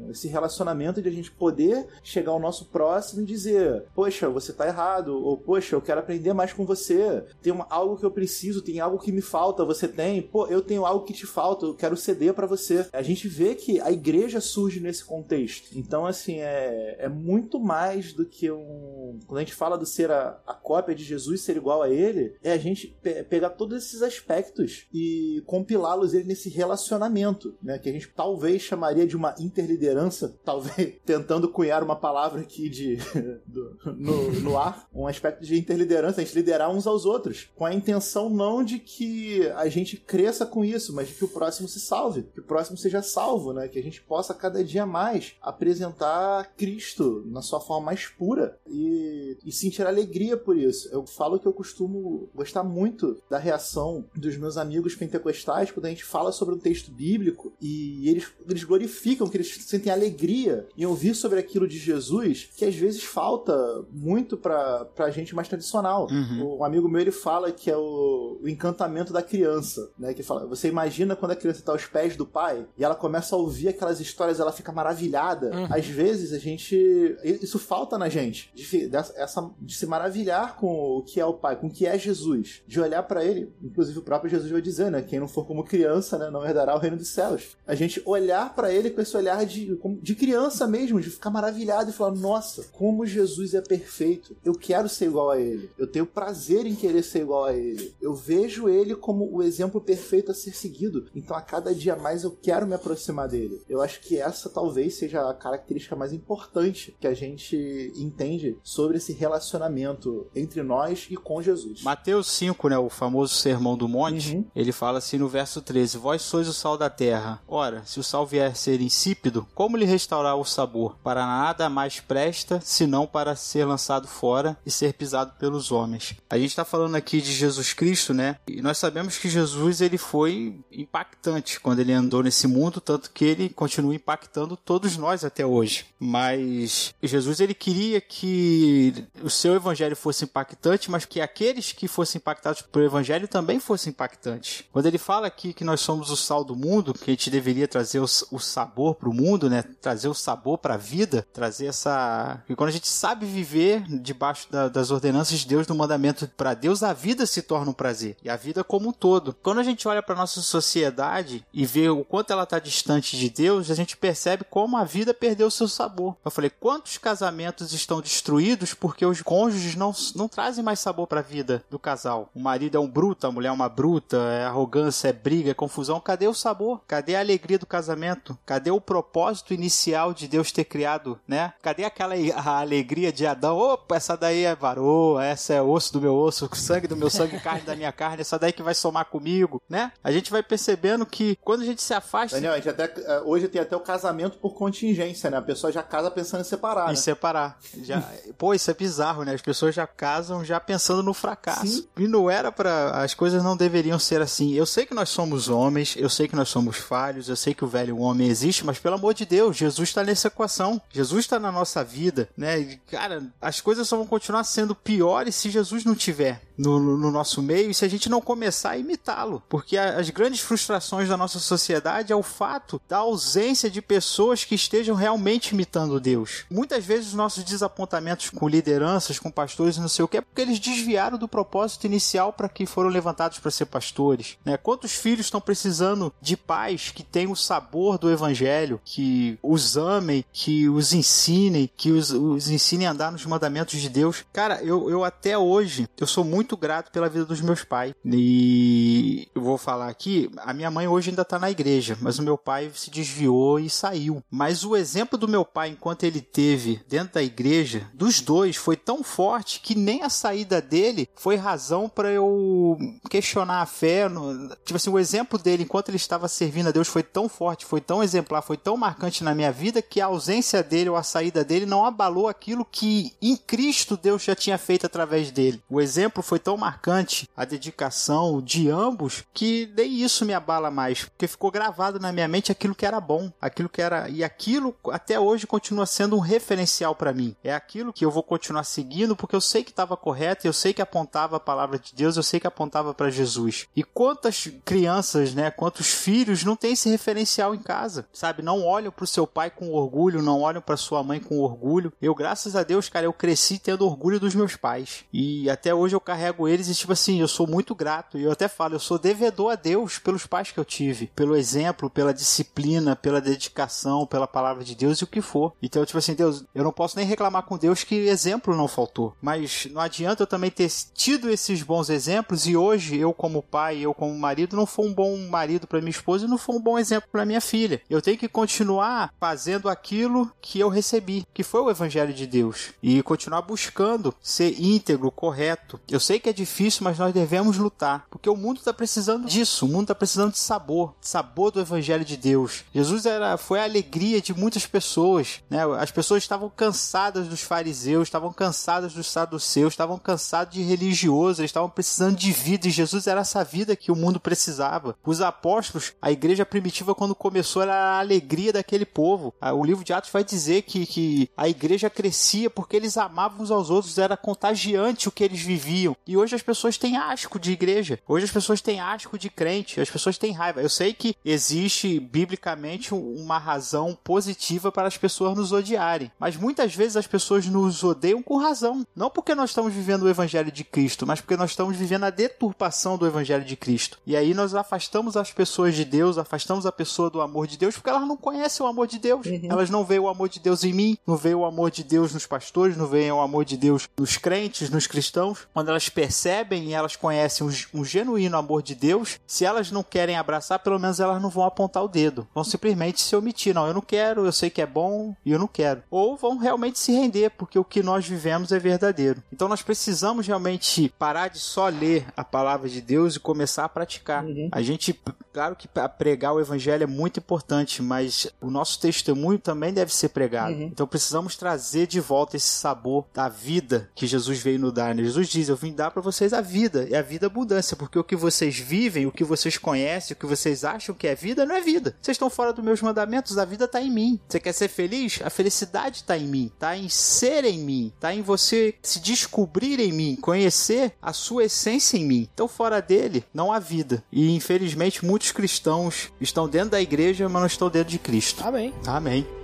É 0.07 0.11
Esse 0.11 0.29
relacionamento 0.29 1.01
de 1.03 1.09
a 1.09 1.13
gente 1.13 1.31
poder 1.31 1.87
chegar 2.03 2.33
ao 2.33 2.41
nosso 2.41 2.67
próximo 2.67 3.23
e 3.23 3.27
dizer: 3.27 3.85
Poxa, 3.95 4.29
você 4.29 4.53
tá 4.53 4.67
errado, 4.67 5.09
ou 5.15 5.37
Poxa, 5.37 5.75
eu 5.77 5.81
quero 5.83 6.01
aprender 6.01 6.33
mais 6.33 6.53
com 6.53 6.65
você. 6.67 7.25
Tem 7.43 7.53
uma- 7.53 7.67
algo 7.71 7.97
que 7.97 8.05
eu 8.05 8.11
preciso, 8.11 8.63
tem 8.63 8.81
algo 8.81 8.99
que 8.99 9.13
me 9.13 9.21
falta, 9.23 9.65
você 9.65 9.87
tem. 9.89 10.21
Pô, 10.23 10.47
eu 10.47 10.61
tenho 10.63 10.85
algo 10.85 11.05
que 11.05 11.13
te 11.13 11.27
falta, 11.27 11.67
eu 11.67 11.75
quero 11.75 11.97
ceder 11.97 12.35
para 12.35 12.47
você. 12.47 12.87
A 12.93 13.03
gente 13.03 13.29
vê 13.29 13.55
que 13.55 13.81
a 13.81 13.91
igreja 13.91 14.41
surge 14.41 14.81
nesse 14.81 15.05
contexto. 15.05 15.69
Então, 15.77 16.05
assim, 16.07 16.39
é, 16.41 16.97
é 16.99 17.09
muito 17.09 17.61
mais 17.61 18.13
do 18.13 18.25
que 18.27 18.51
um. 18.51 19.19
Quando 19.27 19.39
a 19.39 19.43
gente 19.43 19.55
fala 19.55 19.77
do 19.79 19.87
ser 19.87 20.11
a, 20.11 20.39
a 20.47 20.55
cópia 20.55 20.95
de 20.95 21.05
Jesus, 21.05 21.41
ser 21.43 21.57
igual 21.57 21.83
a 21.83 21.89
ele, 21.91 22.35
é 22.43 22.53
a 22.53 22.59
gente 22.59 22.89
pe- 23.03 23.23
pegar 23.25 23.51
todos 23.51 23.85
esses 23.85 24.03
aspectos 24.03 24.87
e 24.93 25.43
compilá-los 25.47 26.13
nesse 26.13 26.49
relacionamento, 26.49 27.38
né? 27.63 27.79
Que 27.79 27.89
a 27.89 27.93
gente 27.93 28.09
talvez 28.15 28.63
chamaria 28.63 29.07
de 29.07 29.17
uma 29.17 29.35
interliderança, 29.39 30.35
talvez 30.45 30.95
tentando 31.05 31.49
cunhar 31.49 31.83
uma 31.83 31.97
palavra 31.97 32.41
aqui 32.41 32.69
de 32.69 32.97
do- 33.47 33.77
no, 33.97 34.33
no 34.41 34.59
ar, 34.59 34.89
um 34.95 35.07
aspecto 35.07 35.45
de 35.45 35.59
interliderança, 35.59 36.21
a 36.21 36.25
gente 36.25 36.35
liderar 36.35 36.71
uns 36.71 36.87
aos 36.87 37.05
outros, 37.05 37.51
com 37.55 37.65
a 37.65 37.75
intenção 37.75 38.29
não 38.31 38.63
de 38.65 38.79
que 38.79 39.47
a 39.57 39.69
gente 39.69 39.97
cresça 39.97 40.45
com 40.47 40.65
isso, 40.65 40.95
mas 40.95 41.09
de 41.09 41.15
que 41.15 41.25
o 41.25 41.29
próximo 41.29 41.69
se 41.69 41.81
salve, 41.81 42.23
que 42.23 42.41
o 42.41 42.45
próximo 42.45 42.77
seja 42.77 43.03
salvo, 43.03 43.53
né? 43.53 43.69
Que 43.69 43.79
a 43.79 43.83
gente 43.83 44.01
possa 44.03 44.35
cada 44.35 44.63
dia 44.65 44.87
mais 44.87 45.35
apresentar 45.73 46.53
Cristo 46.57 47.23
na 47.27 47.43
sua 47.43 47.61
forma 47.61 47.87
mais 47.87 48.07
pura 48.07 48.59
e, 48.67 49.37
e 49.45 49.53
sentir 49.53 49.87
alegria 49.87 50.37
por 50.37 50.57
isso. 50.57 50.89
Eu 50.91 51.07
falo 51.07 51.39
que 51.39 51.47
eu 51.47 51.53
costumo 51.53 52.29
gostar 52.35 52.63
muito 52.65 53.21
da 53.31 53.39
reação 53.39 54.05
dos 54.15 54.37
meus 54.37 54.57
amigos 54.57 54.95
pentecostais 54.95 55.71
quando 55.71 55.87
a 55.87 55.91
gente 55.91 56.05
fala 56.05 56.33
sobre 56.33 56.55
um 56.55 56.59
texto 56.59 56.91
bíblico 56.91 57.28
e 57.61 58.09
eles, 58.09 58.27
eles 58.49 58.65
glorificam, 58.65 59.29
que 59.29 59.37
eles 59.37 59.55
sentem 59.67 59.93
alegria 59.93 60.67
em 60.77 60.87
ouvir 60.87 61.15
sobre 61.15 61.39
aquilo 61.39 61.67
de 61.67 61.79
Jesus, 61.79 62.49
que 62.57 62.65
às 62.65 62.75
vezes 62.75 63.03
falta 63.03 63.85
muito 63.93 64.37
pra, 64.37 64.85
pra 64.85 65.11
gente 65.11 65.35
mais 65.35 65.49
tradicional. 65.49 66.09
Um 66.11 66.65
amigo 66.65 66.89
meu 66.89 67.01
ele 67.01 67.11
fala 67.11 67.53
que 67.53 67.71
é 67.71 67.77
o, 67.77 68.39
o 68.43 68.49
encantamento 68.49 69.13
da 69.13 69.23
criança, 69.23 69.91
né? 69.99 70.15
Que 70.15 70.23
fala, 70.23 70.47
você 70.47 70.69
imagina 70.69 71.17
quando 71.17 71.33
a 71.33 71.37
criança 71.37 71.61
está 71.61 71.73
aos 71.73 71.87
pés 71.87 72.17
do 72.17 72.27
pai 72.27 72.67
e 72.77 72.85
ela 72.85 72.95
começa 72.95 73.35
a 73.35 73.39
ouvir 73.39 73.69
aquelas 73.69 74.01
histórias, 74.01 74.41
ela 74.41 74.53
fica 74.53 74.73
maravilhada. 74.73 75.51
Às 75.71 75.87
vezes 75.87 76.33
a 76.33 76.39
gente. 76.39 76.77
Isso 77.23 77.59
falta 77.59 77.99
na 77.99 78.09
gente. 78.09 78.51
De, 78.55 78.91
essa, 79.17 79.51
de 79.61 79.75
se 79.75 79.87
maravilhar 79.87 80.57
com 80.57 80.99
o 80.99 81.03
que 81.03 81.21
é 81.21 81.25
o 81.25 81.35
pai, 81.35 81.57
com 81.57 81.67
o 81.67 81.71
que 81.71 81.87
é 81.87 81.99
Jesus. 81.99 82.63
De 82.67 82.81
olhar 82.81 83.03
pra 83.03 83.25
ele. 83.25 83.53
Inclusive 83.63 83.99
o 83.99 84.03
próprio 84.03 84.31
Jesus 84.31 84.51
vai 84.51 84.61
dizer, 84.61 84.91
né? 84.91 85.03
Quem 85.03 85.21
não 85.21 85.29
for 85.29 85.47
como 85.47 85.65
criança, 85.65 86.19
né? 86.19 86.31
Não 86.31 86.45
herdará 86.45 86.75
o 86.75 86.79
reino 86.79 86.97
dos 86.97 87.09
céus. 87.19 87.57
A 87.67 87.75
gente 87.75 88.01
olhar 88.05 88.55
pra 88.55 88.73
ele 88.73 88.91
com 88.91 89.01
esse 89.01 89.17
olhar 89.17 89.45
de, 89.45 89.79
de 90.01 90.15
criança 90.15 90.67
mesmo, 90.67 91.01
de 91.01 91.11
ficar 91.11 91.31
maravilhado 91.31 91.91
e 91.91 91.93
falar: 91.93 92.13
Nossa, 92.15 92.65
como 92.73 93.05
Jesus 93.05 93.55
é 93.55 93.61
perfeito. 93.61 94.37
Eu 94.45 94.55
quero 94.55 94.89
ser 94.89 95.07
igual 95.07 95.31
a 95.31 95.41
ele. 95.41 95.71
Eu 95.77 95.87
tenho 95.87 96.07
prazer 96.07 96.65
em 96.67 96.75
querer 96.75 97.03
ser 97.03 97.23
igual 97.23 97.45
a 97.45 97.53
ele. 97.55 97.93
Eu 98.01 98.15
vejo 98.15 98.69
ele 98.69 98.95
como 98.95 99.29
o 99.31 99.43
exemplo 99.43 99.81
perfeito 99.81 100.31
a 100.31 100.35
ser 100.35 100.55
seguido. 100.55 101.07
Então 101.15 101.37
a 101.37 101.41
cada 101.43 101.75
dia 101.75 101.97
mais 101.97 102.25
eu 102.25 102.31
quero 102.31 102.67
me 102.67 102.75
aproximar 102.75 103.29
dele. 103.29 103.61
Eu 103.69 103.83
acho 103.83 104.01
que 104.01 104.17
essa 104.19 104.49
talvez 104.49 104.95
seja 104.95 105.29
a 105.29 105.35
característica 105.35 105.97
mais 105.97 106.13
importante 106.13 106.97
que 107.01 107.07
a 107.07 107.15
gente 107.15 107.93
entende 107.97 108.57
sobre 108.63 108.97
esse 108.99 109.13
relacionamento 109.13 110.27
entre 110.35 110.63
nós 110.63 111.07
e 111.11 111.17
com 111.17 111.43
Jesus. 111.43 111.83
Mateus 111.83 112.29
5, 112.31 112.69
né, 112.69 112.79
o 112.79 112.89
famoso 112.89 113.35
Sermão 113.35 113.77
do 113.77 113.89
Monte, 113.89 114.37
Uhum. 114.37 114.45
ele 114.55 114.73
fala 114.73 114.99
assim 114.99 115.19
no 115.19 115.29
verso 115.29 115.61
13: 115.61 115.99
Vós 115.99 116.23
sois 116.23 116.49
o 116.49 116.53
sal 116.53 116.77
da 116.79 116.89
terra. 116.91 117.08
Ora, 117.47 117.83
se 117.85 118.01
o 118.01 118.03
sal 118.03 118.27
vier 118.27 118.51
a 118.51 118.55
ser 118.55 118.81
insípido, 118.81 119.47
como 119.55 119.77
lhe 119.77 119.85
restaurar 119.85 120.37
o 120.37 120.45
sabor? 120.45 120.97
Para 121.03 121.27
nada 121.27 121.69
mais 121.69 122.01
presta, 122.01 122.61
senão 122.63 123.07
para 123.07 123.37
ser 123.37 123.65
lançado 123.65 124.07
fora 124.07 124.57
e 124.65 124.71
ser 124.71 124.95
pisado 124.95 125.33
pelos 125.39 125.71
homens. 125.71 126.15
A 126.29 126.39
gente 126.39 126.51
está 126.51 126.65
falando 126.65 126.95
aqui 126.95 127.21
de 127.21 127.33
Jesus 127.33 127.73
Cristo, 127.73 128.13
né? 128.13 128.37
E 128.47 128.61
nós 128.61 128.79
sabemos 128.79 129.19
que 129.19 129.29
Jesus 129.29 129.81
ele 129.81 129.99
foi 129.99 130.61
impactante 130.73 131.61
quando 131.61 131.81
ele 131.81 131.93
andou 131.93 132.23
nesse 132.23 132.47
mundo, 132.47 132.81
tanto 132.81 133.11
que 133.11 133.25
ele 133.25 133.49
continua 133.49 133.95
impactando 133.95 134.57
todos 134.57 134.97
nós 134.97 135.25
até 135.25 135.45
hoje. 135.45 135.87
Mas 135.99 136.95
Jesus 137.03 137.41
ele 137.41 137.55
queria 137.55 138.01
que 138.01 139.07
o 139.23 139.31
seu 139.31 139.55
evangelho 139.55 139.97
fosse 139.97 140.25
impactante, 140.25 140.91
mas 140.91 141.05
que 141.05 141.21
aqueles 141.21 141.73
que 141.73 141.89
fossem 141.89 142.19
impactados 142.19 142.63
pelo 142.63 142.85
evangelho 142.85 143.29
também 143.29 143.61
fossem 143.61 143.91
impactantes. 143.91 144.65
Quando 144.73 144.87
ele 144.87 144.99
fala 144.99 145.27
aqui 145.27 145.53
que 145.53 145.65
nós 145.65 145.81
somos 145.81 146.11
o 146.11 146.17
sal 146.17 146.45
do 146.45 146.57
mundo, 146.57 146.95
que 146.99 147.11
a 147.11 147.15
gente 147.15 147.31
deveria 147.31 147.69
trazer 147.69 148.01
o, 148.01 148.05
o 148.05 148.39
sabor 148.39 148.95
para 148.95 149.09
o 149.09 149.15
mundo, 149.15 149.49
né? 149.49 149.63
Trazer 149.81 150.09
o 150.09 150.15
sabor 150.15 150.59
para 150.59 150.75
a 150.75 150.79
vida, 150.79 151.27
trazer 151.33 151.67
essa. 151.67 152.43
E 152.49 152.55
quando 152.55 152.69
a 152.71 152.73
gente 152.73 152.89
sabe 152.89 153.27
viver 153.27 153.83
debaixo 154.01 154.51
da- 154.51 154.69
das 154.69 154.91
ordenanças 154.91 155.39
de 155.41 155.47
Deus, 155.47 155.67
do 155.67 155.75
mandamento 155.75 156.29
para 156.37 156.55
Deus, 156.55 156.83
a 156.83 156.93
vida 156.93 157.27
se 157.27 157.43
torna 157.43 157.71
um 157.71 157.75
prazer 157.75 158.17
e 158.23 158.29
a 158.31 158.37
vida 158.37 158.63
como 158.65 158.89
um 158.89 158.93
todo. 158.93 159.35
Quando 159.43 159.59
a 159.61 159.63
gente 159.63 159.87
olha 159.87 160.03
para 160.03 160.15
nossa 160.15 160.41
sociedade 160.41 161.45
e 161.53 161.65
vê 161.67 161.89
o 161.89 162.05
quanto 162.05 162.33
ela 162.33 162.43
está 162.45 162.59
distante 162.59 163.17
de 163.17 163.29
Deus, 163.31 163.71
a 163.71 163.75
gente 163.75 163.97
percebe 163.97 164.45
como 164.49 164.77
a 164.77 164.85
vida 164.85 165.13
perdeu 165.15 165.51
seu 165.51 165.69
sabor. 165.69 166.17
Eu 166.25 166.31
falei, 166.31 166.51
quantos 166.51 166.99
casamentos 166.99 167.73
estão 167.73 168.01
destruídos 168.01 168.75
porque 168.75 169.05
os 169.05 169.23
cônjuges 169.23 169.75
não, 169.75 169.95
não 170.15 170.29
trazem 170.29 170.63
mais 170.65 170.81
sabor 170.81 171.07
para 171.07 171.21
a 171.21 171.23
vida 171.23 171.63
do 171.71 171.79
casal? 171.79 172.31
O 172.35 172.41
marido 172.41 172.77
é 172.77 172.81
um 172.81 172.89
bruto, 172.89 173.27
a 173.27 173.33
mulher 173.33 173.49
é 173.49 173.53
uma 173.53 173.69
bruta, 173.69 174.17
é 174.17 174.45
arrogância, 174.45 175.09
é 175.09 175.13
briga, 175.13 175.51
é 175.51 175.55
confusão. 175.55 176.01
Cadê 176.01 176.27
o 176.27 176.35
sabor? 176.35 176.78
Cadê 176.87 177.17
a 177.17 177.21
alegria 177.21 177.59
do 177.59 177.67
casamento? 177.67 178.39
Cadê 178.47 178.71
o 178.71 178.81
propósito 178.81 179.55
inicial 179.55 180.13
de 180.13 180.29
Deus 180.29 180.53
ter 180.53 180.65
criado, 180.65 181.19
né? 181.27 181.53
Cadê 181.63 181.85
aquela 181.85 182.15
a 182.35 182.61
alegria 182.61 183.13
de 183.13 183.27
Adão? 183.27 183.57
Opa, 183.59 183.97
essa 183.97 184.17
daí 184.17 184.45
é 184.45 184.55
varoa, 184.55 185.25
essa 185.25 185.55
é 185.55 185.63
osso 185.63 185.93
do 185.93 186.01
meu 186.01 186.15
osso, 186.15 186.49
sangue 186.55 186.87
do 186.87 186.97
meu 186.97 187.11
sangue, 187.11 187.39
carne 187.41 187.63
da 187.63 187.77
minha 187.77 187.93
carne, 187.93 188.21
essa 188.21 188.39
daí 188.39 188.53
que 188.53 188.63
vai 188.63 188.75
somar 188.75 189.07
comigo, 189.07 189.63
né? 189.69 189.93
A 190.03 190.13
gente 190.13 190.31
vai 190.31 190.43
percebendo 190.43 191.05
que 191.05 191.37
quando 191.43 191.63
a 191.63 191.65
gente 191.65 191.83
se 191.83 191.95
afasta 191.95 192.37
Daniel, 192.37 192.53
a 192.53 192.57
gente 192.57 192.69
até, 192.69 192.85
eh, 192.85 193.23
hoje 193.25 193.49
tem 193.49 193.61
até 193.61 193.77
o 193.77 193.81
casamento 193.81 194.39
por 194.39 194.55
contingência, 194.55 195.31
né? 195.31 195.37
A 195.37 195.43
pessoa 195.43 195.73
já 195.73 195.83
casa 195.83 196.11
pensando 196.11 196.41
em 196.41 196.45
separar. 196.45 196.87
em 196.87 196.91
né? 196.91 196.97
separar. 196.97 197.59
Já, 197.83 198.03
pô, 198.37 198.55
isso 198.55 198.71
é 198.71 198.75
bizarro, 198.75 199.25
né? 199.25 199.35
As 199.35 199.43
pessoas 199.43 199.75
já 199.75 199.87
casam 199.87 200.45
já 200.45 200.61
pensando 200.61 201.03
no 201.03 201.15
fracasso. 201.15 201.67
Sim. 201.67 201.89
E 201.97 202.09
não 202.09 202.31
era 202.31 202.51
para 202.53 203.03
as 203.03 203.15
coisas 203.15 203.43
não 203.43 203.57
deveriam 203.57 203.99
ser 203.99 204.21
assim. 204.21 204.55
Eu 204.55 204.67
sei 204.67 204.87
que 204.87 204.95
nós 204.95 205.09
somos 205.09 205.49
homens, 205.49 205.95
eu 205.97 206.09
sei 206.09 206.29
que 206.29 206.37
nós 206.37 206.49
somos 206.49 206.68
falhos, 206.77 207.29
eu 207.29 207.37
sei 207.37 207.55
que 207.55 207.65
o 207.65 207.69
velho 207.69 207.99
homem 207.99 208.29
existe, 208.29 208.65
mas 208.65 208.79
pelo 208.79 208.95
amor 208.97 209.15
de 209.15 209.25
Deus, 209.25 209.57
Jesus 209.57 209.89
está 209.89 210.03
nessa 210.05 210.29
equação. 210.29 210.81
Jesus 210.91 211.25
está 211.25 211.39
na 211.39 211.51
nossa 211.53 211.83
vida, 211.83 212.29
né? 212.37 212.59
E, 212.61 212.77
cara, 212.91 213.23
as 213.41 213.61
coisas 213.61 213.89
só 213.89 213.97
vão 213.97 214.07
continuar 214.07 214.45
sendo 214.45 214.75
piores 214.75 215.35
se 215.35 215.51
Jesus 215.51 215.85
não 215.85 215.95
tiver 215.95 216.43
no, 216.57 216.79
no- 216.81 216.97
no 216.99 217.11
nosso 217.11 217.41
meio 217.41 217.71
e 217.71 217.75
se 217.75 217.85
a 217.85 217.89
gente 217.89 218.09
não 218.09 218.21
começar 218.21 218.71
a 218.71 218.79
imitá-lo. 218.79 219.43
Porque 219.49 219.77
a- 219.77 219.99
as 219.99 220.11
grandes 220.11 220.41
frustrações 220.41 221.09
da 221.09 221.17
nossa 221.17 221.39
sociedade 221.39 222.13
é 222.13 222.17
o 222.17 222.23
fato 222.23 222.81
da 222.89 222.99
ausência 222.99 223.71
de 223.71 223.81
pessoas 223.81 224.45
que 224.45 224.55
estejam 224.55 224.95
realmente 224.97 225.53
imitando 225.55 226.01
Deus. 226.01 226.45
Muitas 226.51 226.85
vezes 226.85 227.09
os 227.09 227.15
nossos 227.15 227.45
desapontamentos 227.45 228.31
com 228.31 228.49
lideranças, 228.49 229.19
com 229.19 229.31
pastores 229.31 229.79
não 229.79 229.89
sei 229.89 230.05
o 230.05 230.09
que, 230.09 230.17
é 230.17 230.21
porque 230.21 230.41
eles 230.43 230.59
desviaram 230.59 231.17
do 231.19 231.29
propósito 231.29 231.85
inicial 231.87 232.33
para 232.33 232.49
que 232.49 232.67
foram 232.67 232.89
levantados 232.91 233.39
para 233.39 233.51
ser 233.51 233.67
pastores. 233.67 234.37
Né? 234.45 234.57
Quantos 234.57 234.93
filhos 234.93 235.27
estão 235.27 235.41
precisando 235.41 236.13
de 236.21 236.37
pais 236.37 236.58
que 236.95 237.03
tenham 237.03 237.33
o 237.33 237.37
sabor 237.37 237.99
do 237.99 238.11
evangelho, 238.11 238.81
que 238.85 239.39
os 239.43 239.77
amem, 239.77 240.25
que 240.33 240.69
os 240.69 240.93
ensinem, 240.93 241.71
que 241.77 241.91
os, 241.91 242.11
os 242.11 242.49
ensinem 242.49 242.87
a 242.87 242.91
andar 242.91 243.13
nos 243.13 243.25
mandamentos 243.25 243.81
de 243.81 243.89
Deus? 243.89 244.25
Cara, 244.33 244.63
eu, 244.63 244.91
eu 244.91 245.05
até 245.05 245.37
hoje, 245.37 245.89
eu 245.99 246.07
sou 246.07 246.25
muito 246.25 246.57
grato 246.57 246.91
pela 246.91 247.09
vida 247.09 247.25
dos 247.25 247.41
meus 247.41 247.65
pais. 247.65 247.95
E 248.05 249.29
eu 249.35 249.43
vou 249.43 249.59
falar 249.59 249.89
aqui, 249.89 250.31
a 250.39 250.53
minha 250.53 250.71
mãe 250.71 250.89
hoje 250.89 251.11
ainda 251.11 251.25
tá 251.25 251.39
na 251.39 251.51
igreja, 251.51 251.97
mas 252.01 252.19
o 252.19 252.23
meu 252.23 252.37
pai 252.37 252.71
se 252.75 252.91
desviou 252.91 253.59
e 253.59 253.71
saiu. 253.71 254.23
Mas 254.31 254.65
o 254.65 254.77
exemplo 254.77 255.19
do 255.19 255.29
meu 255.29 255.45
pai 255.45 255.71
enquanto 255.71 256.05
ele 256.05 256.21
teve 256.21 256.81
dentro 256.89 257.15
da 257.15 257.23
igreja, 257.23 257.89
dos 257.95 258.21
dois, 258.21 258.57
foi 258.57 258.77
tão 258.77 259.03
forte 259.03 259.61
que 259.61 259.75
nem 259.75 260.03
a 260.03 260.11
saída 260.11 260.61
dele 260.61 261.09
foi 261.15 261.37
razão 261.37 261.89
para 261.89 262.11
eu 262.11 262.77
questionar 263.09 263.63
a 263.63 263.67
fé. 263.67 264.09
No... 264.09 264.49
Tipo 264.65 264.77
assim, 264.77 264.91
o 264.91 264.99
exemplo 264.99 265.39
dele 265.39 265.63
enquanto 265.63 265.89
ele 265.89 265.97
estava 265.97 266.29
servindo 266.29 266.48
servindo 266.49 266.69
a 266.69 266.73
Deus 266.73 266.89
foi 266.89 267.03
tão 267.03 267.29
forte, 267.29 267.67
foi 267.67 267.79
tão 267.79 268.03
exemplar, 268.03 268.41
foi 268.41 268.57
tão 268.57 268.75
marcante 268.75 269.23
na 269.23 269.35
minha 269.35 269.53
vida 269.53 269.83
que 269.83 270.01
a 270.01 270.07
ausência 270.07 270.63
dele 270.63 270.89
ou 270.89 270.97
a 270.97 271.03
saída 271.03 271.45
dele 271.45 271.67
não 271.67 271.85
abalou 271.85 272.27
aquilo 272.27 272.65
que 272.65 273.13
em 273.21 273.37
Cristo 273.37 273.99
Deus 273.99 274.25
já 274.25 274.35
tinha 274.35 274.57
feito 274.57 274.87
através 274.87 275.31
dele. 275.31 275.63
O 275.69 275.79
exemplo 275.79 276.23
foi 276.23 276.39
tão 276.39 276.57
marcante, 276.57 277.29
a 277.37 277.45
dedicação 277.45 278.41
de 278.41 278.71
ambos, 278.71 279.25
que 279.35 279.71
nem 279.77 280.03
isso 280.03 280.25
me 280.25 280.33
abala 280.33 280.71
mais, 280.71 281.05
porque 281.05 281.29
ficou 281.29 281.51
gravado 281.51 282.01
na 282.01 282.13
minha 282.13 282.27
mente 282.27 282.51
aquilo 282.51 282.75
que 282.75 282.87
era 282.87 282.99
bom, 282.99 283.31
aquilo 283.39 283.69
que 283.69 283.83
era 283.83 284.09
e 284.09 284.25
aquilo 284.25 284.75
até 284.91 285.21
hoje 285.21 285.47
continua 285.47 285.85
sendo 285.85 286.17
um 286.17 286.21
referencial 286.21 286.95
para 286.95 287.13
mim. 287.13 287.37
É 287.45 287.55
aquilo 287.55 287.93
que 287.93 288.07
eu 288.07 288.11
vou 288.11 288.23
continuar 288.23 288.65
seguindo 288.65 289.15
porque 289.15 289.37
eu 289.37 289.41
sei 289.43 289.63
que 289.63 289.71
estava 289.71 289.99
correto, 289.99 290.47
eu 290.47 290.53
sei 290.55 290.73
que 290.73 290.81
apontava 290.81 291.37
a 291.37 291.41
palavra 291.41 291.79
de 291.79 291.95
Deus, 291.95 292.17
eu 292.17 292.23
sei 292.23 292.41
que 292.41 292.47
apontava 292.47 292.95
para 292.95 293.11
Jesus. 293.11 293.67
E 293.77 293.85
quantas 293.85 294.49
crianças, 294.65 295.35
né, 295.35 295.51
quantos 295.51 295.93
filhos 295.93 296.38
não 296.45 296.57
têm 296.57 296.73
esse 296.73 296.89
referencial 296.89 297.55
em 297.55 297.59
casa, 297.59 298.07
sabe? 298.13 298.43
Não 298.43 298.65
olham 298.65 298.93
para 298.93 299.05
o 299.05 299.07
seu 299.07 299.27
pai 299.27 299.51
com 299.51 299.73
orgulho, 299.73 300.23
não 300.23 300.41
olham 300.41 300.61
para 300.61 300.77
sua 300.77 301.03
mãe 301.03 301.21
com 301.21 301.41
orgulho. 301.41 301.93
Eu, 302.01 302.15
graças 302.15 302.57
a 302.57 302.63
Deus, 302.63 302.89
cara, 302.89 303.07
eu 303.07 303.13
cresci 303.13 303.59
tendo 303.59 303.87
orgulho 303.87 304.21
dos 304.21 304.35
meus 304.35 304.57
pais. 304.57 305.05
E 305.13 305.49
até 305.51 305.75
hoje 305.75 305.95
eu 305.95 306.01
carrego 306.01 306.49
eles 306.49 306.69
e, 306.69 306.75
tipo 306.75 306.93
assim, 306.93 307.21
eu 307.21 307.29
sou 307.29 307.47
muito 307.47 307.75
grato. 307.75 308.19
E 308.19 308.25
eu 308.25 308.33
até 308.33 308.49
falo, 308.49 308.75
eu 308.75 308.81
sou 308.81 308.99
devedor 308.99 309.53
a 309.53 309.55
Deus 309.55 309.99
pelos 309.99 310.27
pais 310.27 310.51
que 310.51 310.59
eu 310.59 310.65
tive, 310.65 311.09
pelo 311.15 311.37
exemplo, 311.37 311.91
pela 311.91 312.15
disciplina, 312.15 312.95
pela 312.95 313.21
dedicação, 313.21 314.07
pela 314.07 314.27
palavra 314.27 314.65
de 314.65 314.75
Deus 314.75 314.99
e 314.99 315.05
o 315.05 315.09
que 315.09 315.21
for. 315.21 315.53
Então, 315.63 315.85
tipo 315.85 315.99
assim, 315.99 316.15
Deus, 316.15 316.45
eu 316.55 316.65
não 316.65 316.73
posso 316.73 316.97
nem 316.97 317.07
reclamar 317.07 317.43
com 317.43 317.59
Deus 317.59 317.85
que 317.85 317.95
exemplo 317.95 318.57
não 318.57 318.69
faltou. 318.69 319.17
Mas 319.21 319.67
não 319.71 319.81
adianta 319.81 320.23
eu 320.23 320.27
também 320.27 320.51
ter 320.51 320.71
tido 320.95 321.31
esses 321.31 321.63
bons 321.63 321.91
exemplos 321.91 322.47
e 322.47 322.57
hoje 322.57 322.97
eu, 322.97 323.13
como 323.13 323.43
pai, 323.43 323.79
eu, 323.79 323.95
como 323.95 324.17
marido, 324.19 324.57
não 324.57 324.67
for 324.67 324.85
um 324.85 324.95
bom 324.95 325.17
marido 325.29 325.67
para 325.67 325.81
minha 325.81 325.91
esposa 325.91 326.28
não 326.29 326.39
for 326.39 326.55
um 326.55 326.61
bom 326.61 326.79
exemplo 326.79 327.09
para 327.11 327.25
minha 327.25 327.41
filha. 327.41 327.81
Eu 327.89 328.03
tenho 328.03 328.19
que 328.19 328.29
continuar 328.29 329.13
fazendo 329.19 329.69
aquilo 329.69 330.31
que 330.41 330.61
eu 330.61 330.69
recebi, 330.69 331.27
que 331.33 331.43
foi 331.43 331.61
o 331.61 331.71
Evangelho 331.71 332.13
de 332.13 332.27
Deus, 332.27 332.73
e 332.83 333.03
continuar 333.03 333.43
buscando 333.43 334.15
ser 334.21 334.61
íntegro, 334.61 335.11
correto. 335.11 335.81
Eu 335.89 336.01
sei 336.01 336.19
que 336.19 336.29
é 336.29 336.33
difícil, 336.33 336.85
mas 336.85 336.99
nós 336.99 337.13
devemos 337.13 337.59
lutar, 337.59 338.07
porque 338.11 338.29
o 338.29 338.37
mundo 338.37 338.59
está 338.59 338.73
precisando 338.73 339.27
disso. 339.27 339.67
O 339.67 339.69
mundo 339.69 339.83
está 339.83 339.95
precisando 339.95 340.33
de 340.33 340.39
sabor, 340.39 340.95
sabor 341.01 341.51
do 341.51 341.61
Evangelho 341.61 342.05
de 342.05 342.17
Deus. 342.17 342.65
Jesus 342.75 343.07
era, 343.07 343.37
foi 343.37 343.61
a 343.61 343.65
alegria 343.65 344.21
de 344.21 344.35
muitas 344.35 344.67
pessoas, 344.67 345.41
né? 345.49 345.61
As 345.79 345.91
pessoas 345.91 346.23
estavam 346.23 346.51
cansadas 346.51 347.29
dos 347.29 347.41
fariseus, 347.41 348.09
estavam 348.09 348.33
cansadas 348.33 348.93
dos 348.93 349.11
saduceus, 349.11 349.73
estavam 349.73 349.99
cansados 349.99 350.55
de 350.55 350.63
religiosos, 350.63 351.45
estavam 351.45 351.71
precisando 351.71 352.17
de 352.17 352.33
vida 352.33 352.69
e 352.69 352.71
Jesus 352.71 353.07
era 353.07 353.21
essa 353.21 353.45
vida 353.45 353.77
que 353.77 353.91
o 353.93 353.97
mundo 353.97 354.21
precisava. 354.21 354.97
Os 355.05 355.21
apóstolos, 355.21 355.93
a 356.01 356.11
igreja 356.19 356.45
primitiva 356.45 356.95
quando 356.95 357.15
começou 357.15 357.63
era 357.63 357.75
a 357.75 357.99
alegria 358.01 358.53
daquele 358.53 358.85
povo. 358.85 359.33
Ah, 359.41 359.55
o 359.55 359.65
livro 359.65 359.85
de 359.85 359.93
Atos 359.93 360.11
vai 360.11 360.25
dizer 360.25 360.63
que, 360.63 360.85
que 360.85 361.31
a 361.37 361.49
igreja 361.49 361.89
crescia 361.89 362.51
porque 362.51 362.77
eles 362.77 362.97
amavam 362.97 363.43
uns 363.43 363.51
aos 363.51 363.71
outros, 363.71 363.99
era 363.99 364.17
contagiante 364.17 365.09
o 365.09 365.13
que 365.13 365.23
eles 365.23 365.41
viviam. 365.41 365.97
E 366.07 366.17
hoje 366.17 366.35
as 366.35 366.43
pessoas 366.43 366.77
têm 366.77 366.97
asco 366.97 367.39
de 367.39 367.53
igreja. 367.53 368.01
Hoje 368.07 368.25
as 368.25 368.31
pessoas 368.31 368.61
têm 368.61 368.81
asco 368.81 369.19
de 369.19 369.31
crente, 369.31 369.81
as 369.81 369.91
pessoas 369.91 370.19
têm 370.19 370.33
raiva. 370.33 370.61
Eu 370.61 370.69
sei 370.69 370.93
que 370.93 371.15
existe 371.25 372.01
biblicamente 372.01 372.93
uma 372.95 373.39
razão 373.39 373.97
positiva 374.03 374.73
para 374.73 374.89
as 374.89 374.97
pessoas 374.97 375.37
nos 375.37 375.53
odiarem, 375.53 376.11
mas 376.19 376.37
muitas 376.37 376.75
vezes 376.75 376.97
as 376.97 377.07
pessoas 377.07 377.47
nos 377.47 377.85
odeiam 377.85 378.23
com 378.23 378.37
razão. 378.37 378.85
Não 378.95 379.11
porque 379.11 379.35
nós 379.35 379.51
estamos 379.51 379.73
vivendo 379.73 380.03
o 380.03 380.09
evangelho 380.09 380.51
de 380.51 380.65
Cristo, 380.65 381.07
mas 381.07 381.21
porque 381.21 381.37
nós 381.37 381.51
estamos 381.51 381.77
vivendo 381.77 382.05
a 382.05 382.11
deturpação 382.11 382.99
do 382.99 383.07
evangelho 383.07 383.45
de 383.45 383.57
Cristo. 383.57 383.99
E 384.07 384.17
aí 384.17 384.35
nós 384.35 384.55
afastamos 384.55 385.17
as 385.17 385.33
pessoas 385.33 385.75
de 385.75 385.85
Deus, 385.85 386.08
afastamos 386.17 386.65
a 386.65 386.73
pessoa 386.73 387.11
do 387.11 387.21
amor 387.21 387.47
de 387.47 387.59
Deus, 387.59 387.75
porque 387.75 387.91
elas 387.91 388.07
não 388.07 388.17
conhecem 388.17 388.65
o 388.65 388.69
amor 388.69 388.87
de 388.87 388.99
Deus. 388.99 389.27
Uhum. 389.27 389.49
Elas 389.51 389.69
não 389.69 389.85
veem 389.85 390.01
o 390.01 390.09
amor 390.09 390.29
de 390.29 390.41
Deus 390.41 390.65
em 390.65 390.73
mim, 390.73 390.97
não 391.07 391.17
veem 391.17 391.35
o 391.35 391.45
amor 391.45 391.71
de 391.71 391.83
Deus 391.83 392.15
nos 392.15 392.27
pastores, 392.27 392.77
não 392.77 392.87
veem 392.87 393.11
o 393.11 393.21
amor 393.21 393.45
de 393.45 393.57
Deus 393.57 393.89
nos 393.99 394.17
crentes, 394.17 394.71
nos 394.71 394.87
cristãos. 394.87 395.47
Quando 395.53 395.69
elas 395.69 395.89
percebem 395.89 396.69
e 396.69 396.75
elas 396.75 396.97
conhecem 396.97 397.47
um, 397.47 397.81
um 397.81 397.85
genuíno 397.85 398.37
amor 398.37 398.63
de 398.63 398.75
Deus, 398.75 399.19
se 399.27 399.45
elas 399.45 399.71
não 399.71 399.83
querem 399.83 400.17
abraçar, 400.17 400.61
pelo 400.61 400.79
menos 400.79 401.01
elas 401.01 401.21
não 401.21 401.31
vão 401.31 401.45
apontar 401.45 401.83
o 401.83 401.89
dedo. 401.89 402.27
Vão 402.35 402.45
simplesmente 402.45 403.01
se 403.01 403.17
omitir. 403.17 403.55
Não, 403.55 403.67
eu 403.67 403.75
não 403.75 403.81
quero, 403.81 404.25
eu 404.25 404.33
sei 404.33 404.51
que 404.51 404.63
é 404.63 404.67
bom 404.67 405.15
e 405.25 405.33
eu 405.33 405.39
não 405.39 405.49
quero. 405.49 405.83
Ou 405.91 406.17
vão 406.17 406.39
realmente 406.39 406.79
se 406.79 406.93
render, 406.93 407.31
porque 407.31 407.59
o 407.59 407.65
que 407.65 407.83
nós 407.83 408.07
vivemos 408.07 408.53
é 408.53 408.59
verdadeiro. 408.59 409.23
Então 409.33 409.49
nós 409.49 409.63
precisamos 409.63 410.27
realmente 410.27 410.93
parar 410.99 411.29
de 411.29 411.39
só 411.39 411.69
ler 411.69 412.07
a 412.17 412.25
palavra 412.25 412.69
de 412.69 412.81
Deus 412.81 413.17
e 413.17 413.21
começar 413.21 413.65
a 413.65 413.69
praticar. 413.69 414.25
Uhum. 414.25 414.49
A 414.53 414.63
gente, 414.63 414.99
claro 415.33 415.57
que 415.57 415.67
pregar 415.89 416.35
o 416.35 416.41
evangelho 416.41 416.85
é 416.85 416.87
muito 416.87 417.19
importante, 417.19 417.83
mas 417.83 418.29
o 418.41 418.51
nosso 418.51 418.79
testemunho 418.81 419.39
também 419.39 419.73
deve 419.73 419.95
ser 419.95 420.11
pregado. 420.11 420.55
Uhum. 420.55 420.63
Então 420.65 420.87
precisamos 420.87 421.37
trazer 421.37 421.87
de 421.87 422.01
volta 422.01 422.37
esse 422.37 422.51
sabor 422.51 423.07
da 423.13 423.29
vida 423.29 423.91
que 423.95 424.07
Jesus 424.07 424.39
veio 424.39 424.59
nos 424.59 424.73
dar. 424.73 424.97
Jesus 424.97 425.29
diz: 425.29 425.49
Eu 425.49 425.57
vim 425.57 425.73
dar 425.73 425.91
para 425.91 426.03
vocês 426.03 426.33
a 426.33 426.41
vida, 426.41 426.87
e 426.89 426.95
a 426.95 427.03
vida 427.03 427.27
é 427.27 427.29
abundância, 427.29 427.77
porque 427.77 427.99
o 427.99 428.05
que 428.05 428.17
vocês 428.17 428.59
vivem, 428.59 429.07
o 429.07 429.13
que 429.13 429.25
vocês 429.25 429.57
conhecem, 429.59 430.15
o 430.15 430.19
que 430.19 430.27
vocês 430.27 430.65
acham 430.65 430.95
que 430.95 431.07
é 431.07 431.15
vida, 431.15 431.47
não 431.47 431.55
é 431.55 431.61
vida. 431.61 431.95
Vocês 432.01 432.15
estão 432.15 432.31
fora 432.31 432.53
dos 432.53 432.65
meus 432.65 432.83
mandamentos, 432.83 433.39
a 433.39 433.45
vida 433.45 433.65
está 433.65 433.81
em 433.81 433.91
mim. 433.91 434.21
Você 434.29 434.41
quer 434.41 434.53
ser 434.53 434.69
feliz? 434.69 435.21
A 435.23 435.31
felicidade 435.31 435.99
está 435.99 436.17
em 436.17 436.27
mim, 436.27 436.51
está 436.53 436.77
em 436.77 436.89
ser 436.89 437.45
em 437.45 437.59
mim, 437.59 437.93
está 437.95 438.15
em 438.15 438.23
você 438.23 438.75
se 438.83 439.01
descobrir 439.01 439.81
em 439.81 439.93
mim, 439.93 440.17
conhecer 440.17 440.93
a 441.01 441.13
sua 441.13 441.45
essência 441.45 441.97
em 441.97 442.05
mim. 442.05 442.29
Então, 442.33 442.49
fora 442.49 442.81
dele, 442.81 443.25
não 443.33 443.53
há 443.53 443.59
vida. 443.59 444.03
E 444.11 444.35
infelizmente, 444.35 445.05
muitos 445.05 445.33
cristãos 445.33 445.78
estão 446.21 446.49
dentro 446.49 446.71
da 446.71 446.81
igreja, 446.81 447.29
mas 447.29 447.41
não 447.41 447.47
estão 447.47 447.69
dentro 447.71 447.91
de 447.91 447.99
Cristo. 447.99 448.43
Amém. 448.45 448.73
Amém. 448.87 449.38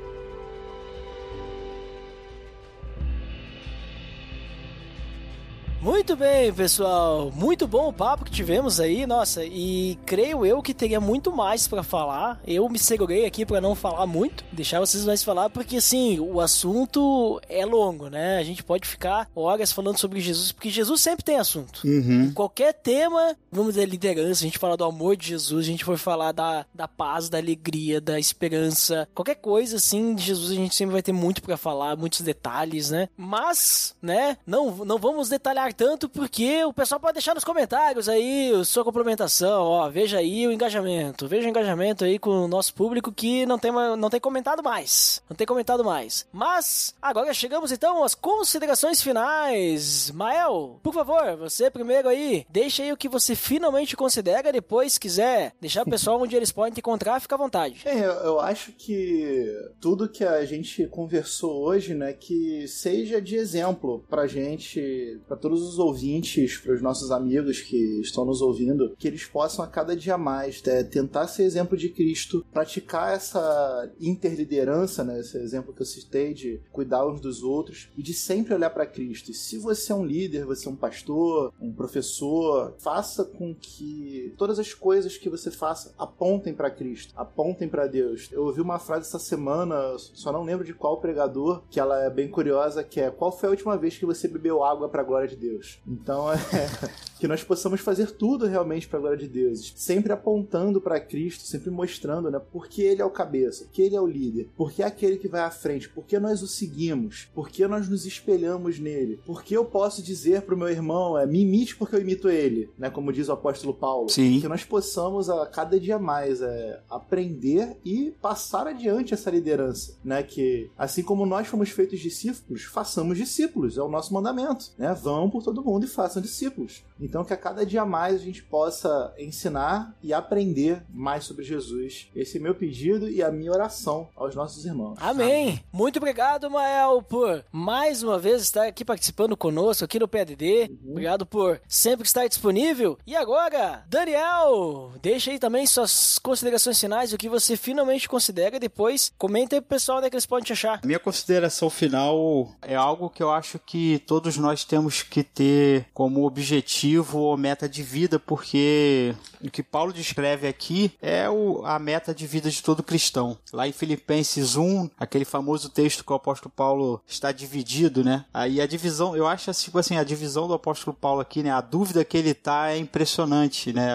Muito 5.85 6.17
bem, 6.17 6.51
pessoal. 6.51 7.31
Muito 7.31 7.69
bom 7.69 7.91
o 7.91 7.93
papo 7.93 8.25
que 8.25 8.31
tivemos 8.31 8.81
aí, 8.81 9.07
nossa. 9.07 9.45
E 9.45 9.99
creio 10.07 10.47
eu 10.47 10.63
que 10.63 10.73
teria 10.73 10.99
muito 10.99 11.31
mais 11.31 11.69
para 11.69 11.83
falar. 11.83 12.41
Eu 12.47 12.67
me 12.71 12.79
segurei 12.79 13.27
aqui 13.27 13.45
para 13.45 13.61
não 13.61 13.75
falar 13.75 14.07
muito, 14.07 14.43
deixar 14.51 14.81
vocês 14.81 15.05
mais 15.05 15.23
falar, 15.23 15.51
porque 15.51 15.77
assim, 15.77 16.19
o 16.19 16.41
assunto 16.41 17.39
é 17.51 17.67
longo, 17.67 18.09
né? 18.09 18.39
A 18.39 18.43
gente 18.43 18.65
pode 18.65 18.89
ficar 18.89 19.29
horas 19.37 19.73
falando 19.73 19.99
sobre 19.99 20.21
Jesus, 20.21 20.53
porque 20.53 20.71
Jesus 20.71 21.03
sempre 21.03 21.23
tem 21.23 21.37
assunto. 21.37 21.83
Uhum. 21.87 22.33
Qualquer 22.33 22.73
tema, 22.73 23.37
vamos 23.53 23.75
dizer, 23.75 23.87
liderança, 23.87 24.43
a 24.43 24.47
gente 24.47 24.59
fala 24.59 24.79
do 24.79 24.85
amor 24.85 25.19
de 25.19 25.29
Jesus, 25.29 25.67
a 25.67 25.71
gente 25.71 25.85
for 25.85 25.99
falar 25.99 26.33
da, 26.33 26.65
da 26.75 26.89
paz, 26.89 27.29
da 27.29 27.37
alegria, 27.37 28.01
da 28.01 28.19
esperança, 28.19 29.07
qualquer 29.15 29.35
coisa 29.35 29.77
assim 29.77 30.15
de 30.15 30.23
Jesus, 30.23 30.51
a 30.51 30.55
gente 30.55 30.75
sempre 30.75 30.95
vai 30.95 31.03
ter 31.03 31.13
muito 31.13 31.43
para 31.43 31.59
falar, 31.59 31.95
muitos 31.95 32.23
detalhes, 32.23 32.89
né? 32.89 33.11
Mas, 33.19 33.95
né, 34.01 34.39
não, 34.47 34.83
não 34.87 34.97
vamos 34.97 35.29
detalhar 35.29 35.74
tanto 35.75 36.09
porque 36.09 36.65
o 36.65 36.73
pessoal 36.73 37.01
pode 37.01 37.15
deixar 37.15 37.35
nos 37.35 37.45
comentários 37.45 38.09
aí 38.09 38.53
sua 38.65 38.85
complementação, 38.85 39.65
ó, 39.65 39.89
veja 39.91 40.19
aí 40.19 40.47
o 40.47 40.53
engajamento, 40.53 41.29
veja 41.29 41.47
o 41.47 41.51
engajamento 41.51 42.05
aí 42.05 42.19
com 42.19 42.31
o 42.31 42.49
nosso 42.49 42.73
público 42.75 43.13
que 43.13 43.45
não 43.47 43.59
tem, 43.59 43.73
não 43.73 44.09
tem 44.09 44.21
comentado 44.21 44.63
mais, 44.63 45.23
não 45.29 45.37
tem 45.37 45.47
comentado 45.47 45.85
mais. 45.85 46.27
Mas, 46.33 46.95
agora 47.03 47.35
chegamos 47.35 47.73
então 47.73 48.03
às 48.03 48.15
considerações 48.15 49.03
finais. 49.03 50.11
Mael, 50.13 50.79
por 50.83 50.95
favor, 50.95 51.37
você 51.37 51.71
primeiro 51.71 52.09
aí, 52.09 52.47
deixa 52.49 52.83
aí 52.83 52.93
o 52.93 52.97
que 52.97 53.09
você 53.09 53.35
finalmente 53.35 53.97
considera, 53.97 54.53
depois 54.53 54.99
quiser 54.99 55.53
deixar 55.61 55.83
o 55.83 55.91
pessoal 55.91 56.21
onde 56.21 56.37
eles 56.37 56.53
podem 56.53 56.73
te 56.73 56.81
encontrar, 56.81 57.21
fica 57.21 57.35
à 57.35 57.39
vontade. 57.39 57.83
É, 57.85 58.05
eu 58.05 58.41
acho 58.41 58.73
que 58.73 59.47
tudo 59.81 60.09
que 60.09 60.25
a 60.25 60.45
gente 60.45 60.87
conversou 60.87 61.63
hoje, 61.65 61.95
né, 61.95 62.13
que 62.13 62.67
seja 62.69 63.21
de 63.21 63.37
exemplo 63.37 64.05
pra 64.09 64.27
gente, 64.27 65.21
pra 65.27 65.37
todos 65.37 65.64
os 65.69 65.79
ouvintes, 65.79 66.59
para 66.59 66.75
os 66.75 66.83
nossos 66.83 67.11
amigos 67.11 67.61
que 67.61 68.01
estão 68.01 68.25
nos 68.25 68.41
ouvindo, 68.41 68.95
que 68.99 69.09
eles 69.09 69.25
possam 69.25 69.65
a 69.65 69.69
cada 69.69 69.97
dia 69.97 70.17
mais 70.19 70.63
né, 70.63 70.83
tentar 70.83 71.27
ser 71.27 71.45
exemplo 71.45 71.77
de 71.77 71.89
Cristo, 71.89 72.45
praticar 72.53 73.15
essa 73.15 73.91
interliderança, 74.01 75.05
né, 75.05 75.21
esse 75.21 75.37
exemplo 75.39 75.73
que 75.73 75.83
eu 75.83 75.87
citei 75.87 76.35
de 76.35 76.61
cuidar 76.73 77.07
uns 77.07 77.21
dos 77.21 77.43
outros 77.43 77.89
e 77.97 78.03
de 78.03 78.13
sempre 78.13 78.55
olhar 78.55 78.71
para 78.71 78.87
Cristo. 78.87 79.31
E 79.31 79.35
se 79.35 79.59
você 79.59 79.93
é 79.93 79.95
um 79.95 80.05
líder, 80.05 80.45
você 80.45 80.69
é 80.69 80.71
um 80.71 80.77
pastor, 80.77 81.53
um 81.61 81.73
professor, 81.73 82.75
faça 82.79 83.25
com 83.25 83.55
que 83.55 84.35
todas 84.37 84.59
as 84.59 84.75
coisas 84.75 85.17
que 85.17 85.29
você 85.29 85.51
faça 85.51 85.95
apontem 85.99 86.55
para 86.55 86.71
Cristo, 86.71 87.13
apontem 87.17 87.69
para 87.69 87.87
Deus. 87.87 88.29
Eu 88.33 88.45
ouvi 88.45 88.61
uma 88.61 88.79
frase 88.79 89.07
essa 89.07 89.19
semana, 89.19 89.97
só 89.99 90.33
não 90.33 90.45
lembro 90.45 90.65
de 90.65 90.75
qual 90.75 91.01
pregador, 91.01 91.63
que 91.71 91.81
ela 91.81 92.03
é 92.03 92.11
bem 92.11 92.29
curiosa, 92.29 92.83
que 92.83 93.01
é 93.01 93.11
qual 93.11 93.33
foi 93.33 93.49
a 93.49 93.51
última 93.51 93.77
vez 93.77 93.97
que 93.97 94.07
você 94.07 94.29
bebeu 94.29 94.63
água 94.63 94.89
para 94.89 95.03
a 95.03 95.05
glória 95.05 95.29
de 95.29 95.37
Deus? 95.37 95.54
Deus. 95.55 95.79
Então 95.87 96.33
é 96.33 96.37
que 97.19 97.29
nós 97.29 97.43
possamos 97.43 97.81
fazer 97.81 98.11
tudo 98.11 98.47
realmente 98.47 98.87
para 98.87 98.99
a 98.99 99.03
glória 99.03 99.19
de 99.19 99.29
Deus, 99.29 99.73
sempre 99.77 100.13
apontando 100.13 100.81
para 100.81 101.01
Cristo, 101.01 101.45
sempre 101.45 101.71
mostrando, 101.71 102.31
né, 102.31 102.41
porque 102.53 102.83
ele 102.83 103.01
é 103.01 103.05
o 103.05 103.11
cabeça, 103.11 103.67
que 103.73 103.83
ele 103.83 103.97
é 103.97 104.01
o 104.01 104.07
líder, 104.07 104.49
porque 104.57 104.83
é 104.83 104.87
aquele 104.87 105.17
que 105.17 105.29
vai 105.29 105.41
à 105.41 105.51
frente, 105.51 105.89
porque 105.89 106.19
nós 106.19 106.43
o 106.43 106.47
seguimos, 106.47 107.29
porque 107.35 107.67
nós 107.67 107.89
nos 107.89 108.05
espelhamos 108.05 108.79
nele, 108.79 109.21
porque 109.27 109.57
eu 109.57 109.65
posso 109.65 110.03
dizer 110.03 110.43
pro 110.43 110.57
meu 110.57 110.69
irmão, 110.69 111.19
é, 111.19 111.27
me 111.27 111.43
imite 111.43 111.77
porque 111.77 111.97
eu 111.97 112.01
imito 112.01 112.29
ele, 112.29 112.69
né, 112.79 112.91
como 112.91 113.13
diz 113.13 113.29
o 113.29 113.33
apóstolo 113.33 113.73
Paulo. 113.73 114.09
Sim. 114.09 114.41
Que 114.41 114.49
nós 114.49 114.65
possamos 114.65 115.31
a 115.31 115.47
cada 115.47 115.79
dia 115.79 115.99
mais 115.99 116.43
é, 116.43 116.81
aprender 116.91 117.77
e 117.85 118.13
passar 118.21 118.67
adiante 118.67 119.15
essa 119.15 119.31
liderança, 119.31 119.97
né, 120.05 120.23
que 120.23 120.71
assim 120.77 121.03
como 121.03 121.25
nós 121.25 121.47
fomos 121.47 121.71
feitos 121.71 122.01
discípulos, 122.01 122.65
façamos 122.65 123.17
discípulos, 123.17 123.79
é 123.79 123.83
o 123.83 123.89
nosso 123.89 124.13
mandamento, 124.13 124.73
né? 124.77 124.93
Vão 124.95 125.31
por 125.31 125.43
todo 125.45 125.63
mundo 125.63 125.85
e 125.85 125.89
façam 125.89 126.23
discípulos. 126.23 126.83
Então 127.01 127.25
que 127.25 127.33
a 127.33 127.37
cada 127.37 127.67
dia 127.67 127.85
mais 127.85 128.15
a 128.15 128.25
gente 128.25 128.43
possa 128.43 129.13
ensinar 129.19 129.95
e 130.03 130.13
aprender 130.13 130.83
mais 130.89 131.25
sobre 131.25 131.45
Jesus. 131.45 132.09
Esse 132.15 132.39
é 132.39 132.41
meu 132.41 132.55
pedido 132.55 133.09
e 133.09 133.23
a 133.23 133.31
minha 133.31 133.53
oração 133.53 134.09
aos 134.17 134.35
nossos 134.35 134.65
irmãos. 134.65 134.97
Amém. 135.01 135.63
Muito 135.73 135.97
obrigado, 135.97 136.51
Mael, 136.51 137.03
por 137.03 137.45
mais 137.51 138.03
uma 138.03 138.19
vez 138.19 138.43
estar 138.43 138.67
aqui 138.67 138.85
participando 138.85 139.37
conosco 139.37 139.85
aqui 139.85 139.99
no 139.99 140.09
PADD. 140.09 140.71
Obrigado 140.89 141.27
por 141.27 141.61
sempre 141.67 142.07
estar 142.07 142.27
disponível. 142.29 142.99
E 143.07 143.17
agora, 143.17 143.85
Daniel, 143.89 144.93
deixa 145.03 145.31
aí 145.31 145.39
também 145.39 145.67
suas 145.67 146.19
considerações 146.19 146.79
finais, 146.79 147.13
o 147.13 147.19
que 147.19 147.29
você 147.29 147.57
finalmente 147.57 148.09
considera. 148.09 148.61
Depois, 148.61 149.13
comenta 149.19 149.57
aí 149.57 149.61
pro 149.61 149.71
pessoal 149.71 149.99
onde 149.99 150.07
é 150.07 150.11
que 150.11 150.17
eles 150.17 150.27
podem 150.27 150.45
te 150.45 150.53
achar. 150.53 150.81
Minha 150.85 150.99
consideração 150.99 151.69
final 151.69 152.53
é 152.63 152.77
algo 152.77 153.11
que 153.11 153.23
eu 153.23 153.31
acho 153.31 153.59
que 153.59 153.99
todos 154.07 154.37
nós 154.37 154.65
temos 154.65 155.03
que 155.03 155.23
ter 155.23 155.87
como 155.93 156.25
objetivo 156.25 156.84
ou 157.19 157.37
meta 157.37 157.69
de 157.69 157.83
vida, 157.83 158.19
porque 158.19 159.15
o 159.43 159.51
que 159.51 159.63
Paulo 159.63 159.93
descreve 159.93 160.47
aqui 160.47 160.93
é 161.01 161.29
o- 161.29 161.63
a 161.65 161.79
meta 161.79 162.15
de 162.15 162.27
vida 162.27 162.51
de 162.51 162.63
todo 162.63 162.83
cristão. 162.83 163.37
Lá 163.53 163.67
em 163.67 163.73
Filipenses 163.73 164.57
1, 164.57 164.89
aquele 164.99 165.25
famoso 165.25 165.69
texto 165.71 166.05
que 166.05 166.13
o 166.13 166.17
apóstolo 166.17 166.53
Paulo 166.55 167.01
está 167.07 167.33
dividido, 167.33 168.05
né? 168.05 168.25
Aí 168.33 168.61
a 168.61 168.67
divisão, 168.67 169.17
eu 169.17 169.27
acho 169.27 169.51
assim, 169.51 169.65
tipo 169.65 169.79
assim, 169.79 169.97
a 169.97 170.05
divisão 170.05 170.47
do 170.47 170.55
apóstolo 170.55 170.97
Paulo 170.99 171.21
aqui, 171.21 171.43
né? 171.43 171.51
A 171.51 171.61
dúvida 171.61 172.05
que 172.05 172.17
ele 172.17 172.35
tá 172.35 172.71
é 172.71 172.79
impressionante, 172.79 173.73
né? 173.73 173.89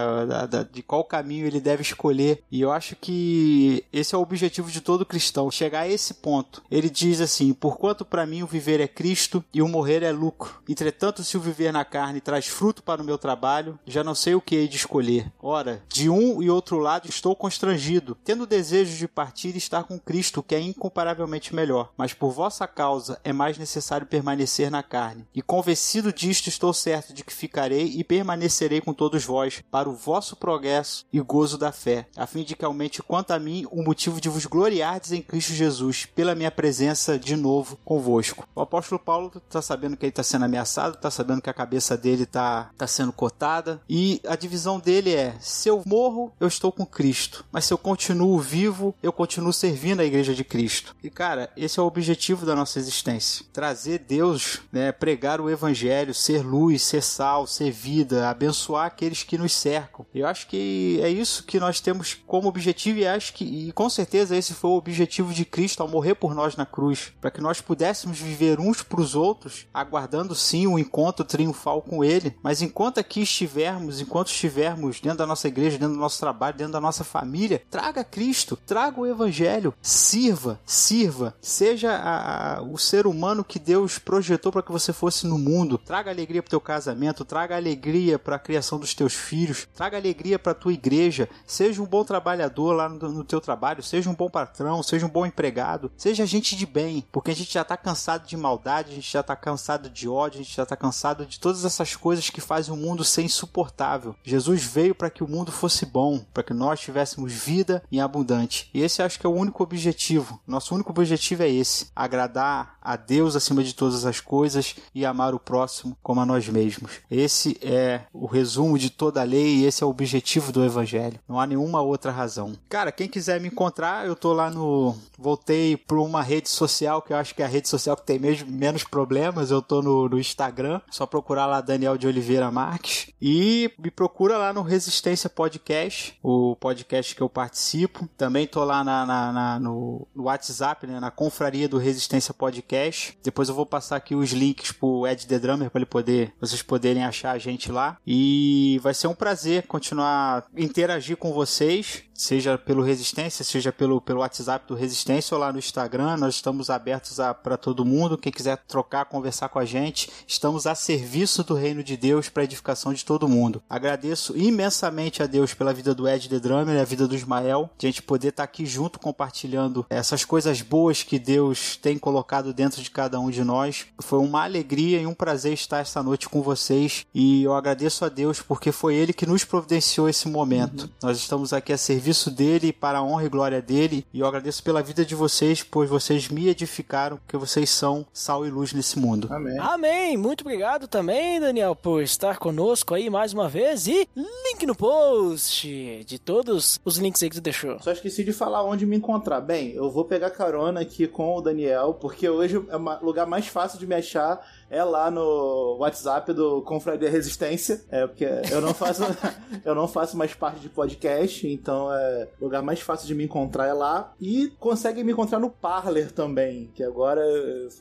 De 0.72 0.82
qual 0.82 1.04
caminho 1.04 1.46
ele 1.46 1.60
deve 1.60 1.82
escolher. 1.82 2.44
E 2.52 2.62
eu 2.62 2.72
acho 2.72 2.96
que 2.96 3.84
esse 3.92 4.14
é 4.16 4.18
o 4.18 4.22
objetivo 4.22 4.70
de 4.72 4.82
todo 4.82 5.06
cristão, 5.06 5.50
chegar 5.52 5.82
a 5.82 5.88
esse 5.88 6.16
ponto. 6.16 6.64
Ele 6.70 6.90
diz 6.90 7.22
assim: 7.22 7.54
Porquanto 7.54 8.06
para 8.06 8.26
mim 8.26 8.44
o 8.44 8.48
viver 8.48 8.80
é 8.80 8.88
Cristo 8.88 9.44
e 9.54 9.62
o 9.62 9.68
morrer 9.68 10.04
é 10.04 10.12
lucro. 10.12 10.62
Entretanto, 10.68 11.24
se 11.24 11.38
o 11.38 11.42
viver 11.42 11.72
na 11.72 11.86
carne 11.86 12.22
traz 12.22 12.48
fruto 12.48 12.79
para 12.82 13.02
o 13.02 13.06
meu 13.06 13.18
trabalho, 13.18 13.80
já 13.86 14.04
não 14.04 14.16
sei 14.16 14.36
o 14.36 14.42
que 14.42 14.56
hei 14.56 14.68
de 14.68 14.78
escolher. 14.78 15.32
Ora, 15.42 15.84
de 15.90 16.10
um 16.10 16.42
e 16.42 16.50
outro 16.50 16.78
lado 16.78 17.08
estou 17.08 17.36
constrangido, 17.36 18.18
tendo 18.24 18.46
desejo 18.46 18.98
de 18.98 19.08
partir 19.08 19.56
e 19.56 19.58
estar 19.58 19.84
com 19.84 20.00
Cristo, 20.00 20.44
que 20.44 20.56
é 20.56 20.60
incomparavelmente 20.60 21.54
melhor. 21.54 21.92
Mas 21.98 22.14
por 22.14 22.32
vossa 22.32 22.68
causa 22.68 23.20
é 23.24 23.34
mais 23.34 23.58
necessário 23.58 24.08
permanecer 24.08 24.72
na 24.72 24.84
carne. 24.84 25.28
E 25.34 25.42
convencido 25.42 26.12
disto, 26.12 26.48
estou 26.48 26.74
certo 26.74 27.14
de 27.14 27.24
que 27.24 27.34
ficarei 27.34 27.86
e 27.86 28.04
permanecerei 28.04 28.82
com 28.82 28.94
todos 28.94 29.24
vós, 29.24 29.64
para 29.70 29.90
o 29.90 29.94
vosso 29.94 30.36
progresso 30.36 31.06
e 31.12 31.20
gozo 31.20 31.58
da 31.58 31.72
fé, 31.72 32.08
a 32.16 32.26
fim 32.26 32.44
de 32.44 32.56
que 32.56 32.66
aumente 32.66 33.04
quanto 33.04 33.32
a 33.32 33.40
mim 33.40 33.66
o 33.72 33.84
motivo 33.84 34.20
de 34.20 34.30
vos 34.30 34.46
gloriardes 34.46 35.12
em 35.12 35.22
Cristo 35.22 35.54
Jesus, 35.54 36.06
pela 36.06 36.36
minha 36.36 36.52
presença 36.52 37.18
de 37.18 37.36
novo 37.36 37.78
convosco. 37.84 38.48
O 38.56 38.62
apóstolo 38.62 39.00
Paulo 39.00 39.32
está 39.36 39.62
sabendo 39.62 39.98
que 39.98 40.06
ele 40.06 40.12
está 40.12 40.24
sendo 40.24 40.46
ameaçado, 40.46 40.96
está 40.96 41.12
sabendo 41.12 41.42
que 41.42 41.50
a 41.50 41.54
cabeça 41.54 41.98
dele 41.98 42.24
está 42.24 42.69
tá 42.78 42.88
sendo 42.88 43.12
cotada, 43.12 43.82
e 43.90 44.22
a 44.28 44.36
divisão 44.36 44.80
dele 44.80 45.14
é: 45.14 45.36
se 45.40 45.70
eu 45.70 45.84
morro, 45.86 46.32
eu 46.40 46.48
estou 46.48 46.72
com 46.72 46.86
Cristo, 46.86 47.46
mas 47.52 47.66
se 47.66 47.74
eu 47.74 47.78
continuo 47.78 48.40
vivo, 48.40 48.96
eu 49.02 49.12
continuo 49.12 49.54
servindo 49.54 50.02
a 50.02 50.06
igreja 50.06 50.34
de 50.34 50.44
Cristo. 50.44 50.96
E 51.04 51.10
cara, 51.10 51.52
esse 51.56 51.80
é 51.80 51.84
o 51.84 51.86
objetivo 51.86 52.46
da 52.46 52.56
nossa 52.56 52.80
existência: 52.80 53.46
trazer 53.52 54.00
Deus, 54.00 54.62
né, 54.72 54.92
pregar 54.92 55.42
o 55.42 55.50
evangelho, 55.50 56.14
ser 56.14 56.42
luz, 56.42 56.82
ser 56.82 57.02
sal, 57.02 57.46
ser 57.46 57.72
vida, 57.72 58.30
abençoar 58.30 58.86
aqueles 58.86 59.24
que 59.24 59.38
nos 59.38 59.54
cercam. 59.54 60.06
Eu 60.14 60.28
acho 60.28 60.48
que 60.48 61.00
é 61.02 61.10
isso 61.10 61.44
que 61.44 61.60
nós 61.60 61.80
temos 61.80 62.14
como 62.14 62.48
objetivo 62.48 63.00
e 63.00 63.08
acho 63.08 63.34
que 63.34 63.44
e 63.44 63.72
com 63.72 63.90
certeza 63.90 64.36
esse 64.36 64.54
foi 64.54 64.70
o 64.70 64.78
objetivo 64.78 65.34
de 65.34 65.46
Cristo 65.46 65.82
ao 65.82 65.88
morrer 65.88 66.16
por 66.16 66.34
nós 66.34 66.56
na 66.56 66.66
cruz, 66.66 67.12
para 67.20 67.32
que 67.32 67.42
nós 67.42 67.62
pudéssemos 67.62 68.20
viver 68.20 68.60
uns 68.60 68.82
para 68.82 69.02
os 69.02 69.16
outros, 69.16 69.68
aguardando 69.74 70.36
sim 70.36 70.68
o 70.68 70.80
encontro 70.80 71.26
triunfal 71.26 71.82
com 71.82 72.04
ele, 72.04 72.36
mas 72.42 72.59
enquanto 72.62 73.00
aqui 73.00 73.22
estivermos, 73.22 74.00
enquanto 74.02 74.28
estivermos 74.28 75.00
dentro 75.00 75.20
da 75.20 75.28
nossa 75.28 75.48
igreja, 75.48 75.78
dentro 75.78 75.96
do 75.96 76.00
nosso 76.00 76.20
trabalho, 76.20 76.56
dentro 76.58 76.74
da 76.74 76.82
nossa 76.82 77.04
família, 77.04 77.62
traga 77.70 78.04
Cristo, 78.04 78.56
traga 78.66 79.00
o 79.00 79.06
evangelho, 79.06 79.74
sirva, 79.82 80.60
sirva, 80.66 81.36
seja 81.42 81.92
a- 81.92 82.58
a- 82.58 82.62
o 82.62 82.78
ser 82.78 83.06
humano 83.08 83.44
que 83.44 83.60
Deus 83.60 84.00
projetou 84.00 84.52
para 84.52 84.64
que 84.64 84.72
você 84.72 84.92
fosse 84.94 85.28
no 85.28 85.38
mundo, 85.38 85.78
traga 85.78 86.10
alegria 86.12 86.42
para 86.42 86.48
o 86.48 86.52
teu 86.52 86.62
casamento, 86.62 87.26
traga 87.26 87.56
alegria 87.56 88.18
para 88.18 88.36
a 88.36 88.40
criação 88.40 88.80
dos 88.80 88.94
teus 88.94 89.14
filhos, 89.14 89.68
traga 89.76 89.98
alegria 89.98 90.40
para 90.40 90.52
a 90.52 90.56
tua 90.56 90.74
igreja, 90.74 91.30
seja 91.46 91.82
um 91.82 91.86
bom 91.86 92.04
trabalhador 92.04 92.74
lá 92.74 92.88
no, 92.90 92.98
no 93.10 93.24
teu 93.24 93.42
trabalho, 93.42 93.84
seja 93.84 94.10
um 94.10 94.16
bom 94.16 94.30
patrão, 94.30 94.82
seja 94.84 95.06
um 95.06 95.10
bom 95.10 95.26
empregado, 95.26 95.92
seja 95.98 96.26
gente 96.26 96.56
de 96.56 96.66
bem, 96.66 97.06
porque 97.12 97.32
a 97.32 97.36
gente 97.36 97.54
já 97.54 97.62
está 97.62 97.76
cansado 97.78 98.28
de 98.28 98.38
maldade, 98.38 98.92
a 98.92 98.96
gente 98.96 99.12
já 99.12 99.22
está 99.22 99.36
cansado 99.36 99.90
de 99.90 100.08
ódio, 100.08 100.40
a 100.40 100.44
gente 100.44 100.56
já 100.56 100.64
está 100.64 100.76
cansado 100.76 101.26
de 101.26 101.40
todas 101.40 101.66
essas 101.66 101.96
coisas 101.96 102.30
que 102.30 102.42
fazem 102.50 102.74
o 102.74 102.78
mundo 102.78 103.04
ser 103.04 103.22
insuportável. 103.22 104.16
Jesus 104.24 104.64
veio 104.64 104.96
para 104.96 105.12
que 105.12 105.24
o 105.24 105.28
mundo 105.28 105.52
fosse 105.52 105.86
bom, 105.86 106.18
para 106.34 106.42
que 106.42 106.52
nós 106.52 106.80
tivéssemos 106.80 107.32
vida 107.32 107.84
em 107.92 108.02
abundante. 108.02 108.72
E 108.74 108.82
esse 108.82 109.04
acho 109.04 109.20
que 109.20 109.28
é 109.28 109.30
o 109.30 109.36
único 109.36 109.62
objetivo. 109.62 110.42
Nosso 110.48 110.74
único 110.74 110.90
objetivo 110.90 111.44
é 111.44 111.50
esse: 111.50 111.92
agradar 111.96 112.79
a 112.90 112.96
Deus 112.96 113.36
acima 113.36 113.64
de 113.64 113.74
todas 113.76 114.06
as 114.06 114.20
coisas 114.20 114.76
e 114.96 115.06
amar 115.06 115.34
o 115.36 115.40
próximo 115.40 115.96
como 116.02 116.22
a 116.22 116.26
nós 116.26 116.48
mesmos. 116.50 116.94
Esse 117.10 117.58
é 117.62 118.02
o 118.12 118.26
resumo 118.26 118.80
de 118.80 118.90
toda 118.90 119.22
a 119.22 119.24
lei 119.24 119.58
e 119.58 119.66
esse 119.66 119.84
é 119.84 119.86
o 119.86 119.90
objetivo 119.90 120.52
do 120.52 120.64
evangelho. 120.66 121.20
Não 121.28 121.40
há 121.40 121.46
nenhuma 121.46 121.82
outra 121.82 122.12
razão. 122.12 122.54
Cara, 122.68 122.92
quem 122.92 123.08
quiser 123.08 123.40
me 123.40 123.48
encontrar, 123.48 124.08
eu 124.08 124.16
tô 124.16 124.34
lá 124.34 124.50
no 124.50 124.96
voltei 125.18 125.76
para 125.78 126.00
uma 126.00 126.22
rede 126.22 126.50
social 126.50 127.02
que 127.02 127.12
eu 127.14 127.18
acho 127.18 127.36
que 127.36 127.42
é 127.42 127.46
a 127.46 127.50
rede 127.50 127.68
social 127.70 127.96
que 127.96 128.06
tem 128.06 128.18
mesmo, 128.18 128.50
menos 128.52 128.84
problemas. 128.84 129.52
Eu 129.52 129.62
tô 129.62 129.82
no, 129.82 130.08
no 130.10 130.18
Instagram, 130.20 130.82
só 130.90 131.06
procurar 131.06 131.46
lá 131.46 131.62
Daniel 131.62 131.98
de 131.98 132.08
Oliveira 132.08 132.50
Marques 132.50 133.12
e 133.22 133.72
me 133.78 133.92
procura 133.92 134.38
lá 134.38 134.54
no 134.54 134.62
Resistência 134.62 135.30
Podcast, 135.30 136.18
o 136.24 136.56
podcast 136.56 137.14
que 137.16 137.22
eu 137.22 137.30
participo. 137.30 138.08
Também 138.18 138.48
tô 138.48 138.64
lá 138.64 138.84
na, 138.84 139.06
na- 139.06 139.32
na- 139.34 139.60
no, 139.60 140.08
no 140.16 140.24
WhatsApp, 140.24 140.88
né, 140.88 141.00
na 141.00 141.12
confraria 141.12 141.68
do 141.70 141.78
Resistência 141.78 142.34
Podcast. 142.34 142.79
Depois 143.24 143.50
eu 143.50 143.56
vou 143.56 143.66
passar 143.66 143.98
aqui 143.98 144.16
os 144.16 144.32
links 144.32 144.72
pro 144.72 145.06
Ed 145.06 145.28
The 145.28 145.40
Drummer 145.40 145.70
para 145.70 145.80
ele 145.80 145.86
poder, 145.86 146.34
vocês 146.40 146.62
poderem 146.62 147.04
achar 147.04 147.32
a 147.32 147.38
gente 147.38 147.72
lá. 147.72 147.98
E 148.06 148.80
vai 148.82 148.94
ser 148.94 149.08
um 149.08 149.16
prazer 149.16 149.68
continuar 149.68 150.46
interagir 150.56 151.18
com 151.18 151.34
vocês, 151.34 152.04
seja 152.20 152.58
pelo 152.58 152.84
Resistência, 152.84 153.46
seja 153.46 153.72
pelo, 153.72 154.02
pelo 154.02 154.20
WhatsApp 154.20 154.68
do 154.68 154.76
Resistência 154.76 155.34
ou 155.34 155.40
lá 155.40 155.54
no 155.54 155.58
Instagram. 155.58 156.18
Nós 156.18 156.36
estamos 156.36 156.70
abertos 156.70 157.18
para 157.42 157.56
todo 157.56 157.86
mundo. 157.86 158.18
Quem 158.18 158.32
quiser 158.32 158.58
trocar, 158.68 159.06
conversar 159.06 159.48
com 159.48 159.58
a 159.58 159.66
gente, 159.66 160.10
estamos 160.28 160.68
a 160.68 160.76
serviço 160.76 161.44
do 161.44 161.54
reino 161.54 161.82
de 161.82 161.96
Deus 161.96 162.28
para 162.28 162.44
edificação 162.44 162.94
de 162.94 163.06
todo 163.06 163.30
mundo. 163.30 163.64
Agradeço 163.70 164.38
imensamente 164.38 165.24
a 165.24 165.26
Deus 165.26 165.54
pela 165.54 165.74
vida 165.74 165.96
do 165.96 166.08
Ed 166.08 166.28
The 166.28 166.40
Drummer 166.40 166.76
e 166.76 166.80
a 166.80 166.84
vida 166.84 167.08
do 167.08 167.16
Ismael, 167.16 167.70
de 167.78 167.88
a 167.88 167.90
gente 167.90 168.02
poder 168.02 168.30
estar 168.30 168.44
aqui 168.44 168.66
junto 168.66 169.00
compartilhando 169.00 169.86
essas 169.90 170.26
coisas 170.26 170.62
boas 170.62 171.04
que 171.04 171.18
Deus 171.18 171.78
tem 171.78 171.98
colocado 171.98 172.54
dentro 172.54 172.82
de 172.82 172.92
cada 172.92 173.20
um 173.20 173.30
de 173.30 173.44
nós. 173.46 173.86
Foi 174.02 174.20
uma 174.20 174.44
alegria 174.44 175.00
e 175.00 175.08
um 175.08 175.14
prazer 175.14 175.54
estar 175.54 175.80
esta 175.80 176.04
noite 176.04 176.28
com 176.28 176.42
vocês 176.42 177.06
e 177.14 177.44
eu 177.44 177.54
agradeço 177.54 178.04
a 178.04 178.10
Deus 178.10 178.42
porque 178.42 178.74
foi 178.74 178.96
Ele 178.96 179.14
que 179.14 179.26
nos 179.26 179.46
providenciou 179.46 180.10
esse 180.10 180.28
momento. 180.28 180.90
Nós 181.02 181.18
estamos 181.18 181.54
aqui 181.54 181.72
a 181.72 181.78
serviço 181.78 182.09
dele, 182.32 182.74
para 182.74 183.00
a 183.00 183.04
honra 183.04 183.26
e 183.26 183.30
glória 183.30 183.62
dele 183.62 184.06
e 184.14 184.20
eu 184.20 184.28
agradeço 184.28 184.64
pela 184.64 184.82
vida 184.82 185.06
de 185.06 185.14
vocês, 185.16 185.64
pois 185.64 185.90
vocês 185.90 186.30
me 186.30 186.48
edificaram, 186.48 187.18
porque 187.18 187.38
vocês 187.38 187.70
são 187.70 188.06
sal 188.12 188.46
e 188.46 188.50
luz 188.50 188.74
nesse 188.74 188.98
mundo. 188.98 189.28
Amém. 189.32 189.58
Amém. 189.60 190.18
Muito 190.18 190.42
obrigado 190.42 190.88
também, 190.88 191.40
Daniel, 191.40 191.76
por 191.76 192.02
estar 192.02 192.38
conosco 192.38 192.96
aí 192.96 193.10
mais 193.10 193.34
uma 193.34 193.48
vez. 193.48 193.88
E 193.88 194.08
link 194.16 194.66
no 194.66 194.76
post 194.76 196.04
de 196.06 196.20
todos 196.20 196.80
os 196.84 196.98
links 196.98 197.22
aí 197.22 197.30
que 197.30 197.36
tu 197.36 197.42
deixou. 197.42 197.80
Só 197.80 197.92
esqueci 197.92 198.24
de 198.24 198.34
falar 198.34 198.64
onde 198.64 198.86
me 198.86 198.98
encontrar. 198.98 199.42
Bem, 199.42 199.72
eu 199.72 199.90
vou 199.92 200.06
pegar 200.06 200.32
carona 200.32 200.82
aqui 200.82 201.08
com 201.08 201.38
o 201.38 201.42
Daniel, 201.42 201.94
porque 201.94 202.28
hoje 202.28 202.56
é 202.70 202.78
o 202.78 203.06
lugar 203.06 203.28
mais 203.28 203.48
fácil 203.48 203.80
de 203.80 203.86
me 203.86 203.96
achar 203.96 204.44
é 204.70 204.84
lá 204.84 205.10
no 205.10 205.78
WhatsApp 205.80 206.34
do 206.34 206.62
Confraria 206.62 207.10
Resistência. 207.10 207.82
É 207.90 208.06
porque 208.06 208.26
eu 208.52 208.62
não 208.62 208.74
faço 208.74 209.04
eu 209.66 209.76
não 209.76 209.88
faço 209.88 210.18
mais 210.18 210.34
parte 210.34 210.60
de 210.60 210.70
podcast, 210.70 211.48
então 211.48 211.94
é 211.94 212.28
o 212.40 212.46
lugar 212.46 212.62
mais 212.62 212.82
fácil 212.82 213.08
de 213.08 213.16
me 213.16 213.24
encontrar 213.24 213.68
é 213.68 213.74
lá 213.74 214.14
e 214.20 214.52
consegue 214.60 215.04
me 215.04 215.12
encontrar 215.12 215.40
no 215.40 215.50
Parler 215.50 216.12
também, 216.12 216.72
que 216.74 216.84
agora 216.84 217.22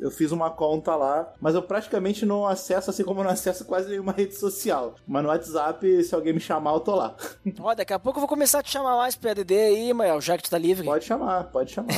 eu 0.01 0.11
fiz 0.11 0.33
uma 0.33 0.51
conta 0.51 0.95
lá, 0.97 1.33
mas 1.41 1.55
eu 1.55 1.63
praticamente 1.63 2.25
não 2.25 2.47
acesso 2.47 2.91
assim 2.91 3.05
como 3.05 3.21
eu 3.21 3.25
não 3.25 3.31
acesso 3.31 3.65
quase 3.65 3.89
nenhuma 3.89 4.13
rede 4.13 4.35
social. 4.35 4.95
Mas 5.07 5.23
no 5.23 5.29
WhatsApp, 5.29 6.05
se 6.05 6.15
alguém 6.15 6.33
me 6.33 6.41
chamar, 6.41 6.73
eu 6.73 6.81
tô 6.81 6.95
lá. 6.95 7.15
Ó, 7.61 7.75
daqui 7.75 7.93
a 7.93 7.99
pouco 7.99 8.19
eu 8.19 8.21
vou 8.21 8.29
começar 8.29 8.61
a 8.61 8.63
te 8.63 8.71
chamar 8.71 8.97
mais 8.97 9.17
pro 9.17 9.31
ADD 9.31 9.53
aí, 9.53 9.93
Mael, 9.93 10.21
já 10.21 10.37
que 10.37 10.45
tu 10.45 10.51
tá 10.51 10.59
livre. 10.59 10.85
Pode 10.85 11.05
chamar, 11.05 11.45
pode 11.45 11.73
chamar. 11.73 11.89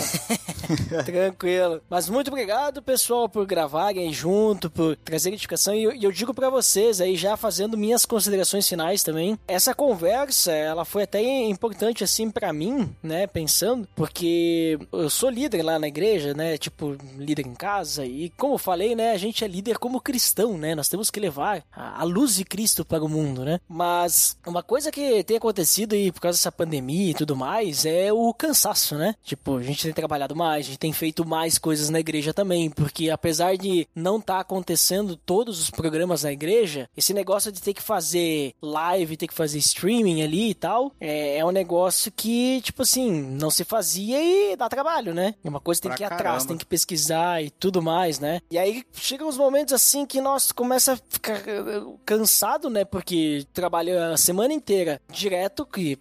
Tranquilo. 1.05 1.81
Mas 1.89 2.09
muito 2.09 2.29
obrigado, 2.29 2.83
pessoal, 2.83 3.29
por 3.29 3.47
gravarem 3.47 4.13
junto, 4.13 4.71
por 4.81 4.97
trazer. 4.97 5.31
E 5.31 5.83
eu, 5.83 5.95
e 5.95 6.05
eu 6.05 6.11
digo 6.11 6.33
para 6.33 6.49
vocês 6.49 7.01
aí, 7.01 7.15
já 7.15 7.37
fazendo 7.37 7.77
minhas 7.77 8.07
considerações 8.07 8.67
finais 8.67 9.03
também, 9.03 9.39
essa 9.47 9.75
conversa, 9.75 10.53
ela 10.53 10.87
foi 10.87 11.03
até 11.03 11.23
importante, 11.45 12.03
assim, 12.03 12.31
para 12.31 12.51
mim, 12.53 12.89
né, 13.03 13.27
pensando, 13.27 13.87
porque 13.95 14.79
eu 14.91 15.11
sou 15.11 15.29
líder 15.29 15.63
lá 15.63 15.79
na 15.79 15.89
igreja, 15.89 16.33
né, 16.33 16.57
tipo, 16.57 16.97
líder 17.19 17.47
em 17.47 17.55
casa, 17.55 18.07
e 18.07 18.31
como 18.31 18.55
eu 18.55 18.59
falei, 18.59 18.95
né, 18.95 19.13
a 19.13 19.19
gente 19.19 19.45
é 19.45 19.49
líder 19.49 19.77
como 19.79 20.01
cristão, 20.01 20.57
né, 20.57 20.75
nós 20.75 20.89
temos 20.89 21.11
que 21.11 21.21
levar 21.21 21.63
a, 21.71 22.01
a 22.01 22.05
luz 22.05 22.37
de 22.37 22.45
Cristo 22.45 22.83
para 22.85 23.05
o 23.05 23.09
mundo, 23.09 23.45
né. 23.45 23.61
Mas 23.69 24.39
uma 24.47 24.63
coisa 24.63 24.91
que 24.91 25.23
tem 25.25 25.37
acontecido 25.37 25.93
aí 25.93 26.11
por 26.11 26.21
causa 26.21 26.39
dessa 26.39 26.53
pandemia 26.53 27.11
e 27.11 27.15
tudo 27.15 27.37
mais 27.37 27.85
é 27.85 28.11
o 28.13 28.33
cansaço, 28.33 28.95
né. 28.95 29.15
Tipo, 29.23 29.59
a 29.59 29.63
gente 29.63 29.83
tem 29.83 29.93
trabalhado 29.93 30.35
mais, 30.35 30.65
a 30.65 30.69
gente 30.71 30.79
tem 30.79 30.93
feito 30.93 31.27
mais 31.27 31.59
coisas 31.59 31.91
na 31.91 32.01
igreja 32.01 32.33
também, 32.33 32.71
porque 32.71 33.11
apesar 33.11 33.57
de 33.57 33.87
não 33.95 34.19
estar 34.19 34.35
tá 34.35 34.41
acontecendo 34.41 34.70
todos 35.17 35.61
os 35.61 35.71
programas 35.71 36.23
na 36.23 36.33
igreja, 36.33 36.89
esse 36.97 37.13
negócio 37.15 37.51
de 37.53 37.61
ter 37.61 37.75
que 37.75 37.83
fazer 37.83 38.55
live, 38.63 39.17
ter 39.17 39.27
que 39.27 39.35
fazer 39.35 39.59
streaming 39.59 40.23
ali 40.23 40.51
e 40.51 40.55
tal, 40.55 40.93
é, 41.01 41.39
é 41.39 41.45
um 41.45 41.51
negócio 41.51 42.13
que, 42.13 42.61
tipo 42.63 42.83
assim, 42.83 43.11
não 43.11 43.51
se 43.51 43.65
fazia 43.65 44.21
e 44.23 44.57
dá 44.57 44.69
trabalho, 44.69 45.15
né? 45.15 45.35
É 45.43 45.49
uma 45.49 45.61
coisa 45.61 45.81
que 45.81 45.89
tem 45.89 45.97
que 45.97 46.03
ir 46.03 46.09
caramba. 46.09 46.29
atrás, 46.31 46.45
tem 46.45 46.57
que 46.57 46.67
pesquisar 46.67 47.43
e 47.43 47.51
tudo 47.51 47.83
mais, 47.83 48.19
né? 48.19 48.41
E 48.51 48.59
aí 48.59 48.85
chegam 48.93 49.29
uns 49.29 49.37
momentos 49.37 49.73
assim 49.73 50.07
que 50.07 50.21
nós 50.21 50.53
começa 50.53 50.95
a 50.95 50.97
ficar 50.97 51.37
eh, 51.49 51.83
cansado, 52.05 52.69
né? 52.69 52.85
Porque 52.85 53.47
trabalha 53.53 54.13
a 54.13 54.17
semana 54.17 54.53
inteira 54.53 55.01
direto, 55.11 55.65
que 55.67 55.99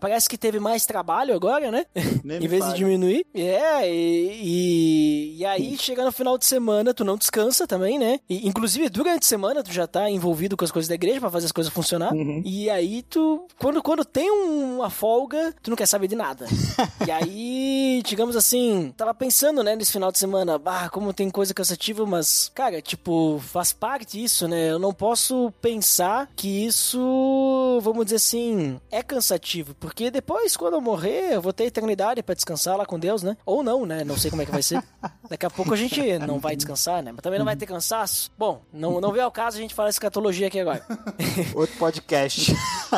parece 0.00 0.28
que 0.28 0.38
teve 0.38 0.60
mais 0.60 0.86
trabalho 0.86 1.34
agora, 1.34 1.70
né? 1.70 1.86
em 2.24 2.48
vez 2.48 2.64
de 2.66 2.74
diminuir. 2.74 3.26
É, 3.34 3.90
e, 3.90 4.40
e, 4.42 5.36
e 5.38 5.44
aí 5.44 5.76
chega 5.78 6.04
no 6.04 6.12
final 6.12 6.38
de 6.38 6.46
semana, 6.46 6.94
tu 6.94 7.04
não 7.04 7.16
descansa 7.16 7.66
também, 7.66 7.97
né? 7.98 8.20
E, 8.28 8.46
inclusive, 8.48 8.88
durante 8.88 9.24
a 9.24 9.28
semana, 9.28 9.62
tu 9.62 9.72
já 9.72 9.86
tá 9.86 10.08
envolvido 10.08 10.56
com 10.56 10.64
as 10.64 10.70
coisas 10.70 10.88
da 10.88 10.94
igreja 10.94 11.20
para 11.20 11.30
fazer 11.30 11.46
as 11.46 11.52
coisas 11.52 11.72
funcionar. 11.72 12.12
Uhum. 12.12 12.42
E 12.44 12.70
aí, 12.70 13.02
tu, 13.02 13.46
quando, 13.58 13.82
quando 13.82 14.04
tem 14.04 14.30
uma 14.30 14.90
folga, 14.90 15.54
tu 15.62 15.70
não 15.70 15.76
quer 15.76 15.86
saber 15.86 16.08
de 16.08 16.16
nada. 16.16 16.46
e 17.06 17.10
aí, 17.10 18.02
digamos 18.04 18.36
assim, 18.36 18.92
tava 18.96 19.12
pensando, 19.12 19.62
né, 19.62 19.76
nesse 19.76 19.92
final 19.92 20.12
de 20.12 20.18
semana, 20.18 20.58
bah, 20.58 20.88
como 20.88 21.12
tem 21.12 21.28
coisa 21.30 21.52
cansativa, 21.52 22.06
mas, 22.06 22.50
cara, 22.54 22.80
tipo, 22.80 23.40
faz 23.40 23.72
parte 23.72 24.22
isso, 24.22 24.46
né? 24.46 24.70
Eu 24.70 24.78
não 24.78 24.92
posso 24.92 25.52
pensar 25.60 26.28
que 26.36 26.66
isso, 26.66 27.78
vamos 27.82 28.06
dizer 28.06 28.16
assim, 28.16 28.80
é 28.90 29.02
cansativo, 29.02 29.74
porque 29.74 30.10
depois, 30.10 30.56
quando 30.56 30.74
eu 30.74 30.80
morrer, 30.80 31.34
eu 31.34 31.42
vou 31.42 31.52
ter 31.52 31.64
eternidade 31.64 32.22
para 32.22 32.34
descansar 32.34 32.76
lá 32.76 32.86
com 32.86 32.98
Deus, 32.98 33.22
né? 33.22 33.36
Ou 33.44 33.62
não, 33.62 33.84
né? 33.84 34.04
Não 34.04 34.16
sei 34.16 34.30
como 34.30 34.42
é 34.42 34.46
que 34.46 34.52
vai 34.52 34.62
ser. 34.62 34.82
Daqui 35.28 35.46
a 35.46 35.50
pouco 35.50 35.74
a 35.74 35.76
gente 35.76 36.18
não 36.20 36.38
vai 36.38 36.56
descansar, 36.56 37.02
né? 37.02 37.12
Mas 37.12 37.22
também 37.22 37.38
não 37.38 37.46
vai 37.46 37.56
ter 37.56 37.66
cansaço. 37.66 37.87
Bom, 38.36 38.62
não, 38.72 39.00
não 39.00 39.12
vê 39.12 39.20
ao 39.20 39.30
caso 39.30 39.56
a 39.56 39.60
gente 39.60 39.74
falar 39.74 39.88
escatologia 39.88 40.48
aqui 40.48 40.60
agora. 40.60 40.84
Outro 41.54 41.76
podcast. 41.78 42.52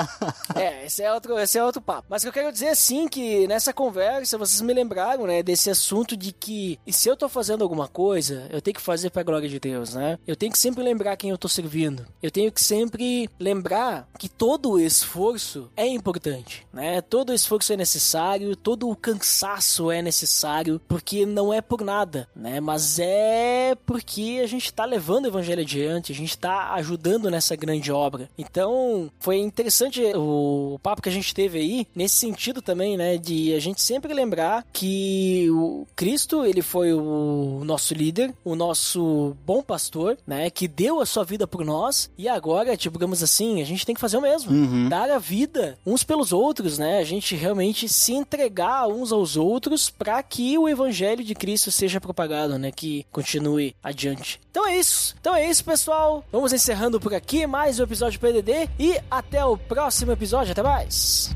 é, 0.54 0.86
esse 0.86 1.02
é, 1.02 1.12
outro, 1.12 1.38
esse 1.38 1.58
é 1.58 1.64
outro 1.64 1.80
papo. 1.80 2.06
Mas 2.08 2.22
o 2.22 2.24
que 2.24 2.28
eu 2.28 2.32
quero 2.32 2.52
dizer 2.52 2.66
é 2.66 2.74
sim 2.74 3.08
que 3.08 3.46
nessa 3.46 3.72
conversa 3.72 4.38
vocês 4.38 4.60
me 4.60 4.72
lembraram, 4.72 5.26
né, 5.26 5.42
desse 5.42 5.70
assunto 5.70 6.16
de 6.16 6.32
que 6.32 6.78
se 6.88 7.08
eu 7.08 7.16
tô 7.16 7.28
fazendo 7.28 7.62
alguma 7.62 7.88
coisa, 7.88 8.46
eu 8.50 8.60
tenho 8.60 8.74
que 8.74 8.80
fazer 8.80 9.10
pra 9.10 9.22
glória 9.22 9.48
de 9.48 9.58
Deus, 9.58 9.94
né? 9.94 10.18
Eu 10.26 10.36
tenho 10.36 10.52
que 10.52 10.58
sempre 10.58 10.82
lembrar 10.82 11.16
quem 11.16 11.30
eu 11.30 11.38
tô 11.38 11.48
servindo. 11.48 12.06
Eu 12.22 12.30
tenho 12.30 12.50
que 12.50 12.62
sempre 12.62 13.28
lembrar 13.38 14.08
que 14.18 14.28
todo 14.28 14.72
o 14.72 14.80
esforço 14.80 15.70
é 15.76 15.86
importante, 15.86 16.66
né? 16.72 17.00
Todo 17.00 17.30
o 17.30 17.34
esforço 17.34 17.72
é 17.72 17.76
necessário, 17.76 18.56
todo 18.56 18.88
o 18.88 18.96
cansaço 18.96 19.90
é 19.90 20.02
necessário, 20.02 20.80
porque 20.88 21.24
não 21.26 21.52
é 21.52 21.60
por 21.60 21.82
nada, 21.82 22.28
né? 22.34 22.60
Mas 22.60 22.98
é 22.98 23.74
porque 23.86 24.40
a 24.42 24.46
gente 24.46 24.69
tá 24.72 24.84
levando 24.84 25.24
o 25.24 25.28
evangelho 25.28 25.62
adiante, 25.62 26.12
a 26.12 26.14
gente 26.14 26.36
tá 26.36 26.72
ajudando 26.74 27.30
nessa 27.30 27.56
grande 27.56 27.90
obra. 27.92 28.28
Então, 28.38 29.10
foi 29.18 29.38
interessante 29.38 30.02
o 30.14 30.78
papo 30.82 31.02
que 31.02 31.08
a 31.08 31.12
gente 31.12 31.34
teve 31.34 31.58
aí, 31.58 31.86
nesse 31.94 32.16
sentido 32.16 32.62
também, 32.62 32.96
né? 32.96 33.16
De 33.16 33.54
a 33.54 33.60
gente 33.60 33.80
sempre 33.80 34.14
lembrar 34.14 34.64
que 34.72 35.48
o 35.50 35.86
Cristo, 35.96 36.44
ele 36.44 36.62
foi 36.62 36.92
o 36.92 37.62
nosso 37.64 37.94
líder, 37.94 38.32
o 38.44 38.54
nosso 38.54 39.36
bom 39.44 39.62
pastor, 39.62 40.16
né? 40.26 40.50
Que 40.50 40.68
deu 40.68 41.00
a 41.00 41.06
sua 41.06 41.24
vida 41.24 41.46
por 41.46 41.64
nós 41.64 42.10
e 42.16 42.28
agora, 42.28 42.76
tipo, 42.76 42.98
digamos 42.98 43.22
assim, 43.22 43.60
a 43.62 43.64
gente 43.64 43.86
tem 43.86 43.94
que 43.94 44.00
fazer 44.00 44.18
o 44.18 44.22
mesmo. 44.22 44.52
Uhum. 44.52 44.88
Dar 44.88 45.10
a 45.10 45.18
vida 45.18 45.78
uns 45.86 46.04
pelos 46.04 46.32
outros, 46.32 46.78
né? 46.78 46.98
A 46.98 47.04
gente 47.04 47.34
realmente 47.34 47.88
se 47.88 48.12
entregar 48.12 48.86
uns 48.86 49.12
aos 49.12 49.36
outros 49.36 49.90
para 49.90 50.22
que 50.22 50.58
o 50.58 50.68
evangelho 50.68 51.24
de 51.24 51.34
Cristo 51.34 51.70
seja 51.70 52.00
propagado, 52.00 52.58
né? 52.58 52.70
Que 52.70 53.06
continue 53.10 53.74
adiante. 53.82 54.40
Então 54.50 54.59
é 54.66 54.76
isso. 54.76 55.14
Então 55.20 55.34
é 55.34 55.48
isso, 55.48 55.64
pessoal. 55.64 56.24
Vamos 56.32 56.52
encerrando 56.52 57.00
por 57.00 57.14
aqui 57.14 57.46
mais 57.46 57.78
um 57.78 57.84
episódio 57.84 58.20
PDD 58.20 58.68
e 58.78 59.00
até 59.10 59.44
o 59.44 59.56
próximo 59.56 60.12
episódio. 60.12 60.52
Até 60.52 60.62
mais. 60.62 61.34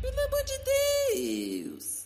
Pelo 0.00 0.20
amor 0.20 0.44
de 0.44 0.58
Deus. 1.14 1.97